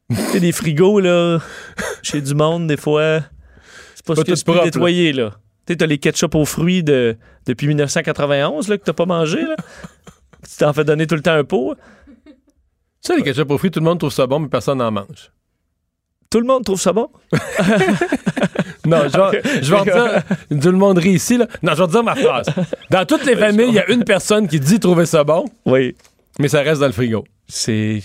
tu 0.10 0.16
sais, 0.16 0.40
des 0.40 0.54
frigos, 0.54 1.02
là, 1.02 1.40
chez 2.02 2.22
du 2.22 2.34
monde, 2.34 2.68
des 2.68 2.78
fois. 2.78 3.20
C'est 3.94 4.06
pas, 4.06 4.16
Pas 4.16 4.22
ce 4.22 4.46
que 4.46 4.52
tu 4.52 4.64
nettoyer, 4.64 5.12
là. 5.12 5.32
Tu 5.66 5.74
sais, 5.74 5.78
t'as 5.80 5.86
les 5.86 5.98
ketchup 5.98 6.34
aux 6.34 6.46
fruits 6.46 6.82
de, 6.82 7.18
depuis 7.46 7.68
1991 7.68 8.70
là, 8.70 8.78
que 8.78 8.86
t'as 8.86 8.94
pas 8.94 9.06
mangé. 9.06 9.42
Là. 9.42 9.58
tu 10.50 10.56
t'en 10.60 10.72
fais 10.72 10.86
donner 10.86 11.08
tout 11.08 11.16
le 11.16 11.22
temps 11.22 11.34
un 11.34 11.44
pot. 11.44 11.76
ça, 13.02 13.18
les 13.18 13.22
ketchup 13.22 13.52
aux 13.52 13.58
fruits, 13.58 13.70
tout 13.70 13.82
le 13.82 13.86
monde 13.86 14.00
trouve 14.00 14.14
ça 14.14 14.28
bon, 14.28 14.40
mais 14.40 14.48
personne 14.48 14.78
n'en 14.78 14.92
mange. 14.92 15.30
Tout 16.32 16.40
le 16.40 16.46
monde 16.46 16.64
trouve 16.64 16.80
ça 16.80 16.94
bon? 16.94 17.10
Non, 18.86 19.02
je 19.14 19.18
vais, 19.20 19.62
je 19.62 19.72
vais 19.72 19.78
redire, 19.80 20.24
tout 20.62 20.72
le 20.72 20.78
monde 20.78 20.98
rit 20.98 21.12
ici, 21.12 21.38
là. 21.38 21.48
Non, 21.62 21.74
je 21.74 21.78
vais 21.78 21.84
redire 21.84 22.04
ma 22.04 22.16
phrase. 22.16 22.48
Dans 22.90 23.06
toutes 23.06 23.26
les 23.26 23.36
familles, 23.46 23.68
il 23.70 23.74
y 23.76 23.80
a 23.80 23.90
une 23.92 24.04
personne 24.04 24.48
qui 24.48 24.60
dit 24.60 24.80
trouver 24.80 25.06
ça 25.06 25.24
bon, 25.24 25.46
Oui. 25.66 25.96
mais 26.40 26.48
ça 26.48 26.62
reste 26.62 26.80
dans 26.82 26.88
le 26.88 26.94
frigo. 26.94 27.24
C'est. 27.48 28.00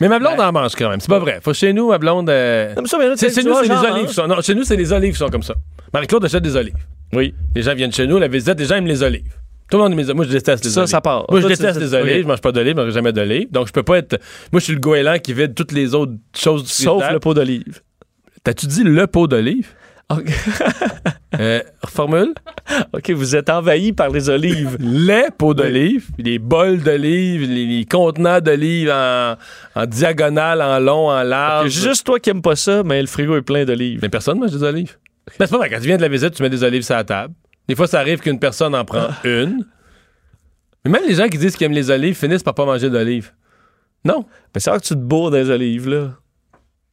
Mais 0.00 0.08
ma 0.08 0.18
blonde 0.18 0.38
en 0.38 0.52
mange 0.52 0.74
quand 0.76 0.90
même, 0.90 1.00
c'est 1.00 1.08
pas 1.08 1.18
vrai. 1.18 1.40
Faut 1.42 1.54
chez 1.54 1.72
nous, 1.72 1.88
ma 1.88 1.98
blonde. 1.98 2.28
euh, 2.30 2.74
Non, 2.76 2.82
mais 2.82 2.88
ça, 2.88 2.98
mais 2.98 3.08
là, 3.08 3.14
c'est- 3.16 3.34
chez 3.34 3.42
nous, 3.42 3.54
c'est 3.54 3.62
les 3.68 3.70
olives. 3.74 3.90
hein. 4.02 4.04
qui 4.06 4.14
sont- 4.14 4.26
non, 4.28 4.40
chez 4.42 4.54
nous, 4.54 4.64
c'est 4.64 4.76
les 4.76 4.92
olives 4.92 5.12
qui 5.12 5.18
sont 5.18 5.28
comme 5.30 5.42
ça. 5.42 5.54
Marie-Claude 5.92 6.24
achète 6.24 6.42
des 6.42 6.54
olives. 6.56 6.74
Oui. 7.12 7.34
Les 7.56 7.62
gens 7.62 7.74
viennent 7.74 7.92
chez 7.92 8.06
nous, 8.06 8.18
la 8.18 8.28
visite, 8.28 8.58
les 8.58 8.66
gens 8.66 8.76
aiment 8.76 8.86
les 8.86 9.02
olives. 9.02 9.32
Tout 9.70 9.76
le 9.76 9.82
monde 9.82 9.96
les 9.98 10.14
Moi, 10.14 10.24
je 10.24 10.30
déteste 10.30 10.64
les 10.64 10.70
Ça, 10.70 10.80
olives. 10.80 10.90
ça 10.90 11.00
part. 11.00 11.26
Moi, 11.30 11.40
je 11.40 11.46
déteste 11.48 11.78
les 11.80 11.94
olives. 11.94 12.16
ok. 12.16 12.22
Je 12.22 12.26
mange 12.28 12.40
pas 12.40 12.52
d'olives, 12.52 12.74
je 12.76 12.82
mange 12.82 12.92
jamais 12.94 13.12
d'olives. 13.12 13.50
Donc, 13.50 13.66
je 13.66 13.72
peux 13.72 13.82
pas 13.82 13.98
être. 13.98 14.18
Moi, 14.52 14.60
je 14.60 14.64
suis 14.64 14.72
le 14.74 14.80
goéland 14.80 15.18
qui 15.18 15.32
vide 15.34 15.54
toutes 15.54 15.72
les 15.72 15.94
autres 15.94 16.12
choses 16.36 16.62
du 16.64 16.70
Sauf 16.70 17.04
le 17.12 17.18
pot 17.20 17.34
d'olive. 17.34 17.80
T'as-tu 18.44 18.66
dit 18.66 18.82
le 18.84 19.06
pot 19.06 19.26
d'olive? 19.26 19.68
OK. 20.10 20.24
Euh, 21.38 21.60
reformule. 21.82 22.32
OK, 22.94 23.10
vous 23.10 23.36
êtes 23.36 23.50
envahi 23.50 23.92
par 23.92 24.08
les 24.08 24.30
olives. 24.30 24.76
Les 24.80 25.26
pots 25.36 25.52
d'olive, 25.52 26.06
les 26.16 26.38
bols 26.38 26.78
d'olive, 26.82 27.42
les, 27.48 27.66
les 27.66 27.84
contenants 27.84 28.40
d'olive 28.40 28.90
en, 28.90 29.36
en 29.76 29.86
diagonale, 29.86 30.62
en 30.62 30.80
long, 30.80 31.10
en 31.10 31.22
large. 31.22 31.68
Juste 31.70 32.06
toi 32.06 32.18
qui 32.18 32.30
aimes 32.30 32.40
pas 32.40 32.56
ça, 32.56 32.82
mais 32.82 33.00
le 33.02 33.06
frigo 33.06 33.36
est 33.36 33.42
plein 33.42 33.66
d'olives. 33.66 33.98
Mais 34.02 34.08
personne 34.08 34.40
mange 34.40 34.52
des 34.52 34.62
olives. 34.62 34.96
Ben, 35.38 35.44
c'est 35.46 35.50
pas 35.50 35.58
vrai. 35.58 35.68
Quand 35.70 35.76
tu 35.80 35.86
viens 35.86 35.98
de 35.98 36.02
la 36.02 36.08
visite, 36.08 36.30
tu 36.34 36.42
mets 36.42 36.48
des 36.50 36.64
olives 36.64 36.82
sur 36.82 36.94
la 36.96 37.04
table. 37.04 37.34
Des 37.68 37.74
fois, 37.76 37.86
ça 37.86 38.00
arrive 38.00 38.20
qu'une 38.20 38.38
personne 38.38 38.74
en 38.74 38.84
prend 38.84 39.08
une. 39.24 39.64
Mais 40.84 40.90
même 40.92 41.02
les 41.06 41.14
gens 41.14 41.28
qui 41.28 41.38
disent 41.38 41.54
qu'ils 41.56 41.66
aiment 41.66 41.72
les 41.72 41.90
olives 41.90 42.16
finissent 42.16 42.42
par 42.42 42.54
pas 42.54 42.64
manger 42.64 42.88
d'olives. 42.90 43.32
Non. 44.04 44.24
Mais 44.54 44.60
c'est 44.60 44.70
vrai 44.70 44.78
que 44.78 44.84
tu 44.84 44.94
te 44.94 44.98
bourres 45.00 45.30
des 45.30 45.50
olives, 45.50 45.88
là. 45.88 46.14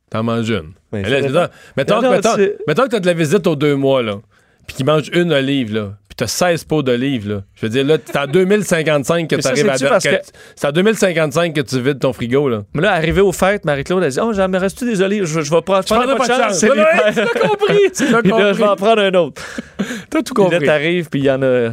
T'en 0.09 0.23
manges 0.23 0.49
une. 0.49 0.73
Mais 0.91 1.03
là, 1.03 1.49
mettons, 1.77 1.95
Non, 1.95 2.01
que- 2.01 2.05
non, 2.05 2.11
mettons- 2.11 2.35
c'est- 2.35 2.57
mettons 2.67 2.83
que 2.83 2.89
t'as 2.89 2.99
de 2.99 3.05
la 3.05 3.13
visite 3.13 3.47
aux 3.47 3.55
deux 3.55 3.75
mois, 3.75 4.03
là, 4.03 4.19
puis 4.67 4.75
qu'ils 4.75 4.85
mangent 4.85 5.09
une 5.13 5.31
olive, 5.33 5.73
là, 5.73 5.97
puis 6.17 6.25
t'as 6.25 6.27
16 6.27 6.63
pots 6.63 6.81
d'olives, 6.81 7.27
là. 7.29 7.41
Je 7.55 7.65
veux 7.65 7.69
dire, 7.69 7.83
là, 7.85 7.97
c'est 8.05 8.17
en 8.17 8.25
2055 8.27 9.27
que 9.29 9.35
t'arrives 9.35 9.69
à... 9.69 9.77
que- 9.77 10.07
que- 10.15 10.21
C'est 10.55 10.67
en 10.67 10.71
2055 10.71 11.53
que 11.53 11.61
tu 11.61 11.81
vides 11.81 11.99
ton 11.99 12.13
frigo, 12.13 12.47
là. 12.47 12.63
Mais 12.73 12.81
là, 12.83 12.93
arrivé 12.93 13.19
aux 13.21 13.31
fêtes, 13.33 13.65
Marie-Claude 13.65 14.03
a 14.03 14.09
dit 14.09 14.19
Oh, 14.21 14.31
j'en 14.33 14.47
me 14.47 14.57
reste 14.57 14.83
des 14.83 15.01
olives, 15.01 15.25
je, 15.25 15.41
je 15.41 15.51
vais 15.51 15.61
prendre, 15.61 15.81
je 15.87 15.93
prendrai 15.93 16.15
prendrai 16.15 16.27
pas 16.27 16.37
de 16.37 16.43
chance. 16.43 16.59
c'est 16.59 16.69
l'hiver. 16.69 17.03
tu 17.13 17.19
l'as 17.19 17.47
compris, 17.47 17.79
tu 17.95 18.03
l'as 18.11 18.21
je 18.53 18.57
vais 18.57 18.63
en 18.63 18.67
compris. 18.69 18.83
prendre 18.83 19.01
un 19.01 19.13
autre. 19.15 19.41
T'as 20.09 20.21
tout 20.23 20.33
Puis 20.33 20.43
là, 20.43 20.49
compris. 20.51 20.65
t'arrives, 20.65 21.09
puis 21.09 21.19
il 21.19 21.25
y 21.25 21.31
en 21.31 21.41
a. 21.41 21.71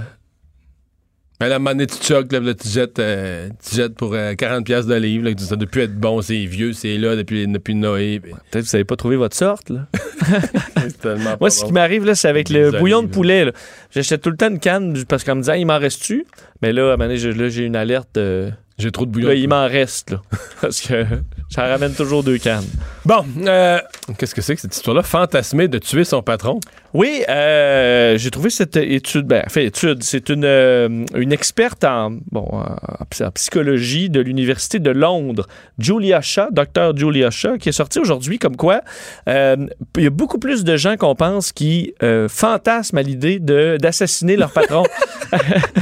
Mais 1.42 1.48
là, 1.48 1.54
à 1.54 1.56
un 1.56 1.58
moment 1.58 1.70
donné, 1.70 1.86
tu 1.86 1.96
choques, 2.02 2.30
là, 2.30 2.38
là, 2.40 2.54
tu 2.54 2.68
jettes, 2.68 2.98
euh, 3.00 3.48
tu 3.68 3.74
jettes 3.76 3.94
pour 3.96 4.14
euh, 4.14 4.34
40 4.34 4.64
pièces 4.64 4.86
d'olives, 4.86 5.24
là, 5.24 5.34
que 5.34 5.40
ça 5.40 5.56
doit 5.56 5.68
plus 5.68 5.82
être 5.82 5.96
bon, 5.98 6.22
c'est 6.22 6.44
vieux, 6.44 6.72
c'est 6.72 6.96
là 6.98 7.16
depuis, 7.16 7.46
depuis 7.48 7.74
Noé. 7.74 8.20
puis 8.22 8.32
Peut-être 8.50 8.64
que 8.64 8.70
vous 8.70 8.76
n'avez 8.76 8.84
pas 8.84 8.96
trouvé 8.96 9.16
votre 9.16 9.36
sorte, 9.36 9.70
là. 9.70 9.86
Moi, 11.40 11.50
ce 11.50 11.64
qui 11.64 11.72
m'arrive, 11.72 12.04
là, 12.04 12.14
c'est 12.14 12.28
avec 12.28 12.48
le 12.48 12.70
bouillon 12.78 13.02
de 13.02 13.08
là. 13.08 13.12
poulet. 13.12 13.44
là. 13.46 13.52
J'achète 13.90 14.22
tout 14.22 14.30
le 14.30 14.36
temps 14.36 14.48
une 14.50 14.60
canne 14.60 14.96
parce 15.08 15.24
qu'en 15.24 15.34
me 15.34 15.40
disant, 15.40 15.54
il 15.54 15.66
m'en 15.66 15.78
reste-tu? 15.78 16.24
Mais 16.62 16.72
là, 16.72 16.82
à 16.82 16.84
un 16.84 16.90
moment 16.96 17.04
donné, 17.06 17.16
j'ai- 17.16 17.32
là, 17.32 17.48
j'ai 17.48 17.64
une 17.64 17.76
alerte. 17.76 18.16
euh, 18.18 18.50
J'ai 18.82 18.90
trop 18.90 19.06
de 19.06 19.10
bouillon. 19.12 19.28
là, 19.28 19.34
il 19.34 19.48
m'en 19.48 19.66
reste, 19.66 20.10
là. 20.10 20.22
Parce 20.60 20.80
que 20.80 21.04
ça 21.50 21.66
ramène 21.66 21.92
toujours 21.94 22.22
deux 22.24 22.38
cannes. 22.38 22.64
Bon, 23.04 23.24
euh, 23.46 23.78
qu'est-ce 24.18 24.34
que 24.34 24.40
c'est 24.42 24.54
que 24.56 24.60
cette 24.60 24.74
histoire-là? 24.74 25.02
Fantasmer 25.02 25.68
de 25.68 25.78
tuer 25.78 26.04
son 26.04 26.22
patron? 26.22 26.58
Oui, 26.94 27.22
euh, 27.28 28.18
j'ai 28.18 28.30
trouvé 28.30 28.50
cette 28.50 28.76
étude, 28.76 29.26
ben, 29.26 29.44
fait 29.48 29.64
étude, 29.64 30.02
c'est 30.02 30.28
une, 30.28 30.44
euh, 30.44 31.04
une 31.14 31.32
experte 31.32 31.84
en, 31.84 32.10
bon, 32.30 32.42
en, 32.52 33.04
psy- 33.10 33.24
en 33.24 33.30
psychologie 33.30 34.10
de 34.10 34.20
l'Université 34.20 34.78
de 34.78 34.90
Londres, 34.90 35.46
Julia 35.78 36.20
Shaw, 36.20 36.48
docteur 36.52 36.94
Julia 36.96 37.30
Shaw, 37.30 37.56
qui 37.58 37.70
est 37.70 37.72
sortie 37.72 37.98
aujourd'hui 37.98 38.38
comme 38.38 38.56
quoi 38.56 38.82
il 39.28 40.02
y 40.02 40.06
a 40.06 40.10
beaucoup 40.10 40.38
plus 40.38 40.64
de 40.64 40.76
gens 40.76 40.96
qu'on 40.96 41.14
pense 41.14 41.52
qui 41.52 41.94
fantasment 42.28 42.98
à 42.98 43.02
l'idée 43.02 43.38
d'assassiner 43.38 44.36
leur 44.36 44.50
patron. 44.52 44.84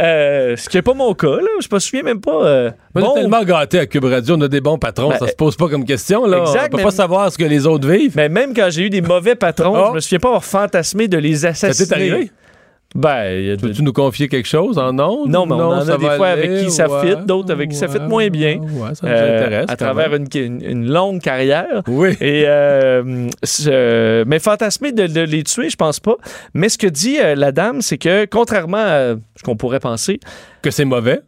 Euh, 0.00 0.56
ce 0.56 0.68
qui 0.68 0.76
n'est 0.76 0.82
pas 0.82 0.92
mon 0.94 1.14
cas, 1.14 1.36
là. 1.36 1.48
Je 1.60 1.68
me 1.72 1.78
souviens 1.78 2.02
même 2.02 2.20
pas. 2.20 2.44
euh, 2.44 2.70
Moi, 2.94 3.02
bon, 3.02 3.12
j'ai 3.14 3.20
tellement 3.22 3.42
gâté 3.44 3.78
à 3.78 3.86
Cube 3.86 4.04
Radio, 4.04 4.36
on 4.36 4.40
a 4.42 4.48
des 4.48 4.60
bons 4.60 4.78
patrons, 4.78 5.08
Ben, 5.08 5.18
ça 5.18 5.26
se 5.28 5.34
pose 5.34 5.56
pas 5.56 5.68
comme 5.68 5.84
question, 5.84 6.26
là. 6.26 6.40
exact, 6.40 6.74
on 6.74 6.76
peut 6.76 6.82
pas 6.84 6.90
savoir 6.90 7.32
ce 7.32 7.38
que 7.38 7.44
les 7.44 7.66
autres 7.66 7.88
vivent. 7.88 8.12
mais 8.16 8.28
même 8.28 8.52
quand 8.54 8.68
j'ai 8.70 8.82
eu 8.82 8.90
des 8.90 9.00
mauvais 9.00 9.34
patrons, 9.34 9.74
Oh. 9.76 9.86
je 9.90 9.94
me 9.94 10.00
souviens 10.00 10.18
pas 10.18 10.28
avoir 10.28 10.44
fantasmé 10.44 11.08
de 11.08 11.16
les 11.18 11.36
Ça 11.36 11.48
assassiner. 11.48 11.88
t'est 11.88 11.94
arrivé? 11.94 12.30
Ben, 12.96 13.56
Peux-tu 13.58 13.82
nous 13.82 13.92
confier 13.92 14.28
quelque 14.28 14.46
chose 14.48 14.78
en 14.78 14.98
ondes? 14.98 15.28
Non, 15.30 15.44
mais 15.46 15.52
on 15.54 15.58
en 15.68 15.88
a 15.88 15.96
des 15.98 16.10
fois 16.16 16.28
aller, 16.28 16.42
avec 16.48 16.64
qui 16.64 16.70
ça 16.70 16.88
ouais, 16.88 17.10
fit, 17.10 17.16
d'autres 17.26 17.52
avec 17.52 17.70
qui 17.70 17.76
ça 17.76 17.88
fit 17.88 17.98
moins 18.00 18.28
bien. 18.28 18.58
Ouais, 18.58 18.94
ça 18.94 19.06
nous 19.06 19.12
euh, 19.12 19.36
intéresse. 19.46 19.66
à 19.68 19.76
travers 19.76 20.14
une, 20.14 20.26
une- 20.34 20.62
une 20.62 20.90
longue 20.90 21.20
carrière. 21.20 21.82
Oui. 21.86 22.16
Et 22.20 22.44
euh, 22.46 24.24
mais 24.26 24.38
fantasmer 24.38 24.92
de, 24.92 25.06
de 25.06 25.20
les 25.20 25.42
tuer, 25.42 25.70
je 25.70 25.76
pense 25.76 26.00
pas. 26.00 26.16
Mais 26.54 26.68
ce 26.68 26.78
que 26.78 26.86
dit 26.86 27.18
euh, 27.20 27.34
la 27.34 27.52
dame, 27.52 27.82
c'est 27.82 27.98
que 27.98 28.24
contrairement 28.26 28.76
à 28.78 29.14
ce 29.36 29.42
qu'on 29.44 29.56
pourrait 29.56 29.80
penser, 29.80 30.20
Que 30.62 30.70
c'est 30.70 30.84
mauvais? 30.84 31.20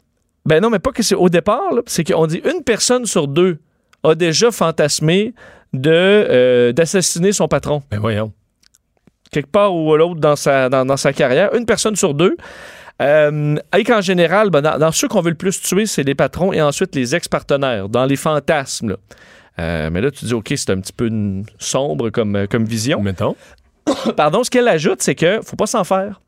ben 0.46 0.60
non, 0.62 0.70
mais 0.70 0.78
pas 0.78 0.92
que 0.92 1.02
c'est 1.02 1.14
au 1.14 1.28
départ, 1.28 1.70
c'est 1.86 2.04
qu'on 2.04 2.26
dit 2.26 2.40
une 2.44 2.62
personne 2.64 3.04
sur 3.04 3.28
deux 3.28 3.58
a 4.02 4.14
déjà 4.14 4.50
fantasmé 4.50 5.34
de 5.74 5.90
euh, 5.92 6.72
d'assassiner 6.72 7.32
son 7.32 7.48
patron 7.48 7.82
Ben 7.90 7.98
voyons. 8.00 8.32
Quelque 9.30 9.50
part 9.50 9.74
ou 9.74 9.92
à 9.94 9.98
l'autre 9.98 10.20
dans 10.20 10.36
sa, 10.36 10.68
dans, 10.68 10.84
dans 10.84 10.96
sa 10.96 11.12
carrière, 11.12 11.54
une 11.54 11.66
personne 11.66 11.96
sur 11.96 12.14
deux. 12.14 12.36
Euh, 13.00 13.54
et 13.76 13.84
qu'en 13.84 14.00
général, 14.00 14.50
ben, 14.50 14.60
dans, 14.60 14.78
dans 14.78 14.90
ceux 14.92 15.06
qu'on 15.08 15.20
veut 15.20 15.30
le 15.30 15.36
plus 15.36 15.60
tuer, 15.60 15.86
c'est 15.86 16.02
les 16.02 16.14
patrons 16.16 16.52
et 16.52 16.60
ensuite 16.60 16.94
les 16.96 17.14
ex-partenaires, 17.14 17.88
dans 17.88 18.04
les 18.06 18.16
fantasmes. 18.16 18.90
là. 18.90 18.96
Euh, 19.60 19.90
mais 19.92 20.00
là, 20.00 20.10
tu 20.10 20.24
dis, 20.24 20.34
OK, 20.34 20.52
c'est 20.56 20.70
un 20.70 20.80
petit 20.80 20.92
peu 20.92 21.06
une- 21.06 21.44
sombre 21.58 22.10
comme, 22.10 22.36
euh, 22.36 22.46
comme 22.46 22.64
vision. 22.64 23.00
Mettons. 23.00 23.36
Pardon, 24.16 24.42
ce 24.44 24.50
qu'elle 24.50 24.68
ajoute, 24.68 25.02
c'est 25.02 25.14
que 25.14 25.40
faut 25.44 25.56
pas 25.56 25.66
s'en 25.66 25.84
faire. 25.84 26.20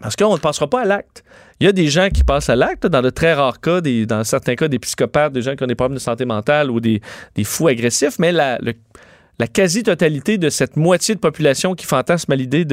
Parce 0.00 0.16
qu'on 0.16 0.32
ne 0.32 0.38
passera 0.38 0.68
pas 0.68 0.82
à 0.82 0.84
l'acte. 0.84 1.22
Il 1.60 1.66
y 1.66 1.68
a 1.68 1.72
des 1.72 1.88
gens 1.88 2.08
qui 2.08 2.24
passent 2.24 2.48
à 2.48 2.56
l'acte, 2.56 2.86
dans 2.86 3.02
de 3.02 3.10
très 3.10 3.34
rares 3.34 3.60
cas, 3.60 3.80
des, 3.80 4.04
dans 4.06 4.24
certains 4.24 4.54
cas, 4.56 4.68
des 4.68 4.78
psychopathes, 4.78 5.32
des 5.32 5.42
gens 5.42 5.54
qui 5.54 5.62
ont 5.62 5.66
des 5.66 5.74
problèmes 5.74 5.94
de 5.96 6.00
santé 6.02 6.24
mentale 6.24 6.70
ou 6.70 6.80
des, 6.80 7.00
des 7.36 7.44
fous 7.44 7.68
agressifs, 7.68 8.18
mais 8.18 8.32
la, 8.32 8.58
le- 8.58 8.72
la 9.42 9.48
quasi-totalité 9.48 10.38
de 10.38 10.50
cette 10.50 10.76
moitié 10.76 11.16
de 11.16 11.20
population 11.20 11.74
qui 11.74 11.84
fantasme 11.84 12.30
à 12.30 12.36
l'idée 12.36 12.64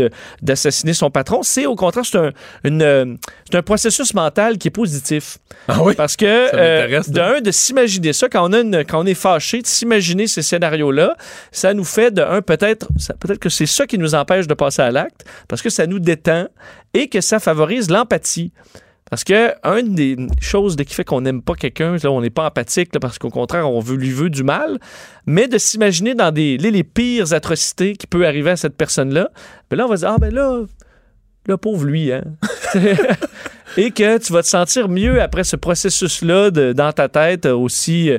d'assassiner 0.43 0.93
son 0.93 1.09
patron, 1.09 1.41
c'est 1.41 1.65
au 1.65 1.76
contraire, 1.76 2.05
c'est 2.05 2.20
un, 2.20 2.32
une, 2.63 2.84
euh, 2.84 3.15
c'est 3.49 3.57
un 3.57 3.63
processus 3.63 4.13
mental 4.13 4.59
qui 4.59 4.67
est 4.67 4.72
positif. 4.84 5.39
Ah 5.67 5.82
oui? 5.82 5.95
Parce 5.95 6.15
que, 6.15 6.26
euh, 6.28 6.82
m'intéresse, 6.84 7.09
de 7.09 7.20
un, 7.22 7.41
de 7.41 7.49
s'imaginer 7.49 8.13
ça, 8.13 8.30
quand 8.30 8.47
on, 8.47 8.53
a 8.53 8.59
une- 8.59 8.86
quand 8.88 8.99
on 9.01 9.07
est 9.07 9.15
fâché, 9.15 9.63
de 9.63 9.67
s'imaginer 9.67 10.28
ces 10.28 10.43
scénarios-là, 10.43 11.15
ça 11.51 11.74
nous 11.74 11.84
fait, 11.84 12.11
de 12.11 12.22
un, 12.22 12.43
peut-être 12.43 12.88
peut-être 13.20 13.39
que 13.39 13.49
c'est 13.49 13.65
ça 13.65 13.88
qui 13.88 13.97
nous 13.97 14.13
empêche 14.13 14.45
de 14.45 14.53
passer 14.53 14.84
à 14.84 14.91
l'acte, 14.91 15.26
parce 15.47 15.63
que 15.63 15.72
ça 15.72 15.88
nous 15.88 15.97
détend 15.99 16.47
et 16.93 17.07
que 17.07 17.20
ça 17.20 17.39
favorise 17.39 17.89
l'empathie. 17.89 18.51
Parce 19.10 19.24
que 19.24 19.53
une 19.64 19.95
des 19.95 20.18
choses 20.39 20.76
qui 20.76 20.93
fait 20.93 21.03
qu'on 21.03 21.22
n'aime 21.22 21.41
pas 21.41 21.55
quelqu'un, 21.55 21.95
là, 21.97 22.12
on 22.12 22.22
n'est 22.22 22.30
pas 22.30 22.45
empathique, 22.45 22.93
là, 22.93 22.99
parce 22.99 23.18
qu'au 23.18 23.30
contraire, 23.30 23.70
on 23.70 23.80
veut, 23.80 23.95
lui 23.95 24.12
veut 24.12 24.30
du 24.30 24.43
mal, 24.43 24.80
mais 25.26 25.47
de 25.47 25.57
s'imaginer 25.57 26.16
dans 26.16 26.32
des, 26.32 26.57
les, 26.57 26.72
les 26.72 26.84
pires 26.84 27.34
atrocités 27.34 27.95
qui 27.95 28.07
peuvent 28.07 28.24
arriver 28.24 28.51
à 28.51 28.55
cette 28.55 28.76
personne-là, 28.76 29.30
ben 29.70 29.78
là, 29.78 29.86
on 29.86 29.89
va 29.89 29.95
se 29.95 30.01
dire, 30.01 30.12
ah 30.16 30.18
ben 30.20 30.34
là, 30.34 30.62
le 31.47 31.57
pauvre 31.57 31.86
lui, 31.86 32.12
hein. 32.12 32.24
et 33.78 33.91
que 33.91 34.18
tu 34.18 34.34
vas 34.34 34.43
te 34.43 34.47
sentir 34.47 34.89
mieux 34.89 35.22
après 35.22 35.43
ce 35.43 35.55
processus-là 35.55 36.51
dans 36.51 36.91
ta 36.91 37.07
tête, 37.07 37.45
euh, 37.45 37.55
aussi 37.55 38.12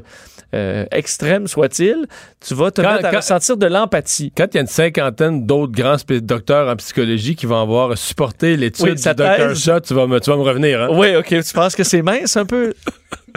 euh, 0.54 0.84
extrême 0.90 1.46
soit-il, 1.46 2.06
tu 2.46 2.54
vas 2.54 2.70
te 2.70 2.80
Quand- 2.82 2.92
mettre 2.94 3.06
à 3.06 3.10
quand- 3.10 3.16
ressentir 3.18 3.56
de 3.56 3.66
l'empathie. 3.66 4.32
Quand 4.36 4.46
il 4.52 4.54
y 4.56 4.58
a 4.58 4.60
une 4.62 4.66
cinquantaine 4.66 5.46
d'autres 5.46 5.72
grands 5.72 5.96
docteurs 6.22 6.68
en 6.68 6.76
psychologie 6.76 7.36
qui 7.36 7.46
vont 7.46 7.60
avoir 7.60 7.96
supporté 7.96 8.56
l'étude 8.56 8.84
Oui, 8.86 8.94
du. 8.94 9.54
Shaw, 9.60 9.80
tu 9.80 9.94
vas 9.94 10.06
me, 10.06 10.18
tu 10.20 10.30
vas 10.30 10.36
me 10.36 10.42
revenir. 10.42 10.82
Hein? 10.82 10.88
Oui, 10.92 11.14
OK, 11.16 11.26
tu 11.28 11.52
penses 11.54 11.74
que 11.76 11.84
c'est 11.84 12.02
mince 12.02 12.36
un 12.36 12.46
peu? 12.46 12.72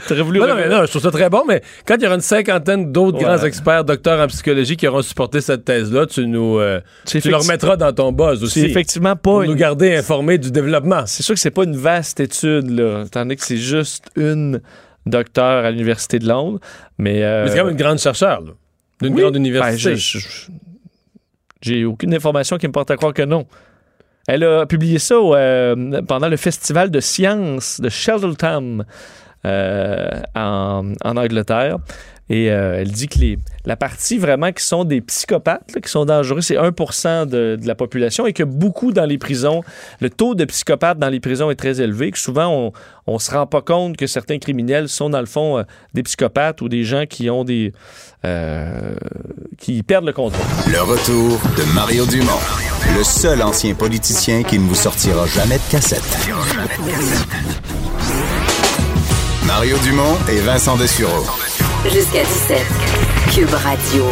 Voulu... 0.10 0.40
Non, 0.40 0.48
non, 0.48 0.56
mais 0.56 0.68
non, 0.70 0.82
je 0.82 0.90
trouve 0.90 1.04
ça 1.04 1.12
très 1.12 1.30
bon, 1.30 1.44
mais 1.48 1.62
quand 1.86 1.96
il 1.98 2.04
y 2.04 2.06
aura 2.08 2.16
une 2.16 2.22
cinquantaine 2.22 2.92
d'autres 2.92 3.18
Ouais. 3.20 3.24
grands 3.26 3.44
experts, 3.44 3.84
docteurs 3.86 4.20
en 4.20 4.28
psychologie 4.28 4.76
qui 4.76 4.88
auront 4.88 5.04
supporté 5.04 5.40
cette 5.40 5.66
thèse-là, 5.66 6.08
tu 6.08 6.26
nous, 6.26 6.58
euh, 6.60 6.80
tu 7.06 7.20
le 7.30 7.36
remettras 7.36 7.76
dans 7.78 7.94
ton 7.94 8.12
buzz 8.12 8.44
aussi. 8.44 8.62
C'est 8.62 8.70
effectivement 8.70 9.16
pour 9.16 9.40
pas 9.42 9.46
nous 9.46 9.52
une... 9.52 9.58
garder 9.58 9.96
informés 9.96 10.40
du 10.40 10.52
développement. 10.52 11.04
C'est 11.06 11.22
sûr 11.22 11.36
que 11.36 11.40
c'est 11.42 11.52
pas 11.52 11.64
une 11.64 11.76
vaste 11.78 12.20
étude, 12.20 12.70
là, 12.72 13.06
donné 13.12 13.36
que 13.36 13.46
c'est 13.46 13.58
juste 13.58 14.06
une 14.16 14.62
docteur 15.06 15.66
à 15.66 15.72
l'Université 15.72 16.20
de 16.20 16.28
Londres, 16.28 16.60
mais... 16.98 17.24
euh, 17.24 17.44
Mais 17.44 17.50
c'est 17.52 17.58
quand 17.58 17.66
même 17.66 17.74
une 17.74 17.80
grande 17.82 18.00
chercheure, 18.00 18.42
là. 18.42 18.52
D'une 19.02 19.14
oui, 19.16 19.22
grande 19.22 19.34
ben, 19.34 19.40
université. 19.40 19.96
je- 19.96 20.20
je- 20.20 20.48
J'ai 21.62 21.86
aucune 21.86 22.14
information 22.14 22.58
qui 22.58 22.68
me 22.68 22.72
porte 22.72 22.92
à 22.92 22.96
croire 22.98 23.14
que 23.14 23.22
non. 23.24 23.46
Elle 24.28 24.44
a 24.44 24.66
publié 24.66 25.00
ça 25.00 25.16
euh, 25.16 26.02
pendant 26.08 26.30
le 26.30 26.38
festival 26.38 26.90
de 26.92 27.00
sciences 27.02 27.82
de 27.82 27.90
Cheltenham 27.90 28.86
euh, 29.46 30.10
en, 30.36 30.94
en 31.04 31.18
Angleterre. 31.18 31.78
Et 32.34 32.50
euh, 32.50 32.80
elle 32.80 32.92
dit 32.92 33.08
que 33.08 33.20
les, 33.20 33.38
la 33.64 33.76
partie 33.76 34.18
vraiment 34.18 34.52
qui 34.52 34.64
sont 34.64 34.86
des 34.86 35.02
psychopathes, 35.02 35.80
qui 35.84 35.88
sont 35.88 36.04
dangereux, 36.04 36.42
c'est 36.42 36.58
1 36.58 36.72
de, 37.28 37.60
de 37.62 37.68
la 37.68 37.76
population 37.76 38.26
et 38.26 38.34
que 38.34 38.42
beaucoup 38.42 38.92
dans 38.92 39.06
les 39.06 39.20
prisons, 39.20 39.62
le 40.02 40.10
taux 40.10 40.34
de 40.34 40.44
psychopathes 40.46 40.98
dans 40.98 41.10
les 41.10 41.20
prisons 41.20 41.52
est 41.52 41.56
très 41.56 41.80
élevé, 41.80 42.10
que 42.10 42.18
souvent 42.18 42.48
on 42.48 42.72
on 43.06 43.20
se 43.20 43.30
rend 43.30 43.46
pas 43.46 43.62
compte 43.62 43.98
que 43.98 44.08
certains 44.08 44.40
criminels 44.40 44.90
sont 44.90 45.12
dans 45.12 45.20
le 45.20 45.28
fond 45.28 45.60
euh, 45.60 45.64
des 45.94 46.02
psychopathes 46.02 46.62
ou 46.62 46.70
des 46.70 46.84
gens 46.84 47.06
qui 47.08 47.30
ont 47.30 47.44
des... 47.44 47.72
euh, 48.26 48.96
qui 49.60 49.84
perdent 49.84 50.06
le 50.06 50.14
contrôle. 50.14 50.42
Le 50.72 50.82
retour 50.82 51.40
de 51.56 51.74
Mario 51.76 52.08
Dumont, 52.08 52.32
le 52.98 53.04
seul 53.04 53.44
ancien 53.44 53.76
politicien 53.76 54.42
qui 54.42 54.58
ne 54.58 54.68
vous 54.68 54.74
sortira 54.74 55.28
jamais 55.28 55.58
de 55.58 55.72
cassette. 55.72 56.02
Mario 59.46 59.78
Dumont 59.84 60.18
et 60.32 60.40
Vincent 60.40 60.78
Dessureau. 60.78 61.26
Jusqu'à 61.92 62.24
17. 62.24 62.62
Cube 63.34 63.54
Radio. 63.54 64.06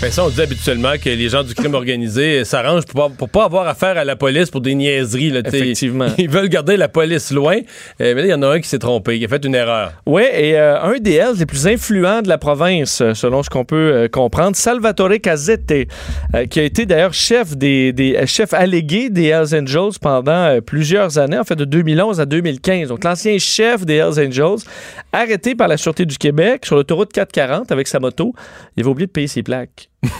Ben 0.00 0.10
ça, 0.10 0.24
on 0.24 0.30
dit 0.30 0.40
habituellement 0.40 0.92
que 0.98 1.10
les 1.10 1.28
gens 1.28 1.42
du 1.42 1.54
crime 1.54 1.74
organisé 1.74 2.42
s'arrangent 2.46 2.86
pour, 2.86 3.10
pas- 3.10 3.14
pour 3.18 3.28
pas 3.28 3.44
avoir 3.44 3.68
affaire 3.68 3.98
à 3.98 4.04
la 4.04 4.16
police 4.16 4.48
pour 4.50 4.62
des 4.62 4.74
niaiseries. 4.74 5.28
Là. 5.28 5.40
Effectivement. 5.44 6.06
Ils 6.16 6.30
veulent 6.30 6.48
garder 6.48 6.78
la 6.78 6.88
police 6.88 7.30
loin. 7.32 7.56
Euh, 8.00 8.14
mais 8.14 8.22
là, 8.22 8.24
il 8.24 8.30
y 8.30 8.32
en 8.32 8.40
a 8.40 8.48
un 8.48 8.60
qui 8.60 8.68
s'est 8.70 8.78
trompé, 8.78 9.18
qui 9.18 9.26
a 9.26 9.28
fait 9.28 9.44
une 9.44 9.54
erreur. 9.54 9.92
Oui, 10.06 10.22
et 10.32 10.58
euh, 10.58 10.80
un 10.80 10.96
des 10.98 11.16
Hells 11.16 11.36
les 11.38 11.44
plus 11.44 11.66
influents 11.66 12.22
de 12.22 12.28
la 12.30 12.38
province, 12.38 13.02
euh, 13.02 13.12
selon 13.12 13.42
ce 13.42 13.50
qu'on 13.50 13.66
peut 13.66 13.76
euh, 13.92 14.08
comprendre, 14.08 14.56
Salvatore 14.56 15.20
Cazzette, 15.22 15.70
euh, 15.70 16.46
qui 16.46 16.60
a 16.60 16.62
été 16.62 16.86
d'ailleurs 16.86 17.12
chef 17.12 17.54
des, 17.54 17.92
des 17.92 18.26
chefs 18.26 18.54
allégués 18.54 19.10
des 19.10 19.26
Hells 19.26 19.54
Angels 19.54 19.98
pendant 20.00 20.60
plusieurs 20.64 21.18
années, 21.18 21.38
en 21.38 21.44
fait 21.44 21.56
de 21.56 21.66
2011 21.66 22.20
à 22.20 22.24
2015. 22.24 22.88
Donc 22.88 23.04
l'ancien 23.04 23.36
chef 23.36 23.84
des 23.84 23.96
Hells 23.96 24.18
Angels, 24.18 24.64
arrêté 25.12 25.54
par 25.54 25.68
la 25.68 25.76
Sûreté 25.76 26.06
du 26.06 26.16
Québec 26.16 26.64
sur 26.64 26.76
l'autoroute 26.76 27.12
440 27.12 27.70
avec 27.70 27.86
sa 27.86 28.00
moto, 28.00 28.32
il 28.78 28.80
avait 28.80 28.88
oublié 28.90 29.06
de 29.06 29.12
payer 29.12 29.26
ses 29.26 29.42
plaques. 29.42 29.89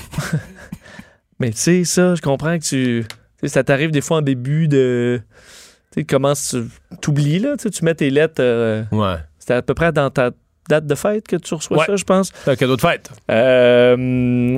Mais 1.38 1.50
tu 1.50 1.56
sais, 1.56 1.84
ça, 1.84 2.14
je 2.14 2.20
comprends 2.22 2.58
que 2.58 2.64
tu... 2.64 3.04
Ça 3.44 3.64
t'arrive 3.64 3.90
des 3.90 4.00
fois 4.02 4.18
en 4.18 4.22
début 4.22 4.68
de... 4.68 5.20
Tu 5.92 6.00
sais, 6.00 6.04
comment 6.04 6.34
tu 6.34 6.64
t'oublies, 7.00 7.38
là. 7.38 7.56
Tu 7.56 7.84
mets 7.84 7.94
tes 7.94 8.10
lettres... 8.10 8.40
euh, 8.42 8.84
Ouais. 8.92 9.16
c'était 9.38 9.54
à 9.54 9.62
peu 9.62 9.74
près 9.74 9.92
dans 9.92 10.10
ta 10.10 10.30
date 10.70 10.86
de 10.86 10.94
fête 10.94 11.26
que 11.28 11.36
tu 11.36 11.52
reçois 11.54 11.78
Ouais. 11.78 11.86
ça, 11.86 11.96
je 11.96 12.04
pense? 12.04 12.32
C'est 12.44 12.50
un 12.52 12.56
cadeau 12.56 12.76
de 12.76 12.80
fête. 12.80 13.10
Euh, 13.30 13.96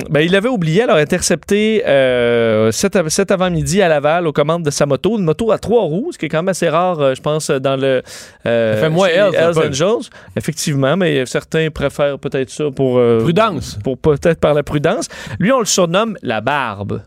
ben, 0.09 0.21
il 0.21 0.35
avait 0.35 0.49
oublié, 0.49 0.83
alors 0.83 0.97
intercepté 0.97 1.83
euh, 1.87 2.71
cet, 2.71 2.95
av- 2.95 3.09
cet 3.09 3.31
avant-midi 3.31 3.81
à 3.81 3.87
Laval 3.89 4.27
aux 4.27 4.31
commandes 4.33 4.63
de 4.63 4.69
sa 4.69 4.85
moto, 4.85 5.17
une 5.17 5.23
moto 5.25 5.51
à 5.51 5.57
trois 5.57 5.81
roues, 5.83 6.11
ce 6.13 6.17
qui 6.17 6.25
est 6.25 6.29
quand 6.29 6.39
même 6.39 6.49
assez 6.49 6.69
rare, 6.69 6.99
euh, 6.99 7.15
je 7.15 7.21
pense, 7.21 7.49
dans 7.49 7.75
le 7.75 8.01
euh, 8.45 8.79
fait 8.79 8.89
moins 8.89 9.07
chez 9.09 9.15
Hells. 9.15 9.57
Angels. 9.67 10.09
Effectivement, 10.35 10.95
mais 10.97 11.25
certains 11.25 11.69
préfèrent 11.69 12.19
peut-être 12.19 12.49
ça 12.49 12.65
pour 12.75 12.99
Prudence. 13.23 13.77
pour 13.83 13.97
peut-être 13.97 14.39
par 14.39 14.53
la 14.53 14.63
prudence. 14.63 15.07
Lui, 15.39 15.51
on 15.51 15.59
le 15.59 15.65
surnomme 15.65 16.17
la 16.21 16.41
barbe. 16.41 17.01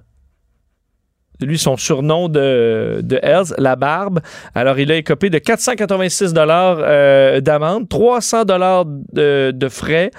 Lui, 1.41 1.59
son 1.59 1.77
surnom 1.77 2.29
de, 2.29 3.01
de 3.03 3.21
la 3.59 3.77
barbe. 3.77 4.21
Alors, 4.55 4.79
il 4.79 4.91
a 4.91 4.97
écopé 4.97 5.31
de 5.31 5.39
486 5.39 6.33
dollars 6.33 6.79
euh, 6.81 7.41
d'amende, 7.41 7.89
300 7.89 8.45
dollars 8.45 8.85
de, 8.87 9.69
frais, 9.69 10.11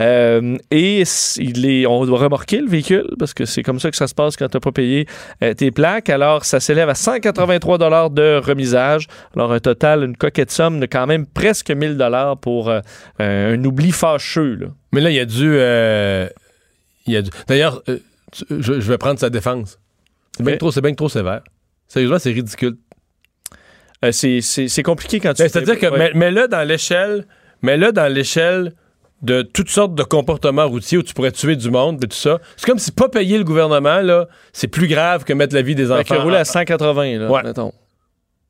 euh, 0.00 0.56
et 0.70 1.02
il 1.38 1.66
est, 1.66 1.86
on 1.86 2.04
doit 2.06 2.18
remorquer 2.20 2.60
le 2.60 2.68
véhicule 2.68 3.08
parce 3.18 3.34
que 3.34 3.44
c'est 3.44 3.62
comme 3.62 3.80
ça 3.80 3.90
que 3.90 3.96
ça 3.96 4.06
se 4.06 4.14
passe 4.14 4.36
quand 4.36 4.48
tu 4.48 4.56
n'as 4.56 4.60
pas 4.60 4.72
payé 4.72 5.06
euh, 5.42 5.54
tes 5.54 5.70
plaques. 5.70 6.08
Alors, 6.10 6.44
ça 6.44 6.60
s'élève 6.60 6.88
à 6.88 6.94
183 6.94 7.78
dollars 7.78 8.10
de 8.10 8.40
remisage. 8.42 9.06
Alors, 9.34 9.52
un 9.52 9.60
total, 9.60 10.04
une 10.04 10.16
coquette 10.16 10.50
somme 10.50 10.80
de 10.80 10.86
quand 10.86 11.06
même 11.06 11.26
presque 11.26 11.70
1000 11.70 11.96
dollars 11.96 12.38
pour 12.38 12.70
euh, 12.70 12.80
un 13.18 13.64
oubli 13.64 13.92
fâcheux. 13.92 14.70
Mais 14.92 15.00
là, 15.00 15.10
il 15.10 15.16
y 15.16 15.20
a 15.20 15.24
dû. 15.24 15.54
il 17.06 17.12
y 17.12 17.16
a 17.16 17.22
dû- 17.22 17.30
D'ailleurs, 17.48 17.82
je 18.50 18.72
vais 18.72 18.98
prendre 18.98 19.18
sa 19.18 19.30
défense. 19.30 19.78
C'est 20.40 20.50
bien 20.50 20.56
trop, 20.56 20.70
bien 20.80 20.94
trop 20.94 21.08
sévère. 21.08 21.42
Sérieusement, 21.88 22.18
c'est 22.18 22.32
ridicule. 22.32 22.76
Euh, 24.04 24.12
c'est- 24.12 24.82
compliqué 24.82 25.20
quand 25.20 25.34
tu 25.34 25.42
C'est-à-dire 25.42 25.78
que 25.78 25.86
Ouais. 25.86 25.98
mets- 25.98 26.14
mets-le 26.14 26.48
dans 26.48 26.66
l'échelle, 26.66 27.26
mets-le 27.62 27.92
dans 27.92 28.10
l'échelle 28.12 28.72
de 29.22 29.42
toutes 29.42 29.68
sortes 29.68 29.94
de 29.94 30.02
comportements 30.02 30.66
routiers 30.66 30.96
où 30.98 31.02
tu 31.02 31.12
pourrais 31.12 31.32
tuer 31.32 31.54
du 31.56 31.70
monde 31.70 32.02
et 32.02 32.08
tout 32.08 32.16
ça. 32.16 32.38
C'est 32.56 32.64
comme 32.66 32.78
si 32.78 32.90
pas 32.92 33.10
payer 33.10 33.36
le 33.36 33.44
gouvernement, 33.44 34.00
là, 34.00 34.26
c'est 34.54 34.68
plus 34.68 34.88
grave 34.88 35.24
que 35.24 35.34
mettre 35.34 35.54
la 35.54 35.60
vie 35.60 35.74
des 35.74 35.86
Fait 35.86 36.04
que 36.04 36.14
enfants. 36.14 36.22
rouler 36.22 36.38
à 36.38 36.44
180, 36.46 37.18
là, 37.18 37.30
Ouais. 37.30 37.42
mettons. 37.42 37.72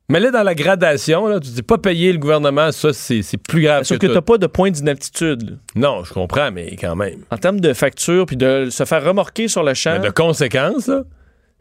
Mets-le 0.07 0.31
dans 0.31 0.43
la 0.43 0.55
gradation, 0.55 1.27
là. 1.27 1.39
Tu 1.41 1.49
dis 1.49 1.61
pas 1.63 1.77
payer 1.77 2.11
le 2.13 2.19
gouvernement, 2.19 2.71
ça, 2.71 2.91
c'est 2.93 3.21
plus 3.37 3.61
grave 3.63 3.83
Sauf 3.83 3.97
que, 3.97 4.07
que 4.07 4.13
t'as 4.13 4.21
pas 4.21 4.37
de 4.37 4.47
point 4.47 4.69
d'inaptitude. 4.71 5.49
là? 5.51 5.55
Non, 5.75 6.03
je 6.05 6.13
comprends, 6.13 6.51
mais 6.51 6.75
quand 6.77 6.95
même. 6.95 7.23
En 7.31 7.37
termes 7.37 7.59
de 7.59 7.73
facture, 7.73 8.25
puis 8.25 8.35
de 8.37 8.67
se 8.69 8.83
faire 8.85 9.03
remorquer 9.05 9.47
sur 9.49 9.63
le 9.63 9.73
champ. 9.73 9.97
Mais 10.01 10.07
de 10.07 10.13
conséquences, 10.13 10.87
là, 10.87 11.03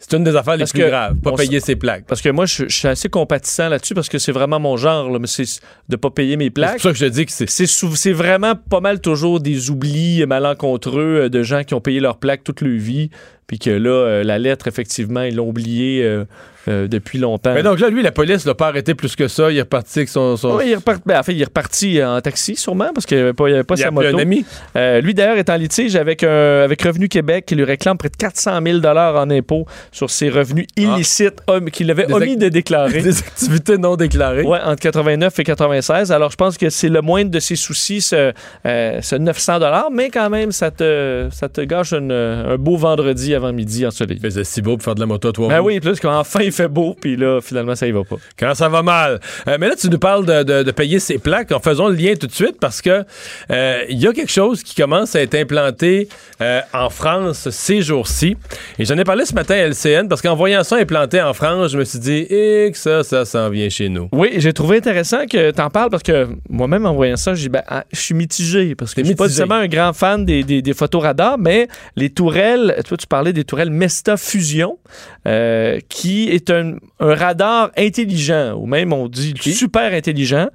c'est 0.03 0.16
une 0.16 0.24
des 0.24 0.34
affaires 0.34 0.57
les 0.57 0.64
plus 0.64 0.80
graves. 0.86 1.14
Pas 1.16 1.32
payer 1.32 1.61
ses 1.61 1.76
plaques. 1.76 2.05
Parce 2.07 2.22
que 2.22 2.30
moi, 2.30 2.46
je, 2.46 2.64
je 2.68 2.74
suis 2.74 2.88
assez 2.88 3.11
compatissant 3.11 3.68
là-dessus 3.68 3.92
parce 3.92 4.09
que 4.09 4.18
c'est 4.18 4.32
vraiment 4.32 4.59
mon 4.59 4.78
genre, 4.78 5.11
là, 5.11 5.18
mais 5.18 5.26
c'est 5.26 5.44
de 5.90 5.96
pas 5.96 6.09
payer 6.11 6.36
mes 6.38 6.46
C'est 6.46 6.51
plaques. 6.51 6.72
pour 6.72 6.80
ça 6.82 6.92
que 6.92 6.98
je 6.98 7.05
te 7.05 7.11
dis 7.11 7.26
que 7.26 7.32
c'est. 7.32 7.48
C'est 7.48 7.66
c'est 7.66 8.12
vraiment 8.12 8.55
pas 8.55 8.80
mal 8.80 9.01
toujours 9.01 9.40
des 9.40 9.68
oublis 9.70 10.24
malencontreux 10.26 11.24
euh, 11.24 11.28
de 11.28 11.42
gens 11.42 11.64
qui 11.64 11.74
ont 11.74 11.80
payé 11.82 12.01
leurs 12.01 12.16
plaques 12.18 12.42
toute 12.44 12.62
leur 12.62 12.78
vie, 12.78 13.11
puis 13.46 13.59
que 13.59 13.70
là, 13.70 13.90
euh, 13.90 14.24
la 14.24 14.38
lettre, 14.38 14.68
effectivement, 14.68 15.22
ils 15.22 15.36
l'ont 15.36 15.48
oubliée 15.48 16.03
euh, 16.03 16.24
euh, 16.69 16.89
depuis 16.89 17.19
longtemps. 17.19 17.55
Mais 17.55 17.63
donc 17.63 17.81
là, 17.81 17.89
lui, 17.89 18.03
la 18.03 18.13
police 18.13 18.45
l'a 18.45 18.55
pas 18.55 18.69
arrêté 18.69 18.95
plus 18.95 19.17
que 19.17 19.29
ça. 19.29 19.51
Il 19.51 19.57
est 19.59 19.63
reparti 19.63 20.01
avec 20.01 20.09
son. 20.09 20.37
son... 20.37 20.57
Ouais, 20.57 20.67
il, 20.69 20.73
est 20.73 20.77
repart- 20.77 21.01
ben, 21.07 21.19
en 21.19 21.23
fait, 21.23 21.33
il 21.33 21.41
est 21.41 21.45
reparti 21.47 22.03
en 22.03 22.21
taxi, 22.21 22.57
sûrement, 22.57 22.91
parce 22.95 23.07
qu'il 23.07 23.17
n'y 23.19 23.23
avait 23.23 23.33
pas, 23.33 23.49
il 23.49 23.55
avait 23.55 23.65
pas 23.65 23.75
il 23.77 23.81
a 23.81 23.83
sa 23.85 23.89
appelé 23.89 24.07
moto. 24.09 24.19
un 24.19 24.23
ami. 24.23 24.45
Euh, 24.77 25.01
lui, 25.01 25.15
d'ailleurs, 25.15 25.37
est 25.37 25.51
en 25.51 25.57
litige 25.57 25.97
avec, 25.97 26.23
un- 26.25 26.63
avec 26.63 26.83
Revenu 26.83 27.09
Québec 27.09 27.45
qui 27.47 27.55
lui 27.55 27.65
réclame 27.65 27.97
près 27.99 28.09
de 28.09 28.17
400 28.17 28.59
000 28.65 28.79
en 28.87 29.31
impôts 29.31 29.67
sur 29.93 30.11
ses 30.11 30.29
revenus 30.31 30.67
illicites 30.77 31.41
hom- 31.47 31.71
qu'il 31.71 31.91
avait 31.91 32.07
Des 32.07 32.15
omis 32.15 32.37
de 32.37 32.49
déclarer. 32.49 33.03
Des 33.03 33.19
activités 33.19 33.79
non 33.79 33.97
déclarées. 33.97 34.43
Ouais, 34.43 34.59
entre 34.65 34.81
89 34.81 35.39
et 35.39 35.45
96. 35.45 36.13
Alors, 36.13 36.31
je 36.31 36.37
pense 36.37 36.57
que 36.59 36.71
c'est 36.71 36.89
le 36.89 37.01
moindre 37.03 37.31
de 37.31 37.41
ses 37.41 37.57
soucis, 37.57 38.01
ce, 38.01 38.33
euh, 38.67 38.99
ce 39.03 39.17
900 39.17 39.51
mais 39.93 40.11
quand 40.11 40.31
même, 40.31 40.53
ça 40.53 40.71
te, 40.71 41.29
ça 41.33 41.49
te 41.49 41.61
gâche 41.61 41.93
une- 41.93 42.13
un 42.13 42.57
beau 42.57 42.77
vendredi 42.77 43.35
avant 43.35 43.53
midi 43.53 43.87
ensoleillé. 43.87 44.21
Il 44.21 44.23
faisait 44.23 44.45
si 44.45 44.63
beau 44.63 44.77
pour 44.77 44.85
faire 44.85 44.95
de 44.95 45.01
la 45.01 45.07
moto 45.07 45.29
à 45.29 45.33
toi. 45.33 45.49
Ben 45.49 45.61
oui, 45.61 45.81
plus 45.81 45.99
qu'enfin 46.01 46.49
il 46.51 46.55
fait 46.55 46.68
beau, 46.68 46.96
puis 47.01 47.16
là, 47.16 47.40
finalement, 47.40 47.74
ça 47.74 47.86
y 47.86 47.92
va 47.92 48.05
pas. 48.05 48.16
Quand 48.38 48.55
ça 48.55 48.68
va 48.68 48.82
mal. 48.82 49.20
Euh, 49.48 49.57
mais 49.59 49.68
là, 49.68 49.74
tu 49.76 49.88
nous 49.88 49.98
parles 49.98 50.26
de, 50.26 50.42
de- 50.42 50.62
de 50.62 50.70
payer 50.70 50.98
ses 50.98 51.18
plaques. 51.18 51.53
En 51.53 51.61
faisons 51.61 51.88
le 51.88 51.94
lien 51.94 52.14
tout 52.14 52.26
de 52.26 52.32
suite 52.32 52.57
parce 52.61 52.82
que 52.82 53.05
euh, 53.51 53.82
il 53.88 53.98
y 53.98 54.07
a 54.07 54.12
quelque 54.12 54.30
chose 54.32 54.62
qui 54.62 54.74
commence 54.74 55.14
à 55.16 55.22
être 55.22 55.34
implanté 55.34 56.09
euh, 56.40 56.61
en 56.72 56.90
France 56.90 57.48
ces 57.51 57.82
jours-ci. 57.82 58.36
Et 58.78 58.84
j'en 58.84 58.96
ai 58.98 59.05
parlé 59.05 59.24
ce 59.24 59.34
matin 59.34 59.55
à 59.55 59.68
LCN 59.68 60.09
parce 60.09 60.20
qu'en 60.22 60.34
voyant 60.36 60.62
ça 60.64 60.76
implanté 60.76 61.20
en 61.20 61.32
France, 61.34 61.72
je 61.72 61.78
me 61.78 61.84
suis 61.84 61.98
dit, 61.98 62.26
et 62.30 62.70
que 62.72 62.78
ça, 62.78 63.03
ça 63.03 63.24
s'en 63.24 63.48
vient 63.51 63.68
chez 63.68 63.88
nous. 63.88 64.09
Oui, 64.12 64.30
j'ai 64.36 64.53
trouvé 64.53 64.78
intéressant 64.78 65.26
que 65.26 65.51
tu 65.51 65.61
en 65.61 65.70
parles 65.70 65.90
parce 65.90 66.03
que 66.03 66.28
moi-même, 66.48 66.86
en 66.86 66.94
voyant 66.94 67.16
ça, 67.16 67.32
dit, 67.32 67.48
ben, 67.48 67.62
ah, 67.68 67.84
je 67.92 68.01
suis 68.01 68.14
mitigé 68.14 68.74
parce 68.74 68.94
que 68.94 69.03
je 69.03 69.07
suis 69.07 69.14
pas 69.14 69.24
nécessairement 69.24 69.55
un 69.57 69.66
grand 69.68 69.92
fan 69.92 70.24
des, 70.24 70.42
des, 70.42 70.62
des 70.62 70.74
photos 70.74 71.03
radars, 71.03 71.38
mais 71.38 71.68
les 71.96 72.11
tourelles, 72.11 72.76
toi, 72.86 72.96
tu 72.96 73.07
parlais 73.07 73.32
des 73.32 73.44
tourelles 73.44 73.70
Mesta 73.70 74.16
Fusion, 74.16 74.78
euh, 75.26 75.78
qui 75.88 76.30
est 76.30 76.39
un, 76.49 76.76
un 77.01 77.14
radar 77.14 77.70
intelligent, 77.76 78.55
ou 78.55 78.64
même 78.66 78.93
on 78.95 79.09
dit 79.09 79.34
super 79.53 79.93
intelligent, 79.93 80.49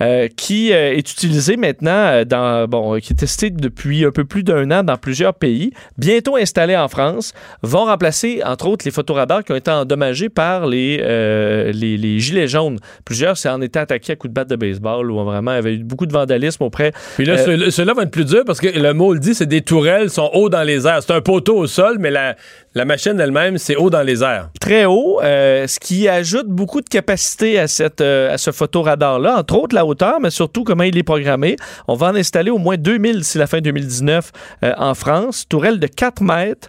euh, 0.00 0.28
qui 0.36 0.72
euh, 0.72 0.92
est 0.94 1.10
utilisé 1.10 1.56
maintenant 1.56 1.90
euh, 1.90 2.24
dans, 2.24 2.68
bon, 2.68 2.98
qui 3.00 3.14
est 3.14 3.16
testé 3.16 3.50
depuis 3.50 4.04
un 4.04 4.10
peu 4.12 4.24
plus 4.24 4.44
d'un 4.44 4.70
an 4.70 4.84
dans 4.84 4.96
plusieurs 4.96 5.34
pays, 5.34 5.72
bientôt 5.98 6.36
installé 6.36 6.76
en 6.76 6.86
France, 6.88 7.32
vont 7.62 7.86
remplacer, 7.86 8.42
entre 8.44 8.68
autres, 8.68 8.84
les 8.84 8.90
photoradars 8.92 9.42
qui 9.42 9.52
ont 9.52 9.56
été 9.56 9.70
endommagés 9.70 10.28
par 10.28 10.66
les, 10.66 11.00
euh, 11.02 11.72
les, 11.72 11.96
les 11.96 12.20
gilets 12.20 12.46
jaunes. 12.48 12.78
Plusieurs 13.04 13.36
s'en 13.36 13.60
étaient 13.62 13.80
attaqués 13.80 14.12
à 14.12 14.16
coups 14.16 14.30
de 14.30 14.34
batte 14.34 14.50
de 14.50 14.56
baseball 14.56 15.10
ou 15.10 15.24
vraiment 15.24 15.52
il 15.52 15.54
y 15.54 15.58
avait 15.58 15.74
eu 15.74 15.84
beaucoup 15.84 16.06
de 16.06 16.12
vandalisme 16.12 16.62
auprès. 16.62 16.92
Puis 17.16 17.24
là, 17.24 17.38
ceux- 17.38 17.70
ceux-là 17.70 17.94
vont 17.94 18.02
être 18.02 18.10
plus 18.10 18.26
durs 18.26 18.44
parce 18.44 18.60
que 18.60 18.68
le 18.68 18.92
mot 18.92 19.14
le 19.14 19.18
dit, 19.20 19.34
c'est 19.34 19.46
des 19.46 19.62
tourelles 19.62 20.10
sont 20.10 20.30
hauts 20.34 20.48
dans 20.50 20.62
les 20.62 20.86
airs. 20.86 21.02
C'est 21.02 21.12
un 21.14 21.20
poteau 21.22 21.56
au 21.56 21.66
sol, 21.66 21.96
mais 21.98 22.10
la, 22.10 22.36
la 22.74 22.86
machine 22.86 23.20
elle-même, 23.20 23.58
c'est 23.58 23.76
haut 23.76 23.90
dans 23.90 24.02
les 24.02 24.22
airs. 24.22 24.48
très 24.60 24.86
haut, 24.86 25.20
euh, 25.22 25.66
ce 25.66 25.78
qui 25.78 26.08
ajoute 26.08 26.46
beaucoup 26.46 26.80
de 26.80 26.88
capacité 26.88 27.58
à, 27.58 27.68
cette, 27.68 28.00
euh, 28.00 28.32
à 28.32 28.38
ce 28.38 28.50
photoradar-là, 28.50 29.36
entre 29.38 29.56
autres 29.56 29.74
la 29.74 29.84
hauteur, 29.84 30.20
mais 30.20 30.30
surtout 30.30 30.64
comment 30.64 30.84
il 30.84 30.96
est 30.96 31.02
programmé. 31.02 31.56
On 31.86 31.94
va 31.94 32.08
en 32.08 32.14
installer 32.14 32.50
au 32.50 32.58
moins 32.58 32.76
2000 32.76 33.18
d'ici 33.18 33.36
la 33.36 33.46
fin 33.46 33.60
2019 33.60 34.32
euh, 34.64 34.72
en 34.78 34.94
France, 34.94 35.46
tourelles 35.48 35.80
de 35.80 35.86
4 35.86 36.22
mètres 36.22 36.68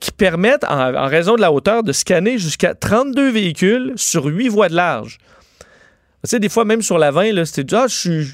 qui 0.00 0.12
permettent, 0.12 0.64
en, 0.64 1.06
raison 1.06 1.34
de 1.34 1.40
la 1.40 1.50
hauteur, 1.50 1.82
de 1.82 1.92
scanner 1.92 2.36
jusqu'à 2.36 2.74
32 2.74 3.30
véhicules 3.30 3.94
sur 3.96 4.26
8 4.26 4.48
voies 4.48 4.68
de 4.68 4.76
large. 4.76 5.18
Tu 6.22 6.30
sais, 6.30 6.38
des 6.38 6.50
fois, 6.50 6.64
même 6.64 6.82
sur 6.82 6.98
la 6.98 7.10
20, 7.10 7.32
là, 7.32 7.44
c'était 7.46 7.74
ah, 7.74 7.86
je 7.88 7.94
suis... 7.94 8.26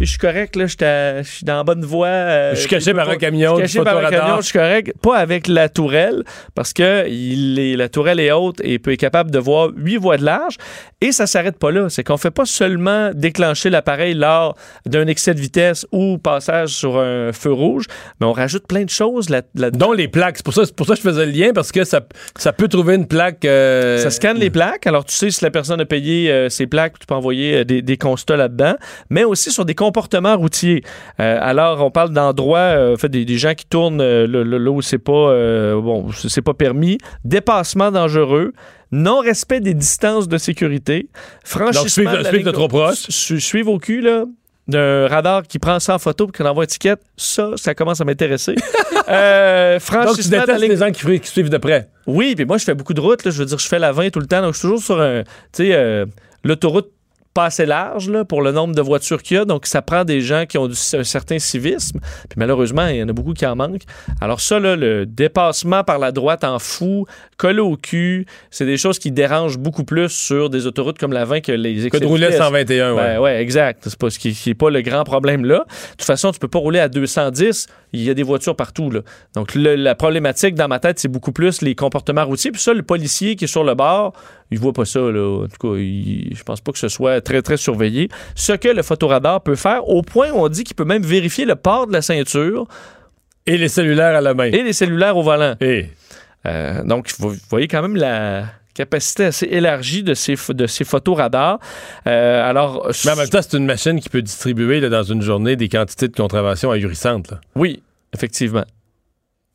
Je 0.00 0.04
suis 0.06 0.18
correct, 0.18 0.56
là, 0.56 0.66
je 0.66 1.22
suis 1.24 1.44
dans 1.44 1.56
la 1.56 1.64
bonne 1.64 1.84
voie. 1.84 2.06
euh, 2.08 2.54
Je 2.54 2.60
suis 2.60 2.68
caché 2.68 2.92
par 2.94 3.08
un 3.08 3.16
camion, 3.16 3.58
Je 3.58 3.66
suis 3.66 3.78
caché 3.78 3.84
par 3.84 3.96
un 3.98 4.10
camion, 4.10 4.36
je 4.38 4.42
suis 4.46 4.52
correct. 4.58 4.92
Pas 5.02 5.16
avec 5.18 5.46
la 5.46 5.68
tourelle, 5.68 6.24
parce 6.54 6.72
que 6.72 7.08
il 7.08 7.58
est- 7.58 7.76
la 7.76 7.88
tourelle 7.88 8.18
est 8.20 8.32
haute 8.32 8.60
et 8.64 8.78
peut 8.78 8.92
être 8.92 8.98
capable 9.00 9.30
de 9.30 9.38
voir 9.38 9.70
huit 9.76 9.96
voies 9.98 10.16
de 10.16 10.24
large. 10.24 10.56
Et 11.00 11.12
ça 11.12 11.26
s'arrête 11.26 11.58
pas 11.58 11.70
là. 11.70 11.88
C'est 11.90 12.02
qu'on 12.02 12.16
fait 12.16 12.30
pas 12.30 12.46
seulement 12.46 13.10
déclencher 13.14 13.68
l'appareil 13.70 14.14
lors 14.14 14.56
d'un 14.86 15.06
excès 15.06 15.34
de 15.34 15.40
vitesse 15.40 15.86
ou 15.92 16.16
passage 16.18 16.70
sur 16.70 16.98
un 16.98 17.32
feu 17.32 17.52
rouge, 17.52 17.84
mais 18.20 18.26
on 18.26 18.32
rajoute 18.32 18.66
plein 18.66 18.84
de 18.84 18.90
choses 18.90 19.28
là, 19.28 19.42
là 19.54 19.70
Dont 19.70 19.92
les 19.92 20.08
plaques. 20.08 20.38
C'est 20.38 20.44
pour 20.44 20.54
ça, 20.54 20.62
pour 20.74 20.86
ça 20.86 20.94
que 20.94 21.00
je 21.00 21.02
faisais 21.08 21.26
le 21.26 21.32
lien 21.32 21.52
parce 21.54 21.72
que 21.72 21.84
ça, 21.84 22.00
ça 22.38 22.52
peut 22.52 22.68
trouver 22.68 22.94
une 22.94 23.06
plaque. 23.06 23.44
euh, 23.44 23.98
Ça 23.98 24.10
scanne 24.10 24.38
les 24.38 24.50
plaques. 24.50 24.86
Alors, 24.86 25.04
tu 25.04 25.14
sais 25.14 25.30
si 25.30 25.44
la 25.44 25.50
personne 25.50 25.80
a 25.80 25.84
payé 25.84 26.30
euh, 26.30 26.48
ses 26.48 26.66
plaques, 26.66 26.98
tu 26.98 27.06
peux 27.06 27.14
envoyer 27.14 27.64
des, 27.64 27.82
des 27.82 27.96
constats 27.98 28.36
là-dedans, 28.36 28.74
mais 29.10 29.24
aussi 29.24 29.50
sur 29.50 29.64
des 29.66 29.74
comportements 29.84 30.36
routiers. 30.36 30.82
Euh, 31.20 31.38
alors, 31.40 31.84
on 31.84 31.90
parle 31.90 32.10
d'endroits, 32.10 32.58
euh, 32.58 32.96
fait, 32.96 33.08
des, 33.08 33.24
des 33.24 33.38
gens 33.38 33.54
qui 33.54 33.66
tournent 33.66 34.00
euh, 34.00 34.26
là, 34.26 34.70
où 34.70 34.80
c'est 34.82 34.98
pas, 34.98 35.12
bon, 35.80 36.10
c'est 36.12 36.42
pas 36.42 36.54
permis, 36.54 36.98
dépassement 37.24 37.90
dangereux, 37.90 38.52
non-respect 38.92 39.60
des 39.60 39.74
distances 39.74 40.28
de 40.28 40.38
sécurité, 40.38 41.08
franchissement 41.44 42.12
Donc, 42.12 42.26
suivre- 42.26 42.44
de 42.44 42.50
trop 42.50 42.68
proche. 42.68 43.06
Su- 43.08 43.40
Suivre 43.40 43.72
au 43.72 43.78
cul, 43.78 44.00
là. 44.00 44.24
d'un 44.68 45.08
radar 45.08 45.42
qui 45.42 45.58
prend 45.58 45.78
ça 45.80 45.94
en 45.96 45.98
photo 45.98 46.26
et 46.28 46.32
qui 46.36 46.42
envoie 46.42 46.64
étiquette, 46.64 47.00
ça, 47.16 47.50
ça 47.56 47.74
commence 47.74 48.00
à 48.00 48.04
m'intéresser. 48.04 48.54
euh, 49.08 49.74
Donc, 49.74 49.80
tu 49.82 49.86
franchissement 49.92 50.30
de 50.30 50.36
la 50.36 50.46
détestes 50.46 50.62
ligne- 50.62 50.70
les 50.70 50.76
gens 50.78 50.90
qui, 51.20 51.28
suivent 51.28 51.50
de 51.50 51.58
près. 51.58 51.88
Oui, 52.06 52.34
puis 52.34 52.44
moi, 52.46 52.56
je 52.58 52.64
fais 52.64 52.74
beaucoup 52.74 52.94
de 52.94 53.00
routes. 53.00 53.20
je 53.24 53.38
veux 53.38 53.44
dire, 53.46 53.58
je 53.58 53.68
fais 53.68 53.78
la 53.78 53.92
20 53.92 54.10
tout 54.10 54.20
le 54.20 54.26
temps. 54.26 54.40
Donc, 54.42 54.54
je 54.54 54.58
suis 54.60 54.68
toujours 54.68 54.82
sur 54.82 55.00
un, 55.00 55.22
tu 55.22 55.28
sais, 55.64 55.70
euh, 55.74 56.06
l'autoroute 56.44 56.90
pas 57.34 57.46
assez 57.46 57.66
large 57.66 58.08
là, 58.08 58.24
pour 58.24 58.42
le 58.42 58.52
nombre 58.52 58.74
de 58.76 58.80
voitures 58.80 59.20
qu'il 59.22 59.36
y 59.36 59.40
a. 59.40 59.44
Donc, 59.44 59.66
ça 59.66 59.82
prend 59.82 60.04
des 60.04 60.20
gens 60.20 60.46
qui 60.46 60.56
ont 60.56 60.68
du- 60.68 60.76
un 60.94 61.02
certain 61.04 61.38
civisme. 61.40 61.98
Puis 62.28 62.36
malheureusement, 62.38 62.86
il 62.86 62.96
y 62.96 63.02
en 63.02 63.08
a 63.08 63.12
beaucoup 63.12 63.32
qui 63.34 63.44
en 63.44 63.56
manquent. 63.56 63.82
Alors 64.20 64.40
ça, 64.40 64.60
là, 64.60 64.76
le 64.76 65.04
dépassement 65.04 65.82
par 65.82 65.98
la 65.98 66.12
droite 66.12 66.44
en 66.44 66.58
fou, 66.60 67.06
collé 67.36 67.58
au 67.60 67.76
cul, 67.76 68.26
c'est 68.50 68.66
des 68.66 68.76
choses 68.76 68.98
qui 69.00 69.10
dérangent 69.10 69.58
beaucoup 69.58 69.82
plus 69.84 70.08
sur 70.10 70.48
des 70.48 70.66
autoroutes 70.66 70.96
comme 70.98 71.12
la 71.12 71.24
20 71.24 71.40
que 71.40 71.50
les 71.52 71.90
Que 71.90 71.98
de 71.98 72.06
rouler 72.06 72.26
à 72.26 72.30
vitesse. 72.30 72.44
121, 72.44 72.92
ouais. 72.94 73.02
Ben 73.02 73.20
ouais, 73.20 73.42
exact. 73.42 73.82
C'est 73.84 73.98
pas 73.98 74.10
ce 74.10 74.18
qui 74.20 74.38
n'est 74.46 74.54
pas 74.54 74.70
le 74.70 74.80
grand 74.82 75.02
problème 75.02 75.44
là. 75.44 75.64
De 75.68 75.90
toute 75.96 76.02
façon, 76.02 76.30
tu 76.30 76.38
peux 76.38 76.46
pas 76.48 76.60
rouler 76.60 76.78
à 76.78 76.88
210. 76.88 77.66
Il 77.92 78.02
y 78.02 78.10
a 78.10 78.14
des 78.14 78.22
voitures 78.22 78.54
partout 78.56 78.90
là. 78.90 79.00
Donc 79.34 79.54
le- 79.56 79.74
la 79.74 79.94
problématique 79.96 80.54
dans 80.54 80.68
ma 80.68 80.78
tête, 80.78 80.98
c'est 81.00 81.08
beaucoup 81.08 81.32
plus 81.32 81.62
les 81.62 81.74
comportements 81.74 82.24
routiers. 82.24 82.52
Puis 82.52 82.60
ça, 82.60 82.72
le 82.74 82.82
policier 82.82 83.34
qui 83.36 83.44
est 83.44 83.48
sur 83.48 83.64
le 83.64 83.74
bord, 83.74 84.12
il 84.50 84.58
voit 84.58 84.72
pas 84.72 84.84
ça 84.84 85.00
là. 85.00 85.44
En 85.44 85.48
tout 85.48 85.68
cas, 85.72 85.76
il- 85.78 86.32
je 86.36 86.42
pense 86.42 86.60
pas 86.60 86.72
que 86.72 86.78
ce 86.78 86.88
soit 86.88 87.20
très 87.20 87.42
très 87.42 87.56
surveillé. 87.56 88.08
Ce 88.34 88.52
que 88.52 88.68
le 88.68 88.82
photoradar 88.82 89.42
peut 89.42 89.56
faire, 89.56 89.88
au 89.88 90.02
point 90.02 90.30
où 90.30 90.36
on 90.38 90.48
dit 90.48 90.64
qu'il 90.64 90.76
peut 90.76 90.84
même 90.84 91.02
vérifier 91.02 91.44
le 91.44 91.56
port 91.56 91.86
de 91.86 91.92
la 91.92 92.02
ceinture 92.02 92.66
Et 93.46 93.56
les 93.58 93.68
cellulaires 93.68 94.16
à 94.16 94.20
la 94.20 94.34
main. 94.34 94.44
et 94.44 94.62
les 94.62 94.72
cellulaires 94.72 95.16
au 95.16 95.22
volant. 95.22 95.54
Et 95.60 95.88
Euh, 96.46 96.82
donc, 96.84 97.10
vous 97.18 97.34
voyez 97.48 97.68
quand 97.68 97.80
même 97.80 97.96
la 97.96 98.44
capacité 98.74 99.24
assez 99.24 99.46
élargie 99.46 100.02
de 100.02 100.12
ces, 100.12 100.34
de 100.50 100.66
ces 100.66 100.84
photoradars. 100.84 101.58
Euh, 102.06 102.46
alors, 102.50 102.90
Mais 103.06 103.12
en 103.12 103.16
même 103.16 103.28
temps, 103.30 103.40
c'est 103.40 103.56
une 103.56 103.64
machine 103.64 103.98
qui 103.98 104.10
peut 104.10 104.20
distribuer 104.20 104.80
là, 104.80 104.90
dans 104.90 105.04
une 105.04 105.22
journée 105.22 105.56
des 105.56 105.70
quantités 105.70 106.08
de 106.08 106.14
contraventions 106.14 106.70
ahurissantes. 106.70 107.30
là. 107.30 107.40
oui, 107.56 107.82
effectivement. 108.14 108.64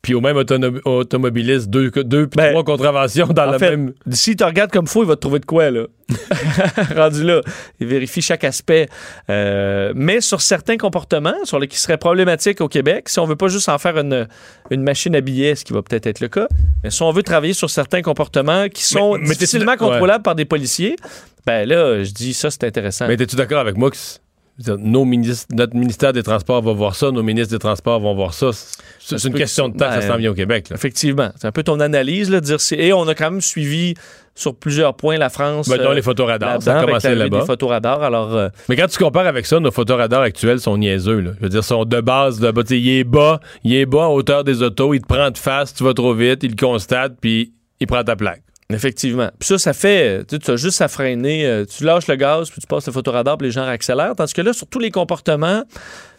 Puis 0.02 0.14
au 0.14 0.20
même 0.22 0.36
automobiliste, 0.84 1.68
deux, 1.68 1.90
deux 1.90 2.26
puis 2.26 2.38
Ben, 2.38 2.52
trois 2.52 2.64
contraventions 2.64 3.26
dans 3.26 3.48
en 3.48 3.50
la 3.50 3.58
fait, 3.58 3.70
même. 3.70 3.92
Si 4.10 4.34
tu 4.34 4.44
regardes 4.44 4.70
comme 4.70 4.86
faut, 4.86 5.02
il 5.02 5.06
va 5.06 5.16
te 5.16 5.20
trouver 5.20 5.40
de 5.40 5.44
quoi, 5.44 5.70
là. 5.70 5.84
Rendu 6.96 7.22
là. 7.22 7.42
Il 7.80 7.86
vérifie 7.86 8.22
chaque 8.22 8.44
aspect. 8.44 8.88
Euh, 9.28 9.92
mais 9.94 10.20
sur 10.22 10.40
certains 10.40 10.78
comportements, 10.78 11.34
sur 11.44 11.58
les 11.58 11.68
qui 11.68 11.78
seraient 11.78 11.98
problématiques 11.98 12.60
au 12.62 12.68
Québec, 12.68 13.08
si 13.10 13.18
on 13.18 13.26
veut 13.26 13.36
pas 13.36 13.48
juste 13.48 13.68
en 13.68 13.78
faire 13.78 13.98
une, 13.98 14.26
une 14.70 14.82
machine 14.82 15.14
à 15.14 15.20
billets, 15.20 15.54
ce 15.54 15.64
qui 15.66 15.72
va 15.74 15.82
peut-être 15.82 16.06
être 16.06 16.20
le 16.20 16.28
cas, 16.28 16.48
mais 16.82 16.90
si 16.90 17.02
on 17.02 17.12
veut 17.12 17.22
travailler 17.22 17.52
sur 17.52 17.68
certains 17.68 18.00
comportements 18.02 18.68
qui 18.68 18.82
sont 18.84 19.18
Mais- 19.18 19.28
difficilement 19.28 19.72
ouais. 19.72 19.78
contrôlables 19.78 20.22
par 20.22 20.34
des 20.34 20.46
policiers, 20.46 20.96
ben 21.46 21.68
là, 21.68 22.02
je 22.02 22.10
dis 22.12 22.32
ça, 22.34 22.50
c'est 22.50 22.64
intéressant. 22.64 23.06
Mais 23.06 23.14
es-tu 23.20 23.36
d'accord 23.36 23.60
avec 23.60 23.76
moi 23.76 23.90
que 23.90 23.96
nos 24.78 25.04
ministres, 25.04 25.46
notre 25.52 25.74
ministère 25.74 26.12
des 26.12 26.22
Transports 26.22 26.62
va 26.62 26.72
voir 26.72 26.94
ça, 26.94 27.10
nos 27.10 27.22
ministres 27.22 27.54
des 27.54 27.58
Transports 27.58 28.00
vont 28.00 28.14
voir 28.14 28.34
ça. 28.34 28.50
C'est 28.98 29.24
une 29.24 29.34
question 29.34 29.68
de 29.68 29.76
temps 29.76 29.86
que 29.86 29.94
ça 29.94 30.00
ben, 30.00 30.08
s'en 30.08 30.16
vient 30.16 30.30
au 30.30 30.34
Québec. 30.34 30.68
là. 30.70 30.76
Effectivement. 30.76 31.30
C'est 31.36 31.46
un 31.46 31.52
peu 31.52 31.62
ton 31.62 31.80
analyse, 31.80 32.30
là, 32.30 32.40
de 32.40 32.46
dire. 32.46 32.58
Et 32.72 32.92
on 32.92 33.06
a 33.08 33.14
quand 33.14 33.30
même 33.30 33.40
suivi 33.40 33.94
sur 34.34 34.54
plusieurs 34.54 34.94
points 34.94 35.18
la 35.18 35.28
France. 35.28 35.68
Ben, 35.68 35.78
dont 35.78 35.90
euh, 35.90 35.94
les 35.94 36.02
photoradars, 36.02 36.62
ça 36.62 36.78
a 36.78 36.84
commencé 36.84 37.14
là-bas. 37.14 37.44
photoradars. 37.44 38.02
Alors, 38.02 38.34
euh, 38.34 38.48
Mais 38.68 38.76
quand 38.76 38.86
tu 38.86 38.98
compares 38.98 39.26
avec 39.26 39.46
ça, 39.46 39.60
nos 39.60 39.70
photoradars 39.70 40.22
actuels 40.22 40.60
sont 40.60 40.76
niaiseux. 40.78 41.20
Là. 41.20 41.32
Je 41.38 41.42
veux 41.42 41.48
dire, 41.48 41.64
sont 41.64 41.84
de 41.84 42.00
base, 42.00 42.40
de 42.40 42.50
bas. 42.50 42.62
Il 42.70 42.88
est 42.88 43.04
bas, 43.04 43.40
il 43.64 43.74
est 43.74 43.86
bas 43.86 44.04
à 44.04 44.08
hauteur 44.08 44.44
des 44.44 44.62
autos, 44.62 44.94
il 44.94 45.00
te 45.00 45.06
prend 45.06 45.30
de 45.30 45.38
face, 45.38 45.74
tu 45.74 45.84
vas 45.84 45.94
trop 45.94 46.14
vite, 46.14 46.42
il 46.42 46.50
le 46.50 46.56
constate, 46.56 47.14
puis 47.20 47.52
il 47.80 47.86
prend 47.86 48.04
ta 48.04 48.16
plaque. 48.16 48.42
Effectivement. 48.70 49.30
Puis 49.38 49.48
ça, 49.48 49.58
ça 49.58 49.72
fait, 49.72 50.24
tu 50.26 50.36
sais, 50.36 50.38
tu 50.38 50.50
as 50.50 50.56
juste 50.56 50.80
à 50.80 50.88
freiner, 50.88 51.46
euh, 51.46 51.64
tu 51.64 51.84
lâches 51.84 52.06
le 52.06 52.16
gaz, 52.16 52.50
puis 52.50 52.60
tu 52.60 52.66
passes 52.66 52.86
le 52.86 52.92
photoradar, 52.92 53.36
puis 53.36 53.48
les 53.48 53.52
gens 53.52 53.66
accélèrent. 53.66 54.14
Tandis 54.16 54.32
que 54.32 54.42
là, 54.42 54.52
sur 54.52 54.66
tous 54.66 54.78
les 54.78 54.90
comportements, 54.90 55.64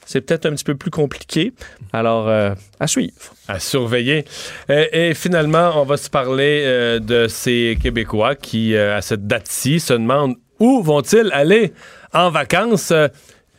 c'est 0.05 0.21
peut-être 0.21 0.45
un 0.45 0.51
petit 0.51 0.63
peu 0.63 0.75
plus 0.75 0.91
compliqué. 0.91 1.53
Alors, 1.93 2.27
euh, 2.27 2.53
à 2.79 2.87
suivre. 2.87 3.13
à 3.47 3.59
surveiller. 3.59 4.25
Euh, 4.69 4.85
et 4.91 5.13
finalement, 5.13 5.73
on 5.75 5.85
va 5.85 5.97
se 5.97 6.09
parler 6.09 6.63
euh, 6.65 6.99
de 6.99 7.27
ces 7.27 7.77
Québécois 7.81 8.35
qui, 8.35 8.75
euh, 8.75 8.97
à 8.97 9.01
cette 9.01 9.27
date-ci, 9.27 9.79
se 9.79 9.93
demandent 9.93 10.35
où 10.59 10.81
vont-ils 10.81 11.29
aller 11.31 11.73
en 12.13 12.29
vacances. 12.29 12.93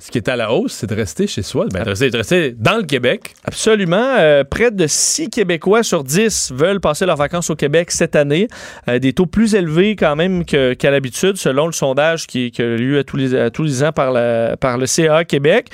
Ce 0.03 0.11
qui 0.11 0.19
est 0.19 0.29
à 0.29 0.35
la 0.35 0.53
hausse, 0.53 0.73
c'est 0.73 0.89
de 0.89 0.97
rester 0.97 1.29
chez 1.29 1.43
soi, 1.43 1.67
ben, 1.73 1.85
de, 1.85 1.91
rester, 1.91 2.11
de 2.11 2.17
rester 2.17 2.51
dans 2.59 2.77
le 2.77 2.83
Québec. 2.83 3.35
Absolument. 3.45 4.17
Euh, 4.19 4.43
près 4.43 4.73
de 4.73 4.89
6 4.89 5.29
Québécois 5.29 5.85
sur 5.85 6.03
10 6.03 6.51
veulent 6.53 6.81
passer 6.81 7.07
leurs 7.07 7.17
vacances 7.17 7.51
au 7.51 7.55
Québec 7.55 7.93
cette 7.93 8.17
année. 8.17 8.49
Euh, 8.89 8.99
des 8.99 9.13
taux 9.13 9.27
plus 9.27 9.55
élevés 9.55 9.95
quand 9.95 10.17
même 10.17 10.45
qu'à 10.45 10.91
l'habitude, 10.91 11.37
selon 11.37 11.67
le 11.67 11.73
sondage 11.73 12.27
qui, 12.27 12.53
a 12.59 12.63
lieu 12.63 12.99
à 12.99 13.05
tous 13.05 13.17
les, 13.17 13.37
à 13.37 13.51
tous 13.51 13.63
les 13.63 13.85
ans 13.85 13.93
par, 13.93 14.13
par 14.59 14.77
le 14.77 14.87
CA 14.87 15.25
Québec. 15.25 15.69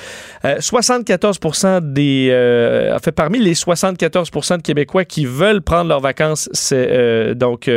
Euh, 0.44 0.58
74% 0.58 1.80
des... 1.80 2.28
euh, 2.30 2.94
en 2.94 2.98
fait, 2.98 3.12
parmi 3.12 3.38
les 3.38 3.54
74% 3.54 4.58
de 4.58 4.62
Québécois 4.62 5.06
qui 5.06 5.24
veulent 5.24 5.62
prendre 5.62 5.88
leurs 5.88 6.00
vacances 6.00 6.50
donc 7.34 7.70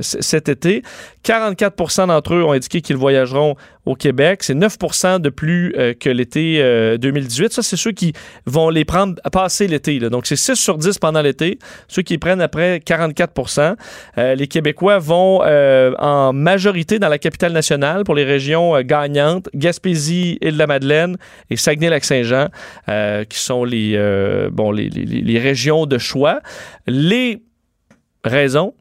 cet 0.00 0.48
été, 0.48 0.82
44% 1.24 2.08
d'entre 2.08 2.34
eux 2.34 2.44
ont 2.44 2.52
indiqué 2.52 2.80
qu'ils 2.80 2.96
voyageront 2.96 3.54
au 3.86 3.94
Québec. 3.94 4.42
C'est 4.42 4.54
9% 4.54 5.20
de 5.20 5.28
plus 5.28 5.74
euh, 5.76 5.92
que 5.94 6.08
l'été 6.08 6.58
euh, 6.60 6.96
2018. 6.98 7.52
Ça, 7.52 7.62
c'est 7.62 7.76
ceux 7.76 7.92
qui 7.92 8.12
vont 8.46 8.70
les 8.70 8.84
prendre 8.84 9.14
passer 9.32 9.66
l'été. 9.66 9.98
Donc, 9.98 10.26
c'est 10.26 10.36
6 10.36 10.54
sur 10.54 10.78
10 10.78 10.98
pendant 10.98 11.20
l'été. 11.22 11.58
Ceux 11.88 12.02
qui 12.02 12.18
prennent 12.18 12.40
après 12.40 12.78
44% 12.78 13.76
Euh, 14.18 14.34
Les 14.34 14.46
Québécois 14.46 14.98
vont 14.98 15.40
euh, 15.44 15.92
en 15.98 16.32
majorité 16.32 16.98
dans 16.98 17.08
la 17.08 17.18
capitale 17.18 17.52
nationale 17.52 18.04
pour 18.04 18.14
les 18.14 18.24
régions 18.24 18.76
euh, 18.76 18.82
gagnantes, 18.82 19.48
Gaspésie, 19.54 20.38
Île-de-la-Madeleine 20.42 21.16
et 21.50 21.56
Saguenay-Lac-Saint-Jean, 21.56 22.48
euh, 22.88 23.24
qui 23.24 23.38
sont 23.38 23.64
euh, 23.66 24.50
les- 24.74 24.88
les 24.90 25.38
régions 25.38 25.86
de 25.86 25.98
choix. 25.98 26.40
Les 26.86 27.42
raisons, 28.24 28.74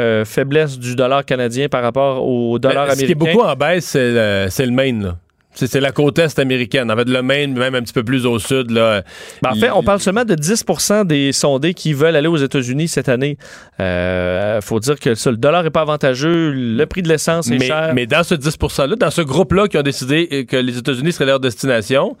euh, 0.00 0.24
faiblesse 0.24 0.78
du 0.78 0.96
dollar 0.96 1.24
canadien 1.24 1.68
par 1.68 1.82
rapport 1.82 2.26
au 2.26 2.58
dollar 2.58 2.86
Ben, 2.86 2.94
Ce 2.94 2.98
qui 2.98 3.04
est 3.04 3.14
américain? 3.14 3.32
beaucoup 3.36 3.46
en 3.46 3.54
baisse, 3.56 3.86
c'est 3.86 4.66
le, 4.66 4.70
Maine. 4.72 5.02
là. 5.04 5.16
C'est 5.54 5.80
la 5.80 5.92
côte 5.92 6.18
est 6.18 6.38
américaine. 6.38 6.90
En 6.90 6.96
fait, 6.96 7.06
le 7.06 7.20
Maine, 7.22 7.52
même 7.52 7.74
un 7.74 7.82
petit 7.82 7.92
peu 7.92 8.02
plus 8.02 8.24
au 8.24 8.38
sud. 8.38 8.70
Là, 8.70 9.02
Ben, 9.42 9.50
en 9.50 9.54
fait, 9.54 9.70
on 9.70 9.82
parle 9.82 10.00
seulement 10.00 10.24
de 10.24 10.34
10% 10.34 11.04
des 11.06 11.32
sondés 11.32 11.74
qui 11.74 11.92
veulent 11.92 12.16
aller 12.16 12.26
aux 12.28 12.38
États-Unis 12.38 12.88
cette 12.88 13.10
année. 13.10 13.36
Il 13.78 14.58
faut 14.62 14.80
dire 14.80 14.98
que 14.98 15.14
ça, 15.14 15.30
le 15.30 15.36
dollar 15.36 15.62
n'est 15.62 15.68
pas 15.70 15.82
avantageux, 15.82 16.52
le 16.52 16.84
prix 16.86 17.02
de 17.02 17.08
l'essence 17.08 17.50
est 17.50 17.58
mais, 17.58 17.66
cher. 17.66 17.92
mais 17.94 18.06
dans 18.06 18.22
ce 18.24 18.34
10 18.34 18.56
%-là, 18.58 18.96
dans 18.96 19.10
ce 19.10 19.20
groupe-là 19.20 19.68
qui 19.68 19.76
ont 19.76 19.82
décidé 19.82 20.26
euh, 20.32 20.44
que 20.44 20.56
les 20.56 20.78
États-Unis 20.78 21.12
seraient 21.12 21.26
leur 21.26 21.40
destination, 21.40 22.16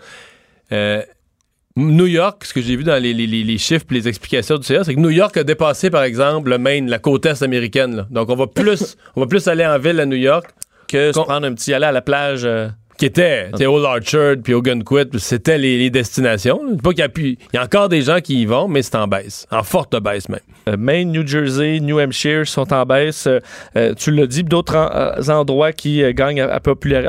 euh, 0.72 1.02
New 1.76 2.06
York, 2.06 2.44
ce 2.44 2.52
que 2.52 2.60
j'ai 2.60 2.76
vu 2.76 2.84
dans 2.84 3.00
les, 3.02 3.14
les- 3.14 3.26
les- 3.26 3.58
chiffres 3.58 3.86
et 3.90 3.94
les 3.94 4.08
explications 4.08 4.56
du 4.58 4.64
CA, 4.66 4.84
c'est 4.84 4.94
que 4.94 5.00
New 5.00 5.10
York 5.10 5.36
a 5.36 5.44
dépassé, 5.44 5.88
par 5.90 6.02
exemple, 6.02 6.50
le 6.50 6.58
Maine, 6.58 6.88
la 6.90 6.98
côte 6.98 7.24
est 7.26 7.42
américaine. 7.42 7.96
là. 7.96 8.06
Donc, 8.10 8.28
on 8.28 8.36
va 8.36 8.46
plus, 8.46 8.96
on 9.16 9.20
va 9.20 9.26
plus 9.26 9.46
aller 9.48 9.64
en 9.66 9.78
ville 9.78 9.98
à 10.00 10.06
New 10.06 10.16
York 10.16 10.46
que 10.88 11.12
se 11.12 11.18
prendre 11.20 11.46
un 11.46 11.54
petit 11.54 11.72
aller 11.72 11.86
à 11.86 11.92
la 11.92 12.02
plage. 12.02 12.42
euh, 12.44 12.68
qui 13.02 13.06
était, 13.06 13.48
Orchard 13.66 14.36
puis 14.44 14.54
Ogunquit, 14.54 15.18
c'était 15.18 15.58
les, 15.58 15.76
les 15.76 15.90
destinations. 15.90 16.60
Pas 16.80 16.90
qu'il 16.90 17.00
y 17.00 17.02
a, 17.02 17.08
plus- 17.08 17.36
il 17.52 17.56
y 17.56 17.58
a 17.58 17.64
encore 17.64 17.88
des 17.88 18.02
gens 18.02 18.20
qui 18.20 18.42
y 18.42 18.46
vont, 18.46 18.68
mais 18.68 18.82
c'est 18.82 18.94
en 18.94 19.08
baisse, 19.08 19.44
en 19.50 19.64
forte 19.64 20.00
baisse 20.00 20.28
même. 20.28 20.38
Euh, 20.68 20.76
Maine, 20.78 21.10
New 21.10 21.26
Jersey, 21.26 21.80
New 21.80 21.98
Hampshire 21.98 22.46
sont 22.46 22.72
en 22.72 22.86
baisse. 22.86 23.26
Euh, 23.26 23.40
euh, 23.74 23.92
tu 23.94 24.12
l'as 24.12 24.28
dit, 24.28 24.44
d'autres 24.44 24.76
en- 24.76 25.28
endroits 25.32 25.72
qui 25.72 26.00
gagnent 26.14 26.44
en 26.44 26.60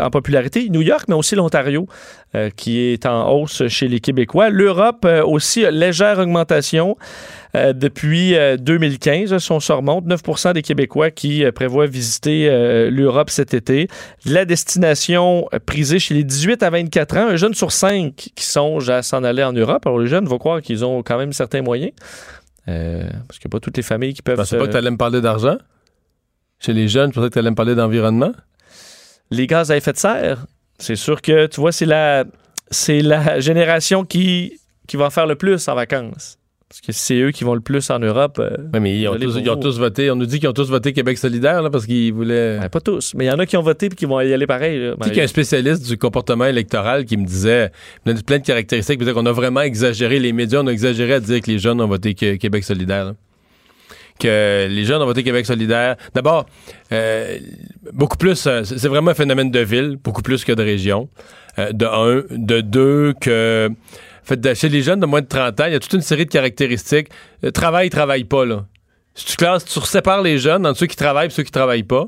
popularité. 0.10 0.68
New 0.70 0.82
York, 0.82 1.04
mais 1.10 1.14
aussi 1.14 1.36
l'Ontario, 1.36 1.86
qui 2.56 2.80
est 2.80 3.06
en 3.06 3.30
hausse 3.32 3.68
chez 3.68 3.88
les 3.88 4.00
Québécois. 4.00 4.50
L'Europe 4.50 5.06
aussi, 5.26 5.64
légère 5.70 6.18
augmentation. 6.18 6.98
Euh, 7.56 7.72
depuis 7.74 8.36
euh, 8.36 8.58
2015, 8.58 9.38
si 9.38 9.52
on 9.52 9.60
se 9.60 9.72
remonte, 9.72 10.06
9% 10.08 10.54
des 10.54 10.64
Québécois 10.64 11.12
qui 11.12 11.44
euh, 11.46 11.52
prévoient 11.52 11.86
visiter 11.86 12.50
euh, 12.50 12.90
l'Europe 12.90 13.30
cet 13.30 13.54
été. 13.54 13.88
La 14.26 14.44
destination 14.46 15.48
euh, 15.54 15.60
prisée 15.64 16.00
chez 16.00 16.16
les 16.16 16.24
18 16.24 16.64
à 16.64 16.72
24 16.72 17.18
ans, 17.18 17.28
un 17.28 17.36
jeune 17.36 17.54
sur 17.54 17.72
cinq 17.72 18.16
qui 18.36 18.44
songe 18.46 18.90
à 18.90 19.04
s'en 19.04 19.24
aller 19.24 19.44
en 19.44 19.54
Europe. 19.54 19.86
Alors 19.86 20.00
les 20.00 20.08
jeunes 20.08 20.26
vont 20.26 20.40
croire 20.40 20.64
qu'ils 20.64 20.84
ont 20.84 21.04
quand 21.04 21.18
même 21.20 21.32
certains 21.32 21.62
moyens. 21.62 21.92
Euh, 22.70 23.04
parce 23.28 23.38
qu'il 23.38 23.48
n'y 23.50 23.52
a 23.52 23.56
pas 23.56 23.60
toutes 23.60 23.78
les 23.78 23.84
familles 23.84 24.14
qui 24.16 24.24
peuvent 24.24 24.36
Je 24.38 24.42
pensais 24.42 24.56
se- 24.56 24.60
pas 24.60 24.66
que 24.66 24.72
tu 24.72 24.78
allais 24.78 24.90
me 24.92 24.98
parler 24.98 25.22
d'argent. 25.22 25.58
Chez 26.60 26.74
les 26.74 26.88
jeunes, 26.88 27.12
je 27.12 27.16
pensais 27.16 27.28
que 27.30 27.34
tu 27.34 27.40
allais 27.40 27.52
me 27.52 27.56
parler 27.56 27.76
d'environnement. 27.76 28.32
les 29.30 29.46
gaz 29.46 29.70
à 29.70 29.78
effet 29.78 29.92
de 29.94 29.98
serre. 29.98 30.46
C'est 30.80 30.96
sûr 30.96 31.22
que, 31.22 31.46
tu 31.46 31.60
vois, 31.62 31.72
c'est 31.72 31.86
la, 31.86 32.24
c'est 32.72 33.02
la 33.02 33.40
génération 33.40 34.06
qui, 34.06 34.60
qui 34.88 34.98
va 34.98 35.06
en 35.06 35.10
faire 35.12 35.28
le 35.28 35.36
plus 35.36 35.68
en 35.68 35.76
vacances. 35.76 36.40
Parce 36.74 36.82
que 36.82 36.92
c'est 36.92 37.20
eux 37.22 37.30
qui 37.30 37.44
vont 37.44 37.54
le 37.54 37.62
plus 37.62 37.88
en 37.92 38.00
Europe. 38.00 38.38
euh, 38.40 38.58
Oui, 38.74 38.80
mais 38.80 38.98
ils 39.00 39.08
ont, 39.08 39.14
tous, 39.16 39.34
pour 39.34 39.40
ils 39.42 39.50
ont 39.52 39.54
vous. 39.54 39.62
tous 39.62 39.78
voté. 39.78 40.10
On 40.10 40.16
nous 40.16 40.26
dit 40.26 40.40
qu'ils 40.40 40.50
ont 40.50 40.54
tous 40.54 40.72
voté 40.72 40.92
Québec 40.92 41.20
solidaire 41.20 41.62
là, 41.62 41.70
parce 41.70 41.86
qu'ils 41.86 42.12
voulaient. 42.12 42.58
ben, 42.58 42.68
pas 42.68 42.82
tous, 42.82 43.14
mais 43.14 43.26
il 43.26 43.28
y 43.28 43.32
en 43.32 43.38
a 43.38 43.46
qui 43.46 43.58
ont 43.58 43.62
voté 43.62 43.86
et 43.86 43.90
qui 43.90 44.06
vont 44.06 44.20
y 44.22 44.34
aller 44.34 44.48
pareil. 44.48 44.80
là. 44.80 44.86
Tu 44.86 44.90
sais 44.94 44.98
Ben, 44.98 45.06
qu'il 45.10 45.18
y 45.18 45.22
a 45.22 45.24
un 45.26 45.28
spécialiste 45.28 45.86
du 45.88 46.00
comportement 46.00 46.46
électoral 46.46 47.06
qui 47.06 47.16
me 47.16 47.28
disait 47.28 47.70
il 48.08 48.24
plein 48.24 48.40
de 48.40 48.44
caractéristiques. 48.44 49.00
Il 49.00 49.14
qu'on 49.14 49.28
a 49.28 49.32
vraiment 49.32 49.62
exagéré, 49.62 50.18
les 50.18 50.34
médias 50.34 50.62
ont 50.64 50.68
exagéré 50.68 51.14
à 51.14 51.20
dire 51.20 51.42
que 51.42 51.52
les 51.52 51.60
jeunes 51.60 51.80
ont 51.80 51.86
voté 51.88 52.16
Québec 52.16 52.64
solidaire. 52.64 53.06
là. 53.06 53.14
que 54.20 54.68
les 54.68 54.86
jeunes 54.86 55.04
ont 55.04 55.06
voté 55.06 55.22
Québec 55.24 55.46
solidaire. 55.46 55.96
D'abord, 56.16 56.48
euh, 56.92 57.38
beaucoup 57.94 58.18
plus, 58.18 58.48
euh, 58.48 58.64
c'est 58.64 58.88
vraiment 58.88 59.12
un 59.12 59.16
phénomène 59.16 59.52
de 59.52 59.60
ville, 59.60 59.98
beaucoup 60.04 60.24
plus 60.24 60.44
que 60.44 60.52
de 60.54 60.64
région. 60.64 61.08
Euh, 61.60 61.72
de 61.72 61.86
un. 61.86 62.24
De 62.36 62.62
deux, 62.62 63.14
que... 63.22 63.70
En 64.24 64.26
fait, 64.26 64.54
chez 64.56 64.70
les 64.70 64.82
jeunes 64.82 65.02
de 65.02 65.06
moins 65.06 65.22
de 65.22 65.28
30 65.28 65.60
ans, 65.60 65.66
il 65.66 65.74
y 65.74 65.76
a 65.76 65.80
toute 65.80 65.94
une 65.94 66.02
série 66.02 66.26
de 66.26 66.32
caractéristiques. 66.32 67.10
Euh, 67.44 67.52
travail, 67.52 67.90
travaille 67.90 68.24
pas, 68.24 68.46
là. 68.46 68.66
Si 69.16 69.26
tu 69.26 69.36
classes, 69.36 69.66
tu 69.66 69.80
sépares 69.82 70.22
les 70.22 70.40
jeunes 70.40 70.66
entre 70.66 70.80
ceux 70.80 70.88
qui 70.88 70.96
travaillent 70.96 71.28
et 71.28 71.32
ceux 71.32 71.44
qui 71.44 71.52
travaillent 71.52 71.84
pas, 71.84 72.08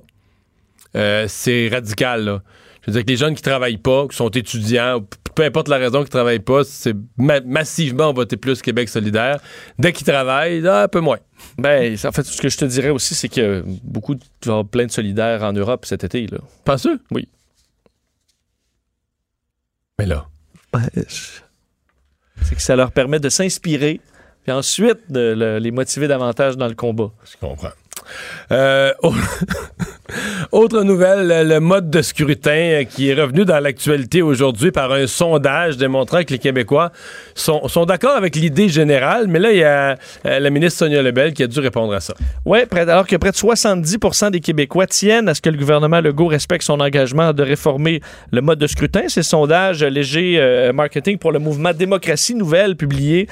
euh, 0.96 1.26
c'est 1.28 1.68
radical, 1.72 2.24
là. 2.24 2.42
Je 2.82 2.92
veux 2.92 2.94
dire 2.98 3.06
que 3.06 3.10
les 3.12 3.18
jeunes 3.18 3.36
qui 3.36 3.42
travaillent 3.42 3.78
pas, 3.78 4.08
qui 4.08 4.16
sont 4.16 4.30
étudiants, 4.30 5.04
peu 5.34 5.44
importe 5.44 5.68
la 5.68 5.78
raison 5.78 6.02
qu'ils 6.02 6.10
travaillent 6.10 6.40
pas, 6.40 6.64
c'est 6.64 6.96
ma- 7.18 7.42
massivement 7.42 8.14
voté 8.14 8.38
plus 8.38 8.62
Québec 8.62 8.88
solidaire. 8.90 9.40
Dès 9.80 9.92
qu'ils 9.92 10.06
travaillent, 10.06 10.66
un 10.68 10.88
peu 10.88 11.00
moins. 11.00 11.18
Ben, 11.58 11.96
en 12.06 12.12
fait, 12.12 12.24
ce 12.24 12.40
que 12.42 12.48
je 12.48 12.58
te 12.58 12.66
dirais 12.66 12.92
aussi, 12.92 13.16
c'est 13.16 13.28
que 13.28 13.64
beaucoup, 13.84 14.16
avoir 14.46 14.66
plein 14.66 14.86
de 14.86 14.92
solidaires 14.92 15.44
en 15.44 15.52
Europe 15.52 15.86
cet 15.86 16.04
été. 16.04 16.28
Là. 16.28 16.38
Penseux? 16.64 17.00
Oui. 17.12 17.28
Mais 20.00 20.06
là. 20.06 20.28
C'est 22.48 22.56
que 22.56 22.62
ça 22.62 22.76
leur 22.76 22.92
permet 22.92 23.20
de 23.20 23.30
s'inspirer, 23.30 24.00
puis 24.44 24.52
ensuite 24.52 25.00
de 25.10 25.34
le- 25.38 25.58
les 25.60 25.72
motiver 25.72 26.08
davantage 26.08 26.58
dans 26.58 26.68
le 26.68 26.76
combat. 26.76 27.12
Je 27.30 27.38
comprends. 27.46 27.70
Euh, 28.52 28.92
au- 29.04 29.14
autre 30.52 30.84
nouvelle, 30.84 31.48
le- 31.48 31.60
mode 31.60 31.90
de 31.90 32.02
scrutin 32.02 32.52
euh, 32.52 32.84
qui 32.84 33.10
est 33.10 33.14
revenu 33.20 33.44
dans 33.46 33.60
l'actualité 33.60 34.22
aujourd'hui 34.22 34.72
par 34.72 34.92
un 34.92 35.08
sondage 35.08 35.78
démontrant 35.78 36.24
que 36.24 36.32
les 36.34 36.40
Québécois 36.40 36.92
sont, 37.34 37.62
d'accord 37.86 38.16
avec 38.16 38.36
l'idée 38.36 38.70
générale, 38.70 39.26
mais 39.28 39.40
là, 39.40 39.52
il 39.52 39.58
y 39.58 39.64
a 39.64 39.96
euh, 40.26 40.40
la 40.40 40.50
ministre 40.50 40.80
Sonia 40.80 41.02
Lebel 41.02 41.34
qui 41.34 41.44
a 41.44 41.48
dû 41.48 41.60
répondre 41.60 41.94
à 41.94 42.00
ça. 42.00 42.14
Oui, 42.46 42.60
alors 42.76 43.08
que 43.08 43.16
près 43.16 43.32
de 43.32 43.36
70% 43.36 44.32
des 44.32 44.40
Québécois 44.40 44.88
tiennent 44.88 45.28
à 45.30 45.34
ce 45.34 45.42
que 45.42 45.50
le 45.50 45.58
gouvernement 45.58 46.02
Legault 46.02 46.28
respecte 46.28 46.64
son 46.64 46.80
engagement 46.80 47.34
de 47.34 47.44
réformer 47.44 48.02
le 48.32 48.42
mode 48.42 48.60
de 48.60 48.68
scrutin. 48.68 49.04
C'est 49.08 49.22
le 49.22 49.24
sondage 49.24 49.84
léger 49.84 50.72
marketing 50.74 51.18
pour 51.18 51.32
le 51.32 51.40
mouvement 51.40 51.74
Démocratie 51.74 52.36
Nouvelle 52.36 52.76
publié 52.76 53.28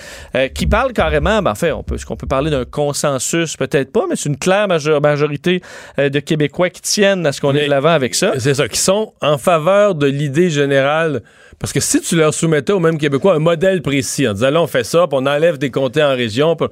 qui 0.54 0.66
parle 0.68 0.94
carrément, 0.94 1.42
ben, 1.42 1.54
est-ce 1.54 2.06
qu'on 2.06 2.16
peut 2.16 2.28
parler 2.28 2.50
d'un 2.52 2.66
consensus? 2.66 3.56
Peut-être 3.58 3.92
pas, 3.92 4.06
mais 4.10 4.16
c'est 4.16 4.30
une 4.30 4.38
claire 4.38 4.63
major- 4.68 5.02
majorité 5.02 5.62
euh, 6.00 6.10
de 6.10 6.20
Québécois 6.20 6.70
qui 6.70 6.82
tiennent 6.82 7.26
à 7.26 7.32
ce 7.32 7.42
qu'on 7.42 7.54
ait 7.56 7.66
de 7.66 7.70
l'avant 7.70 7.90
avec 7.90 8.16
ça. 8.16 8.34
C'est 8.40 8.54
ça, 8.54 8.68
qui 8.68 8.80
sont 8.80 9.14
en 9.22 9.38
faveur 9.38 9.96
de 9.96 10.08
l'idée 10.08 10.50
générale. 10.50 11.22
Parce 11.60 11.72
que 11.74 11.80
si 11.80 12.02
tu 12.02 12.16
leur 12.16 12.34
soumettais 12.34 12.74
aux 12.74 12.80
mêmes 12.80 12.98
Québécois 12.98 13.36
un 13.36 13.40
modèle 13.40 13.82
précis 13.82 14.28
en 14.28 14.34
disant 14.34 14.50
là, 14.50 14.62
on 14.62 14.68
fait 14.68 14.84
ça, 14.84 15.08
puis 15.08 15.18
on 15.22 15.26
enlève 15.26 15.58
des 15.58 15.70
comtés 15.72 16.04
en 16.04 16.10
région, 16.16 16.56
puis 16.56 16.68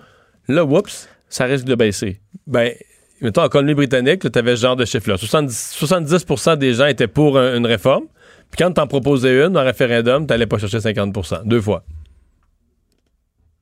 là, 0.47 0.63
whoops, 0.65 1.07
Ça 1.29 1.45
risque 1.45 1.65
de 1.65 1.75
baisser. 1.75 2.19
ben, 2.47 2.71
mettons, 3.21 3.43
en 3.43 3.49
Colombie-Britannique, 3.49 4.29
tu 4.31 4.39
avais 4.39 4.55
ce 4.55 4.61
genre 4.63 4.75
de 4.75 4.83
chiffre-là. 4.85 5.15
70, 5.17 5.71
70 5.77 6.57
des 6.57 6.73
gens 6.73 6.87
étaient 6.87 7.07
pour 7.07 7.37
un- 7.37 7.55
une 7.55 7.65
réforme. 7.65 8.05
Puis 8.49 8.57
quand 8.65 8.71
t'en 8.73 8.85
proposais 8.87 9.45
une, 9.45 9.55
en 9.57 9.63
référendum, 9.63 10.27
t'allais 10.27 10.45
pas 10.47 10.57
chercher 10.57 10.79
50% 10.79 11.43
deux 11.45 11.61
fois. 11.61 11.83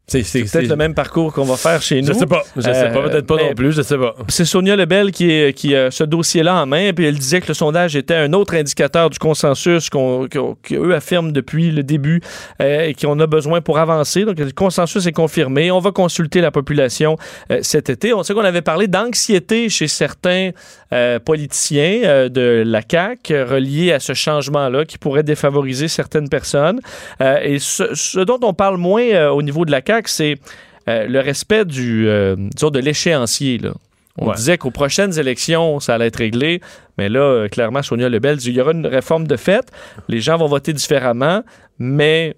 C'est 0.09 0.21
peut-être 0.43 0.67
le 0.67 0.75
même 0.75 0.93
parcours 0.93 1.33
qu'on 1.33 1.43
va 1.45 1.55
faire 1.55 1.81
chez 1.81 2.01
nous. 2.01 2.07
Je 2.07 2.13
sais 2.13 2.25
pas. 2.25 2.43
Je 2.55 2.61
sais 2.61 2.71
pas. 2.71 2.99
Euh, 2.99 3.09
Peut-être 3.09 3.25
pas 3.27 3.35
mais- 3.37 3.49
non 3.49 3.53
plus. 3.55 3.71
Je 3.71 3.81
sais 3.81 3.97
pas. 3.97 4.15
C'est 4.27 4.45
Sonia 4.45 4.75
Lebel 4.75 5.11
qui, 5.11 5.29
est- 5.31 5.53
qui 5.53 5.75
a 5.75 5.91
ce 5.91 6.03
dossier-là 6.03 6.55
en 6.61 6.65
main, 6.65 6.91
puis 6.93 7.05
elle 7.05 7.17
disait 7.17 7.41
que 7.41 7.47
le 7.49 7.53
sondage 7.53 7.95
était 7.95 8.15
un 8.15 8.33
autre 8.33 8.55
indicateur 8.55 9.09
du 9.09 9.19
consensus 9.19 9.89
qu'eux 9.89 10.93
affirment 10.93 11.31
depuis 11.31 11.71
le 11.71 11.83
début 11.83 12.21
euh, 12.61 12.87
et 12.87 12.93
qu'on 12.93 13.19
a 13.19 13.27
besoin 13.27 13.61
pour 13.61 13.77
avancer. 13.79 14.25
Donc, 14.25 14.39
le 14.39 14.51
consensus 14.51 15.05
est 15.05 15.11
confirmé. 15.11 15.71
On 15.71 15.79
va 15.79 15.91
consulter 15.91 16.41
la 16.41 16.51
population 16.51 17.17
euh, 17.51 17.59
cet 17.61 17.89
été. 17.89 18.13
On 18.13 18.23
sait 18.23 18.33
qu'on 18.33 18.39
avait 18.41 18.61
parlé 18.61 18.87
d'anxiété 18.87 19.69
chez 19.69 19.87
certains 19.87 20.51
euh, 20.93 21.19
politiciens 21.19 22.01
euh, 22.03 22.29
de 22.29 22.63
la 22.65 22.81
CAQ 22.89 23.33
euh, 23.33 23.45
reliés 23.45 23.91
à 23.91 23.99
ce 23.99 24.13
changement-là 24.13 24.85
qui 24.85 24.97
pourrait 24.97 25.23
défavoriser 25.23 25.87
certaines 25.87 26.29
personnes. 26.29 26.79
Euh, 27.21 27.37
et 27.43 27.59
ce, 27.59 27.93
ce 27.93 28.19
dont 28.19 28.39
on 28.41 28.53
parle 28.53 28.77
moins 28.77 29.03
euh, 29.03 29.29
au 29.29 29.41
niveau 29.41 29.65
de 29.65 29.71
la 29.71 29.81
CAQ, 29.85 29.98
c'est 30.07 30.37
euh, 30.87 31.07
le 31.07 31.19
respect 31.19 31.65
du, 31.65 32.07
euh, 32.07 32.35
disons, 32.37 32.69
de 32.69 32.79
l'échéancier. 32.79 33.57
Là. 33.57 33.73
On 34.17 34.27
Ouais. 34.29 34.35
disait 34.35 34.57
qu'aux 34.57 34.71
prochaines 34.71 35.17
élections, 35.19 35.79
ça 35.79 35.95
allait 35.95 36.07
être 36.07 36.17
réglé. 36.17 36.61
Mais 36.97 37.09
là, 37.09 37.19
euh, 37.19 37.47
clairement, 37.47 37.81
Sonia 37.81 38.09
Lebel 38.09 38.37
dit 38.37 38.45
qu'il 38.45 38.55
y 38.55 38.61
aura 38.61 38.71
une 38.71 38.87
réforme 38.87 39.27
de 39.27 39.37
fait. 39.37 39.71
Les 40.07 40.19
gens 40.19 40.37
vont 40.37 40.47
voter 40.47 40.73
différemment, 40.73 41.43
mais. 41.77 42.35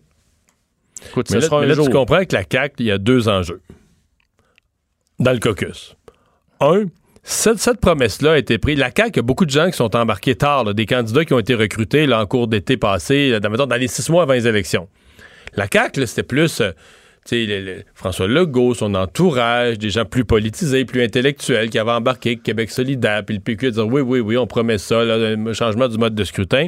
Écoute, 1.09 1.29
Mais 1.31 1.37
ce 1.37 1.41
là, 1.41 1.47
sera 1.47 1.59
mais 1.59 1.65
un 1.65 1.69
là, 1.69 1.73
jour. 1.75 1.85
tu 1.87 1.91
comprends 1.91 2.23
que 2.25 2.35
la 2.35 2.43
CAQ, 2.51 2.75
il 2.79 2.85
y 2.87 2.91
a 2.91 2.97
deux 2.97 3.27
enjeux 3.29 3.61
dans 5.19 5.31
le 5.33 5.39
caucus. 5.39 5.95
Un, 6.59 6.85
cette, 7.23 7.57
cette 7.57 7.79
promesse-là 7.79 8.33
a 8.33 8.37
été 8.37 8.57
prise. 8.57 8.77
La 8.77 8.91
CAQ, 8.95 9.09
il 9.13 9.15
y 9.17 9.19
a 9.19 9.23
beaucoup 9.23 9.45
de 9.45 9.51
gens 9.51 9.67
qui 9.67 9.77
sont 9.77 9.95
embarqués 9.95 10.35
tard, 10.35 10.63
là, 10.63 10.73
des 10.73 10.85
candidats 10.85 11.25
qui 11.25 11.33
ont 11.33 11.39
été 11.39 11.55
recrutés 11.55 12.05
là, 12.05 12.21
en 12.21 12.25
cours 12.27 12.47
d'été 12.47 12.77
passé, 12.77 13.39
dans, 13.39 13.65
les 13.75 13.87
six 13.87 14.09
mois 14.09 14.23
avant 14.23 14.33
les 14.33 14.47
élections. 14.47 14.87
La 15.55 15.67
CAQ, 15.71 16.01
là, 16.01 16.05
c'était 16.07 16.23
plus 16.23 16.61
euh, 16.61 16.71
François 17.93 18.27
Legault, 18.27 18.73
son 18.73 18.95
entourage, 18.95 19.77
des 19.77 19.89
gens 19.89 20.05
plus 20.05 20.25
politisés, 20.25 20.85
plus 20.85 21.03
intellectuels 21.03 21.69
qui 21.69 21.79
avaient 21.79 21.91
embarqué 21.91 22.37
Québec 22.37 22.71
solidaire, 22.71 23.23
puis 23.23 23.35
le 23.35 23.41
PQ 23.41 23.71
dit 23.71 23.79
oui, 23.79 24.01
oui, 24.01 24.19
oui, 24.19 24.37
on 24.37 24.47
promet 24.47 24.77
ça, 24.77 25.03
le 25.03 25.53
changement 25.53 25.87
du 25.87 25.97
mode 25.97 26.15
de 26.15 26.23
scrutin. 26.23 26.67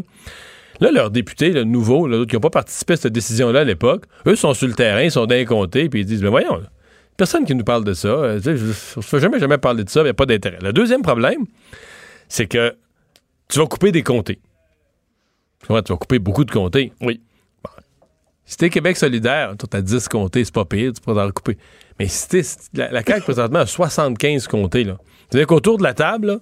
Là, 0.79 0.91
leurs 0.91 1.11
députés, 1.11 1.51
le 1.51 1.63
nouveau, 1.63 2.07
là, 2.07 2.25
qui 2.25 2.35
n'ont 2.35 2.41
pas 2.41 2.49
participé 2.49 2.93
à 2.93 2.97
cette 2.97 3.13
décision-là 3.13 3.61
à 3.61 3.63
l'époque, 3.63 4.05
eux 4.27 4.35
sont 4.35 4.53
sur 4.53 4.67
le 4.67 4.73
terrain, 4.73 5.01
ils 5.01 5.11
sont 5.11 5.25
d'un 5.25 5.45
comté, 5.45 5.89
puis 5.89 6.01
ils 6.01 6.05
disent, 6.05 6.23
mais 6.23 6.29
voyons, 6.29 6.61
personne 7.17 7.45
qui 7.45 7.55
nous 7.55 7.63
parle 7.63 7.83
de 7.83 7.93
ça. 7.93 8.07
euh, 8.07 8.39
ne 8.43 9.01
fait 9.01 9.19
jamais, 9.19 9.39
jamais 9.39 9.57
parler 9.57 9.83
de 9.83 9.89
ça, 9.89 10.01
il 10.01 10.05
n'y 10.05 10.09
a 10.09 10.13
pas 10.13 10.25
d'intérêt. 10.25 10.59
Le 10.61 10.73
deuxième 10.73 11.01
problème, 11.01 11.45
c'est 12.27 12.47
que 12.47 12.75
tu 13.49 13.59
vas 13.59 13.65
couper 13.65 13.91
des 13.91 14.03
comtés. 14.03 14.39
Tu 15.65 15.71
vas 15.71 15.81
couper 15.81 16.19
beaucoup 16.19 16.43
de 16.43 16.51
comtés. 16.51 16.91
Oui. 17.01 17.21
Si 18.45 18.57
t'es 18.57 18.69
Québec 18.69 18.97
solidaire, 18.97 19.55
toi, 19.57 19.67
t'as 19.71 19.81
10 19.81 20.07
comtés, 20.09 20.43
c'est 20.43 20.53
pas 20.53 20.65
pire, 20.65 20.91
tu 20.93 21.01
pourras 21.01 21.23
en 21.23 21.27
recouper. 21.27 21.57
Mais 21.99 22.07
si 22.07 22.27
t'es, 22.27 22.41
la, 22.73 22.91
la 22.91 23.03
CAQ, 23.03 23.21
présentement, 23.21 23.59
a 23.59 23.65
75 23.65 24.47
comtés, 24.47 24.83
là. 24.83 24.97
C'est-à-dire 25.29 25.47
qu'autour 25.47 25.77
de 25.77 25.83
la 25.83 25.93
table, 25.93 26.39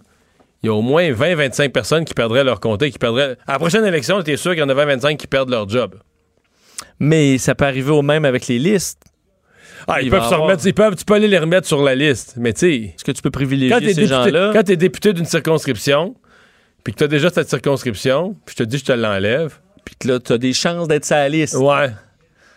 il 0.63 0.67
y 0.67 0.69
a 0.69 0.73
au 0.73 0.81
moins 0.81 1.09
20-25 1.11 1.69
personnes 1.69 2.05
qui 2.05 2.13
perdraient 2.13 2.43
leur 2.43 2.59
comté, 2.59 2.91
qui 2.91 2.99
perdraient... 2.99 3.37
À 3.47 3.53
la 3.53 3.59
prochaine 3.59 3.85
élection, 3.85 4.21
t'es 4.23 4.37
sûr 4.37 4.51
qu'il 4.51 4.59
y 4.59 4.63
en 4.63 4.69
a 4.69 4.73
20-25 4.73 5.17
qui 5.17 5.27
perdent 5.27 5.49
leur 5.49 5.67
job. 5.69 5.95
Mais 6.99 7.37
ça 7.37 7.55
peut 7.55 7.65
arriver 7.65 7.91
au 7.91 8.01
même 8.01 8.25
avec 8.25 8.47
les 8.47 8.59
listes. 8.59 9.03
Ah, 9.87 10.01
ils 10.01 10.05
Il 10.05 10.11
peuvent 10.11 10.29
se 10.29 10.35
remettre, 10.35 10.65
ils 10.65 10.73
peuvent, 10.73 10.95
tu 10.95 11.05
peux 11.05 11.15
aller 11.15 11.27
les 11.27 11.39
remettre 11.39 11.67
sur 11.67 11.81
la 11.81 11.95
liste. 11.95 12.35
Mais 12.37 12.53
tu 12.53 12.59
sais, 12.59 12.75
Est-ce 12.75 13.03
que 13.03 13.11
tu 13.11 13.21
peux 13.21 13.31
privilégier 13.31 13.75
quand 13.75 13.93
ces 13.93 14.05
gens-là? 14.05 14.51
quand 14.53 14.63
t'es 14.63 14.77
député 14.77 15.13
d'une 15.13 15.25
circonscription, 15.25 16.15
puis 16.83 16.93
que 16.93 16.99
t'as 16.99 17.07
déjà 17.07 17.29
cette 17.29 17.49
circonscription, 17.49 18.35
puis 18.45 18.55
je 18.57 18.63
te 18.63 18.67
dis 18.69 18.77
je 18.77 18.85
te 18.85 18.91
l'enlève. 18.91 19.59
Puis 19.85 19.95
que 19.99 20.07
là, 20.07 20.19
tu 20.19 20.33
as 20.33 20.37
des 20.37 20.53
chances 20.53 20.87
d'être 20.87 21.05
sur 21.05 21.15
la 21.15 21.29
liste. 21.29 21.55
Ouais. 21.55 21.91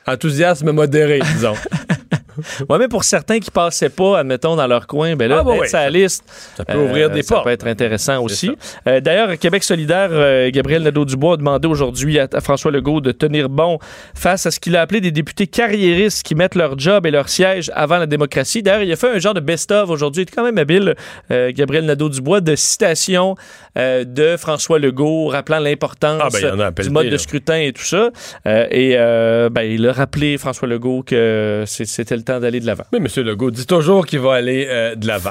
Enthousiasme 0.06 0.70
modéré, 0.72 1.20
disons. 1.34 1.54
Ouais, 2.68 2.78
mais 2.78 2.88
pour 2.88 3.04
certains 3.04 3.38
qui 3.40 3.50
passaient 3.50 3.88
pas, 3.90 4.18
admettons, 4.20 4.56
dans 4.56 4.66
leur 4.66 4.86
coin, 4.86 5.16
ben 5.16 5.28
là, 5.28 5.38
Ah, 5.40 5.44
bah 5.44 5.66
sur 5.66 5.78
la 5.78 5.90
liste, 5.90 6.24
Ça 6.56 6.64
peut 6.64 6.78
ouvrir 6.78 7.10
des 7.10 7.22
ça 7.22 7.34
portes. 7.34 7.44
peut 7.44 7.50
être 7.50 7.66
intéressant 7.66 8.22
aussi. 8.22 8.50
Euh, 8.88 9.00
D'ailleurs, 9.00 9.38
Québec 9.38 9.62
solidaire, 9.64 10.08
euh, 10.12 10.50
Gabriel 10.50 10.82
Nadeau-Dubois 10.82 11.34
a 11.34 11.36
demandé 11.36 11.68
aujourd'hui 11.68 12.18
à, 12.18 12.26
à 12.32 12.40
François 12.40 12.70
Legault 12.70 13.00
de 13.00 13.12
tenir 13.12 13.48
bon 13.48 13.78
face 14.14 14.46
à 14.46 14.50
ce 14.50 14.58
qu'il 14.60 14.76
a 14.76 14.80
appelé 14.80 15.00
des 15.00 15.10
députés 15.12 15.46
carriéristes 15.46 16.22
qui 16.22 16.34
mettent 16.34 16.54
leur 16.54 16.78
job 16.78 17.06
et 17.06 17.10
leur 17.10 17.28
siège 17.28 17.70
avant 17.74 17.98
la 17.98 18.06
démocratie. 18.06 18.62
D'ailleurs, 18.62 18.82
il 18.82 18.92
a 18.92 18.96
fait 18.96 19.10
un 19.10 19.18
genre 19.18 19.34
de 19.34 19.40
best-of 19.40 19.90
aujourd'hui. 19.90 20.22
Il 20.22 20.28
est 20.28 20.34
quand 20.34 20.44
même 20.44 20.58
habile, 20.58 20.94
euh, 21.30 21.52
Gabriel 21.54 21.84
Nadeau-Dubois, 21.86 22.40
de 22.40 22.56
citations 22.56 23.36
euh, 23.78 24.04
de 24.04 24.36
François 24.36 24.78
Legault, 24.78 25.28
rappelant 25.28 25.58
l'importance 25.58 26.20
Ah, 26.24 26.28
ben, 26.56 26.72
du 26.82 26.90
mode 26.90 27.08
de 27.08 27.16
scrutin 27.16 27.58
et 27.60 27.72
tout 27.72 27.84
ça. 27.84 28.10
Euh, 28.46 28.66
et 28.70 28.94
euh, 28.96 29.48
ben, 29.50 29.62
il 29.62 29.86
a 29.88 29.92
rappelé, 29.92 30.38
François 30.38 30.68
Legault, 30.68 31.02
que 31.04 31.64
c'était 31.66 32.16
le 32.16 32.22
temps 32.24 32.40
d'aller 32.40 32.60
de 32.60 32.66
l'avant. 32.66 32.84
Mais 32.92 32.98
M. 32.98 33.06
Legault 33.24 33.50
dit 33.50 33.66
toujours 33.66 34.06
qu'il 34.06 34.20
va 34.20 34.34
aller 34.34 34.66
euh, 34.68 34.94
de 34.94 35.06
l'avant. 35.06 35.30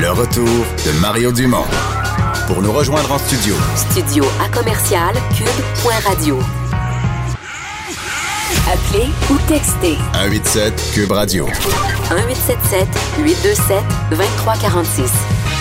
Le 0.00 0.10
retour 0.10 0.44
de 0.44 1.00
Mario 1.00 1.32
Dumont. 1.32 1.64
Pour 2.46 2.62
nous 2.62 2.72
rejoindre 2.72 3.12
en 3.12 3.18
studio, 3.18 3.54
Studio 3.76 4.24
à 4.42 4.48
commercial 4.56 5.14
cube.radio. 5.36 6.38
Appelez 8.70 9.08
ou 9.30 9.36
textez 9.48 9.96
187 10.14 10.90
Cube 10.94 11.12
Radio. 11.12 11.46
1877 11.46 12.88
827 13.18 13.82
2346. 14.10 15.57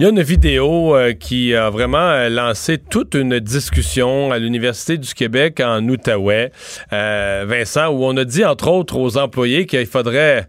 Il 0.00 0.04
y 0.04 0.06
a 0.06 0.10
une 0.10 0.22
vidéo 0.22 0.94
euh, 0.94 1.12
qui 1.12 1.56
a 1.56 1.70
vraiment 1.70 1.98
euh, 1.98 2.28
lancé 2.28 2.78
toute 2.78 3.14
une 3.14 3.40
discussion 3.40 4.30
à 4.30 4.38
l'Université 4.38 4.96
du 4.96 5.12
Québec 5.12 5.60
en 5.60 5.82
Outaouais, 5.88 6.52
euh, 6.92 7.44
Vincent, 7.48 7.88
où 7.88 8.04
on 8.04 8.16
a 8.16 8.24
dit, 8.24 8.44
entre 8.44 8.68
autres, 8.68 8.96
aux 8.96 9.18
employés 9.18 9.66
qu'il 9.66 9.86
faudrait... 9.86 10.46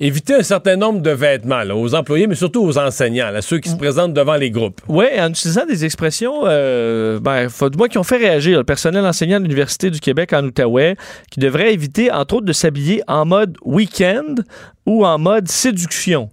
éviter 0.00 0.34
un 0.34 0.42
certain 0.42 0.76
nombre 0.76 1.00
de 1.00 1.10
vêtements 1.10 1.64
là, 1.64 1.76
aux 1.76 1.94
employés, 1.94 2.26
mais 2.26 2.34
surtout 2.34 2.62
aux 2.62 2.78
enseignants, 2.78 3.30
là, 3.30 3.42
ceux 3.42 3.58
qui 3.58 3.68
se 3.68 3.76
présentent 3.76 4.14
devant 4.14 4.36
les 4.36 4.50
groupes. 4.50 4.80
Oui, 4.88 5.06
en 5.18 5.28
utilisant 5.28 5.66
des 5.66 5.84
expressions, 5.84 6.42
euh, 6.44 7.20
ben, 7.20 7.50
faut, 7.50 7.70
moi, 7.76 7.88
qui 7.88 7.98
ont 7.98 8.04
fait 8.04 8.18
réagir 8.18 8.56
le 8.56 8.64
personnel 8.64 9.04
enseignant 9.04 9.38
de 9.38 9.44
l'Université 9.44 9.90
du 9.90 10.00
Québec 10.00 10.32
en 10.32 10.44
Outaouais, 10.44 10.96
qui 11.30 11.40
devrait 11.40 11.74
éviter, 11.74 12.10
entre 12.10 12.36
autres, 12.36 12.46
de 12.46 12.52
s'habiller 12.54 13.02
en 13.06 13.26
mode 13.26 13.56
week-end 13.64 14.34
ou 14.86 15.04
en 15.04 15.18
mode 15.18 15.48
séduction. 15.48 16.30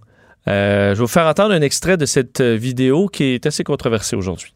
Euh, 0.48 0.90
je 0.90 0.98
vais 0.98 1.00
vous 1.00 1.06
faire 1.06 1.26
entendre 1.26 1.54
un 1.54 1.62
extrait 1.62 1.96
de 1.96 2.06
cette 2.06 2.40
euh, 2.40 2.54
vidéo 2.54 3.08
qui 3.08 3.24
est 3.24 3.46
assez 3.46 3.64
controversée 3.64 4.16
aujourd'hui 4.16 4.52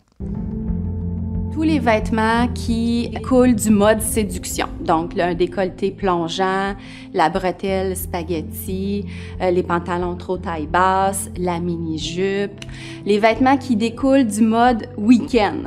tous 1.59 1.65
les 1.65 1.81
vêtements 1.81 2.47
qui 2.55 3.12
coulent 3.24 3.56
du 3.56 3.70
mode 3.70 4.01
séduction. 4.01 4.69
Donc, 4.81 5.19
un 5.19 5.35
décolleté 5.35 5.90
plongeant, 5.90 6.77
la 7.12 7.31
bretelle 7.31 7.97
spaghetti, 7.97 9.05
euh, 9.43 9.51
les 9.51 9.65
pantalons 9.65 10.15
trop 10.15 10.39
taille 10.39 10.69
basse, 10.69 11.28
la 11.36 11.59
mini-jupe. 11.59 12.60
Les 13.05 13.19
vêtements 13.19 13.56
qui 13.56 13.74
découlent 13.74 14.28
du 14.28 14.43
mode 14.43 14.89
week-end. 14.97 15.65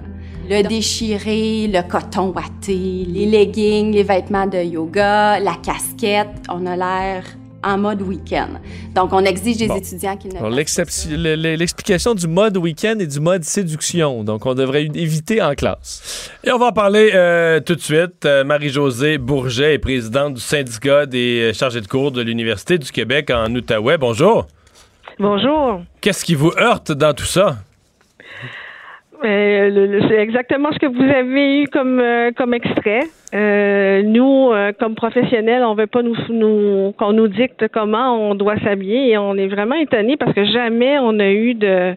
Le 0.50 0.66
déchiré, 0.66 1.68
le 1.68 1.82
coton 1.86 2.32
watté, 2.32 3.06
les 3.06 3.26
leggings, 3.26 3.92
les 3.92 4.04
vêtements 4.04 4.48
de 4.48 4.64
yoga, 4.64 5.42
la 5.42 5.56
casquette. 5.62 6.42
On 6.48 6.66
a 6.68 6.78
l'air 6.78 7.26
en 7.64 7.78
mode 7.78 8.02
week-end. 8.02 8.60
Donc, 8.96 9.14
on 9.14 9.24
exige 9.26 9.58
des 9.58 9.66
étudiants 9.66 10.18
qu'ils 10.18 10.34
ne 10.34 11.56
L'explication 11.56 12.16
du 12.16 12.28
mode 12.28 12.58
week-end 12.58 12.96
et 13.00 13.08
du 13.08 13.20
mode 13.20 13.44
séduction. 13.44 14.24
Donc, 14.24 14.46
on 14.46 14.54
devrait 14.54 14.86
éviter 14.86 15.42
en 15.42 15.54
classe. 15.54 16.30
Et 16.44 16.52
on 16.52 16.58
va 16.58 16.68
en 16.68 16.72
parler 16.72 17.12
euh, 17.14 17.60
tout 17.60 17.76
de 17.76 17.82
suite. 17.82 18.26
Euh, 18.26 18.44
Marie-Josée 18.44 19.18
Bourget 19.18 19.76
est 19.76 19.80
présidente 19.80 20.36
du 20.36 20.42
syndicat 20.42 21.06
des 21.06 21.52
chargés 21.54 21.82
de 21.82 21.88
cours 21.88 22.12
de 22.12 22.22
l'Université 22.22 22.78
du 22.78 22.92
Québec 22.92 23.30
en 23.32 23.54
Outaouais. 23.54 23.98
Bonjour. 23.98 24.48
Bonjour. 25.20 25.82
Qu'est-ce 26.02 26.26
qui 26.26 26.36
vous 26.36 26.52
heurte 26.58 26.92
dans 26.92 27.14
tout 27.14 27.26
ça? 27.26 27.58
Euh, 29.24 30.02
c'est 30.10 30.18
exactement 30.18 30.72
ce 30.72 30.80
que 30.80 30.88
vous 30.88 31.04
avez 31.04 31.62
eu 31.62 31.68
comme 31.68 32.00
euh, 32.00 32.32
comme 32.36 32.54
extrait. 32.54 33.04
Euh, 33.34 34.02
nous, 34.02 34.52
comme 34.80 34.96
professionnels, 34.96 35.64
on 35.64 35.76
veut 35.76 35.88
pas 35.88 36.02
nous, 36.02 36.18
nous 36.30 36.94
qu'on 36.98 37.14
nous 37.14 37.28
dicte 37.28 37.68
comment 37.70 38.30
on 38.30 38.36
doit 38.36 38.60
s'habiller 38.60 39.12
et 39.12 39.18
on 39.18 39.36
est 39.36 39.48
vraiment 39.48 39.76
étonnés 39.76 40.18
parce 40.18 40.34
que 40.34 40.44
jamais 40.46 40.98
on 41.00 41.20
a 41.20 41.30
eu 41.30 41.54
de 41.54 41.96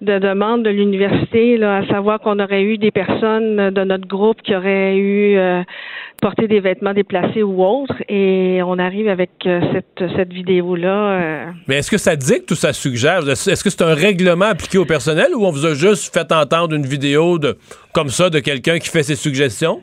de 0.00 0.18
demande 0.18 0.62
de 0.62 0.70
l'université, 0.70 1.62
à 1.62 1.86
savoir 1.88 2.20
qu'on 2.20 2.38
aurait 2.38 2.62
eu 2.62 2.78
des 2.78 2.90
personnes 2.90 3.70
de 3.70 3.84
notre 3.84 4.06
groupe 4.06 4.40
qui 4.42 4.54
auraient 4.54 4.96
eu 4.96 5.36
euh, 5.36 5.62
porté 6.22 6.46
des 6.46 6.60
vêtements 6.60 6.94
déplacés 6.94 7.42
ou 7.42 7.62
autres, 7.64 7.96
et 8.08 8.60
on 8.64 8.78
arrive 8.78 9.08
avec 9.08 9.30
euh, 9.46 9.60
cette, 9.72 10.10
cette 10.16 10.32
vidéo-là. 10.32 11.10
Euh. 11.10 11.44
Mais 11.66 11.76
est-ce 11.76 11.90
que 11.90 11.98
ça 11.98 12.16
dicte 12.16 12.50
ou 12.50 12.54
ça 12.54 12.72
suggère? 12.72 13.28
Est-ce 13.28 13.64
que 13.64 13.70
c'est 13.70 13.82
un 13.82 13.94
règlement 13.94 14.46
appliqué 14.46 14.78
au 14.78 14.84
personnel 14.84 15.34
ou 15.34 15.44
on 15.44 15.50
vous 15.50 15.66
a 15.66 15.74
juste 15.74 16.12
fait 16.12 16.30
entendre 16.32 16.74
une 16.74 16.86
vidéo 16.86 17.38
de 17.38 17.56
comme 17.92 18.10
ça 18.10 18.30
de 18.30 18.38
quelqu'un 18.38 18.78
qui 18.78 18.88
fait 18.88 19.02
ses 19.02 19.16
suggestions? 19.16 19.80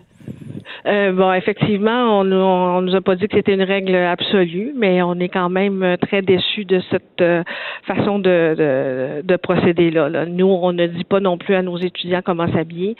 Euh, 0.85 1.11
bon, 1.11 1.33
effectivement, 1.33 2.19
on, 2.19 2.31
on, 2.31 2.81
nous 2.81 2.95
a 2.95 3.01
pas 3.01 3.15
dit 3.15 3.27
que 3.27 3.35
c'était 3.37 3.53
une 3.53 3.63
règle 3.63 3.95
absolue, 3.95 4.73
mais 4.75 5.01
on 5.01 5.15
est 5.15 5.29
quand 5.29 5.49
même 5.49 5.81
euh, 5.83 5.97
très 5.97 6.21
déçus 6.21 6.65
de 6.65 6.79
cette 6.91 7.21
euh, 7.21 7.43
façon 7.83 8.19
de, 8.19 9.21
de, 9.23 9.35
procéder 9.37 9.91
là, 9.91 10.25
Nous, 10.25 10.47
on 10.47 10.73
ne 10.73 10.87
dit 10.87 11.03
pas 11.03 11.19
non 11.19 11.37
plus 11.37 11.55
à 11.55 11.61
nos 11.61 11.77
étudiants 11.77 12.21
comment 12.23 12.51
s'habiller. 12.51 12.95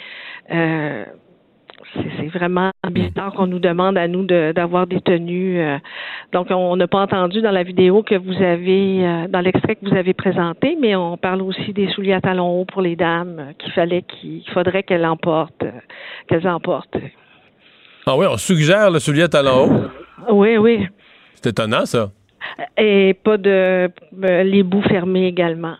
C'est 2.18 2.28
vraiment 2.28 2.72
bizarre 2.92 3.34
qu'on 3.34 3.48
nous 3.48 3.60
demande 3.60 3.98
à 3.98 4.08
nous 4.08 4.24
d'avoir 4.26 4.88
des 4.88 5.02
tenues. 5.02 5.60
donc, 6.34 6.48
on 6.52 6.76
n'a 6.76 6.88
pas 6.88 7.00
entendu 7.00 7.42
dans 7.42 7.52
la 7.52 7.64
vidéo 7.64 8.04
que 8.04 8.16
vous 8.16 8.42
avez, 8.42 9.28
dans 9.30 9.42
l'extrait 9.42 9.76
que 9.76 9.88
vous 9.88 9.96
avez 9.96 10.14
présenté, 10.14 10.78
mais 10.80 10.96
on 10.96 11.18
parle 11.18 11.42
aussi 11.42 11.74
des 11.74 11.88
souliers 11.90 12.14
à 12.14 12.22
talons 12.22 12.62
hauts 12.62 12.66
pour 12.66 12.82
les 12.82 12.96
dames 12.96 13.54
qu'il 13.58 13.72
fallait 13.74 14.04
qu'il 14.04 14.44
faudrait 14.54 14.84
qu'elles 14.84 15.06
emportent, 15.06 15.66
qu'elles 16.28 16.48
emportent. 16.48 16.98
Ah 18.06 18.16
oui, 18.16 18.28
on 18.30 18.38
suggère 18.38 18.92
le 18.92 19.00
soulier 19.00 19.24
à 19.24 19.28
talons 19.28 19.90
haut. 20.30 20.34
Oui, 20.34 20.58
oui. 20.58 20.88
C'est 21.36 21.50
étonnant, 21.50 21.86
ça. 21.86 22.12
Et 22.78 23.16
pas 23.24 23.38
de. 23.38 23.90
Euh, 24.24 24.44
les 24.44 24.64
bouts 24.64 24.84
fermés 24.84 25.28
également. 25.28 25.76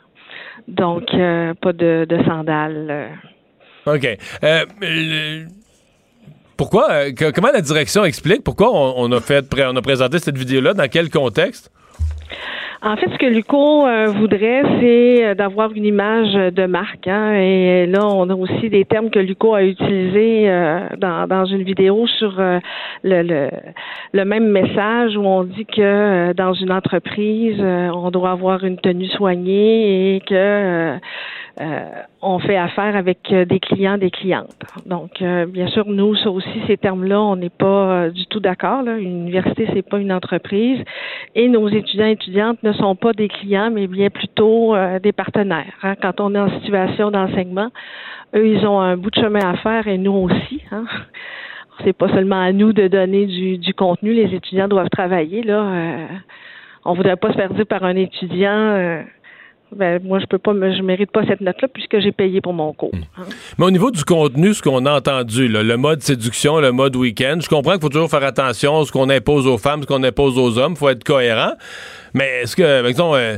Donc, 0.68 1.14
euh, 1.14 1.54
pas 1.54 1.74
de, 1.74 2.08
sandales. 2.26 2.88
Euh. 3.88 5.48
Pourquoi, 6.58 7.12
comment 7.34 7.52
la 7.54 7.62
direction 7.62 8.06
explique 8.06 8.44
pourquoi 8.44 8.72
on, 8.72 9.12
a 9.12 9.20
fait, 9.20 9.46
on 9.60 9.76
a 9.76 9.82
présenté 9.82 10.20
cette 10.20 10.38
vidéo-là, 10.38 10.74
dans 10.74 10.88
quel 10.88 11.10
contexte? 11.10 11.72
En 12.86 12.98
fait, 12.98 13.10
ce 13.10 13.18
que 13.18 13.26
Luco 13.26 13.88
euh, 13.88 14.08
voudrait, 14.10 14.62
c'est 14.80 15.26
euh, 15.26 15.34
d'avoir 15.34 15.72
une 15.72 15.86
image 15.86 16.34
de 16.34 16.66
marque. 16.68 17.08
Hein, 17.08 17.34
et 17.34 17.88
là, 17.88 18.06
on 18.06 18.30
a 18.30 18.36
aussi 18.36 18.70
des 18.70 18.86
termes 18.86 19.10
que 19.10 19.18
Luco 19.18 19.56
a 19.56 19.64
utilisés 19.64 20.48
euh, 20.48 20.90
dans, 20.98 21.46
une 21.46 21.64
vidéo 21.64 22.06
sur 22.06 22.40
le, 23.04 23.50
même 24.14 24.50
message 24.50 25.18
où 25.18 25.22
on 25.22 25.46
dit 25.46 25.66
que 25.66 26.34
dans 26.34 26.54
une 26.54 26.72
entreprise, 26.72 27.60
on 27.60 28.12
doit 28.12 28.32
avoir 28.32 28.64
une 28.64 28.78
tenue 28.78 29.10
soignée 29.10 30.18
et 30.18 30.20
que 30.20 30.36
euh, 30.36 30.98
on 32.22 32.40
fait 32.40 32.58
affaire 32.58 32.96
avec 32.96 33.32
euh, 33.32 33.46
des 33.46 33.60
clients, 33.60 33.98
des 33.98 34.12
clientes. 34.12 34.56
Donc, 34.86 35.22
euh, 35.22 35.46
bien 35.46 35.68
sûr, 35.68 35.86
nous, 35.88 36.16
ça 36.16 36.30
aussi, 36.30 36.62
ces 36.68 36.76
termes-là, 36.76 37.22
on 37.22 37.36
n'est 37.38 37.50
pas 37.50 38.10
du 38.10 38.26
tout 38.28 38.40
d'accord. 38.40 38.82
Une 38.82 39.22
université, 39.22 39.68
c'est 39.74 39.88
pas 39.88 40.00
une 40.00 40.12
entreprise, 40.12 40.84
et 41.34 41.48
nos 41.48 41.70
étudiants 41.70 42.08
et 42.08 42.12
étudiantes 42.12 42.62
ne 42.64 42.74
sont 42.74 42.96
pas 42.96 43.14
des 43.14 43.30
clients, 43.30 43.72
mais 43.72 43.88
bien 43.88 44.10
plutôt 44.10 44.76
des 45.02 45.12
partenaires. 45.12 45.74
Hein. 45.84 45.96
Quand 46.02 46.20
on 46.20 46.36
est 46.36 46.40
en 46.40 46.50
situation 46.60 47.12
d'enseignement, 47.12 47.70
eux, 48.36 48.48
ils 48.48 48.66
ont 48.66 48.80
un 48.80 48.98
bout 48.98 49.12
de 49.12 49.20
chemin 49.22 49.48
à 49.48 49.56
faire, 49.58 49.88
et 49.88 49.98
nous 49.98 50.14
aussi. 50.14 50.62
Hein. 50.72 50.86
C'est 51.84 51.94
pas 51.94 52.10
seulement 52.10 52.42
à 52.42 52.52
nous 52.52 52.74
de 52.74 52.88
donner 52.88 53.26
du, 53.26 53.74
contenu. 53.74 54.14
Les 54.14 54.34
étudiants 54.34 54.68
doivent 54.68 54.90
travailler. 54.90 55.44
Là, 55.44 56.08
on 56.86 56.94
voudrait 56.94 57.18
pas 57.18 57.30
se 57.30 57.36
faire 57.36 57.54
dire 57.54 57.66
par 57.66 57.84
un 57.84 57.96
étudiant 57.96 59.04
ben, 59.72 60.02
moi, 60.04 60.20
je 60.20 60.26
peux 60.26 60.38
pas, 60.38 60.54
je 60.54 60.82
mérite 60.82 61.12
pas 61.12 61.26
cette 61.26 61.42
note-là 61.42 61.68
puisque 61.74 62.00
j'ai 62.00 62.12
payé 62.12 62.40
pour 62.40 62.54
mon 62.54 62.72
cours. 62.74 62.94
Hmm. 62.94 63.24
Mais 63.58 63.66
au 63.66 63.72
niveau 63.72 63.92
du 63.92 64.04
contenu, 64.04 64.54
ce 64.54 64.62
qu'on 64.62 64.86
a 64.86 64.94
entendu, 64.94 65.48
le 65.48 65.78
mode 65.78 66.02
séduction, 66.02 66.60
le 66.60 66.72
mode 66.72 66.96
week-end, 66.96 67.40
je 67.42 67.50
comprends 67.50 67.74
qu'il 67.74 67.82
faut 67.82 67.90
toujours 67.90 68.10
faire 68.10 68.24
attention 68.24 68.80
à 68.80 68.86
ce 68.86 68.92
qu'on 68.92 69.10
impose 69.10 69.48
aux 69.48 69.58
femmes, 69.58 69.82
ce 69.82 69.88
qu'on 69.88 70.04
impose 70.04 70.38
aux 70.38 70.58
hommes, 70.58 70.74
il 70.74 70.78
faut 70.78 70.90
être 70.90 71.04
cohérent. 71.04 71.54
Mais 72.14 72.42
est-ce 72.44 72.56
que, 72.56 72.82
par 72.82 72.90
exemple, 72.90 73.18
euh, 73.18 73.38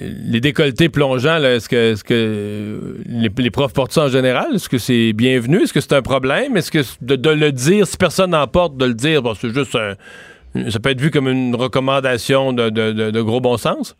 les 0.00 0.40
décolletés 0.40 0.88
plongeants, 0.88 1.42
est-ce 1.42 1.68
que, 1.68 1.92
est 1.92 2.02
que 2.02 2.96
les, 3.06 3.50
profs 3.50 3.72
portent 3.72 3.92
ça 3.92 4.04
en 4.04 4.08
général? 4.08 4.54
Est-ce 4.54 4.68
que 4.68 4.78
c'est 4.78 5.12
bienvenu? 5.12 5.62
Est-ce 5.62 5.72
que 5.72 5.80
c'est 5.80 5.94
un 5.94 6.02
problème? 6.02 6.56
Est-ce 6.56 6.70
que 6.70 6.80
de, 7.00 7.30
le 7.30 7.52
dire, 7.52 7.86
si 7.86 7.96
personne 7.96 8.30
n'en 8.30 8.46
porte, 8.46 8.76
de 8.76 8.86
le 8.86 8.94
dire, 8.94 9.22
c'est 9.40 9.54
juste 9.54 9.76
un, 9.76 9.94
ça 10.70 10.80
peut 10.80 10.90
être 10.90 11.00
vu 11.00 11.10
comme 11.10 11.28
une 11.28 11.54
recommandation 11.54 12.52
de, 12.52 12.70
de 12.70 13.22
gros 13.22 13.40
bon 13.40 13.56
sens? 13.56 13.96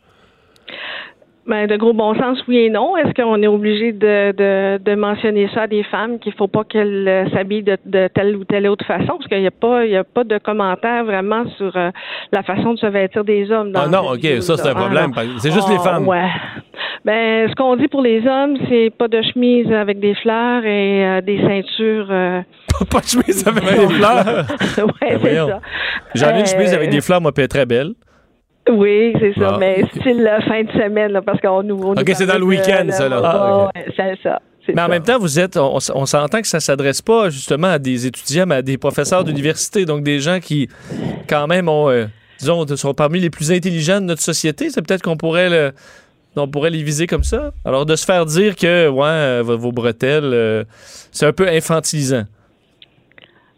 Ben, 1.47 1.65
de 1.65 1.75
gros 1.75 1.93
bon 1.93 2.13
sens, 2.13 2.37
oui 2.47 2.57
et 2.57 2.69
non. 2.69 2.95
Est-ce 2.97 3.13
qu'on 3.19 3.41
est 3.41 3.47
obligé 3.47 3.93
de, 3.93 4.31
de, 4.31 4.77
de, 4.77 4.95
mentionner 4.95 5.49
ça 5.55 5.63
à 5.63 5.67
des 5.67 5.81
femmes 5.83 6.19
qu'il 6.19 6.33
faut 6.33 6.47
pas 6.47 6.63
qu'elles 6.63 7.07
euh, 7.07 7.29
s'habillent 7.31 7.63
de, 7.63 7.77
de, 7.83 8.07
telle 8.13 8.35
ou 8.35 8.45
telle 8.45 8.67
autre 8.67 8.85
façon? 8.85 9.17
Parce 9.17 9.27
qu'il 9.27 9.39
n'y 9.39 9.47
a 9.47 9.51
pas, 9.51 9.85
il 9.85 9.91
y 9.91 9.97
a 9.97 10.03
pas 10.03 10.23
de 10.23 10.37
commentaires 10.37 11.03
vraiment 11.03 11.43
sur 11.57 11.75
euh, 11.75 11.89
la 12.31 12.43
façon 12.43 12.75
de 12.75 12.79
se 12.79 12.85
vêtir 12.85 13.23
des 13.23 13.51
hommes. 13.51 13.71
ah 13.73 13.87
non, 13.87 14.11
ok, 14.11 14.41
ça 14.41 14.55
c'est 14.55 14.69
un 14.69 14.75
problème. 14.75 15.11
Ah, 15.15 15.21
c'est 15.39 15.51
juste 15.51 15.67
les 15.69 15.77
ah, 15.79 15.83
femmes. 15.83 16.07
Ouais. 16.07 16.29
Ben, 17.05 17.49
ce 17.49 17.55
qu'on 17.55 17.75
dit 17.75 17.87
pour 17.87 18.03
les 18.03 18.25
hommes, 18.27 18.57
c'est 18.69 18.91
pas 18.95 19.07
de 19.07 19.23
chemise 19.33 19.71
avec 19.71 19.99
des 19.99 20.13
fleurs 20.13 20.63
et 20.63 21.05
euh, 21.05 21.21
des 21.21 21.39
ceintures. 21.39 22.07
pas 22.07 22.99
de 22.99 23.07
chemise 23.07 23.47
avec 23.47 23.63
des 23.79 23.93
fleurs? 23.95 24.45
ouais, 25.01 25.17
ben 25.17 25.19
c'est 25.23 25.35
ça. 25.35 25.59
J'en 26.13 26.35
ai 26.35 26.41
une 26.41 26.45
chemise 26.45 26.73
avec 26.75 26.91
des 26.91 27.01
fleurs, 27.01 27.19
moi, 27.19 27.31
puis 27.31 27.47
très 27.47 27.65
belle. 27.65 27.93
Oui, 28.69 29.13
c'est 29.19 29.33
ça, 29.39 29.57
mais 29.59 29.83
style 29.95 30.21
la 30.21 30.39
fin 30.41 30.63
de 30.63 30.71
semaine, 30.71 31.11
là, 31.11 31.21
parce 31.21 31.41
qu'on 31.41 31.63
nous. 31.63 31.81
On 31.83 31.93
OK, 31.93 32.11
c'est 32.13 32.25
dans 32.25 32.37
le 32.37 32.45
week-end, 32.45 32.87
ça, 32.89 33.09
là. 33.09 33.21
Ah, 33.23 33.71
c'est 33.95 34.17
ça. 34.21 34.39
Mais 34.67 34.81
en 34.81 34.87
même 34.87 35.03
temps, 35.03 35.17
vous 35.17 35.39
êtes, 35.39 35.57
on, 35.57 35.79
s'entend 35.79 36.41
que 36.41 36.47
ça 36.47 36.59
s'adresse 36.59 37.01
pas 37.01 37.29
justement 37.29 37.67
à 37.67 37.79
des 37.79 38.05
étudiants, 38.05 38.45
mais 38.45 38.55
à 38.55 38.61
des 38.61 38.77
professeurs 38.77 39.23
d'université, 39.23 39.85
donc 39.85 40.03
des 40.03 40.19
gens 40.19 40.39
qui, 40.39 40.69
quand 41.27 41.47
même, 41.47 41.67
ont, 41.67 41.89
euh, 41.89 42.05
disons, 42.39 42.67
sont 42.75 42.93
parmi 42.93 43.19
les 43.19 43.31
plus 43.31 43.51
intelligents 43.51 43.99
de 43.99 44.05
notre 44.05 44.21
société. 44.21 44.69
C'est 44.69 44.83
peut-être 44.83 45.01
qu'on 45.01 45.17
pourrait 45.17 45.49
le, 45.49 45.73
on 46.35 46.47
pourrait 46.47 46.69
les 46.69 46.83
viser 46.83 47.07
comme 47.07 47.23
ça. 47.23 47.51
Alors, 47.65 47.85
de 47.85 47.95
se 47.95 48.05
faire 48.05 48.25
dire 48.25 48.55
que, 48.55 48.87
ouais, 48.87 49.07
euh, 49.07 49.41
vos 49.43 49.71
bretelles, 49.71 50.31
euh, 50.31 50.63
c'est 51.11 51.25
un 51.25 51.33
peu 51.33 51.47
infantilisant. 51.47 52.23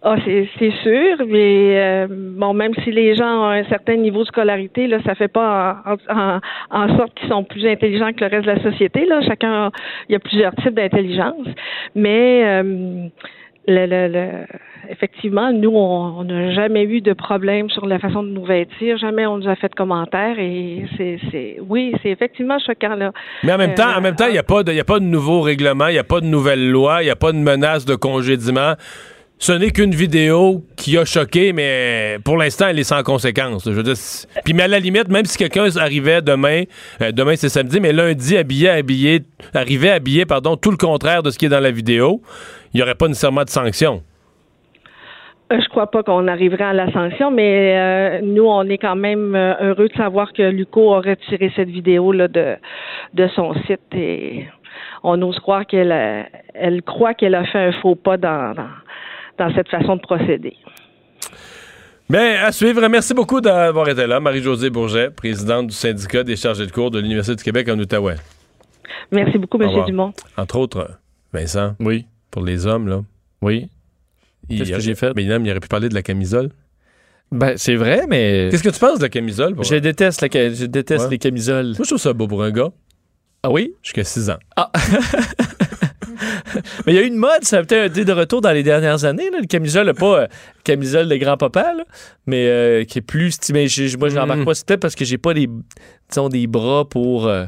Ah, 0.05 0.17
c'est 0.25 0.71
sûr, 0.83 1.25
mais 1.27 1.79
euh, 1.79 2.07
bon, 2.09 2.53
même 2.53 2.73
si 2.83 2.91
les 2.91 3.15
gens 3.15 3.43
ont 3.43 3.49
un 3.49 3.63
certain 3.69 3.95
niveau 3.95 4.23
de 4.23 4.27
scolarité, 4.27 4.85
là, 4.87 4.97
ça 5.05 5.15
fait 5.15 5.29
pas 5.29 5.81
en, 6.09 6.39
en, 6.71 6.97
sorte 6.97 7.13
qu'ils 7.13 7.29
sont 7.29 7.45
plus 7.45 7.65
intelligents 7.65 8.11
que 8.11 8.25
le 8.25 8.29
reste 8.29 8.45
de 8.45 8.51
la 8.51 8.61
société. 8.61 9.05
Là, 9.05 9.21
chacun, 9.21 9.71
il 10.09 10.13
y 10.13 10.15
a 10.15 10.19
plusieurs 10.19 10.53
types 10.55 10.73
d'intelligence, 10.75 11.47
mais 11.95 12.43
euh, 12.43 13.07
le, 13.65 13.85
le, 13.85 14.07
le, 14.09 14.27
effectivement, 14.89 15.53
nous, 15.53 15.71
on 15.71 16.25
n'a 16.25 16.51
jamais 16.51 16.83
eu 16.83 16.99
de 16.99 17.13
problème 17.13 17.69
sur 17.69 17.85
la 17.85 17.97
façon 17.97 18.23
de 18.23 18.27
nous 18.27 18.43
vêtir. 18.43 18.97
Jamais 18.97 19.25
on 19.25 19.37
nous 19.37 19.47
a 19.47 19.55
fait 19.55 19.69
de 19.69 19.75
commentaires. 19.75 20.37
Et 20.37 20.85
c'est, 20.97 21.17
c'est 21.31 21.57
oui, 21.65 21.93
c'est 22.03 22.09
effectivement 22.09 22.59
choquant 22.59 22.95
là. 22.95 23.13
Mais 23.43 23.53
en 23.53 23.57
même 23.57 23.71
Euh, 23.71 23.75
temps, 23.75 23.97
en 23.97 24.01
même 24.01 24.15
temps, 24.15 24.27
il 24.27 24.33
n'y 24.33 24.37
a 24.37 24.43
pas 24.43 24.63
de, 24.63 24.71
il 24.73 24.75
y 24.75 24.81
a 24.81 24.83
pas 24.83 24.99
de 24.99 25.05
nouveau 25.05 25.39
règlement, 25.39 25.87
il 25.87 25.93
n'y 25.93 25.97
a 25.99 26.03
pas 26.03 26.19
de 26.19 26.25
nouvelle 26.25 26.69
loi, 26.69 27.01
il 27.01 27.05
n'y 27.05 27.11
a 27.11 27.15
pas 27.15 27.31
de 27.31 27.37
menace 27.37 27.85
de 27.85 27.95
congédiement. 27.95 28.73
Ce 29.39 29.51
n'est 29.51 29.71
qu'une 29.71 29.93
vidéo 29.93 30.63
qui 30.77 30.97
a 30.97 31.03
choqué, 31.03 31.51
mais 31.51 32.17
pour 32.23 32.37
l'instant, 32.37 32.67
elle 32.69 32.79
est 32.79 32.83
sans 32.83 33.03
conséquence. 33.03 33.67
Puis 34.45 34.53
mais 34.53 34.63
à 34.63 34.67
la 34.67 34.79
limite, 34.79 35.09
même 35.09 35.25
si 35.25 35.37
quelqu'un 35.37 35.67
arrivait 35.75 36.21
demain, 36.21 36.63
euh, 37.01 37.11
demain 37.11 37.35
c'est 37.35 37.49
samedi, 37.49 37.81
mais 37.81 37.91
lundi 37.91 38.37
habillé, 38.37 38.69
habillé, 38.69 39.21
arrivait 39.53 39.89
habillé, 39.89 40.25
pardon, 40.25 40.55
tout 40.55 40.71
le 40.71 40.77
contraire 40.77 41.23
de 41.23 41.29
ce 41.29 41.37
qui 41.37 41.47
est 41.47 41.49
dans 41.49 41.59
la 41.59 41.71
vidéo, 41.71 42.21
il 42.73 42.77
n'y 42.77 42.83
aurait 42.83 42.95
pas 42.95 43.07
nécessairement 43.07 43.43
de 43.43 43.49
sanction. 43.49 44.01
Euh, 45.51 45.59
Je 45.61 45.67
crois 45.67 45.91
pas 45.91 46.03
qu'on 46.03 46.27
arriverait 46.29 46.63
à 46.63 46.73
la 46.73 46.89
sanction, 46.93 47.29
mais 47.29 47.75
euh, 47.75 48.21
nous, 48.23 48.45
on 48.45 48.63
est 48.69 48.77
quand 48.77 48.95
même 48.95 49.35
heureux 49.35 49.89
de 49.89 49.97
savoir 49.97 50.31
que 50.31 50.43
Luco 50.43 50.93
a 50.93 51.01
retiré 51.01 51.51
cette 51.55 51.69
vidéo-là 51.69 52.29
de, 52.29 52.55
de 53.13 53.27
son 53.35 53.53
site 53.65 53.81
et 53.93 54.45
on 55.03 55.21
ose 55.21 55.37
croire 55.39 55.65
qu'elle 55.65 55.93
elle 56.53 56.81
croit 56.81 57.13
qu'elle 57.13 57.35
a 57.35 57.43
fait 57.43 57.59
un 57.59 57.71
faux 57.73 57.95
pas 57.95 58.15
dans, 58.15 58.53
dans, 58.55 58.69
dans 59.37 59.53
cette 59.55 59.69
façon 59.69 59.95
de 59.95 60.01
procéder. 60.01 60.55
Mais 62.09 62.37
à 62.37 62.51
suivre, 62.51 62.85
merci 62.87 63.13
beaucoup 63.13 63.41
d'avoir 63.41 63.87
été 63.89 64.05
là. 64.05 64.19
Marie-Josée 64.19 64.69
Bourget, 64.69 65.09
présidente 65.09 65.67
du 65.67 65.73
syndicat 65.75 66.23
des 66.23 66.35
chargés 66.35 66.65
de 66.67 66.71
cours 66.71 66.91
de 66.91 66.99
l'Université 66.99 67.35
du 67.35 67.43
Québec 67.43 67.69
en 67.69 67.79
Outaouais. 67.79 68.15
Merci 69.11 69.37
beaucoup, 69.37 69.57
Au 69.57 69.61
M. 69.63 69.85
Dumont. 69.85 70.13
Entre 70.37 70.55
autres, 70.57 70.89
Vincent. 71.31 71.75
Oui. 71.79 72.05
Pour 72.29 72.43
les 72.43 72.67
hommes, 72.67 72.87
là. 72.87 73.01
Oui. 73.41 73.69
Qu'est-ce 74.49 74.71
que 74.71 74.79
j'ai 74.79 74.95
fait? 74.95 75.13
Mais 75.15 75.23
il 75.23 75.31
aurait 75.31 75.59
pu 75.59 75.67
parler 75.67 75.89
de 75.89 75.93
la 75.93 76.01
camisole. 76.01 76.49
Ben, 77.31 77.53
c'est 77.57 77.75
vrai, 77.75 78.03
mais. 78.07 78.49
Qu'est-ce 78.51 78.63
que 78.63 78.69
tu 78.69 78.79
penses 78.79 78.99
de 78.99 79.03
la 79.03 79.09
camisole? 79.09 79.55
Je 79.63 79.75
déteste, 79.75 80.21
la 80.21 80.27
je 80.53 80.65
déteste 80.65 81.05
Ouais. 81.05 81.11
les 81.11 81.17
camisoles. 81.17 81.67
Moi, 81.67 81.75
je 81.79 81.83
trouve 81.87 81.97
ça 81.97 82.13
beau 82.13 82.27
pour 82.27 82.43
un 82.43 82.51
gars. 82.51 82.69
Ah 83.41 83.49
oui? 83.49 83.73
Jusqu'à 83.81 84.03
6 84.03 84.29
ans. 84.29 84.37
Ah! 84.55 84.71
Mais 86.85 86.93
il 86.93 86.95
y 86.95 86.97
a 86.99 87.01
eu 87.01 87.07
une 87.07 87.15
mode, 87.15 87.43
ça 87.43 87.57
a 87.59 87.63
peut-être 87.63 87.91
été 87.91 88.05
de 88.05 88.11
retour 88.13 88.41
dans 88.41 88.51
les 88.51 88.63
dernières 88.63 89.05
années, 89.05 89.29
là, 89.31 89.39
le 89.41 89.47
camisole, 89.47 89.93
pas 89.93 90.21
euh, 90.21 90.27
camisole 90.63 91.07
de 91.09 91.15
grand-papa, 91.17 91.73
mais 92.27 92.47
euh, 92.47 92.83
qui 92.83 92.99
est 92.99 93.01
plus 93.01 93.31
stimé. 93.31 93.67
Moi, 93.99 94.09
je 94.09 94.15
n'embarque 94.15 94.41
Mm. 94.41 94.45
pas, 94.45 94.53
c'est 94.53 94.65
peut-être 94.67 94.79
parce 94.81 94.95
que 94.95 95.05
j'ai 95.05 95.17
pas 95.17 95.33
des, 95.33 95.47
disons, 96.09 96.29
des 96.29 96.47
bras 96.47 96.85
pour 96.85 97.27
euh, 97.27 97.45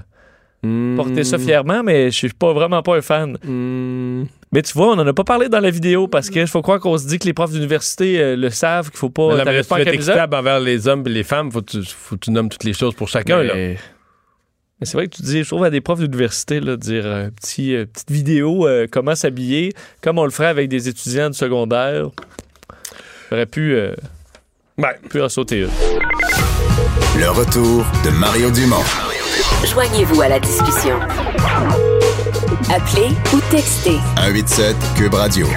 Mm. 0.63 0.95
porter 0.95 1.23
ça 1.23 1.37
fièrement, 1.37 1.83
mais 1.83 2.05
je 2.09 2.15
suis 2.15 2.29
pas 2.29 2.51
vraiment 2.53 2.81
pas 2.81 2.95
un 2.97 3.01
fan. 3.01 3.37
Mm. 3.43 4.25
Mais 4.51 4.61
tu 4.63 4.73
vois, 4.73 4.87
on 4.87 4.93
en 4.99 5.05
a 5.05 5.13
pas 5.13 5.23
parlé 5.25 5.47
dans 5.49 5.59
la 5.59 5.69
vidéo 5.69 6.07
parce 6.07 6.29
qu'il 6.29 6.47
faut 6.47 6.61
croire 6.61 6.79
qu'on 6.79 6.97
se 6.97 7.05
dit 7.07 7.19
que 7.19 7.25
les 7.25 7.33
profs 7.33 7.51
d'université 7.51 8.19
euh, 8.19 8.35
le 8.35 8.49
savent, 8.49 8.89
qu'il 8.89 8.97
faut 8.97 9.09
pas. 9.09 9.35
Mais 9.35 9.43
mais 9.45 9.63
pas 9.63 9.75
tu 9.75 9.81
en 9.81 9.85
camisole. 9.85 9.93
équitable 10.15 10.35
envers 10.35 10.59
les 10.59 10.87
hommes 10.87 11.03
et 11.05 11.09
les 11.09 11.23
femmes, 11.23 11.51
faut 11.51 11.61
que 11.61 11.71
tu, 11.71 11.83
faut 11.85 12.15
que 12.15 12.21
tu 12.21 12.31
nommes 12.31 12.49
toutes 12.49 12.63
les 12.63 12.73
choses 12.73 12.95
pour 12.95 13.09
chacun. 13.09 13.43
là. 13.43 13.53
Mais, 14.79 14.85
c'est 14.85 14.97
vrai 14.97 15.07
que 15.07 15.15
tu 15.15 15.21
dis, 15.21 15.43
je 15.43 15.47
trouve 15.47 15.63
à 15.63 15.69
des 15.69 15.79
profs 15.79 15.99
d'université, 15.99 16.59
là, 16.59 16.75
dire 16.75 17.05
euh, 17.05 17.29
petit, 17.29 17.73
euh, 17.75 17.85
petite 17.85 18.11
vidéo, 18.11 18.67
euh, 18.67 18.87
comment 18.91 19.15
s'habiller, 19.15 19.71
comme 20.01 20.19
on 20.19 20.25
le 20.25 20.31
ferait 20.31 20.47
avec 20.47 20.67
des 20.67 20.89
étudiants 20.89 21.29
du 21.29 21.37
secondaire. 21.37 22.09
J'aurais 23.29 23.45
pu, 23.45 23.73
euh, 23.73 23.93
pu 25.09 25.21
en 25.21 25.29
sauter 25.29 25.61
une. 25.61 25.69
Le 27.17 27.29
retour 27.29 27.85
de 28.03 28.09
Mario 28.11 28.51
Dumont. 28.51 28.83
Joignez-vous 29.65 30.21
à 30.21 30.27
la 30.27 30.39
discussion. 30.39 30.99
Appelez 32.69 33.09
ou 33.33 33.39
textez 33.49 33.97
187 34.17 34.75
Cube 34.97 35.13
Radio. 35.13 35.47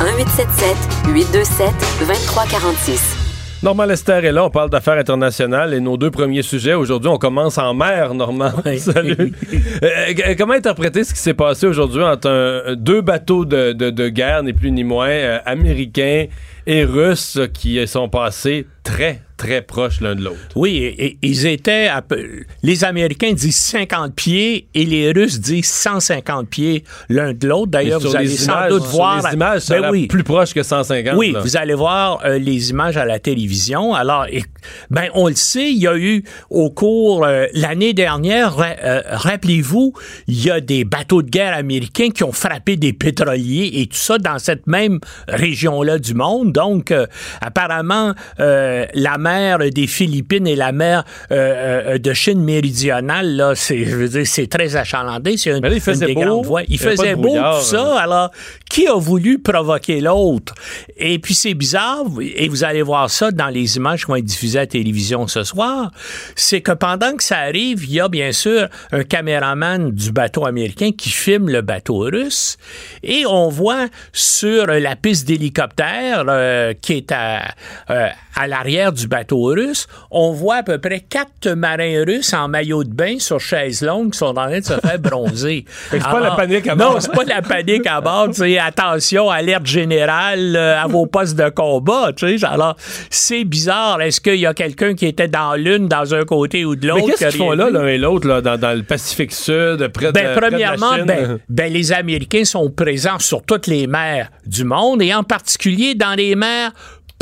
1877 0.00 0.76
827 1.08 1.70
2346. 2.00 3.21
Normand 3.62 3.84
Lester 3.86 4.14
est 4.24 4.32
là, 4.32 4.44
on 4.44 4.50
parle 4.50 4.70
d'affaires 4.70 4.98
internationales 4.98 5.72
et 5.72 5.78
nos 5.78 5.96
deux 5.96 6.10
premiers 6.10 6.42
sujets. 6.42 6.74
Aujourd'hui, 6.74 7.08
on 7.08 7.16
commence 7.18 7.58
en 7.58 7.74
mer, 7.74 8.12
Normand. 8.12 8.50
Salut. 8.78 9.32
Euh, 9.82 9.88
euh, 10.26 10.34
comment 10.38 10.52
interpréter 10.54 11.02
ce 11.04 11.12
qui 11.12 11.18
s'est 11.20 11.34
passé 11.34 11.66
aujourd'hui 11.66 12.02
entre 12.02 12.28
un- 12.30 12.74
deux 12.76 13.00
bateaux 13.00 13.44
de, 13.44 13.72
de- 13.72 13.90
de 13.90 14.08
guerre, 14.08 14.42
ni 14.44 14.52
plus 14.52 14.70
ni 14.70 14.84
moins, 14.84 15.08
euh, 15.08 15.38
américains 15.44 16.26
et 16.66 16.84
russes, 16.84 17.36
euh, 17.36 17.46
qui 17.48 17.84
sont 17.88 18.08
passés 18.08 18.66
très, 18.84 19.20
très 19.36 19.62
proches 19.62 20.00
l'un 20.00 20.14
de 20.14 20.22
l'autre? 20.22 20.38
Oui, 20.56 20.76
et, 20.76 21.04
et 21.06 21.18
ils 21.22 21.46
étaient. 21.46 21.86
à 21.88 22.02
peu- 22.02 22.44
les 22.62 22.84
Américains 22.84 23.32
disent 23.32 23.56
50 23.56 24.14
pieds 24.14 24.66
et 24.74 24.84
les 24.84 25.12
Russes 25.12 25.40
disent 25.40 25.66
150 25.70 26.48
pieds 26.48 26.84
l'un 27.08 27.32
de 27.32 27.46
l'autre. 27.48 27.70
D'ailleurs, 27.70 28.00
vous 28.00 28.14
allez 28.16 28.28
sans 28.28 28.52
images- 28.52 28.70
doute 28.70 28.82
sur 28.82 28.90
voir. 28.92 29.26
les 29.28 29.34
images, 29.34 29.66
Ben 29.68 29.90
oui. 29.90 30.06
plus 30.06 30.24
proche 30.24 30.52
que 30.54 30.62
150. 30.62 31.14
Oui, 31.16 31.32
là. 31.32 31.40
vous 31.40 31.56
allez 31.56 31.74
voir 31.74 32.20
euh, 32.24 32.38
les 32.38 32.70
images 32.70 32.96
à 32.96 33.04
la 33.04 33.18
télévision. 33.18 33.94
Alors, 33.94 34.26
et- 34.30 34.44
ben, 34.90 35.08
on 35.14 35.28
le 35.28 35.34
sait, 35.34 35.70
il 35.70 35.78
y 35.78 35.86
a 35.88 35.96
eu 35.96 36.24
au 36.50 36.70
cours 36.70 37.24
euh, 37.24 37.46
l'année 37.54 37.94
dernière, 37.94 38.54
ra- 38.56 38.76
euh, 38.82 39.02
rappelez-vous, 39.10 39.92
il 40.28 40.44
y 40.44 40.50
a 40.50 40.60
des 40.60 40.84
bateaux 40.84 41.22
de 41.22 41.30
guerre 41.30 41.54
américains 41.56 42.10
qui 42.10 42.22
ont 42.24 42.32
frappé 42.32 42.76
des 42.76 42.92
pétroliers 42.92 43.70
et 43.74 43.86
tout 43.86 43.96
ça 43.96 44.18
dans 44.18 44.38
cette 44.38 44.66
même 44.66 44.98
région-là 45.28 45.98
du 45.98 46.14
monde. 46.14 46.52
Donc, 46.52 46.92
apparemment, 47.40 48.14
euh, 48.40 48.71
la 48.94 49.18
mer 49.18 49.58
des 49.70 49.86
Philippines 49.86 50.46
et 50.46 50.56
la 50.56 50.72
mer 50.72 51.04
euh, 51.30 51.94
euh, 51.94 51.98
de 51.98 52.12
Chine 52.12 52.42
méridionale, 52.42 53.36
là, 53.36 53.54
c'est, 53.54 53.84
je 53.84 53.96
veux 53.96 54.08
dire, 54.08 54.26
c'est 54.26 54.46
très 54.46 54.76
achalandé. 54.76 55.36
C'est 55.36 55.50
une, 55.50 55.62
là, 55.62 55.70
il 55.72 55.80
faisait 55.80 56.06
une 56.06 56.14
des 56.14 56.14
beau. 56.14 56.20
grandes 56.20 56.46
voies. 56.46 56.62
Il 56.68 56.78
faisait 56.78 57.14
beau, 57.14 57.36
tout 57.36 57.62
ça. 57.62 57.98
Alors, 57.98 58.30
qui 58.68 58.86
a 58.86 58.94
voulu 58.94 59.38
provoquer 59.38 60.00
l'autre? 60.00 60.54
Et 60.96 61.18
puis, 61.18 61.34
c'est 61.34 61.54
bizarre, 61.54 62.04
et 62.20 62.48
vous 62.48 62.64
allez 62.64 62.82
voir 62.82 63.10
ça 63.10 63.30
dans 63.30 63.48
les 63.48 63.76
images 63.76 64.04
qui 64.04 64.10
vont 64.10 64.16
être 64.16 64.24
diffusées 64.24 64.58
à 64.58 64.62
la 64.62 64.66
télévision 64.66 65.26
ce 65.26 65.44
soir, 65.44 65.90
c'est 66.36 66.60
que 66.60 66.72
pendant 66.72 67.14
que 67.16 67.22
ça 67.22 67.38
arrive, 67.38 67.84
il 67.84 67.92
y 67.92 68.00
a 68.00 68.08
bien 68.08 68.32
sûr 68.32 68.68
un 68.92 69.04
caméraman 69.04 69.90
du 69.90 70.12
bateau 70.12 70.46
américain 70.46 70.90
qui 70.96 71.10
filme 71.10 71.48
le 71.48 71.62
bateau 71.62 71.98
russe, 71.98 72.56
et 73.02 73.24
on 73.26 73.48
voit 73.48 73.86
sur 74.12 74.66
la 74.66 74.96
piste 74.96 75.26
d'hélicoptère 75.26 76.24
euh, 76.28 76.72
qui 76.80 76.94
est 76.94 77.12
à, 77.12 77.54
euh, 77.90 78.08
à 78.34 78.46
l'arrière 78.62 78.92
du 78.92 79.08
bateau 79.08 79.42
russe, 79.42 79.88
on 80.12 80.30
voit 80.30 80.56
à 80.56 80.62
peu 80.62 80.78
près 80.78 81.00
quatre 81.00 81.50
marins 81.50 82.04
russes 82.06 82.32
en 82.32 82.46
maillot 82.46 82.84
de 82.84 82.94
bain 82.94 83.16
sur 83.18 83.40
chaise 83.40 83.82
longue 83.82 84.12
qui 84.12 84.18
sont 84.18 84.26
en 84.26 84.34
train 84.34 84.60
de 84.60 84.64
se 84.64 84.74
faire 84.74 84.98
bronzer. 85.00 85.64
C'est 85.90 85.98
pas 86.00 86.20
la 86.20 86.30
panique 86.30 86.68
à 86.68 86.76
non, 86.76 86.90
bord. 86.90 87.02
c'est 87.02 87.10
pas 87.12 87.24
de 87.24 87.30
la 87.30 87.42
panique 87.42 87.86
à 87.88 88.00
bord. 88.00 88.28
attention, 88.64 89.30
alerte 89.30 89.66
générale 89.66 90.54
euh, 90.54 90.80
à 90.80 90.86
vos 90.86 91.06
postes 91.06 91.36
de 91.36 91.48
combat. 91.48 92.10
Alors, 92.44 92.76
c'est 93.10 93.42
bizarre. 93.44 94.00
Est-ce 94.00 94.20
qu'il 94.20 94.36
y 94.36 94.46
a 94.46 94.54
quelqu'un 94.54 94.94
qui 94.94 95.06
était 95.06 95.28
dans 95.28 95.54
l'une, 95.54 95.88
dans 95.88 96.14
un 96.14 96.24
côté 96.24 96.64
ou 96.64 96.76
de 96.76 96.86
l'autre? 96.86 97.04
Mais 97.06 97.12
qu'est-ce 97.14 97.30
qu'ils 97.36 97.38
font 97.38 97.52
là, 97.52 97.68
l'un 97.68 97.86
et 97.88 97.98
l'autre, 97.98 98.28
là, 98.28 98.40
dans, 98.40 98.58
dans 98.58 98.76
le 98.76 98.84
Pacifique 98.84 99.32
Sud, 99.32 99.88
près 99.88 100.06
de, 100.06 100.12
Ben, 100.12 100.36
près 100.36 100.50
de 100.50 100.56
la 100.56 100.72
premièrement, 100.72 100.94
Chine? 100.94 101.04
ben, 101.04 101.38
ben, 101.48 101.72
les 101.72 101.92
Américains 101.92 102.44
sont 102.44 102.70
présents 102.70 103.18
sur 103.18 103.42
toutes 103.42 103.66
les 103.66 103.86
mers 103.88 104.30
du 104.46 104.64
monde 104.64 105.02
et 105.02 105.12
en 105.14 105.24
particulier 105.24 105.94
dans 105.94 106.14
les 106.14 106.36
mers 106.36 106.72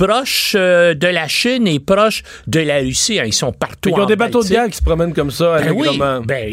proches 0.05 0.55
euh, 0.59 0.95
de 0.95 1.07
la 1.09 1.29
Chine 1.29 1.67
et 1.69 1.79
proches 1.79 2.23
de 2.47 2.61
la 2.61 2.79
Russie. 2.79 3.21
hein. 3.21 3.25
Ils 3.27 3.35
sont 3.35 3.53
partout. 3.53 3.91
Qu'ils 3.93 4.01
ont 4.01 4.07
des 4.07 4.17
bateaux 4.17 4.43
de 4.43 4.49
guerre 4.49 4.69
qui 4.69 4.77
se 4.79 4.83
promènent 4.83 5.13
comme 5.13 5.31
ça, 5.31 5.59
Ben 5.61 5.73
oui, 5.73 5.99
ben, 6.25 6.51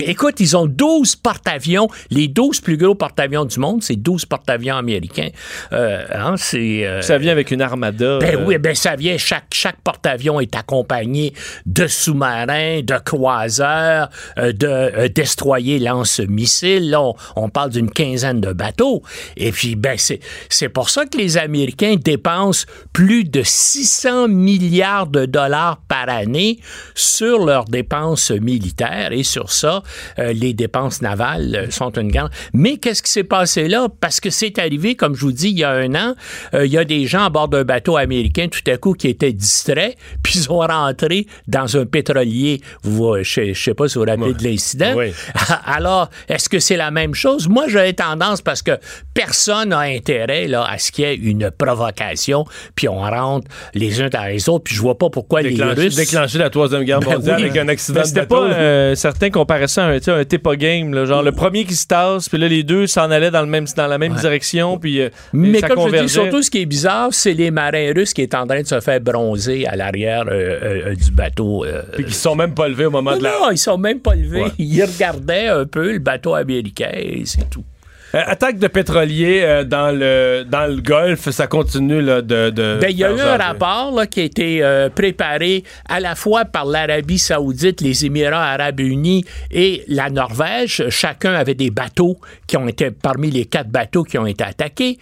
écoute, 0.00 0.36
ils 0.40 0.56
ont 0.56 0.66
12 0.66 1.16
porte-avions. 1.16 1.88
Les 2.10 2.28
12 2.28 2.60
plus 2.60 2.78
gros 2.78 2.94
porte-avions 2.94 3.44
du 3.44 3.58
monde, 3.58 3.82
c'est 3.82 3.96
12 3.96 4.24
porte-avions 4.24 4.76
américains. 4.76 5.28
Euh, 5.72 6.04
hein, 6.14 6.34
c'est, 6.38 6.86
euh, 6.86 7.02
Ça 7.02 7.18
vient 7.18 7.32
avec 7.32 7.50
une 7.50 7.60
armada. 7.60 8.18
ben 8.18 8.44
oui, 8.46 8.56
ben 8.56 8.74
ça 8.74 8.96
vient. 8.96 9.18
Chaque, 9.18 9.52
chaque 9.52 9.80
porte-avions 9.82 10.40
est 10.40 10.56
accompagné 10.56 11.34
de 11.66 11.86
sous-marins, 11.86 12.80
de 12.82 12.98
croiseurs, 13.04 14.08
de 14.38 15.08
destroyers 15.08 15.78
lance-missiles. 15.78 16.90
Là, 16.90 17.02
on, 17.02 17.14
on 17.36 17.48
parle 17.50 17.70
d'une 17.70 17.90
quinzaine 17.90 18.40
de 18.40 18.52
bateaux. 18.52 19.02
Et 19.36 19.52
puis, 19.52 19.76
ben 19.76 19.96
c'est 19.98 20.20
c'est 20.48 20.68
pour 20.68 20.88
ça 20.88 21.04
que 21.04 21.18
les 21.18 21.36
Américains 21.36 21.96
dépensent 22.02 22.66
plus 22.92 23.24
de 23.24 23.42
600 23.42 24.28
milliards 24.28 25.06
de 25.06 25.26
dollars 25.26 25.80
par 25.88 26.08
année 26.08 26.58
sur 26.94 27.44
leurs 27.44 27.64
dépenses 27.64 28.30
militaires. 28.30 29.12
Et 29.12 29.22
sur 29.22 29.52
ça, 29.52 29.82
euh, 30.18 30.32
les 30.32 30.52
dépenses 30.52 31.02
navales 31.02 31.54
euh, 31.54 31.70
sont 31.70 31.90
une 31.92 32.10
grande. 32.10 32.30
Mais 32.52 32.78
qu'est-ce 32.78 33.02
qui 33.02 33.10
s'est 33.10 33.24
passé 33.24 33.68
là? 33.68 33.88
Parce 34.00 34.20
que 34.20 34.30
c'est 34.30 34.58
arrivé, 34.58 34.94
comme 34.94 35.14
je 35.14 35.20
vous 35.22 35.32
dis, 35.32 35.50
il 35.50 35.58
y 35.58 35.64
a 35.64 35.70
un 35.70 35.94
an, 35.94 36.14
euh, 36.54 36.66
il 36.66 36.72
y 36.72 36.78
a 36.78 36.84
des 36.84 37.06
gens 37.06 37.24
à 37.24 37.30
bord 37.30 37.48
d'un 37.48 37.64
bateau 37.64 37.96
américain 37.96 38.48
tout 38.48 38.68
à 38.70 38.76
coup 38.76 38.94
qui 38.94 39.08
étaient 39.08 39.32
distraits, 39.32 39.96
puis 40.22 40.34
ils 40.38 40.50
ont 40.50 40.58
rentré 40.58 41.26
dans 41.46 41.76
un 41.76 41.86
pétrolier. 41.86 42.60
Vous, 42.82 43.22
je 43.22 43.40
ne 43.40 43.54
sais 43.54 43.74
pas 43.74 43.88
si 43.88 43.94
vous 43.94 44.04
vous 44.04 44.10
rappelez 44.10 44.34
de 44.34 44.44
l'incident. 44.44 44.94
Oui. 44.96 45.12
Alors, 45.64 46.10
est-ce 46.28 46.48
que 46.48 46.58
c'est 46.58 46.76
la 46.76 46.90
même 46.90 47.14
chose? 47.14 47.48
Moi, 47.48 47.64
j'aurais 47.68 47.92
tendance 47.92 48.42
parce 48.42 48.62
que 48.62 48.78
personne 49.14 49.70
n'a 49.70 49.80
intérêt 49.80 50.48
là, 50.48 50.64
à 50.64 50.78
ce 50.78 50.92
qu'il 50.92 51.04
y 51.04 51.08
ait 51.08 51.14
une 51.14 51.50
provocation 51.50 52.44
puis 52.74 52.88
on 52.88 52.98
rentre 53.00 53.46
les 53.74 54.00
uns 54.02 54.08
dans 54.08 54.24
les 54.24 54.48
autres, 54.48 54.64
puis 54.64 54.74
je 54.74 54.80
vois 54.80 54.96
pas 54.98 55.10
pourquoi 55.10 55.42
Déclencher, 55.42 55.74
les 55.74 55.82
Russes... 55.84 55.96
déclencher 55.96 56.38
la 56.38 56.50
Troisième 56.50 56.84
Guerre 56.84 57.00
Ben 57.00 57.12
mondiale 57.14 57.36
oui. 57.38 57.48
avec 57.48 57.56
un 57.56 57.68
accident 57.68 58.02
c'était 58.04 58.26
pas 58.26 58.42
euh, 58.50 58.94
certains 58.94 59.30
comparaient 59.30 59.68
ça 59.68 59.86
à 59.86 59.88
un, 59.90 59.96
un 59.96 60.24
Tepa 60.24 60.56
game, 60.56 60.92
là, 60.94 61.04
genre 61.04 61.22
le 61.22 61.32
premier 61.32 61.64
qui 61.64 61.74
se 61.74 61.86
tasse, 61.86 62.28
puis 62.28 62.38
là 62.38 62.48
les 62.48 62.62
deux 62.62 62.86
s'en 62.86 63.10
allaient 63.10 63.30
dans, 63.30 63.40
le 63.42 63.46
même, 63.46 63.66
dans 63.76 63.86
la 63.86 63.98
même 63.98 64.14
direction, 64.14 64.78
puis 64.78 65.00
euh, 65.00 65.08
Mais 65.32 65.60
ça 65.60 65.68
comme 65.68 65.78
je 65.78 65.82
dis, 65.82 65.86
convergeait. 65.90 66.08
surtout 66.08 66.42
ce 66.42 66.50
qui 66.50 66.62
est 66.62 66.66
bizarre, 66.66 67.08
c'est 67.12 67.32
les 67.34 67.50
marins 67.50 67.92
russes 67.94 68.12
qui 68.14 68.22
est 68.22 68.34
en 68.34 68.46
train 68.46 68.60
de 68.62 68.66
se 68.66 68.80
faire 68.80 69.00
bronzer 69.00 69.66
à 69.66 69.76
l'arrière 69.76 70.24
euh, 70.30 70.94
du 70.94 71.10
bateau. 71.10 71.64
euh, 71.64 71.82
Puis 71.94 72.04
qui 72.04 72.12
se 72.12 72.20
sont 72.22 72.34
même 72.34 72.54
pas 72.54 72.68
levés 72.68 72.86
au 72.86 72.90
moment 72.90 73.12
non, 73.12 73.18
de 73.18 73.22
la. 73.24 73.30
non, 73.30 73.50
ils 73.50 73.58
sont 73.58 73.78
même 73.78 74.00
pas 74.00 74.14
levés. 74.14 74.42
Ouais. 74.42 74.52
Ils 74.58 74.82
regardaient 74.84 75.48
un 75.48 75.64
peu 75.64 75.92
le 75.92 75.98
bateau 75.98 76.34
américain 76.34 76.90
et 76.94 77.22
c'est 77.24 77.48
tout. 77.50 77.64
Euh, 78.12 78.22
attaque 78.26 78.58
de 78.58 78.66
pétroliers 78.66 79.42
euh, 79.44 79.62
dans 79.62 79.96
le 79.96 80.44
dans 80.44 80.66
le 80.66 80.80
Golfe, 80.80 81.30
ça 81.30 81.46
continue 81.46 82.02
là, 82.02 82.22
de. 82.22 82.50
de 82.50 82.78
Ben, 82.80 82.90
il 82.90 82.98
y 82.98 83.04
a 83.04 83.12
eu 83.12 83.20
un 83.20 83.36
rapport 83.36 83.92
là, 83.94 84.06
qui 84.06 84.20
a 84.20 84.24
été 84.24 84.64
euh, 84.64 84.88
préparé 84.90 85.62
à 85.88 86.00
la 86.00 86.16
fois 86.16 86.44
par 86.44 86.64
l'Arabie 86.64 87.18
saoudite, 87.20 87.80
les 87.80 88.04
Émirats 88.04 88.52
arabes 88.52 88.80
unis 88.80 89.24
et 89.52 89.84
la 89.86 90.10
Norvège. 90.10 90.88
Chacun 90.88 91.34
avait 91.34 91.54
des 91.54 91.70
bateaux 91.70 92.18
qui 92.48 92.56
ont 92.56 92.66
été 92.66 92.90
parmi 92.90 93.30
les 93.30 93.44
quatre 93.44 93.70
bateaux 93.70 94.02
qui 94.02 94.18
ont 94.18 94.26
été 94.26 94.42
attaqués. 94.42 94.98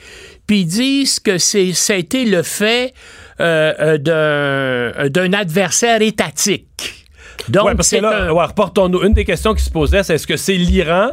Puis 0.47 0.60
ils 0.60 0.66
disent 0.66 1.18
que 1.18 1.39
c'est, 1.39 1.72
ça 1.72 1.94
a 1.94 1.97
été 1.97 2.26
le 2.26 2.43
fait 2.43 2.93
d'un, 3.39 5.32
adversaire 5.32 6.02
étatique. 6.02 7.06
Donc, 7.48 7.64
Ouais, 7.66 7.74
parce 7.74 7.90
que 7.90 7.97
là, 7.97 8.24
un- 8.24 8.32
ouais, 8.32 8.44
reportons-nous. 8.44 9.02
Une 9.05 9.14
des 9.14 9.24
questions 9.24 9.55
qui 9.55 9.62
se 9.62 9.70
posait, 9.70 10.02
c'est 10.02 10.16
est-ce 10.16 10.26
que 10.26 10.36
c'est 10.36 10.56
l'Iran 10.56 11.12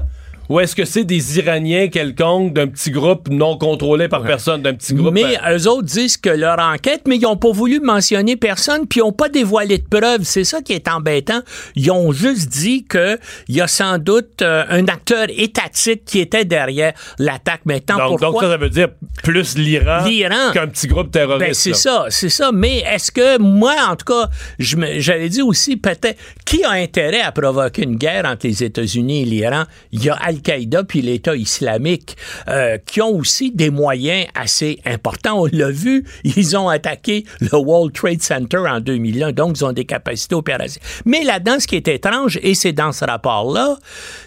ou 0.50 0.60
est-ce 0.60 0.76
que 0.76 0.86
c'est 0.86 1.04
des 1.04 1.38
Iraniens 1.40 1.88
quelconques 1.88 2.54
d'un 2.54 2.68
petit 2.68 2.92
groupe 2.92 3.30
non 3.30 3.58
contrôlé 3.58 4.08
par 4.08 4.24
personne, 4.24 4.62
d'un 4.62 4.74
petit 4.74 4.94
groupe? 4.94 5.14
Mais 5.14 5.38
euh, 5.46 5.58
eux 5.58 5.68
autres 5.68 5.84
disent 5.88 6.18
que 6.18 6.30
leur 6.30 6.60
enquête, 6.60 7.02
mais 7.08 7.16
ils 7.18 7.22
n'ont 7.24 7.38
pas 7.38 7.52
voulu 7.52 7.80
mentionner 7.80 8.36
personne, 8.36 8.88
puis 8.88 9.00
ils 9.00 9.04
n'ont 9.04 9.12
pas 9.12 9.30
dévoilé 9.30 9.78
de 9.78 9.86
preuves. 9.90 10.24
C'est 10.24 10.44
ça 10.44 10.62
qui 10.62 10.74
est 10.74 10.88
embêtant. 10.88 11.42
Ils 11.76 11.90
ont 11.92 12.12
juste 12.12 12.50
dit 12.50 12.86
qu'il 12.86 13.18
y 13.50 13.62
a 13.62 13.68
sans 13.68 13.98
doute 13.98 14.42
euh, 14.42 14.64
un 14.70 14.88
acteur 14.88 15.28
étatique 15.30 16.06
qui 16.06 16.20
était 16.20 16.46
derrière 16.46 16.94
l'attaque. 17.20 17.62
Maintenant, 17.66 17.98
donc, 17.98 18.20
pourquoi? 18.20 18.32
donc 18.32 18.42
ça, 18.42 18.50
ça 18.52 18.58
veut 18.58 18.70
dire 18.70 18.90
plus 19.24 19.58
l'Iran, 19.58 20.06
L'Iran. 20.06 20.52
qu'un 20.54 20.68
petit 20.68 20.88
groupe 20.88 21.12
terroriste. 21.12 21.40
Ben, 21.48 21.54
c'est 21.54 21.70
là. 21.72 21.76
ça, 21.76 22.06
c'est 22.10 22.30
ça. 22.30 22.52
Mais 22.54 22.80
est-ce 22.80 23.12
que 23.12 23.40
moi, 23.40 23.74
en 23.90 23.96
tout 23.96 24.06
cas, 24.06 24.30
je 24.60 24.76
me- 24.76 25.00
j'avais 25.00 25.30
dit 25.30 25.42
aussi 25.42 25.78
peut-être 25.78 26.18
qui 26.46 26.64
a 26.64 26.72
intérêt 26.72 27.22
à 27.22 27.32
provoquer 27.32 27.84
une 27.84 27.96
guerre 27.96 28.26
entre 28.26 28.46
les 28.48 28.64
États-Unis 28.64 29.24
et 29.24 29.26
l'Iran? 29.26 29.64
Il 29.92 30.04
y 30.04 30.10
a 30.10 30.18
Al-Qaïda 30.36 30.84
puis 30.84 31.02
l'État 31.02 31.36
islamique 31.36 32.16
euh, 32.48 32.78
qui 32.86 33.02
ont 33.02 33.16
aussi 33.16 33.52
des 33.52 33.70
moyens 33.70 34.28
assez 34.36 34.80
importants. 34.86 35.42
On 35.42 35.48
l'a 35.52 35.72
vu, 35.72 36.06
ils 36.24 36.58
ont 36.58 36.70
attaqué 36.70 37.26
le 37.40 37.58
World 37.58 37.94
Trade 37.94 38.22
Center 38.22 38.58
en 38.58 38.80
2001, 38.80 39.32
donc 39.32 39.58
ils 39.58 39.66
ont 39.66 39.74
des 39.74 39.86
capacités 39.86 40.36
opérationnelles. 40.36 40.90
Mais 41.06 41.24
là-dedans, 41.24 41.60
ce 41.60 41.68
qui 41.68 41.76
est 41.76 41.88
étrange, 41.88 42.40
et 42.42 42.56
c'est 42.56 42.74
dans 42.74 42.92
ce 42.92 43.06
rapport-là, 43.06 43.78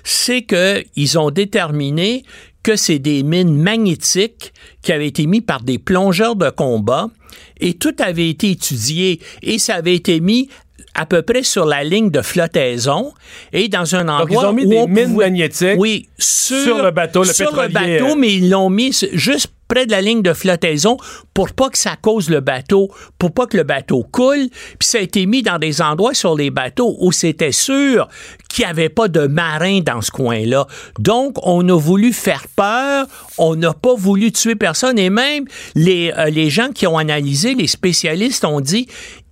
c'est 0.05 0.43
que 0.43 0.83
ils 0.97 1.19
ont 1.19 1.31
déterminé 1.31 2.25
que 2.63 2.77
c'est 2.77 2.99
des 2.99 3.23
mines 3.23 3.57
magnétiques 3.57 4.53
qui 4.83 4.93
avaient 4.93 5.07
été 5.07 5.27
mis 5.27 5.41
par 5.41 5.63
des 5.63 5.79
plongeurs 5.79 6.37
de 6.37 6.51
combat 6.51 7.09
et 7.61 7.75
tout 7.75 7.95
avait 7.99 8.29
été 8.29 8.51
étudié 8.51 9.21
et 9.43 9.59
ça 9.59 9.77
avait 9.77 9.95
été 9.95 10.21
mis 10.21 10.49
à 10.95 11.07
peu 11.07 11.23
près 11.23 11.43
sur 11.43 11.65
la 11.67 11.85
ligne 11.85 12.11
de 12.11 12.23
flottaison 12.23 13.13
et 13.53 13.69
dans 13.69 13.95
un 13.95 14.09
endroit 14.09 14.43
Donc, 14.43 14.43
ils 14.43 14.47
ont 14.47 14.53
mis 14.53 14.65
où 14.67 14.69
des 14.71 14.79
on 14.79 14.89
mines 14.89 15.13
pouvait- 15.13 15.25
magnétiques 15.31 15.77
oui, 15.79 16.09
sur, 16.19 16.63
sur 16.63 16.83
le 16.83 16.91
bateau, 16.91 17.23
le 17.23 17.33
sur 17.33 17.55
le 17.55 17.69
bateau, 17.69 18.17
mais 18.17 18.35
ils 18.35 18.51
l'ont 18.51 18.71
mis 18.71 18.97
juste 19.13 19.49
près 19.69 19.85
de 19.85 19.91
la 19.91 20.01
ligne 20.01 20.23
de 20.23 20.33
flottaison 20.33 20.97
pour 21.35 21.53
pas 21.53 21.69
que 21.69 21.77
ça 21.77 21.95
cause 22.01 22.31
le 22.31 22.41
bateau, 22.41 22.89
pour 23.19 23.33
pas 23.33 23.47
que 23.47 23.57
le 23.59 23.65
bateau 23.65 24.03
coule. 24.03 24.49
Puis 24.79 24.89
ça 24.89 24.97
a 24.97 25.03
été 25.03 25.27
mis 25.27 25.43
dans 25.43 25.59
des 25.59 25.83
endroits 25.83 26.15
sur 26.15 26.35
les 26.35 26.51
bateaux 26.51 26.97
où 27.01 27.13
c'était 27.13 27.53
sûr 27.53 28.09
qu'il 28.49 28.65
n'y 28.65 28.71
avait 28.71 28.89
pas 28.89 29.09
de 29.09 29.27
marins 29.27 29.81
dans 29.81 30.01
ce 30.01 30.11
coin-là. 30.11 30.67
Donc, 30.99 31.37
on 31.43 31.69
a 31.69 31.79
voulu 31.79 32.15
faire 32.15 32.47
peur, 32.57 33.07
on 33.37 33.57
n'a 33.57 33.75
pas 33.75 33.95
voulu 33.95 34.33
tuer 34.33 34.55
personne 34.57 34.99
et 34.99 35.11
même 35.11 35.45
les, 35.75 36.13
euh, 36.17 36.31
les 36.31 36.49
gens 36.49 36.71
qui 36.71 36.87
ont 36.87 36.97
analysé, 36.97 37.55
les 37.55 37.67
spécialistes 37.67 38.47
ont 38.47 38.63
dit, 38.63 38.89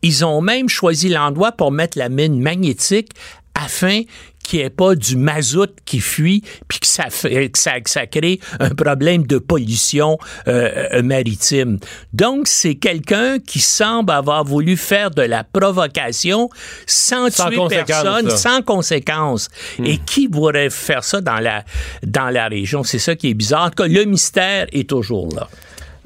ils 0.06 0.24
ont 0.24 0.40
même 0.40 0.68
choisi 0.68 1.08
l'endroit 1.08 1.52
pour 1.52 1.72
mettre 1.72 1.98
la 1.98 2.08
mine 2.08 2.40
magnétique 2.40 3.10
afin 3.54 4.02
qu'il 4.44 4.60
n'y 4.60 4.64
ait 4.66 4.70
pas 4.70 4.94
du 4.94 5.16
mazout 5.16 5.72
qui 5.84 5.98
fuit, 5.98 6.44
puis 6.68 6.78
que 6.78 6.86
ça, 6.86 7.10
fait- 7.10 7.50
que 7.50 7.58
ça, 7.58 7.80
que 7.80 7.90
ça 7.90 8.06
crée 8.06 8.38
un 8.60 8.68
problème 8.70 9.26
de 9.26 9.38
pollution 9.38 10.18
euh, 10.46 10.86
euh, 10.92 11.02
maritime. 11.02 11.78
Donc, 12.12 12.46
c'est 12.46 12.76
quelqu'un 12.76 13.40
qui 13.40 13.58
semble 13.58 14.12
avoir 14.12 14.44
voulu 14.44 14.76
faire 14.76 15.10
de 15.10 15.22
la 15.22 15.42
provocation 15.42 16.48
sans, 16.86 17.28
Sans 17.32 17.48
tuer 17.48 17.56
conséquence, 17.56 17.86
personne, 17.86 18.30
ça. 18.30 18.36
sans 18.36 18.62
conséquence. 18.62 19.48
Et 19.84 19.98
qui 19.98 20.28
pourrait 20.28 20.70
faire 20.70 21.02
ça 21.02 21.20
dans 21.20 21.40
la, 21.40 21.64
dans 22.04 22.30
la 22.30 22.46
région? 22.46 22.84
C'est 22.84 23.00
ça 23.00 23.16
qui 23.16 23.30
est 23.30 23.34
bizarre. 23.34 23.64
En 23.64 23.70
tout 23.70 23.82
cas, 23.82 23.88
le 23.88 24.04
mystère 24.04 24.66
est 24.70 24.88
toujours 24.88 25.28
là. 25.34 25.48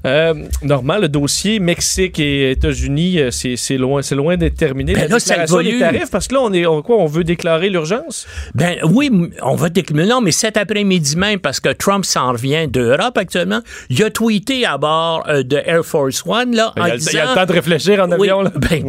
Euh, 0.07 0.35
Normand, 0.63 0.99
le 0.99 1.09
dossier 1.09 1.59
Mexique 1.61 2.19
et 2.19 2.53
États-Unis, 2.53 3.19
euh, 3.21 3.31
c'est 3.31 3.77
loin, 3.77 4.03
c'est 4.03 4.15
loin 4.15 4.37
d'être 4.37 4.57
terminé. 4.57 4.95
Ben 4.95 5.03
la 5.03 5.09
là, 5.09 5.19
ça 5.21 5.35
déclaration 5.35 5.63
des 5.63 5.79
tarifs, 5.79 6.11
parce 6.11 6.27
que 6.29 6.35
là, 6.35 6.41
on 6.43 6.53
est, 6.53 6.67
on, 6.67 6.83
quoi, 6.83 6.97
on 6.97 7.07
veut 7.07 7.25
déclarer 7.25 7.69
l'urgence? 7.69 8.27
Ben 8.55 8.77
oui, 8.85 9.11
on 9.43 9.55
va 9.57 9.69
décliner. 9.69 10.07
Non, 10.07 10.21
mais 10.21 10.33
cet 10.33 10.57
après-midi 10.57 11.17
même, 11.17 11.39
parce 11.39 11.61
que 11.61 11.71
Trump 11.71 12.05
s'en 12.05 12.33
revient 12.33 12.67
d'Europe 12.69 13.19
actuellement, 13.19 13.61
il 13.91 14.03
a 14.03 14.11
tweeté 14.11 14.65
à 14.65 14.79
bord 14.79 15.25
euh, 15.29 15.43
de 15.43 15.57
Air 15.65 15.85
Force 15.85 16.23
One, 16.27 16.55
là, 16.55 16.73
y 16.77 16.81
en 16.81 16.85
a 16.85 16.97
disant... 16.97 17.11
il 17.13 17.19
a 17.19 17.29
le 17.29 17.35
temps 17.35 17.47
de 17.47 17.53
réfléchir 17.53 18.03
en 18.03 18.11
Oui, 18.13 18.31
avion, 18.31 18.43
là. 18.43 18.53
ben, 18.57 18.83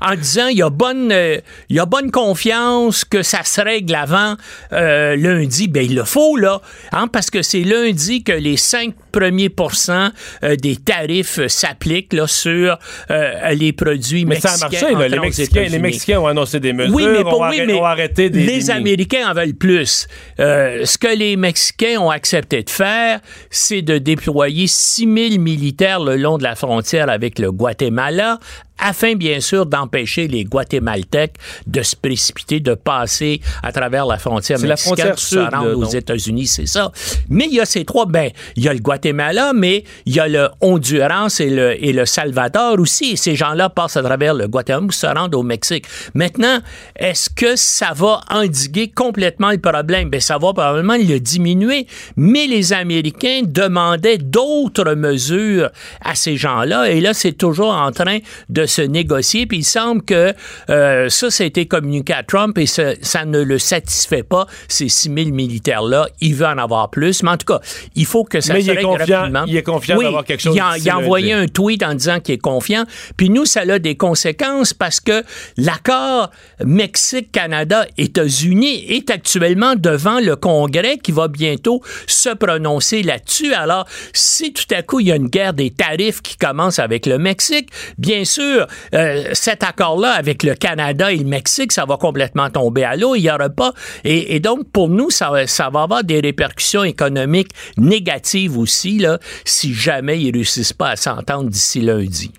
En 0.00 0.14
disant, 0.14 0.48
il 0.48 0.58
y 0.58 0.62
a 0.62 0.70
bonne, 0.70 1.12
euh, 1.12 1.38
il 1.68 1.76
y 1.76 1.80
a 1.80 1.86
bonne 1.86 2.10
confiance 2.10 3.04
que 3.04 3.22
ça 3.22 3.44
se 3.44 3.60
règle 3.60 3.94
avant 3.94 4.36
euh, 4.72 5.16
lundi. 5.16 5.68
Ben, 5.68 5.84
il 5.84 5.94
le 5.94 6.04
faut, 6.04 6.36
là, 6.36 6.60
hein, 6.92 7.08
parce 7.08 7.30
que 7.30 7.42
c'est 7.42 7.62
lundi 7.62 8.22
que 8.22 8.32
les 8.32 8.56
5 8.56 8.94
premiers 9.12 9.48
pourcents 9.48 10.08
euh, 10.54 10.56
des 10.56 10.76
tarifs 10.76 11.38
euh, 11.38 11.48
s'appliquent 11.48 12.12
là, 12.12 12.26
sur 12.26 12.78
euh, 13.10 13.50
les 13.50 13.72
produits 13.72 14.24
Mais 14.24 14.40
ça 14.40 14.50
a 14.50 14.52
mexicains. 14.52 14.92
marché, 14.92 15.08
là. 15.08 15.08
Les 15.08 15.20
Mexicains, 15.20 15.62
les. 15.64 15.78
Mexicains 15.78 16.20
ont 16.20 16.26
annoncé 16.26 16.60
des 16.60 16.72
mesures, 16.72 16.94
Oui, 16.94 17.04
mais 17.06 17.18
ont, 17.18 17.24
pas 17.24 17.50
oui, 17.50 17.56
arrêté, 17.60 17.66
mais 17.66 17.74
ont 17.74 17.84
arrêté 17.84 18.30
des 18.30 18.46
les 18.46 18.70
Américains 18.70 19.30
en 19.30 19.34
veulent 19.34 19.54
plus. 19.54 20.06
Ce 20.38 20.98
que 20.98 21.16
les 21.16 21.36
Mexicains 21.36 21.98
ont 22.00 22.10
accepté 22.10 22.62
de 22.62 22.70
faire, 22.70 23.20
c'est 23.50 23.82
de 23.82 23.98
déployer 23.98 24.66
6 24.66 25.02
000 25.30 25.42
militaires 25.42 26.00
le 26.00 26.16
long 26.16 26.38
de 26.38 26.42
la 26.42 26.54
frontière 26.54 27.08
avec 27.08 27.38
le 27.38 27.52
Guatemala 27.52 28.38
afin, 28.78 29.14
bien 29.14 29.40
sûr, 29.40 29.66
d'empêcher 29.66 30.28
les 30.28 30.44
Guatémaltèques 30.44 31.34
de 31.66 31.82
se 31.82 31.96
précipiter, 31.96 32.60
de 32.60 32.74
passer 32.74 33.40
à 33.62 33.72
travers 33.72 34.06
la 34.06 34.18
frontière 34.18 34.58
C'est 34.58 34.66
la 34.66 34.74
mexicaine 34.74 34.96
frontière 34.96 35.10
pour 35.12 35.20
se 35.20 35.38
rendre 35.38 35.78
aux. 35.78 35.94
États-Unis, 35.94 36.46
c'est 36.46 36.66
ça. 36.66 36.90
Mais 37.28 37.46
il 37.46 37.54
y 37.54 37.60
a 37.60 37.64
ces 37.64 37.84
trois, 37.84 38.06
ben, 38.06 38.30
il 38.56 38.64
y 38.64 38.68
a 38.68 38.74
le 38.74 38.80
Guatemala, 38.80 39.52
mais 39.54 39.84
il 40.06 40.14
y 40.14 40.20
a 40.20 40.26
le 40.26 40.48
Honduras 40.60 41.36
et 41.38 41.50
le, 41.50 41.84
et 41.84 41.92
le 41.92 42.04
Salvador 42.04 42.80
aussi. 42.80 43.16
Ces 43.16 43.36
gens-là 43.36 43.68
passent 43.68 43.96
à 43.96 44.02
travers 44.02 44.34
le 44.34 44.48
Guatemala 44.48 44.86
pour 44.86 44.94
se 44.94 45.06
rendre 45.06 45.38
au 45.38 45.42
Mexique. 45.42 45.86
Maintenant, 46.14 46.58
est-ce 46.96 47.30
que 47.30 47.54
ça 47.56 47.92
va 47.94 48.22
endiguer 48.30 48.88
complètement 48.88 49.52
le 49.52 49.58
problème? 49.58 50.10
Ben, 50.10 50.20
ça 50.20 50.34
va 50.34 50.52
probablement 50.52 50.96
le 50.96 51.18
diminuer. 51.20 51.86
Mais 52.16 52.46
les 52.46 52.72
Américains 52.72 53.42
demandaient 53.44 54.18
d'autres 54.18 54.94
mesures 54.94 55.70
à 56.04 56.14
ces 56.14 56.36
gens-là. 56.36 56.90
Et 56.90 57.00
là, 57.00 57.14
c'est 57.14 57.32
toujours 57.32 57.72
en 57.72 57.92
train 57.92 58.18
de 58.48 58.63
se 58.66 58.82
négocier. 58.82 59.46
Puis 59.46 59.58
il 59.58 59.64
semble 59.64 60.02
que 60.02 60.32
euh, 60.70 61.08
ça, 61.08 61.30
ça 61.30 61.44
a 61.44 61.46
été 61.46 61.66
communiqué 61.66 62.12
à 62.12 62.22
Trump 62.22 62.56
et 62.58 62.66
ça, 62.66 62.92
ça 63.02 63.24
ne 63.24 63.42
le 63.42 63.58
satisfait 63.58 64.22
pas, 64.22 64.46
ces 64.68 64.88
6 64.88 65.10
000 65.14 65.30
militaires-là. 65.30 66.08
Il 66.20 66.34
veut 66.34 66.46
en 66.46 66.58
avoir 66.58 66.90
plus. 66.90 67.22
Mais 67.22 67.30
en 67.30 67.36
tout 67.36 67.46
cas, 67.46 67.60
il 67.94 68.06
faut 68.06 68.24
que 68.24 68.40
ça 68.40 68.54
Mais 68.54 68.62
se 68.62 68.70
règle 68.70 68.82
confiant- 68.82 69.18
rapidement. 69.20 69.44
il 69.46 69.56
est 69.56 69.62
confiant 69.62 69.96
Oui, 69.96 70.04
d'avoir 70.04 70.24
quelque 70.24 70.40
chose 70.40 70.54
Il 70.56 70.60
a, 70.60 70.76
il 70.78 70.88
a 70.90 70.98
envoyé 70.98 71.32
un 71.32 71.46
tweet 71.46 71.82
en 71.82 71.94
disant 71.94 72.20
qu'il 72.20 72.34
est 72.34 72.38
confiant. 72.38 72.84
Puis 73.16 73.30
nous, 73.30 73.44
ça 73.44 73.60
a 73.60 73.78
des 73.78 73.96
conséquences 73.96 74.74
parce 74.74 75.00
que 75.00 75.22
l'accord 75.56 76.30
Mexique-Canada-États-Unis 76.64 78.84
est 78.88 79.10
actuellement 79.10 79.74
devant 79.76 80.20
le 80.20 80.36
Congrès 80.36 80.98
qui 80.98 81.12
va 81.12 81.28
bientôt 81.28 81.82
se 82.06 82.30
prononcer 82.30 83.02
là-dessus. 83.02 83.52
Alors, 83.54 83.86
si 84.12 84.52
tout 84.52 84.64
à 84.74 84.82
coup 84.82 85.00
il 85.00 85.08
y 85.08 85.12
a 85.12 85.16
une 85.16 85.28
guerre 85.28 85.54
des 85.54 85.70
tarifs 85.70 86.22
qui 86.22 86.36
commence 86.36 86.78
avec 86.78 87.06
le 87.06 87.18
Mexique, 87.18 87.68
bien 87.98 88.24
sûr, 88.24 88.53
euh, 88.94 89.24
cet 89.32 89.62
accord-là 89.62 90.10
avec 90.12 90.42
le 90.42 90.54
Canada 90.54 91.12
et 91.12 91.16
le 91.16 91.24
Mexique, 91.24 91.72
ça 91.72 91.84
va 91.84 91.96
complètement 91.96 92.50
tomber 92.50 92.84
à 92.84 92.96
l'eau. 92.96 93.14
Il 93.14 93.22
n'y 93.22 93.30
aura 93.30 93.48
pas. 93.50 93.72
Et, 94.04 94.34
et 94.36 94.40
donc, 94.40 94.70
pour 94.72 94.88
nous, 94.88 95.10
ça, 95.10 95.30
va- 95.30 95.46
ça 95.46 95.70
va 95.70 95.82
avoir 95.82 96.04
des 96.04 96.20
répercussions 96.20 96.84
économiques 96.84 97.50
négatives 97.76 98.56
aussi, 98.58 98.98
là, 98.98 99.18
si 99.44 99.74
jamais 99.74 100.20
ils 100.20 100.28
ne 100.28 100.32
réussissent 100.34 100.72
pas 100.72 100.90
à 100.90 100.96
s'entendre 100.96 101.50
d'ici 101.50 101.80
lundi. 101.80 102.30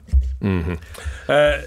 Euh, 1.29 1.57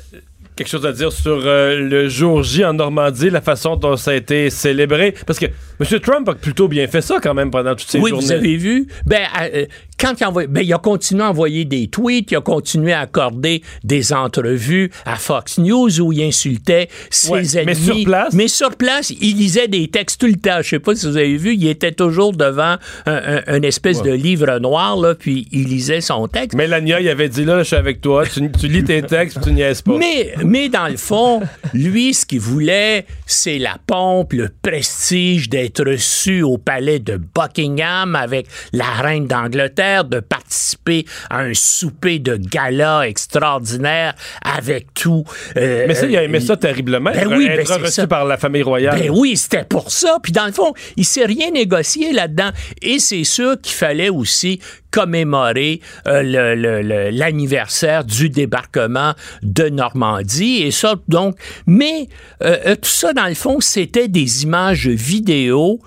quelque 0.56 0.68
chose 0.68 0.86
à 0.86 0.92
dire 0.92 1.12
sur 1.12 1.40
euh, 1.44 1.76
le 1.76 2.08
jour 2.08 2.42
J 2.42 2.64
en 2.64 2.74
Normandie, 2.74 3.30
la 3.30 3.40
façon 3.40 3.76
dont 3.76 3.96
ça 3.96 4.10
a 4.12 4.14
été 4.14 4.50
célébré? 4.50 5.14
Parce 5.26 5.38
que 5.38 5.46
M. 5.46 6.00
Trump 6.00 6.28
a 6.28 6.34
plutôt 6.34 6.68
bien 6.68 6.86
fait 6.88 7.00
ça 7.00 7.18
quand 7.22 7.34
même 7.34 7.50
pendant 7.50 7.74
toutes 7.74 7.88
ces 7.88 7.98
oui, 8.00 8.10
journées. 8.10 8.24
vous 8.24 8.32
avez 8.32 8.56
vu. 8.56 8.88
Ben, 9.06 9.22
euh, 9.40 9.66
quand 10.00 10.14
il 10.20 10.24
a, 10.24 10.28
envoyé, 10.28 10.46
ben, 10.48 10.62
il 10.64 10.72
a 10.72 10.78
continué 10.78 11.22
à 11.22 11.30
envoyer 11.30 11.64
des 11.64 11.88
tweets, 11.88 12.30
il 12.30 12.36
a 12.36 12.40
continué 12.40 12.92
à 12.92 13.00
accorder 13.00 13.62
des 13.84 14.12
entrevues 14.12 14.90
à 15.04 15.16
Fox 15.16 15.58
News 15.58 16.00
où 16.00 16.12
il 16.12 16.22
insultait 16.22 16.88
ses 17.10 17.30
Ouais, 17.30 17.58
ennemis. 17.58 17.66
mais 17.66 17.74
sur 17.74 18.04
place? 18.04 18.32
Mais 18.34 18.48
sur 18.48 18.76
place, 18.76 19.10
il 19.10 19.36
lisait 19.36 19.68
des 19.68 19.88
textes 19.88 20.20
tout 20.20 20.26
le 20.26 20.34
temps. 20.36 20.58
Je 20.62 20.68
sais 20.68 20.78
pas 20.78 20.94
si 20.94 21.06
vous 21.06 21.16
avez 21.16 21.36
vu, 21.36 21.54
il 21.54 21.66
était 21.68 21.92
toujours 21.92 22.32
devant 22.32 22.76
un, 23.06 23.12
un- 23.12 23.42
un 23.46 23.62
espèce 23.62 24.02
de 24.02 24.10
livre 24.12 24.58
noir, 24.58 24.96
là, 24.96 25.14
puis 25.14 25.48
il 25.52 25.64
lisait 25.68 26.00
son 26.00 26.28
texte. 26.28 26.56
Mélania, 26.56 27.00
il 27.00 27.08
avait 27.08 27.28
dit 27.28 27.44
là, 27.44 27.58
je 27.58 27.64
suis 27.68 27.76
avec 27.76 28.00
toi, 28.00 28.24
tu, 28.26 28.50
tu 28.52 28.68
lis 28.68 28.84
tes 28.84 29.02
textes, 29.02 29.36
puis 29.38 29.46
tu 29.46 29.52
niaises 29.52 29.82
pas. 29.82 29.96
Mais, 29.98 30.34
mais 30.44 30.68
dans 30.68 30.88
le 30.88 30.96
fond, 30.96 31.40
lui, 31.74 32.14
ce 32.14 32.24
qu'il 32.24 32.40
voulait, 32.40 33.04
c'est 33.26 33.58
la 33.58 33.76
pompe, 33.86 34.32
le 34.34 34.48
prestige 34.62 35.48
d'être 35.48 35.84
reçu 35.84 36.42
au 36.42 36.56
palais 36.58 36.98
de 36.98 37.16
Buckingham 37.34 38.14
avec 38.14 38.46
la 38.72 38.84
reine 39.02 39.26
d'Angleterre, 39.26 39.87
de 40.04 40.20
participer 40.20 41.04
à 41.30 41.40
un 41.40 41.54
souper 41.54 42.18
de 42.18 42.36
gala 42.36 43.06
extraordinaire 43.08 44.14
avec 44.42 44.92
tout. 44.94 45.24
euh, 45.56 45.84
Mais 45.88 45.94
ça, 45.94 46.06
il 46.06 46.16
a 46.16 46.22
aimé 46.22 46.38
euh, 46.38 46.46
ça 46.46 46.56
terriblement, 46.56 47.10
ben 47.10 47.20
être, 47.30 47.36
oui, 47.36 47.46
être 47.46 47.68
ben 47.68 47.82
reçu 47.82 47.92
ça. 47.92 48.06
par 48.06 48.24
la 48.24 48.36
famille 48.36 48.62
royale. 48.62 48.98
Ben 49.00 49.10
oui, 49.10 49.36
c'était 49.36 49.64
pour 49.64 49.90
ça. 49.90 50.18
Puis 50.22 50.32
dans 50.32 50.46
le 50.46 50.52
fond, 50.52 50.72
il 50.96 51.04
s'est 51.04 51.24
rien 51.24 51.50
négocié 51.50 52.12
là-dedans. 52.12 52.50
Et 52.82 52.98
c'est 52.98 53.24
sûr 53.24 53.60
qu'il 53.60 53.74
fallait 53.74 54.08
aussi 54.10 54.60
commémorer 54.90 55.80
euh, 56.06 57.10
l'anniversaire 57.12 58.04
du 58.04 58.30
débarquement 58.30 59.12
de 59.42 59.68
Normandie. 59.68 60.62
Et 60.62 60.70
ça, 60.70 60.94
donc, 61.08 61.36
mais 61.66 62.08
euh, 62.42 62.74
tout 62.76 62.88
ça, 62.88 63.12
dans 63.12 63.26
le 63.26 63.34
fond, 63.34 63.60
c'était 63.60 64.08
des 64.08 64.44
images 64.44 64.88
vidéo 64.88 65.80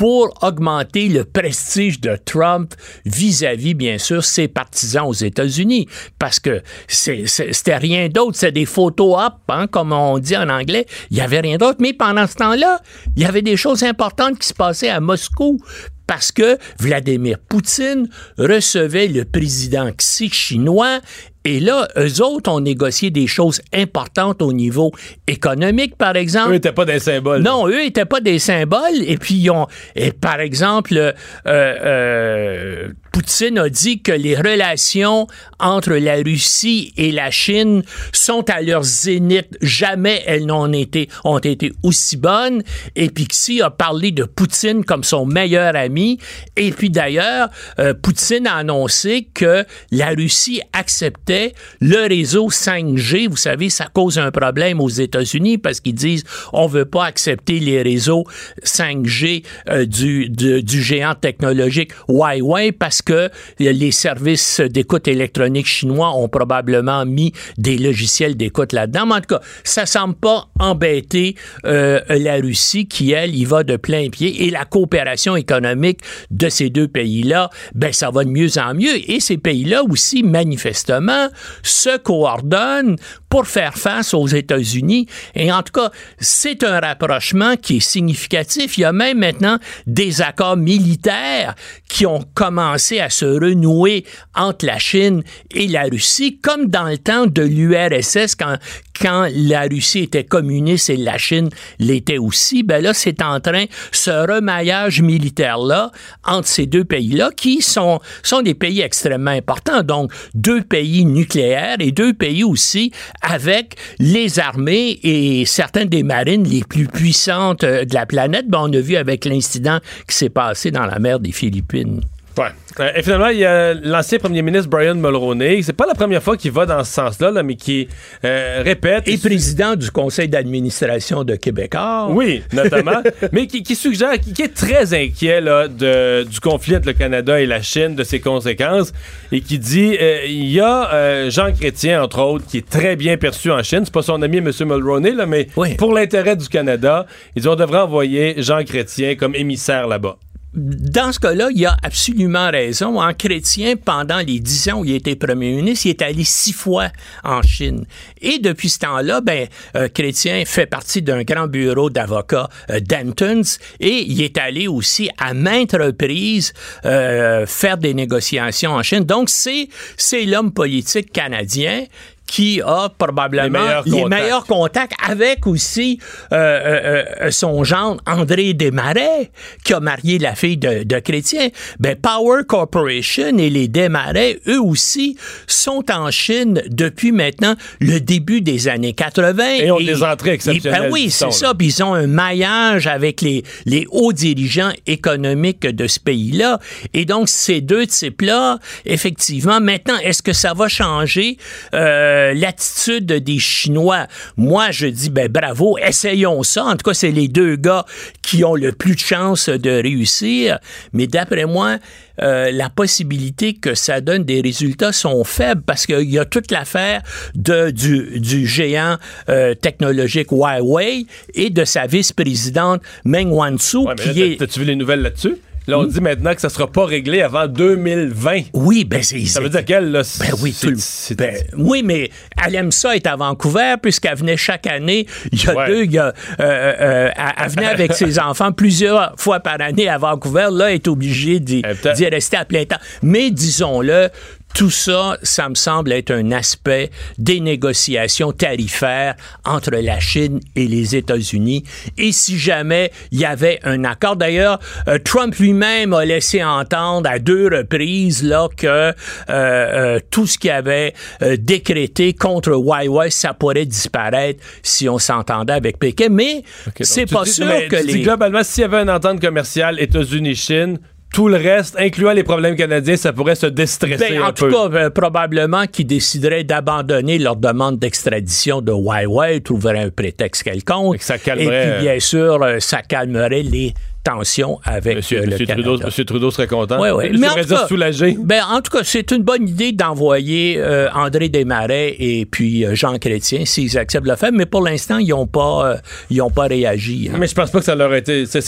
pour 0.00 0.32
augmenter 0.40 1.10
le 1.10 1.26
prestige 1.26 2.00
de 2.00 2.16
Trump 2.16 2.72
vis-à-vis, 3.04 3.74
bien 3.74 3.98
sûr, 3.98 4.24
ses 4.24 4.48
partisans 4.48 5.04
aux 5.06 5.12
États-Unis. 5.12 5.88
Parce 6.18 6.40
que 6.40 6.62
c'était 6.88 7.76
rien 7.76 8.08
d'autre, 8.08 8.38
c'est 8.38 8.50
des 8.50 8.64
photos 8.64 9.20
up, 9.20 9.34
hein, 9.48 9.66
comme 9.66 9.92
on 9.92 10.18
dit 10.18 10.38
en 10.38 10.48
anglais. 10.48 10.86
Il 11.10 11.16
n'y 11.16 11.20
avait 11.20 11.40
rien 11.40 11.58
d'autre. 11.58 11.80
Mais 11.80 11.92
pendant 11.92 12.26
ce 12.26 12.34
temps-là, 12.36 12.80
il 13.14 13.22
y 13.24 13.26
avait 13.26 13.42
des 13.42 13.58
choses 13.58 13.82
importantes 13.82 14.38
qui 14.38 14.48
se 14.48 14.54
passaient 14.54 14.88
à 14.88 15.00
Moscou 15.00 15.58
parce 16.06 16.32
que 16.32 16.56
Vladimir 16.78 17.38
Poutine 17.38 18.08
recevait 18.36 19.06
le 19.06 19.24
président 19.24 19.92
Xi 19.92 20.28
chinois 20.30 21.00
et 21.44 21.58
là, 21.58 21.88
eux 21.96 22.22
autres 22.22 22.50
ont 22.50 22.60
négocié 22.60 23.10
des 23.10 23.26
choses 23.26 23.62
importantes 23.72 24.42
au 24.42 24.52
niveau 24.52 24.92
économique, 25.26 25.96
par 25.96 26.16
exemple. 26.16 26.50
Eux 26.50 26.54
n'étaient 26.54 26.72
pas 26.72 26.84
des 26.84 26.98
symboles. 26.98 27.42
Non, 27.42 27.66
eux 27.66 27.78
n'étaient 27.78 28.04
pas 28.04 28.20
des 28.20 28.38
symboles. 28.38 29.02
Et 29.06 29.16
puis, 29.16 29.36
ils 29.36 29.50
ont, 29.50 29.66
et 29.96 30.12
par 30.12 30.40
exemple, 30.40 30.94
euh, 30.96 31.12
euh, 31.46 32.88
Poutine 33.12 33.58
a 33.58 33.68
dit 33.68 34.02
que 34.02 34.12
les 34.12 34.36
relations 34.36 35.26
entre 35.58 35.94
la 35.94 36.16
Russie 36.16 36.92
et 36.96 37.12
la 37.12 37.30
Chine 37.30 37.82
sont 38.12 38.48
à 38.48 38.62
leur 38.62 38.82
zénith. 38.82 39.56
Jamais 39.60 40.22
elles 40.26 40.46
n'ont 40.46 40.72
été, 40.72 41.08
ont 41.24 41.38
été 41.38 41.72
aussi 41.82 42.16
bonnes. 42.16 42.62
Et 42.96 43.10
puis, 43.10 43.26
Xi 43.26 43.62
a 43.62 43.70
parlé 43.70 44.12
de 44.12 44.24
Poutine 44.24 44.84
comme 44.84 45.04
son 45.04 45.26
meilleur 45.26 45.76
ami. 45.76 46.18
Et 46.56 46.70
puis, 46.70 46.90
d'ailleurs, 46.90 47.48
euh, 47.78 47.94
Poutine 47.94 48.46
a 48.46 48.56
annoncé 48.56 49.28
que 49.34 49.64
la 49.90 50.10
Russie 50.10 50.60
acceptait 50.72 51.54
le 51.80 52.08
réseau 52.08 52.50
5G. 52.50 53.28
Vous 53.28 53.36
savez, 53.36 53.70
ça 53.70 53.86
cause 53.86 54.18
un 54.18 54.30
problème 54.30 54.80
aux 54.80 54.88
États-Unis 54.88 55.58
parce 55.58 55.80
qu'ils 55.80 55.94
disent 55.94 56.24
on 56.52 56.66
veut 56.66 56.84
pas 56.84 57.04
accepter 57.04 57.58
les 57.58 57.82
réseaux 57.82 58.24
5G 58.64 59.44
euh, 59.68 59.86
du, 59.86 60.28
du, 60.28 60.62
du 60.62 60.82
géant 60.82 61.14
technologique 61.14 61.92
Huawei 62.08 62.72
parce 62.72 62.99
que 63.02 63.30
les 63.58 63.92
services 63.92 64.60
d'écoute 64.60 65.08
électronique 65.08 65.66
chinois 65.66 66.14
ont 66.16 66.28
probablement 66.28 67.04
mis 67.04 67.32
des 67.58 67.78
logiciels 67.78 68.36
d'écoute 68.36 68.72
là-dedans. 68.72 69.06
Mais 69.06 69.14
en 69.14 69.20
tout 69.20 69.34
cas, 69.36 69.40
ça 69.64 69.86
semble 69.86 70.14
pas 70.14 70.48
embêter 70.58 71.36
euh, 71.64 72.00
la 72.08 72.36
Russie 72.36 72.86
qui, 72.86 73.12
elle, 73.12 73.34
y 73.34 73.44
va 73.44 73.62
de 73.62 73.76
plein 73.76 74.08
pied. 74.10 74.44
Et 74.44 74.50
la 74.50 74.64
coopération 74.64 75.36
économique 75.36 76.00
de 76.30 76.48
ces 76.48 76.70
deux 76.70 76.88
pays-là, 76.88 77.50
ben, 77.74 77.92
ça 77.92 78.10
va 78.10 78.24
de 78.24 78.30
mieux 78.30 78.58
en 78.58 78.74
mieux. 78.74 79.10
Et 79.10 79.20
ces 79.20 79.38
pays-là 79.38 79.82
aussi, 79.84 80.22
manifestement, 80.22 81.28
se 81.62 81.96
coordonnent 81.98 82.96
pour 83.28 83.46
faire 83.46 83.74
face 83.74 84.12
aux 84.12 84.26
États-Unis. 84.26 85.06
Et 85.34 85.52
en 85.52 85.62
tout 85.62 85.72
cas, 85.72 85.90
c'est 86.18 86.64
un 86.64 86.80
rapprochement 86.80 87.56
qui 87.56 87.76
est 87.76 87.80
significatif. 87.80 88.76
Il 88.76 88.82
y 88.82 88.84
a 88.84 88.92
même 88.92 89.18
maintenant 89.18 89.58
des 89.86 90.20
accords 90.20 90.56
militaires 90.56 91.54
qui 91.88 92.06
ont 92.06 92.24
commencé 92.34 92.89
à 92.98 93.10
se 93.10 93.24
renouer 93.24 94.04
entre 94.34 94.66
la 94.66 94.78
Chine 94.78 95.22
et 95.54 95.68
la 95.68 95.84
Russie, 95.84 96.38
comme 96.42 96.66
dans 96.66 96.84
le 96.84 96.98
temps 96.98 97.26
de 97.26 97.42
l'URSS, 97.42 98.34
quand, 98.34 98.56
quand 99.00 99.28
la 99.32 99.62
Russie 99.62 100.00
était 100.00 100.24
communiste 100.24 100.90
et 100.90 100.96
la 100.96 101.18
Chine 101.18 101.50
l'était 101.78 102.18
aussi. 102.18 102.62
Ben 102.62 102.82
là, 102.82 102.94
c'est 102.94 103.22
en 103.22 103.38
train, 103.40 103.66
ce 103.92 104.10
remaillage 104.10 105.02
militaire-là 105.02 105.92
entre 106.24 106.48
ces 106.48 106.66
deux 106.66 106.84
pays-là, 106.84 107.30
qui 107.36 107.62
sont, 107.62 108.00
sont 108.22 108.42
des 108.42 108.54
pays 108.54 108.80
extrêmement 108.80 109.30
importants. 109.30 109.82
Donc, 109.82 110.12
deux 110.34 110.62
pays 110.62 111.04
nucléaires 111.04 111.76
et 111.78 111.92
deux 111.92 112.14
pays 112.14 112.44
aussi 112.44 112.92
avec 113.22 113.76
les 113.98 114.38
armées 114.38 114.98
et 115.02 115.44
certaines 115.44 115.88
des 115.88 116.02
marines 116.02 116.44
les 116.44 116.62
plus 116.62 116.86
puissantes 116.86 117.64
euh, 117.64 117.84
de 117.84 117.94
la 117.94 118.06
planète. 118.06 118.48
Ben, 118.48 118.60
on 118.62 118.72
a 118.72 118.80
vu 118.80 118.96
avec 118.96 119.24
l'incident 119.24 119.78
qui 120.08 120.16
s'est 120.16 120.30
passé 120.30 120.70
dans 120.70 120.86
la 120.86 120.98
mer 120.98 121.20
des 121.20 121.32
Philippines. 121.32 122.00
Ouais. 122.40 122.48
Euh, 122.78 122.90
et 122.96 123.02
finalement, 123.02 123.28
il 123.28 123.38
y 123.38 123.44
a 123.44 123.74
l'ancien 123.74 124.18
premier 124.18 124.40
ministre 124.40 124.70
Brian 124.70 124.94
Mulroney. 124.94 125.60
C'est 125.62 125.74
pas 125.74 125.86
la 125.86 125.94
première 125.94 126.22
fois 126.22 126.38
qu'il 126.38 126.52
va 126.52 126.64
dans 126.64 126.82
ce 126.84 126.92
sens-là, 126.92 127.30
là, 127.30 127.42
mais 127.42 127.56
qui 127.56 127.86
euh, 128.24 128.62
répète. 128.64 129.06
Et 129.08 129.18
président 129.18 129.76
du 129.76 129.90
conseil 129.90 130.28
d'administration 130.28 131.22
de 131.24 131.36
Québécois. 131.36 132.08
Oui, 132.08 132.42
notamment. 132.54 133.02
mais 133.32 133.46
qui, 133.46 133.62
qui 133.62 133.74
suggère, 133.74 134.18
qui, 134.18 134.32
qui 134.32 134.42
est 134.42 134.54
très 134.54 134.94
inquiet 134.94 135.42
là, 135.42 135.68
de, 135.68 136.22
du 136.22 136.40
conflit 136.40 136.76
entre 136.76 136.86
le 136.86 136.94
Canada 136.94 137.38
et 137.38 137.46
la 137.46 137.60
Chine, 137.60 137.94
de 137.94 138.04
ses 138.04 138.20
conséquences, 138.20 138.94
et 139.32 139.42
qui 139.42 139.58
dit 139.58 139.98
euh, 140.00 140.24
il 140.26 140.50
y 140.50 140.60
a 140.60 141.28
Jean 141.28 141.52
Chrétien, 141.52 142.02
entre 142.02 142.20
autres, 142.20 142.46
qui 142.46 142.58
est 142.58 142.68
très 142.68 142.96
bien 142.96 143.18
perçu 143.18 143.50
en 143.50 143.62
Chine. 143.62 143.80
C'est 143.84 143.92
pas 143.92 144.00
son 144.02 144.22
ami, 144.22 144.38
M. 144.38 144.50
Mulroney, 144.60 145.12
là, 145.12 145.26
mais 145.26 145.48
pour 145.76 145.92
l'intérêt 145.92 146.36
du 146.36 146.48
Canada, 146.48 147.04
ils 147.36 147.42
dit 147.42 147.48
on 147.48 147.56
devrait 147.56 147.80
envoyer 147.80 148.36
Jean 148.38 148.64
Chrétien 148.64 149.16
comme 149.16 149.34
émissaire 149.34 149.86
là-bas. 149.86 150.16
Dans 150.52 151.12
ce 151.12 151.20
cas-là, 151.20 151.48
il 151.54 151.64
a 151.64 151.76
absolument 151.82 152.50
raison. 152.50 153.00
En 153.00 153.14
chrétien, 153.14 153.76
pendant 153.76 154.18
les 154.18 154.40
dix 154.40 154.68
ans 154.68 154.80
où 154.80 154.84
il 154.84 154.96
était 154.96 155.14
premier 155.14 155.52
ministre, 155.52 155.86
il 155.86 155.90
est 155.90 156.02
allé 156.02 156.24
six 156.24 156.52
fois 156.52 156.88
en 157.22 157.40
Chine. 157.42 157.84
Et 158.20 158.40
depuis 158.40 158.68
ce 158.68 158.80
temps-là, 158.80 159.20
ben, 159.20 159.46
euh, 159.76 159.88
Chrétien 159.88 160.42
fait 160.44 160.66
partie 160.66 161.02
d'un 161.02 161.22
grand 161.22 161.46
bureau 161.46 161.88
d'avocats, 161.88 162.48
euh, 162.70 162.80
Dentons, 162.80 163.42
et 163.78 164.02
il 164.10 164.20
est 164.22 164.38
allé 164.38 164.66
aussi 164.66 165.08
à 165.18 165.34
maintes 165.34 165.76
reprises 165.78 166.52
euh, 166.84 167.46
faire 167.46 167.78
des 167.78 167.94
négociations 167.94 168.72
en 168.72 168.82
Chine. 168.82 169.04
Donc, 169.04 169.30
c'est, 169.30 169.68
c'est 169.96 170.24
l'homme 170.24 170.52
politique 170.52 171.12
canadien 171.12 171.84
qui 172.30 172.62
a 172.64 172.88
probablement 172.96 173.82
Les 173.84 173.90
meilleurs 173.90 174.08
meilleurs 174.08 174.46
contacts. 174.46 174.92
avec 175.04 175.48
aussi 175.48 175.98
euh, 176.32 176.36
euh, 176.36 177.04
euh, 177.22 177.30
son 177.32 177.64
gendre 177.64 178.00
André 178.06 178.54
Desmarais, 178.54 179.32
qui 179.64 179.74
a 179.74 179.80
marié 179.80 180.20
la 180.20 180.36
fille 180.36 180.56
de, 180.56 180.84
de 180.84 180.98
Chrétien. 181.00 181.48
Ben, 181.80 181.96
Power 181.96 182.42
Corporation 182.46 183.36
et 183.36 183.50
les 183.50 183.66
Desmarais, 183.66 184.38
eux 184.46 184.60
aussi, 184.60 185.16
sont 185.48 185.84
en 185.90 186.12
Chine 186.12 186.62
depuis 186.68 187.10
maintenant 187.10 187.56
le 187.80 187.98
début 187.98 188.42
des 188.42 188.68
années 188.68 188.92
80. 188.92 189.44
Et 189.58 189.70
ont 189.72 189.78
des 189.78 190.04
entrées 190.04 190.34
exceptionnelles, 190.34 190.82
et, 190.82 190.86
ben 190.86 190.92
oui, 190.92 191.10
c'est 191.10 191.32
ça. 191.32 191.52
Puis 191.54 191.66
ils 191.66 191.82
ont 191.82 191.94
un 191.94 192.06
maillage 192.06 192.86
avec 192.86 193.22
les, 193.22 193.42
les 193.66 193.86
hauts 193.90 194.12
dirigeants 194.12 194.72
économiques 194.86 195.66
de 195.66 195.88
ce 195.88 195.98
pays-là. 195.98 196.60
Et 196.94 197.06
donc, 197.06 197.28
ces 197.28 197.60
deux 197.60 197.88
types-là, 197.88 198.60
effectivement, 198.84 199.60
maintenant, 199.60 199.98
est-ce 200.04 200.22
que 200.22 200.32
ça 200.32 200.54
va 200.54 200.68
changer 200.68 201.38
euh, 201.74 202.19
l'attitude 202.34 203.06
des 203.06 203.38
Chinois? 203.38 204.06
Moi, 204.36 204.70
je 204.70 204.86
dis, 204.86 205.10
ben 205.10 205.28
bravo, 205.28 205.76
essayons 205.78 206.42
ça. 206.42 206.64
En 206.64 206.72
tout 206.72 206.84
cas, 206.90 206.94
c'est 206.94 207.10
les 207.10 207.28
deux 207.28 207.56
gars 207.56 207.84
qui 208.22 208.44
ont 208.44 208.54
le 208.54 208.72
plus 208.72 208.94
de 208.94 209.00
chances 209.00 209.48
de 209.48 209.70
réussir. 209.82 210.58
Mais 210.92 211.06
d'après 211.06 211.44
moi, 211.46 211.78
euh, 212.22 212.50
la 212.52 212.68
possibilité 212.68 213.54
que 213.54 213.74
ça 213.74 214.00
donne 214.00 214.24
des 214.24 214.40
résultats 214.40 214.92
sont 214.92 215.24
faibles 215.24 215.62
parce 215.64 215.86
qu'il 215.86 216.10
y 216.10 216.18
a 216.18 216.24
toute 216.24 216.50
l'affaire 216.50 217.02
de, 217.34 217.70
du, 217.70 218.20
du 218.20 218.46
géant 218.46 218.96
euh, 219.28 219.54
technologique 219.54 220.30
Huawei 220.30 221.06
et 221.34 221.50
de 221.50 221.64
sa 221.64 221.86
vice-présidente 221.86 222.82
Meng 223.04 223.30
Wanzhou 223.32 223.86
Ouais, 223.86 223.94
qui 223.94 224.08
là, 224.12 224.26
est... 224.26 224.30
t'as- 224.36 224.46
T'as-tu 224.46 224.60
vu 224.60 224.64
les 224.66 224.76
nouvelles 224.76 225.00
là-dessus? 225.02 225.36
Là, 225.70 225.78
on 225.78 225.84
dit 225.84 226.00
maintenant 226.00 226.34
que 226.34 226.40
ça 226.40 226.48
sera 226.48 226.66
pas 226.70 226.84
réglé 226.84 227.22
avant 227.22 227.46
2020. 227.46 228.40
Oui, 228.54 228.84
ben 228.84 229.02
c'est... 229.02 229.24
Ça 229.26 229.40
veut 229.40 229.48
dire 229.48 229.64
qu'elle, 229.64 229.90
là, 229.92 230.02
Ben 230.18 230.34
oui, 230.42 230.54
tout 230.60 230.68
le- 230.70 231.14
ben, 231.14 231.34
oui, 231.56 231.82
mais 231.84 232.10
elle 232.44 232.54
aime 232.56 232.72
ça 232.72 232.96
être 232.96 233.06
à 233.06 233.16
Vancouver 233.16 233.74
puisqu'elle 233.80 234.16
venait 234.16 234.36
chaque 234.36 234.66
année. 234.66 235.06
Il 235.32 235.42
y 235.42 235.48
a 235.48 235.54
Ouais. 235.54 235.66
deux, 235.68 235.84
il 235.84 235.92
y 235.92 235.98
a, 235.98 236.06
euh, 236.06 236.12
euh, 236.40 237.10
elle, 237.16 237.24
elle 237.44 237.50
venait 237.50 237.66
avec 237.66 237.92
ses 237.94 238.18
enfants 238.20 238.52
plusieurs 238.52 239.14
fois 239.16 239.40
par 239.40 239.60
année 239.60 239.88
à 239.88 239.98
Vancouver. 239.98 240.48
Là, 240.52 240.70
elle 240.70 240.74
est 240.76 240.88
obligée 240.88 241.40
d'y 241.40 241.62
rester 242.10 242.36
à 242.36 242.44
plein 242.44 242.64
temps. 242.64 242.78
Mais 243.02 243.30
disons-le, 243.30 244.08
tout 244.54 244.70
ça, 244.70 245.16
ça 245.22 245.48
me 245.48 245.54
semble 245.54 245.92
être 245.92 246.10
un 246.10 246.32
aspect 246.32 246.90
des 247.18 247.40
négociations 247.40 248.32
tarifaires 248.32 249.14
entre 249.44 249.70
la 249.70 250.00
Chine 250.00 250.40
et 250.56 250.66
les 250.66 250.96
États-Unis. 250.96 251.64
Et 251.96 252.12
si 252.12 252.38
jamais 252.38 252.90
il 253.12 253.20
y 253.20 253.24
avait 253.24 253.60
un 253.62 253.84
accord, 253.84 254.16
d'ailleurs, 254.16 254.58
euh, 254.88 254.98
Trump 255.02 255.34
lui-même 255.36 255.92
a 255.94 256.04
laissé 256.04 256.42
entendre 256.42 257.08
à 257.08 257.18
deux 257.18 257.46
reprises 257.46 258.22
là 258.22 258.48
que 258.56 258.66
euh, 258.66 258.92
euh, 259.28 260.00
tout 260.10 260.26
ce 260.26 260.36
qu'il 260.36 260.50
avait 260.50 260.94
décrété 261.38 262.12
contre 262.12 262.50
Huawei, 262.50 263.10
ça 263.10 263.34
pourrait 263.34 263.66
disparaître 263.66 264.42
si 264.62 264.88
on 264.88 264.98
s'entendait 264.98 265.52
avec 265.52 265.78
Pékin. 265.78 266.08
Mais 266.10 266.42
c'est 266.80 267.06
pas 267.10 267.24
dis- 267.24 267.32
sûr 267.32 267.46
mais 267.46 267.68
que 267.68 267.76
tu 267.76 267.86
dis 267.86 267.92
les 267.94 268.02
globalement, 268.02 268.42
s'il 268.42 268.62
y 268.62 268.64
avait 268.64 268.82
une 268.82 268.90
entente 268.90 269.20
commerciale 269.20 269.80
États-Unis-Chine, 269.80 270.78
tout 271.12 271.28
le 271.28 271.36
reste, 271.36 271.76
incluant 271.78 272.12
les 272.12 272.22
problèmes 272.22 272.54
canadiens, 272.54 272.96
ça 272.96 273.12
pourrait 273.12 273.34
se 273.34 273.46
déstresser 273.46 274.10
Ben, 274.10 274.22
un 274.22 274.28
en 274.28 274.32
tout 274.32 274.46
peu. 274.46 274.52
cas, 274.52 274.68
euh, 274.72 274.90
probablement 274.90 275.66
qu'ils 275.66 275.86
décideraient 275.86 276.44
d'abandonner 276.44 277.18
leur 277.18 277.36
demande 277.36 277.78
d'extradition 277.78 278.60
de 278.60 278.72
Huawei, 278.72 279.40
trouveraient 279.40 279.80
un 279.80 279.90
prétexte 279.90 280.44
quelconque. 280.44 280.96
Et 280.96 280.98
ça 280.98 281.18
calmerait, 281.18 281.72
puis, 281.78 281.82
bien 281.84 281.98
sûr, 282.00 282.42
euh, 282.42 282.56
ça 282.60 282.82
calmerait 282.82 283.42
les 283.42 283.74
tensions 284.02 284.58
avec 284.64 284.96
Monsieur, 284.96 285.18
euh, 285.18 285.22
le 285.22 285.26
Monsieur 285.32 285.46
Canada. 285.46 285.68
Trudeau, 285.68 285.84
Monsieur 285.86 286.04
Trudeau 286.04 286.30
serait 286.30 286.46
content. 286.46 286.80
Oui, 286.80 286.88
oui. 286.90 287.18
Mais 287.18 287.28
en 287.28 287.34
tout 287.34 287.48
cas- 287.48 287.66
soulagé. 287.66 288.16
Ben, 288.18 288.42
en 288.50 288.60
tout 288.62 288.70
cas, 288.76 288.82
c'est 288.84 289.10
une 289.10 289.22
bonne 289.22 289.48
idée 289.48 289.72
d'envoyer 289.72 290.56
euh, 290.58 290.88
André 290.94 291.28
Desmarais 291.28 291.96
et 291.98 292.24
puis 292.26 292.64
euh, 292.64 292.74
Jean 292.74 292.98
Chrétien 292.98 293.44
s'ils 293.44 293.76
acceptent 293.78 294.06
de 294.06 294.10
le 294.10 294.16
faire, 294.16 294.32
mais 294.32 294.46
pour 294.46 294.62
l'instant, 294.62 294.98
ils 294.98 295.08
n'ont 295.10 295.26
pas, 295.26 295.76
ils 296.10 296.20
ont 296.22 296.30
pas 296.30 296.44
réagi. 296.46 297.10
hein. 297.12 297.16
Mais 297.18 297.26
je 297.26 297.34
pense 297.34 297.50
pas 297.50 297.58
que 297.58 297.64
ça 297.64 297.74
leur 297.74 297.92
a 297.92 297.98
été. 297.98 298.26
C'est 298.26 298.40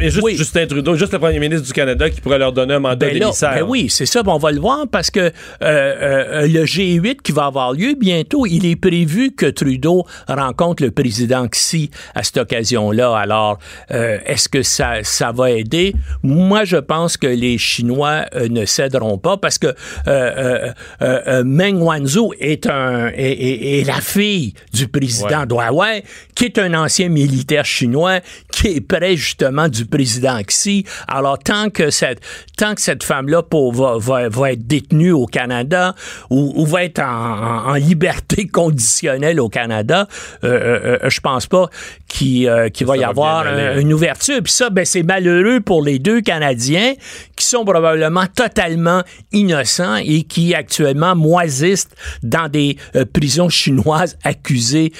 juste 0.00 0.28
Justin 0.36 0.66
Trudeau, 0.66 0.94
juste 0.94 1.12
le 1.12 1.18
premier 1.18 1.38
ministre 1.38 1.66
du 1.66 1.72
Canada 1.72 2.08
qui 2.10 2.20
pourrait 2.20 2.38
leur 2.38 2.52
donner 2.52 2.74
un 2.74 2.78
mandat 2.80 3.06
Ben 3.08 3.18
d'émissaire. 3.18 3.54
ben 3.54 3.64
oui, 3.68 3.88
c'est 3.88 4.06
ça. 4.06 4.22
ben 4.22 4.32
on 4.32 4.38
va 4.38 4.52
le 4.52 4.60
voir 4.60 4.86
parce 4.90 5.10
que 5.10 5.30
le 5.60 6.64
G8 6.64 7.16
qui 7.22 7.32
va 7.32 7.46
avoir 7.46 7.72
lieu 7.72 7.94
bientôt, 7.98 8.46
il 8.46 8.66
est 8.66 8.76
prévu 8.76 9.32
que 9.32 9.46
Trudeau 9.46 10.04
rencontre 10.28 10.82
le 10.82 10.90
président 10.90 11.46
Xi 11.48 11.90
à 12.14 12.22
cette 12.22 12.38
occasion-là. 12.38 13.16
Alors, 13.16 13.58
est-ce 13.90 14.48
que 14.48 14.62
ça, 14.62 14.99
ça 15.02 15.32
va 15.32 15.50
aider? 15.50 15.94
Moi, 16.22 16.64
je 16.64 16.76
pense 16.76 17.16
que 17.16 17.26
les 17.26 17.58
Chinois 17.58 18.24
euh, 18.34 18.48
ne 18.48 18.64
céderont 18.64 19.18
pas 19.18 19.36
parce 19.36 19.58
que 19.58 19.74
euh, 20.08 20.72
euh, 21.02 21.44
Meng 21.44 21.80
Wanzhou 21.82 22.32
est, 22.40 22.66
un, 22.66 23.08
est, 23.08 23.14
est- 23.32 23.80
est 23.80 23.84
la 23.84 24.00
fille 24.00 24.54
du 24.72 24.88
président 24.88 25.44
Huawei, 25.48 26.04
qui 26.34 26.44
est 26.46 26.58
un 26.58 26.74
ancien 26.74 27.08
militaire 27.08 27.64
chinois, 27.64 28.20
qui 28.52 28.68
est 28.68 28.80
près 28.80 29.16
justement 29.16 29.68
du 29.68 29.86
président 29.86 30.40
Xi. 30.42 30.84
Alors, 31.08 31.38
tant 31.38 31.70
que 31.70 31.90
cette, 31.90 32.20
tant 32.56 32.74
que 32.74 32.80
cette 32.80 33.02
femme-là 33.02 33.42
va, 33.52 33.96
va, 33.98 34.28
va 34.28 34.52
être 34.52 34.66
détenue 34.66 35.12
au 35.12 35.26
Canada 35.26 35.94
ou, 36.30 36.52
ou 36.56 36.66
va 36.66 36.84
être 36.84 37.00
en, 37.00 37.04
en- 37.04 37.70
en 37.70 37.74
liberté 37.74 38.46
conditionnelle 38.52 39.40
au 39.40 39.48
Canada, 39.48 40.08
euh, 40.44 40.48
euh, 40.48 40.98
euh, 41.04 41.10
je 41.10 41.20
pense 41.20 41.46
pas 41.46 41.68
qu'il 42.08 42.48
euh, 42.48 42.68
va 42.80 42.96
y 42.96 43.00
va 43.00 43.08
avoir 43.08 43.46
un- 43.46 43.78
une 43.78 43.92
ouverture. 43.92 44.40
Puis 44.42 44.52
ça, 44.52 44.70
ben, 44.70 44.84
c'est 44.84 45.02
malheureux 45.02 45.60
pour 45.60 45.82
les 45.82 45.98
deux 45.98 46.20
Canadiens 46.20 46.94
qui 47.36 47.44
sont 47.46 47.64
probablement 47.64 48.26
totalement 48.26 49.02
innocents 49.32 49.96
et 49.96 50.22
qui 50.24 50.54
actuellement 50.54 51.14
moisissent 51.16 51.88
dans 52.22 52.48
des 52.48 52.76
euh, 52.96 53.04
prisons 53.10 53.48
chinoises 53.48 54.16
accusées 54.24 54.92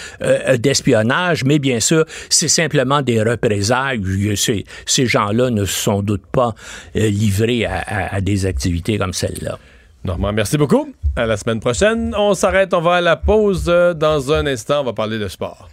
d'espionnage. 0.59 1.45
Mais 1.45 1.59
bien 1.59 1.81
sûr, 1.81 2.05
c'est 2.29 2.49
simplement 2.49 3.03
des 3.03 3.21
représailles. 3.51 4.37
Ces, 4.37 4.65
ces 4.87 5.07
gens-là 5.07 5.51
ne 5.51 5.65
se 5.65 5.73
sont 5.83 6.03
doute 6.03 6.25
pas 6.31 6.55
euh, 6.97 7.09
livrés 7.09 7.65
à, 7.67 7.79
à- 7.87 8.15
à 8.17 8.21
des 8.21 8.47
activités 8.47 8.99
comme 8.99 9.13
celle-là. 9.13 9.59
Normand, 10.05 10.33
merci 10.33 10.57
beaucoup. 10.57 10.93
À 11.17 11.27
la 11.27 11.37
semaine 11.37 11.61
prochaine. 11.61 12.15
On 12.17 12.35
s'arrête, 12.35 12.73
on 12.73 12.81
va 12.81 12.95
à 12.97 13.01
la 13.01 13.17
pause. 13.17 13.67
euh, 13.69 13.93
Dans 13.95 14.33
un 14.33 14.47
instant, 14.47 14.81
on 14.81 14.85
va 14.85 14.93
parler 14.93 15.19
de 15.19 15.29
sport. 15.29 15.69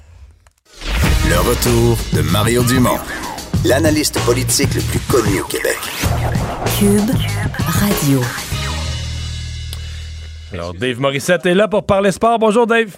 Le 1.29 1.37
retour 1.39 1.97
de 2.13 2.21
Mario 2.31 2.63
Dumont, 2.63 2.97
l'analyste 3.65 4.19
politique 4.25 4.73
le 4.75 4.81
plus 4.81 4.99
connu 5.09 5.41
au 5.41 5.45
Québec. 5.45 5.77
Cube 6.79 7.15
Radio. 7.67 8.21
Alors, 10.53 10.73
Dave 10.73 10.99
Morissette 10.99 11.45
est 11.45 11.53
là 11.53 11.67
pour 11.67 11.85
parler 11.85 12.11
sport. 12.11 12.39
Bonjour, 12.39 12.65
Dave. 12.65 12.95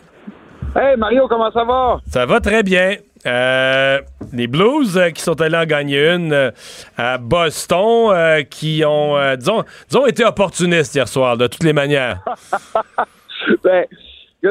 Hey 0.75 0.95
Mario, 0.97 1.27
comment 1.27 1.51
ça 1.51 1.63
va? 1.63 1.99
Ça 2.07 2.25
va 2.27 2.39
très 2.39 2.61
bien. 2.61 2.97
Euh, 3.29 3.99
les 4.33 4.47
Blues 4.47 4.97
euh, 4.97 5.09
qui 5.11 5.21
sont 5.21 5.39
allés 5.39 5.57
en 5.57 5.65
gagner 5.65 6.09
une 6.09 6.33
euh, 6.33 6.51
à 6.97 7.17
Boston, 7.17 8.43
qui 8.49 8.83
ont, 8.85 9.17
disons, 9.35 10.05
été 10.07 10.25
opportunistes 10.25 10.95
hier 10.95 11.07
soir, 11.07 11.37
de 11.37 11.47
toutes 11.47 11.63
les 11.63 11.73
manières. 11.73 12.23
ben, 13.63 13.85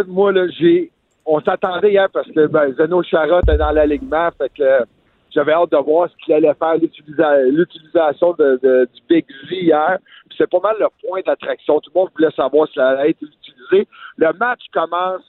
moi, 0.06 0.32
là, 0.32 0.46
j'ai. 0.58 0.90
On 1.26 1.40
s'attendait 1.40 1.90
hier 1.90 2.08
parce 2.10 2.26
que 2.28 2.46
ben, 2.46 2.72
Zeno 2.76 3.02
Charrot 3.02 3.42
est 3.48 3.56
dans 3.58 3.70
l'alignement, 3.72 4.30
fait 4.38 4.50
que 4.56 4.86
j'avais 5.34 5.52
hâte 5.52 5.70
de 5.72 5.76
voir 5.76 6.08
ce 6.08 6.24
qu'il 6.24 6.32
allait 6.34 6.54
faire, 6.54 6.76
l'utilisa- 6.76 7.50
l'utilisation 7.50 8.34
de, 8.38 8.88
du 8.94 9.00
Big 9.08 9.26
Z 9.46 9.52
hier. 9.52 9.98
C'est 10.38 10.48
pas 10.48 10.60
mal 10.60 10.76
le 10.80 10.86
point 11.06 11.20
d'attraction. 11.26 11.80
Tout 11.80 11.90
le 11.94 12.00
monde 12.00 12.10
voulait 12.16 12.30
savoir 12.34 12.68
si 12.68 12.74
ça 12.74 12.90
allait 12.90 13.10
être 13.10 13.22
utilisé. 13.22 13.88
Le 14.16 14.32
match 14.38 14.60
commence, 14.72 15.20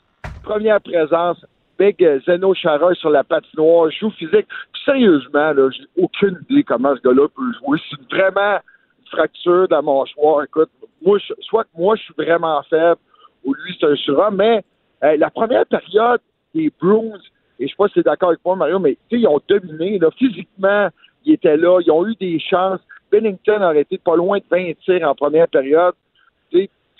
première 0.44 0.80
présence, 0.80 1.38
Big 1.80 1.96
Zeno 2.26 2.54
Chara 2.54 2.94
sur 2.94 3.10
la 3.10 3.24
patinoire, 3.24 3.90
joue 3.90 4.12
physique. 4.12 4.48
Puis 4.74 4.82
sérieusement, 4.84 5.54
j'ai 5.72 5.86
aucune 5.98 6.38
idée 6.50 6.64
comment 6.64 6.94
ce 6.96 7.02
gars-là 7.02 7.28
peut 7.30 7.52
jouer. 7.60 7.80
C'est 7.90 8.16
vraiment 8.16 8.60
une 9.00 9.08
fracture 9.08 9.68
dans 9.70 9.82
mon 9.82 10.06
choix. 10.06 10.44
Écoute, 10.44 10.70
moi, 11.02 11.18
je- 11.20 11.34
soit 11.40 11.64
que 11.64 11.70
moi, 11.78 11.96
je 11.96 12.02
suis 12.04 12.14
vraiment 12.18 12.62
faible, 12.70 13.00
ou 13.46 13.54
lui, 13.54 13.78
c'est 13.80 13.88
un 13.88 13.96
surhomme, 13.96 14.36
mais 14.36 14.62
la 15.02 15.30
première 15.30 15.66
période 15.66 16.20
des 16.54 16.70
Bruins, 16.82 17.18
et 17.60 17.68
je 17.68 17.72
sais 17.72 17.76
pas 17.78 17.88
si 17.88 17.94
tu 17.94 18.00
es 18.00 18.04
d'accord 18.04 18.30
avec 18.30 18.44
moi, 18.44 18.56
Mario, 18.58 18.80
mais 18.80 18.98
ils 19.12 19.28
ont 19.28 19.40
dominé. 19.48 20.00
Physiquement, 20.18 20.90
ils 21.26 21.34
étaient 21.34 21.58
là, 21.58 21.80
ils 21.80 21.92
ont 21.92 22.06
eu 22.06 22.16
des 22.16 22.40
chances. 22.40 22.82
Bennington 23.12 23.62
aurait 23.64 23.82
été 23.82 23.98
pas 23.98 24.16
loin 24.16 24.38
de 24.40 24.44
20 24.52 24.74
tirs 24.84 25.08
en 25.08 25.16
première 25.16 25.48
période. 25.48 25.94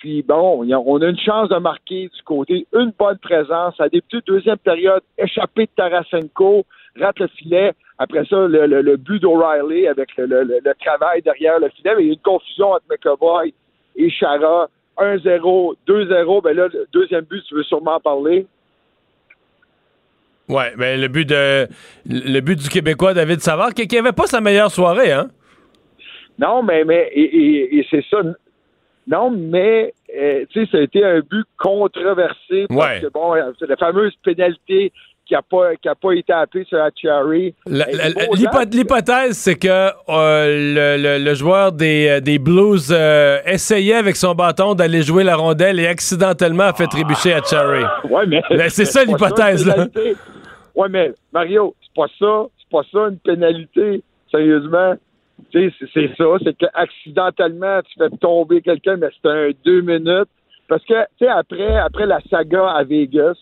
Puis 0.00 0.22
bon, 0.22 0.64
on 0.66 1.00
a 1.02 1.06
une 1.06 1.18
chance 1.18 1.48
de 1.50 1.56
marquer 1.58 2.08
du 2.14 2.22
côté, 2.24 2.66
une 2.74 2.92
bonne 2.98 3.18
présence. 3.18 3.78
À 3.78 3.88
débuté 3.88 4.18
deuxième 4.26 4.56
période, 4.56 5.02
échappé 5.18 5.66
de 5.66 5.70
Tarasenko, 5.76 6.64
rate 6.98 7.18
le 7.20 7.26
filet. 7.28 7.72
Après 7.98 8.24
ça, 8.24 8.36
le, 8.48 8.66
le- 8.66 8.80
le 8.80 8.96
but 8.96 9.20
d'O'Reilly 9.20 9.86
avec 9.86 10.08
le, 10.16 10.60
travail 10.82 11.20
derrière 11.22 11.60
le 11.60 11.68
filet. 11.68 11.92
Mais 11.96 12.02
il 12.02 12.06
y 12.06 12.08
a 12.08 12.12
eu 12.12 12.14
une 12.14 12.22
confusion 12.22 12.72
entre 12.72 12.84
McAvoy 12.90 13.52
et 13.96 14.10
Chara. 14.10 14.68
1-0, 14.98 15.74
2-0. 15.86 16.42
Ben 16.42 16.56
là, 16.56 16.68
le 16.72 16.86
deuxième 16.92 17.24
but, 17.24 17.42
tu 17.48 17.54
veux 17.54 17.62
sûrement 17.62 17.94
en 17.94 18.00
parler. 18.00 18.46
Ouais, 20.48 20.72
mais 20.76 20.96
le 20.96 21.08
but 21.08 21.26
de 21.28 21.68
le 22.06 22.40
but 22.40 22.58
du 22.58 22.68
Québécois 22.68 23.14
David 23.14 23.40
Savard, 23.40 23.72
qui 23.72 23.86
n'avait 23.96 24.12
pas 24.12 24.26
sa 24.26 24.40
meilleure 24.40 24.70
soirée, 24.70 25.12
hein? 25.12 25.28
Non, 26.38 26.62
mais, 26.62 26.84
mais 26.84 27.08
et, 27.14 27.22
et- 27.22 27.78
et 27.78 27.86
c'est 27.90 28.04
ça. 28.10 28.18
Non, 29.06 29.30
mais 29.30 29.92
euh, 30.16 30.44
tu 30.50 30.64
sais, 30.64 30.70
ça 30.70 30.78
a 30.78 30.82
été 30.82 31.04
un 31.04 31.20
but 31.20 31.44
controversé 31.58 32.66
parce 32.68 32.80
Ouais. 32.90 33.00
que 33.00 33.08
bon, 33.12 33.34
euh, 33.34 33.50
c'est 33.58 33.68
la 33.68 33.76
fameuse 33.76 34.12
pénalité 34.22 34.92
qui 35.26 35.34
n'a 35.34 35.42
pas 35.42 35.76
qui 35.76 35.88
a 35.88 35.94
pas 35.94 36.12
été 36.12 36.32
appelée 36.32 36.64
sur. 36.64 36.76
La- 36.78 36.90
la- 37.66 38.08
l'hypo- 38.34 38.64
L'hypothèse, 38.72 39.36
c'est 39.36 39.54
que 39.56 39.68
euh, 39.68 39.94
le, 40.08 41.02
le- 41.02 41.24
le 41.24 41.34
joueur 41.34 41.72
des, 41.72 42.20
des 42.20 42.38
Blues 42.38 42.88
euh, 42.92 43.38
essayait 43.46 43.94
avec 43.94 44.16
son 44.16 44.34
bâton 44.34 44.74
d'aller 44.74 45.02
jouer 45.02 45.22
la 45.24 45.36
rondelle 45.36 45.78
et 45.80 45.86
accidentellement 45.86 46.64
a 46.64 46.72
fait 46.72 46.86
trébucher 46.88 47.32
à 47.32 47.42
Cherry. 47.42 47.84
Ouais, 48.08 48.26
mais 48.26 48.42
c'est 48.68 48.84
ça 48.84 49.04
l'hypothèse, 49.04 49.66
là. 49.66 49.86
Ouais, 50.74 50.88
mais 50.88 51.12
Mario, 51.32 51.74
c'est 51.82 51.94
pas 51.94 52.08
ça, 52.18 52.46
c'est 52.58 52.70
pas 52.70 52.82
ça 52.92 53.08
une 53.10 53.18
pénalité, 53.18 54.02
sérieusement. 54.30 54.94
Tu 55.52 55.70
sais, 55.70 55.86
c'est- 55.92 56.16
ça, 56.16 56.24
c'est 56.44 56.56
que 56.56 56.66
accidentellement 56.74 57.80
tu 57.82 57.92
fais 57.98 58.10
tomber 58.18 58.60
quelqu'un, 58.62 58.96
mais 58.96 59.08
c'est 59.22 59.28
un 59.28 59.50
deux 59.64 59.80
minutes. 59.80 60.28
Parce 60.68 60.84
que, 60.84 60.94
tu 61.18 61.24
sais, 61.24 61.28
après, 61.28 61.76
après 61.76 62.06
la 62.06 62.20
saga 62.30 62.68
à 62.68 62.84
Vegas, 62.84 63.34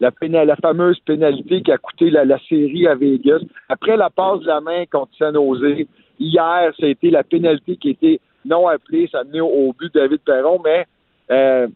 la, 0.00 0.10
fameuse 0.56 0.98
pénalité 1.00 1.62
qui 1.62 1.70
a 1.70 1.78
coûté 1.78 2.10
la, 2.10 2.24
la 2.24 2.38
série 2.48 2.86
à 2.88 2.94
Vegas, 2.94 3.40
après 3.68 3.96
la 3.96 4.10
passe 4.10 4.40
de 4.40 4.46
la 4.46 4.60
main 4.60 4.84
contre 4.90 5.12
San 5.18 5.34
Jose, 5.34 5.86
hier, 6.18 6.72
ça 6.78 6.86
a 6.86 6.88
été 6.88 7.10
la 7.10 7.22
pénalité 7.22 7.76
qui 7.76 7.88
a 7.88 7.90
été 7.92 8.20
non 8.44 8.66
appelée, 8.68 9.08
ça 9.12 9.20
a 9.20 9.24
mené 9.24 9.40
au, 9.40 9.72
but 9.78 9.94
de 9.94 10.00
David 10.00 10.20
Perron, 10.24 10.60
mais 10.64 10.86
euh, 11.30 11.68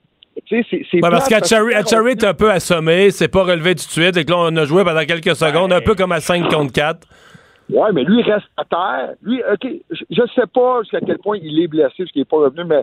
tu 0.45 0.63
sais, 0.63 0.67
c'est- 0.71 0.87
c'est 0.91 0.97
Ouais, 0.97 1.11
parce 1.11 1.31
Achary 1.31 2.11
est 2.13 2.25
un 2.25 2.35
peu 2.35 2.51
assommé, 2.51 3.11
c'est 3.11 3.29
pas 3.29 3.45
relevé 3.45 3.75
tout 3.75 3.87
de 3.87 3.91
suite, 3.91 4.17
et 4.17 4.25
que 4.25 4.31
là, 4.31 4.39
on 4.39 4.57
a 4.57 4.65
joué 4.65 4.83
pendant 4.85 5.05
quelques 5.05 5.37
secondes, 5.37 5.73
un 5.73 5.81
peu 5.81 5.95
comme 5.95 6.13
à 6.13 6.21
5 6.21 6.49
contre 6.53 6.73
4. 6.73 7.07
Ouais, 7.71 7.91
mais 7.93 8.05
lui, 8.05 8.21
il 8.21 8.31
reste 8.33 8.47
à 8.57 8.65
terre. 8.65 9.15
Lui, 9.23 9.43
OK, 9.53 9.69
je- 9.91 10.05
je 10.11 10.23
sais 10.35 10.47
pas 10.55 10.83
jusqu'à 10.83 11.01
quel 11.01 11.19
point 11.19 11.37
il 11.43 11.61
est 11.61 11.67
blessé, 11.67 11.93
parce 11.99 12.11
qu'il 12.13 12.21
n'est 12.21 12.25
pas 12.27 12.37
revenu, 12.39 12.65
mais 12.65 12.83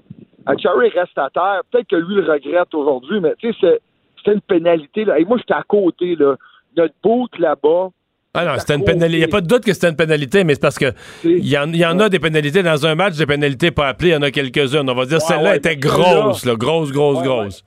Cherry 0.61 0.89
reste 0.89 1.18
à 1.18 1.30
terre. 1.34 1.61
Peut-être 1.72 1.88
que 1.88 1.95
lui 1.95 2.15
le 2.15 2.30
regrette 2.30 2.73
aujourd'hui, 2.73 3.19
mais 3.22 3.34
tu 3.39 3.51
sais, 3.51 3.57
c'est- 3.61 3.80
c'était 4.18 4.34
une 4.34 4.41
pénalité. 4.41 5.05
Là. 5.05 5.19
Et 5.19 5.26
moi, 5.26 5.38
j'étais 5.38 5.53
à 5.53 5.64
côté, 5.68 6.15
là. 6.15 6.35
Notre 6.76 6.93
boot 7.03 7.31
là-bas. 7.39 7.89
Ah 8.34 8.45
non, 8.45 8.51
c'était 8.57 8.76
une 8.76 8.84
pénalité. 8.84 9.18
Il 9.18 9.19
n'y 9.19 9.26
a 9.26 9.27
pas 9.27 9.41
de 9.41 9.47
doute 9.47 9.64
que 9.64 9.73
c'était 9.73 9.89
une 9.89 9.95
pénalité, 9.95 10.43
mais 10.43 10.55
c'est 10.55 10.60
parce 10.61 10.80
que 10.80 10.91
il 11.23 11.47
y, 11.47 11.55
en, 11.57 11.68
il 11.69 11.76
y 11.77 11.85
en 11.85 11.99
a 11.99 12.10
des 12.10 12.18
pénalités 12.19 12.64
dans 12.64 12.84
un 12.88 12.95
match, 12.95 13.15
des 13.15 13.27
pénalités 13.27 13.69
pas 13.69 13.88
appelées, 13.89 14.10
il 14.10 14.14
y 14.14 14.15
en 14.18 14.23
a 14.23 14.31
quelques-unes. 14.31 14.89
On 14.89 14.95
va 14.95 15.05
dire 15.05 15.18
Ouais, 15.18 15.19
celle-là 15.19 15.51
ouais, 15.51 15.57
était 15.57 15.76
grosse, 15.77 16.43
là, 16.43 16.55
grosse, 16.55 16.91
grosse, 16.91 17.22
grosse. 17.22 17.64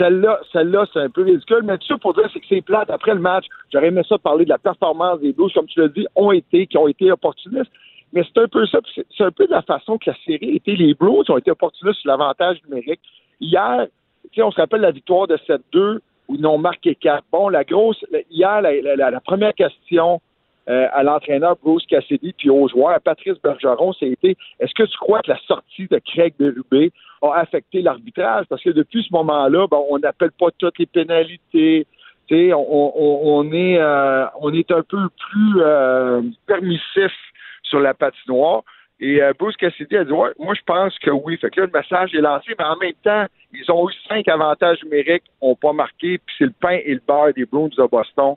Celle-là, 0.00 0.40
celle-là, 0.50 0.86
c'est 0.92 1.00
un 1.00 1.10
peu 1.10 1.24
ridicule. 1.24 1.60
Mais 1.64 1.76
tout 1.76 1.86
ça 1.86 1.98
pour 1.98 2.14
dire, 2.14 2.28
c'est 2.32 2.40
que 2.40 2.46
c'est 2.48 2.62
plate. 2.62 2.88
Après 2.88 3.12
le 3.12 3.20
match, 3.20 3.44
j'aurais 3.70 3.88
aimé 3.88 4.00
ça 4.08 4.16
parler 4.16 4.46
de 4.46 4.48
la 4.48 4.58
performance 4.58 5.20
des 5.20 5.34
Blues, 5.34 5.52
comme 5.52 5.66
tu 5.66 5.78
l'as 5.78 5.88
dit, 5.88 6.06
ont 6.16 6.32
été, 6.32 6.66
qui 6.66 6.78
ont 6.78 6.88
été 6.88 7.12
opportunistes. 7.12 7.70
Mais 8.14 8.24
c'est 8.24 8.40
un 8.40 8.48
peu 8.48 8.64
ça. 8.66 8.78
C'est 8.94 9.24
un 9.24 9.30
peu 9.30 9.46
de 9.46 9.52
la 9.52 9.60
façon 9.60 9.98
que 9.98 10.08
la 10.08 10.16
série 10.24 10.56
été. 10.56 10.74
Les 10.74 10.94
Blues 10.94 11.28
ont 11.28 11.36
été 11.36 11.50
opportunistes 11.50 12.00
sur 12.00 12.08
l'avantage 12.08 12.56
numérique. 12.64 13.00
Hier, 13.40 13.88
on 14.38 14.50
se 14.50 14.60
rappelle 14.60 14.80
la 14.80 14.90
victoire 14.90 15.26
de 15.26 15.36
7-2 15.36 15.98
où 16.28 16.34
ils 16.34 16.40
n'ont 16.40 16.58
marqué 16.58 16.94
4. 16.94 17.24
Bon, 17.30 17.50
la 17.50 17.64
grosse, 17.64 18.02
hier, 18.30 18.62
la 18.62 19.20
première 19.20 19.52
question 19.54 20.22
euh, 20.70 20.86
à 20.92 21.02
l'entraîneur 21.02 21.56
Bruce 21.62 21.84
Cassidy 21.86 22.32
puis 22.38 22.48
aux 22.48 22.68
joueurs, 22.68 23.00
Patrice 23.00 23.36
Bergeron, 23.42 23.92
c'était 23.92 24.36
est-ce 24.60 24.72
que 24.74 24.84
tu 24.84 24.96
crois 24.98 25.20
que 25.20 25.30
la 25.32 25.38
sortie 25.46 25.88
de 25.88 25.98
Craig 25.98 26.32
Berube 26.38 26.90
a 27.22 27.34
affecté 27.40 27.82
l'arbitrage? 27.82 28.46
Parce 28.48 28.62
que 28.62 28.70
depuis 28.70 29.02
ce 29.02 29.12
moment-là, 29.12 29.66
ben, 29.70 29.80
on 29.90 29.98
n'appelle 29.98 30.30
pas 30.32 30.46
toutes 30.58 30.78
les 30.78 30.86
pénalités. 30.86 31.86
On, 32.32 32.92
on- 32.94 33.20
on 33.40 33.52
est, 33.52 33.76
euh, 33.78 34.24
on 34.40 34.54
est 34.54 34.70
un 34.70 34.82
peu 34.82 35.08
plus 35.30 35.52
euh, 35.60 36.22
permissif 36.46 37.12
sur 37.64 37.80
la 37.80 37.92
patinoire. 37.92 38.62
Et 39.00 39.20
euh, 39.20 39.32
Bruce 39.36 39.56
Cassidy 39.56 39.96
a 39.96 40.04
dit 40.04 40.12
ouais, 40.12 40.28
moi 40.38 40.54
je 40.54 40.60
pense 40.64 40.96
que 41.00 41.10
oui. 41.10 41.36
Fait 41.38 41.50
que 41.50 41.60
là, 41.60 41.66
le 41.66 41.72
message 41.76 42.14
est 42.14 42.20
lancé, 42.20 42.52
mais 42.56 42.64
en 42.64 42.76
même 42.76 42.92
temps, 43.02 43.24
ils 43.52 43.68
ont 43.72 43.88
eu 43.88 43.92
cinq 44.08 44.28
avantages 44.28 44.78
numériques, 44.84 45.24
n'ont 45.42 45.56
pas 45.56 45.72
marqué, 45.72 46.18
puis 46.18 46.34
c'est 46.38 46.44
le 46.44 46.52
pain 46.60 46.78
et 46.84 46.94
le 46.94 47.00
beurre 47.08 47.32
des 47.34 47.46
Bruins 47.46 47.68
de 47.76 47.86
Boston. 47.88 48.34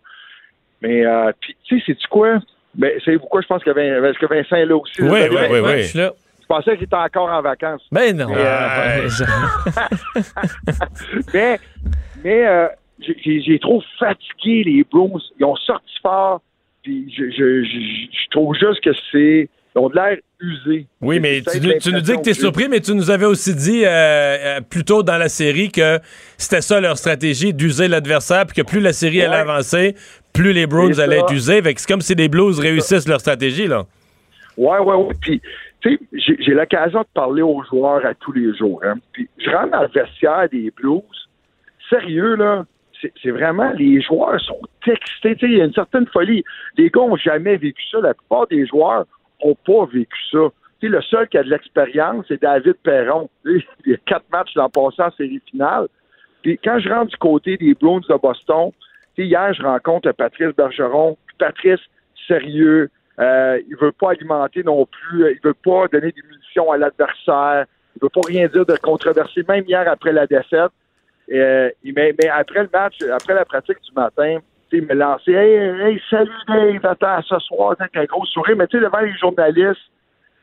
Mais 0.83 1.05
euh, 1.05 1.31
puis 1.39 1.55
tu 1.63 1.79
sais, 1.79 1.95
c'est 1.99 2.07
quoi? 2.09 2.39
Ben, 2.75 2.91
c'est 3.05 3.17
pourquoi 3.17 3.41
je 3.41 3.47
pense 3.47 3.63
que, 3.63 3.69
Vin- 3.71 4.03
est-ce 4.03 4.19
que 4.19 4.25
Vincent 4.25 4.55
est 4.57 4.65
là 4.65 4.75
aussi. 4.77 5.01
Oui, 5.01 5.09
là? 5.21 5.27
oui, 5.29 5.37
oui, 5.51 5.59
oui. 5.63 5.77
Je 5.83 5.87
suis 5.87 5.99
là. 5.99 6.11
Je 6.41 6.45
pensais 6.47 6.75
qu'il 6.75 6.83
était 6.83 6.95
encore 6.95 7.29
en 7.29 7.41
vacances. 7.41 7.81
Ben 7.91 8.15
non. 8.17 8.27
Mais, 8.27 8.35
euh, 8.37 9.07
Ah, 9.77 9.89
mais, 11.33 11.59
mais 12.23 12.45
euh, 12.47 12.67
j'ai- 12.99 13.59
trop 13.59 13.81
fatigué 13.99 14.63
les 14.65 14.85
Bruins. 14.91 15.19
Ils 15.39 15.45
ont 15.45 15.55
sorti 15.55 15.93
fort. 16.01 16.41
Puis 16.83 17.13
je, 17.17 17.23
je, 17.31 17.63
je, 17.63 17.79
je 18.11 18.29
trouve 18.31 18.53
juste 18.55 18.83
que 18.83 18.91
c'est. 19.11 19.49
Ils 19.75 19.79
ont 19.79 19.89
de 19.89 19.95
l'air 19.95 20.17
usés. 20.39 20.85
Oui, 21.01 21.19
mais 21.19 21.41
tu, 21.41 21.59
nous- 21.59 21.73
tu 21.79 21.91
nous 21.91 22.01
dis 22.01 22.15
que 22.15 22.21
tu 22.21 22.29
es 22.29 22.33
surpris, 22.33 22.67
mais 22.69 22.79
tu 22.79 22.93
nous 22.93 23.09
avais 23.09 23.25
aussi 23.25 23.55
dit 23.55 23.83
euh, 23.85 23.89
euh, 23.89 24.61
plus 24.61 24.83
tôt 24.83 25.01
dans 25.01 25.17
la 25.17 25.29
série 25.29 25.71
que 25.71 25.99
c'était 26.37 26.61
ça 26.61 26.79
leur 26.79 26.95
stratégie, 26.97 27.53
d'user 27.55 27.87
l'adversaire, 27.87 28.45
puis 28.45 28.61
que 28.61 28.67
plus 28.67 28.81
la 28.81 28.93
série 28.93 29.21
allait 29.23 29.37
avancer, 29.37 29.95
plus 30.33 30.53
les 30.53 30.67
Browns 30.67 30.99
allaient 30.99 31.19
être 31.19 31.33
usés. 31.33 31.61
C'est 31.63 31.87
comme 31.87 32.01
si 32.01 32.15
les 32.15 32.27
Blues 32.29 32.59
réussissent 32.59 33.07
leur 33.07 33.19
stratégie, 33.19 33.67
là. 33.67 33.83
Ouais, 34.57 34.77
ouais, 34.79 34.95
ouais. 34.95 35.13
Puis, 35.21 35.41
tu 35.81 35.99
sais, 36.11 36.37
j'ai- 36.39 36.53
l'occasion 36.53 37.01
de 37.01 37.07
parler 37.13 37.41
aux 37.41 37.63
joueurs 37.63 38.05
à 38.05 38.13
tous 38.13 38.31
les 38.31 38.55
jours. 38.55 38.81
Hein. 38.85 38.95
Puis, 39.11 39.27
je 39.37 39.49
rentre 39.49 39.71
dans 39.71 39.81
le 39.81 39.87
vestiaire 39.87 40.47
des 40.51 40.71
Blues. 40.71 41.01
Sérieux, 41.89 42.35
là, 42.35 42.65
c'est 43.21 43.31
vraiment, 43.31 43.71
les 43.77 44.01
joueurs 44.01 44.39
sont 44.41 44.61
textés. 44.85 45.35
Il 45.41 45.57
y 45.57 45.61
a 45.61 45.65
une 45.65 45.73
certaine 45.73 46.07
folie. 46.07 46.43
Les 46.77 46.89
gars 46.89 47.01
n'ont 47.01 47.17
jamais 47.17 47.57
vécu 47.57 47.81
ça. 47.91 47.99
La 48.01 48.13
plupart 48.13 48.47
des 48.47 48.65
joueurs 48.65 49.05
n'ont 49.43 49.55
pas 49.65 49.85
vécu 49.91 50.17
ça. 50.31 50.47
Le 50.85 51.01
seul 51.01 51.29
qui 51.29 51.37
a 51.37 51.43
de 51.43 51.49
l'expérience, 51.49 52.25
c'est 52.27 52.41
David 52.41 52.73
Perron. 52.83 53.29
Il 53.45 53.61
y 53.85 53.93
a 53.93 53.97
quatre 54.05 54.25
matchs 54.31 54.53
l'an 54.55 54.69
passé 54.69 55.01
en 55.01 55.11
série 55.11 55.41
finale. 55.49 55.87
Puis 56.41 56.59
quand 56.61 56.77
je 56.79 56.89
rentre 56.89 57.11
du 57.11 57.17
côté 57.17 57.55
des 57.55 57.73
Bruins 57.73 58.01
de 58.07 58.17
Boston, 58.21 58.71
hier, 59.17 59.53
je 59.53 59.63
rencontre 59.63 60.11
Patrice 60.11 60.55
Bergeron. 60.55 61.17
Patrice, 61.37 61.79
sérieux, 62.27 62.89
euh, 63.19 63.59
il 63.67 63.75
veut 63.77 63.91
pas 63.91 64.11
alimenter 64.11 64.63
non 64.63 64.85
plus, 64.85 65.25
euh, 65.25 65.33
il 65.33 65.39
veut 65.43 65.53
pas 65.53 65.87
donner 65.87 66.11
des 66.11 66.21
munitions 66.23 66.71
à 66.71 66.77
l'adversaire, 66.77 67.65
il 67.95 68.01
veut 68.01 68.09
pas 68.09 68.21
rien 68.25 68.47
dire 68.47 68.65
de 68.65 68.75
controversé, 68.77 69.43
même 69.47 69.65
hier 69.67 69.87
après 69.87 70.11
la 70.11 70.25
défaite. 70.25 70.71
Euh, 71.31 71.69
mais, 71.83 72.13
mais 72.19 72.29
après 72.29 72.63
le 72.63 72.69
match, 72.73 73.01
après 73.13 73.33
la 73.33 73.45
pratique 73.45 73.81
du 73.81 73.93
matin, 73.95 74.39
il 74.71 74.87
me 74.87 74.93
lançait 74.93 75.31
Hey, 75.31 75.53
hey, 75.53 76.01
salut 76.09 76.31
Dave, 76.47 76.85
attends, 76.85 77.21
ce 77.21 77.39
soir, 77.39 77.75
avec 77.79 77.95
un 77.95 78.05
gros 78.05 78.25
sourire, 78.25 78.55
mais 78.57 78.67
tu 78.67 78.77
sais, 78.77 78.83
devant 78.83 78.99
les 78.99 79.15
journalistes, 79.17 79.81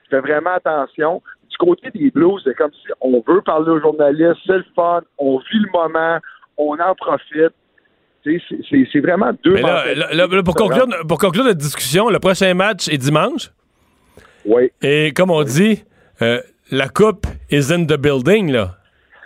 fais 0.09 0.21
vraiment 0.21 0.55
attention. 0.55 1.23
Du 1.51 1.57
côté 1.57 1.91
des 1.91 2.11
Blues, 2.11 2.41
c'est 2.45 2.55
comme 2.55 2.73
si 2.73 2.93
on 3.01 3.23
veut 3.27 3.43
parler 3.43 3.71
aux 3.71 3.81
journalistes, 3.81 4.41
c'est 4.47 4.59
le 4.59 4.65
fun, 4.77 5.03
on 5.19 5.39
vit 5.39 5.59
le 5.59 5.71
moment, 5.73 6.19
on 6.57 6.79
en 6.79 6.95
profite. 6.95 7.53
C'est- 8.25 9.01
vraiment 9.01 9.31
deux 9.43 9.55
Mais 9.55 9.63
là, 9.63 9.69
mentalités 9.87 10.17
là, 10.17 10.27
là, 10.27 10.43
pour, 10.43 10.55
conclure, 10.55 10.87
pour 11.09 11.19
conclure 11.19 11.45
notre 11.45 11.59
discussion, 11.59 12.11
le 12.11 12.19
prochain 12.19 12.53
match 12.55 12.89
est 12.89 12.99
dimanche. 12.99 13.51
Oui. 14.45 14.71
Et 14.83 15.13
comme 15.13 15.31
on 15.31 15.43
dit, 15.43 15.83
euh, 16.23 16.41
la 16.71 16.89
coupe 16.89 17.27
is 17.51 17.73
in 17.73 17.85
the 17.85 17.97
building, 17.99 18.53
là. 18.53 18.77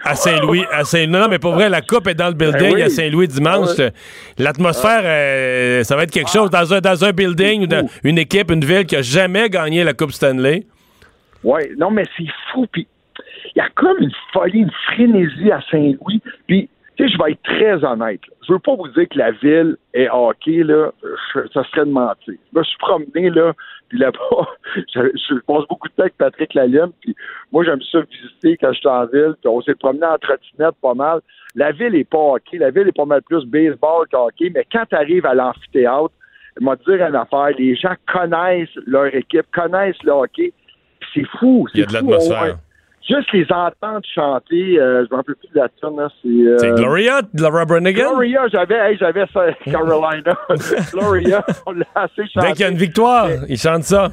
À 0.06 0.14
Saint-Louis, 0.16 0.64
à 0.70 0.84
Saint 0.84 1.06
non, 1.06 1.20
non, 1.20 1.28
mais 1.28 1.38
pour 1.38 1.54
vrai, 1.54 1.70
la 1.70 1.80
coupe 1.80 2.06
est 2.08 2.14
dans 2.14 2.28
le 2.28 2.34
building 2.34 2.60
Ben 2.60 2.74
oui. 2.74 2.82
à 2.82 2.90
Saint-Louis 2.90 3.26
dimanche. 3.26 3.78
Ouais. 3.78 3.90
L'atmosphère, 4.38 5.00
euh, 5.02 5.82
ça 5.82 5.96
va 5.96 6.02
être 6.02 6.10
quelque 6.10 6.30
chose 6.30 6.50
dans 6.50 6.74
un, 6.74 6.80
dans 6.82 7.04
un 7.06 7.12
building, 7.12 7.66
dans 7.66 7.88
une 8.02 8.18
équipe, 8.18 8.50
une 8.50 8.62
ville 8.64 8.84
qui 8.84 8.96
a 8.96 9.02
jamais 9.02 9.48
gagné 9.48 9.82
la 9.82 9.94
Coupe 9.94 10.12
Stanley. 10.12 10.66
Oui, 11.42 11.62
non, 11.78 11.90
mais 11.90 12.04
c'est 12.18 12.26
fou. 12.52 12.66
Puis 12.70 12.86
il 13.54 13.58
y 13.58 13.60
a 13.62 13.68
comme 13.74 13.96
une 14.00 14.12
folie, 14.34 14.58
une 14.60 14.70
frénésie 14.92 15.50
à 15.50 15.60
Saint-Louis. 15.70 16.20
Puis, 16.46 16.68
tu 16.96 17.04
sais, 17.08 17.12
je 17.12 17.18
vais 17.22 17.32
être 17.32 17.42
très 17.42 17.84
honnête. 17.84 18.20
là. 18.28 18.34
Je 18.46 18.52
veux 18.52 18.58
pas 18.58 18.74
vous 18.76 18.88
dire 18.88 19.08
que 19.08 19.18
la 19.18 19.30
ville 19.32 19.76
est 19.94 20.08
hockey, 20.10 20.62
là. 20.62 20.90
Je- 21.34 21.48
ça 21.52 21.64
serait 21.64 21.86
de 21.86 21.90
mentir. 21.90 22.34
Je 22.52 22.58
me 22.58 22.62
suis 22.64 22.78
promené, 22.78 23.30
là, 23.30 23.52
puis 23.88 23.98
là-bas, 23.98 24.46
je, 24.76 25.00
je 25.14 25.34
passe 25.40 25.66
beaucoup 25.68 25.88
de 25.88 25.94
temps 25.94 26.02
avec 26.02 26.16
Patrick 26.16 26.54
Lalime, 26.54 26.92
puis 27.00 27.14
moi, 27.52 27.64
j'aime 27.64 27.80
ça 27.90 28.00
visiter 28.00 28.56
quand 28.58 28.72
je 28.72 28.78
suis 28.78 28.88
en 28.88 29.06
ville, 29.06 29.34
puis 29.40 29.48
on 29.48 29.60
s'est 29.62 29.74
promené 29.74 30.06
en 30.06 30.18
trottinette 30.18 30.74
pas 30.80 30.94
mal. 30.94 31.20
La 31.56 31.72
ville 31.72 31.94
est 31.94 32.08
pas 32.08 32.18
hockey. 32.18 32.58
La 32.58 32.70
ville 32.70 32.88
est 32.88 32.96
pas 32.96 33.04
mal 33.04 33.22
plus 33.22 33.44
baseball 33.44 34.06
qu'hockey, 34.10 34.50
mais 34.54 34.66
quand 34.72 34.84
tu 34.88 34.96
arrives 34.96 35.26
à 35.26 35.34
l'amphithéâtre, 35.34 36.10
te 36.56 36.90
dire 36.96 37.06
une 37.06 37.16
affaire, 37.16 37.50
les 37.58 37.74
gens 37.76 37.94
connaissent 38.12 38.74
leur 38.86 39.06
équipe, 39.14 39.46
connaissent 39.52 40.02
le 40.04 40.12
hockey, 40.12 40.52
c'est 41.12 41.26
fou. 41.38 41.66
Il 41.74 41.80
y 41.80 41.82
a 41.82 41.86
de 41.86 41.92
l'atmosphère. 41.92 42.56
Juste 43.08 43.30
les 43.32 43.44
entendre 43.50 44.00
chanter, 44.14 44.78
euh, 44.78 45.04
je 45.04 45.10
me 45.12 45.16
rappelle 45.16 45.34
plus 45.34 45.48
de 45.54 45.58
la 45.60 45.68
tune, 45.68 45.96
là, 45.98 46.08
c'est... 46.22 46.28
euh, 46.28 46.56
C'est 46.58 46.70
Gloria, 46.72 47.20
Laura 47.34 47.64
Branigan? 47.66 48.10
Gloria, 48.12 48.48
j'avais, 48.48 48.76
hey, 48.76 48.96
j'avais 48.98 49.26
ça, 49.32 49.52
Carolina. 49.70 50.34
Gloria, 50.92 51.44
on 51.66 51.72
l'a 51.72 51.84
assez 51.94 52.26
chanté. 52.28 52.46
Dès 52.46 52.52
qu'il 52.52 52.60
y 52.62 52.64
a 52.64 52.70
une 52.70 52.78
victoire, 52.78 53.28
ils 53.48 53.58
chantent 53.58 53.84
ça. 53.84 54.08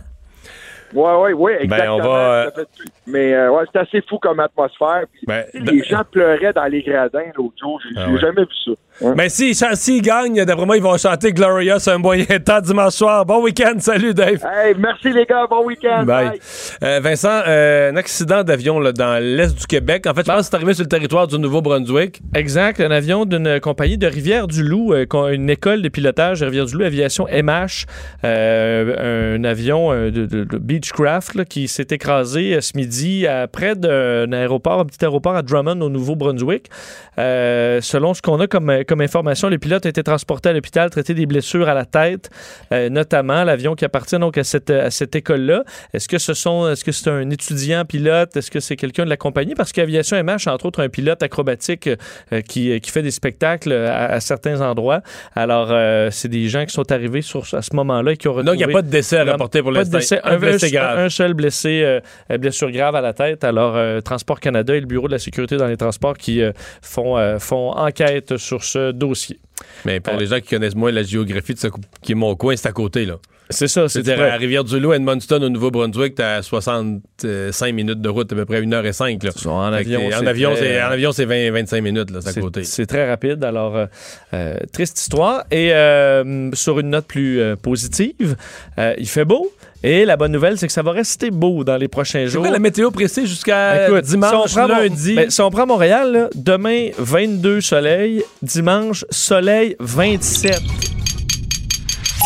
Ouais, 0.94 1.16
ouais, 1.16 1.32
ouais, 1.32 1.64
exactement. 1.64 1.98
Ben, 2.00 2.04
on 2.06 2.10
va, 2.10 2.52
tout. 2.52 2.84
Mais 3.08 3.34
euh, 3.34 3.50
ouais, 3.52 3.64
c'est 3.72 3.80
assez 3.80 4.02
fou 4.10 4.18
comme 4.20 4.42
atmosphère. 4.42 5.06
Puis, 5.14 5.22
Ben, 5.26 5.46
les 5.54 5.84
gens 5.84 6.02
pleuraient 6.12 6.52
dans 6.52 6.66
les 6.66 6.82
gradins 6.82 7.32
l'autre 7.38 7.56
jour. 7.62 7.80
J'ai 7.82 7.96
Ah 7.98 8.06
j'ai 8.08 8.14
ouais. 8.16 8.20
jamais 8.20 8.42
vu 8.42 8.56
ça. 8.66 8.72
Hein? 9.04 9.14
Mais 9.18 9.30
s'ils 9.30 9.56
si, 9.56 9.66
s'ils 9.74 10.02
gagnent, 10.02 10.44
d'après 10.46 10.66
moi, 10.66 10.78
ils 10.78 10.84
vont 10.84 10.98
chanter 10.98 11.32
Gloria 11.34 11.80
sur 11.80 11.94
un 11.94 11.98
moyen 11.98 12.26
temps 12.46 12.62
dimanche 12.62 12.94
soir. 12.94 13.26
Bon 13.26 13.42
week-end, 13.44 13.74
salut 13.80 14.14
Dave. 14.14 14.44
Hey, 14.46 14.76
merci 14.78 15.12
les 15.12 15.26
gars, 15.26 15.46
bon 15.50 15.66
week-end. 15.66 16.04
Bye. 16.06 16.40
Euh, 16.84 17.00
Vincent, 17.02 17.42
euh, 17.48 17.92
un 17.92 17.96
accident 17.96 18.44
d'avion 18.44 18.80
là, 18.80 18.92
dans 18.92 19.22
l'est 19.24 19.58
du 19.58 19.66
Québec. 19.66 20.06
En 20.08 20.14
fait, 20.14 20.22
je 20.22 20.32
pense 20.32 20.38
que 20.42 20.44
c'est 20.46 20.56
arrivé 20.56 20.74
sur 20.74 20.84
le 20.84 20.90
territoire 20.90 21.28
du 21.28 21.40
Nouveau-Brunswick. 21.40 22.22
Exact, 22.36 22.80
un 22.80 22.92
avion 22.92 23.26
d'une 23.26 23.60
compagnie 23.60 23.98
de 23.98 24.08
Rivière-du-Loup, 24.08 24.94
euh, 24.94 25.06
une 25.34 25.50
école 25.50 25.82
de 25.82 25.90
pilotage 25.90 26.42
de 26.42 26.46
Rivière-du-Loup, 26.46 26.84
Aviation 26.84 27.28
MH, 27.32 27.86
euh, 28.24 29.36
un 29.38 29.44
avion 29.44 29.92
euh, 29.92 30.12
de, 30.12 30.26
de- 30.26 30.44
de 30.44 30.58
Beechcraft 30.58 31.36
là, 31.36 31.46
qui 31.46 31.68
s'est 31.68 31.88
écrasé 31.92 32.56
euh, 32.56 32.62
ce 32.62 32.74
midi 32.76 33.26
à 33.28 33.48
près 33.48 33.76
d'un 33.76 34.32
aéroport, 34.32 34.80
un 34.82 34.86
petit 34.86 35.04
aéroport 35.04 35.36
à 35.36 35.42
Drummond 35.42 35.82
au 35.82 35.90
Nouveau-Brunswick. 35.90 36.70
Euh, 37.18 37.82
selon 37.82 38.14
ce 38.14 38.22
qu'on 38.22 38.40
a 38.40 38.48
comme, 38.48 38.84
comme 38.92 39.00
information, 39.00 39.48
le 39.48 39.58
pilote 39.58 39.86
a 39.86 39.90
été 39.90 40.04
transporté 40.04 40.50
à 40.50 40.54
l'hôpital, 40.54 40.90
traité 40.90 41.14
des 41.14 41.26
blessures 41.26 41.70
à 41.70 41.74
la 41.74 41.86
tête, 41.86 42.30
euh, 42.74 42.90
notamment 42.90 43.46
l'avion 43.46 43.74
qui 43.74 43.86
appartient 43.86 44.20
donc 44.20 44.38
à 44.38 44.44
cette, 44.44 44.70
à 44.70 44.92
cette 44.92 45.16
école-là. 45.16 45.64
Est-ce 45.94 46.10
que 46.10 46.18
ce 46.18 46.34
sont, 46.34 46.70
est-ce 46.70 46.84
que 46.84 46.92
c'est 46.92 47.10
un 47.10 47.30
étudiant 47.30 47.86
pilote? 47.86 48.36
Est-ce 48.36 48.52
que 48.52 48.60
c'est 48.60 48.76
quelqu'un 48.76 49.06
de 49.06 49.10
la 49.10 49.16
compagnie? 49.16 49.56
Parce 49.56 49.72
qu'Aviation 49.72 50.22
MH, 50.22 50.48
entre 50.48 50.66
autres, 50.66 50.84
un 50.84 50.90
pilote 50.90 51.24
acrobatique 51.24 51.88
euh, 52.34 52.42
qui, 52.42 52.82
qui 52.82 52.92
fait 52.92 53.02
des 53.02 53.12
spectacles 53.12 53.72
à, 53.72 54.08
à 54.08 54.20
certains 54.20 54.60
endroits. 54.60 55.00
Alors, 55.38 55.70
euh, 55.72 56.10
c'est 56.12 56.28
des 56.28 56.50
gens 56.50 56.66
qui 56.66 56.74
sont 56.74 56.92
arrivés 56.92 57.22
sur, 57.22 57.44
à 57.54 57.62
ce 57.62 57.74
moment-là 57.78 58.12
et 58.12 58.18
qui 58.18 58.28
ont 58.28 58.34
retrouvé... 58.34 58.52
Donc, 58.58 58.62
il 58.62 58.68
n'y 58.68 58.74
a 58.74 58.76
pas 58.76 58.82
de 58.82 58.90
décès 58.90 59.20
à 59.20 59.24
rapporter 59.24 59.62
pour 59.62 59.72
Pas 59.72 59.86
de 59.86 59.94
l'instant. 59.94 60.18
décès. 60.18 60.20
Un 60.26 60.98
Un, 61.00 61.06
un- 61.06 61.10
seul 61.10 61.34
blessé, 61.34 61.82
euh, 62.30 62.38
blessure 62.38 62.72
grave 62.72 62.96
à 62.96 63.02
la 63.02 63.14
tête. 63.14 63.46
Alors, 63.46 63.78
euh, 63.78 64.02
Transport 64.02 64.42
Canada 64.42 64.76
et 64.76 64.82
le 64.82 64.86
Bureau 64.86 65.08
de 65.08 65.14
la 65.14 65.20
sécurité 65.20 65.56
dans 65.56 65.68
les 65.68 65.78
transports 65.78 66.18
qui 66.18 66.42
euh, 66.42 66.52
font, 66.82 67.18
euh, 67.18 67.40
font 67.40 67.72
enquête 67.72 68.36
sur 68.36 68.66
ce 68.72 68.92
dossier. 68.92 69.40
Mais 69.86 70.00
pour 70.00 70.16
les 70.16 70.28
gens 70.28 70.40
qui 70.40 70.50
connaissent 70.50 70.76
moins 70.76 70.92
la 70.92 71.04
géographie 71.04 71.54
de 71.54 71.60
ce 71.60 71.68
qui 72.02 72.14
est 72.14 72.16
mon 72.16 72.36
coin, 72.36 72.56
c'est 72.56 72.68
à 72.68 72.72
côté, 72.72 73.06
là. 73.06 73.18
C'est 73.52 73.68
ça, 73.68 73.88
c'est 73.90 74.04
C'est-à-dire 74.04 74.24
près. 74.24 74.30
à 74.32 74.36
Rivière-du-Loup, 74.38 74.94
Edmundston, 74.94 75.42
au 75.44 75.50
Nouveau-Brunswick, 75.50 76.16
t'as 76.16 76.36
à 76.38 76.42
65 76.42 77.74
minutes 77.74 78.02
de 78.02 78.10
route, 78.10 78.32
à 78.32 78.36
peu 78.36 78.46
près 78.46 78.62
1h05. 78.62 79.24
Là. 79.24 79.32
En 79.52 79.74
avion, 79.74 80.00
t'es- 80.00 80.16
en 80.16 80.20
c'est 80.20 80.28
avion, 80.28 80.52
très- 80.54 80.60
c'est 80.62 80.82
en 80.84 80.88
avion, 80.88 81.12
c'est 81.12 81.26
20, 81.26 81.52
25 81.52 81.82
minutes, 81.82 82.10
là, 82.12 82.20
c'est 82.22 82.30
à 82.30 82.32
C'est- 82.34 82.42
côté. 82.42 82.64
C'est 82.64 82.86
très 82.86 83.10
rapide. 83.10 83.44
Alors, 83.44 83.76
euh, 83.76 83.86
euh, 84.34 84.56
triste 84.74 85.00
histoire. 85.00 85.44
Et 85.52 85.74
euh, 85.74 86.50
sur 86.54 86.80
une 86.80 86.90
note 86.90 87.06
plus 87.08 87.40
euh, 87.40 87.56
positive, 87.56 88.36
euh, 88.80 88.94
il 88.98 89.08
fait 89.08 89.26
beau. 89.26 89.52
Et 89.84 90.06
la 90.06 90.16
bonne 90.16 90.32
nouvelle, 90.32 90.60
c'est 90.60 90.68
que 90.68 90.74
ça 90.74 90.84
va 90.84 90.92
rester 90.92 91.32
beau 91.32 91.64
dans 91.64 91.76
les 91.78 91.88
prochains 91.88 92.20
C'est 92.26 92.28
jours. 92.28 92.44
quoi 92.44 92.52
la 92.52 92.60
météo 92.60 92.92
précise 92.92 93.26
jusqu'à 93.28 93.88
dimanche, 94.02 94.30
si 94.52 94.58
on 94.60 94.62
prend 94.62 94.68
Mon- 94.68 94.80
lundi? 94.82 95.16
ben, 95.16 95.30
si 95.32 95.42
on 95.42 95.50
prend 95.50 95.66
Montréal, 95.66 96.12
là, 96.12 96.30
demain, 96.36 96.90
22 97.00 97.62
soleil. 97.62 98.24
Dimanche, 98.44 99.06
soleil, 99.10 99.76
27. 99.80 100.60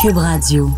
Cube 0.02 0.18
Radio. 0.18 0.68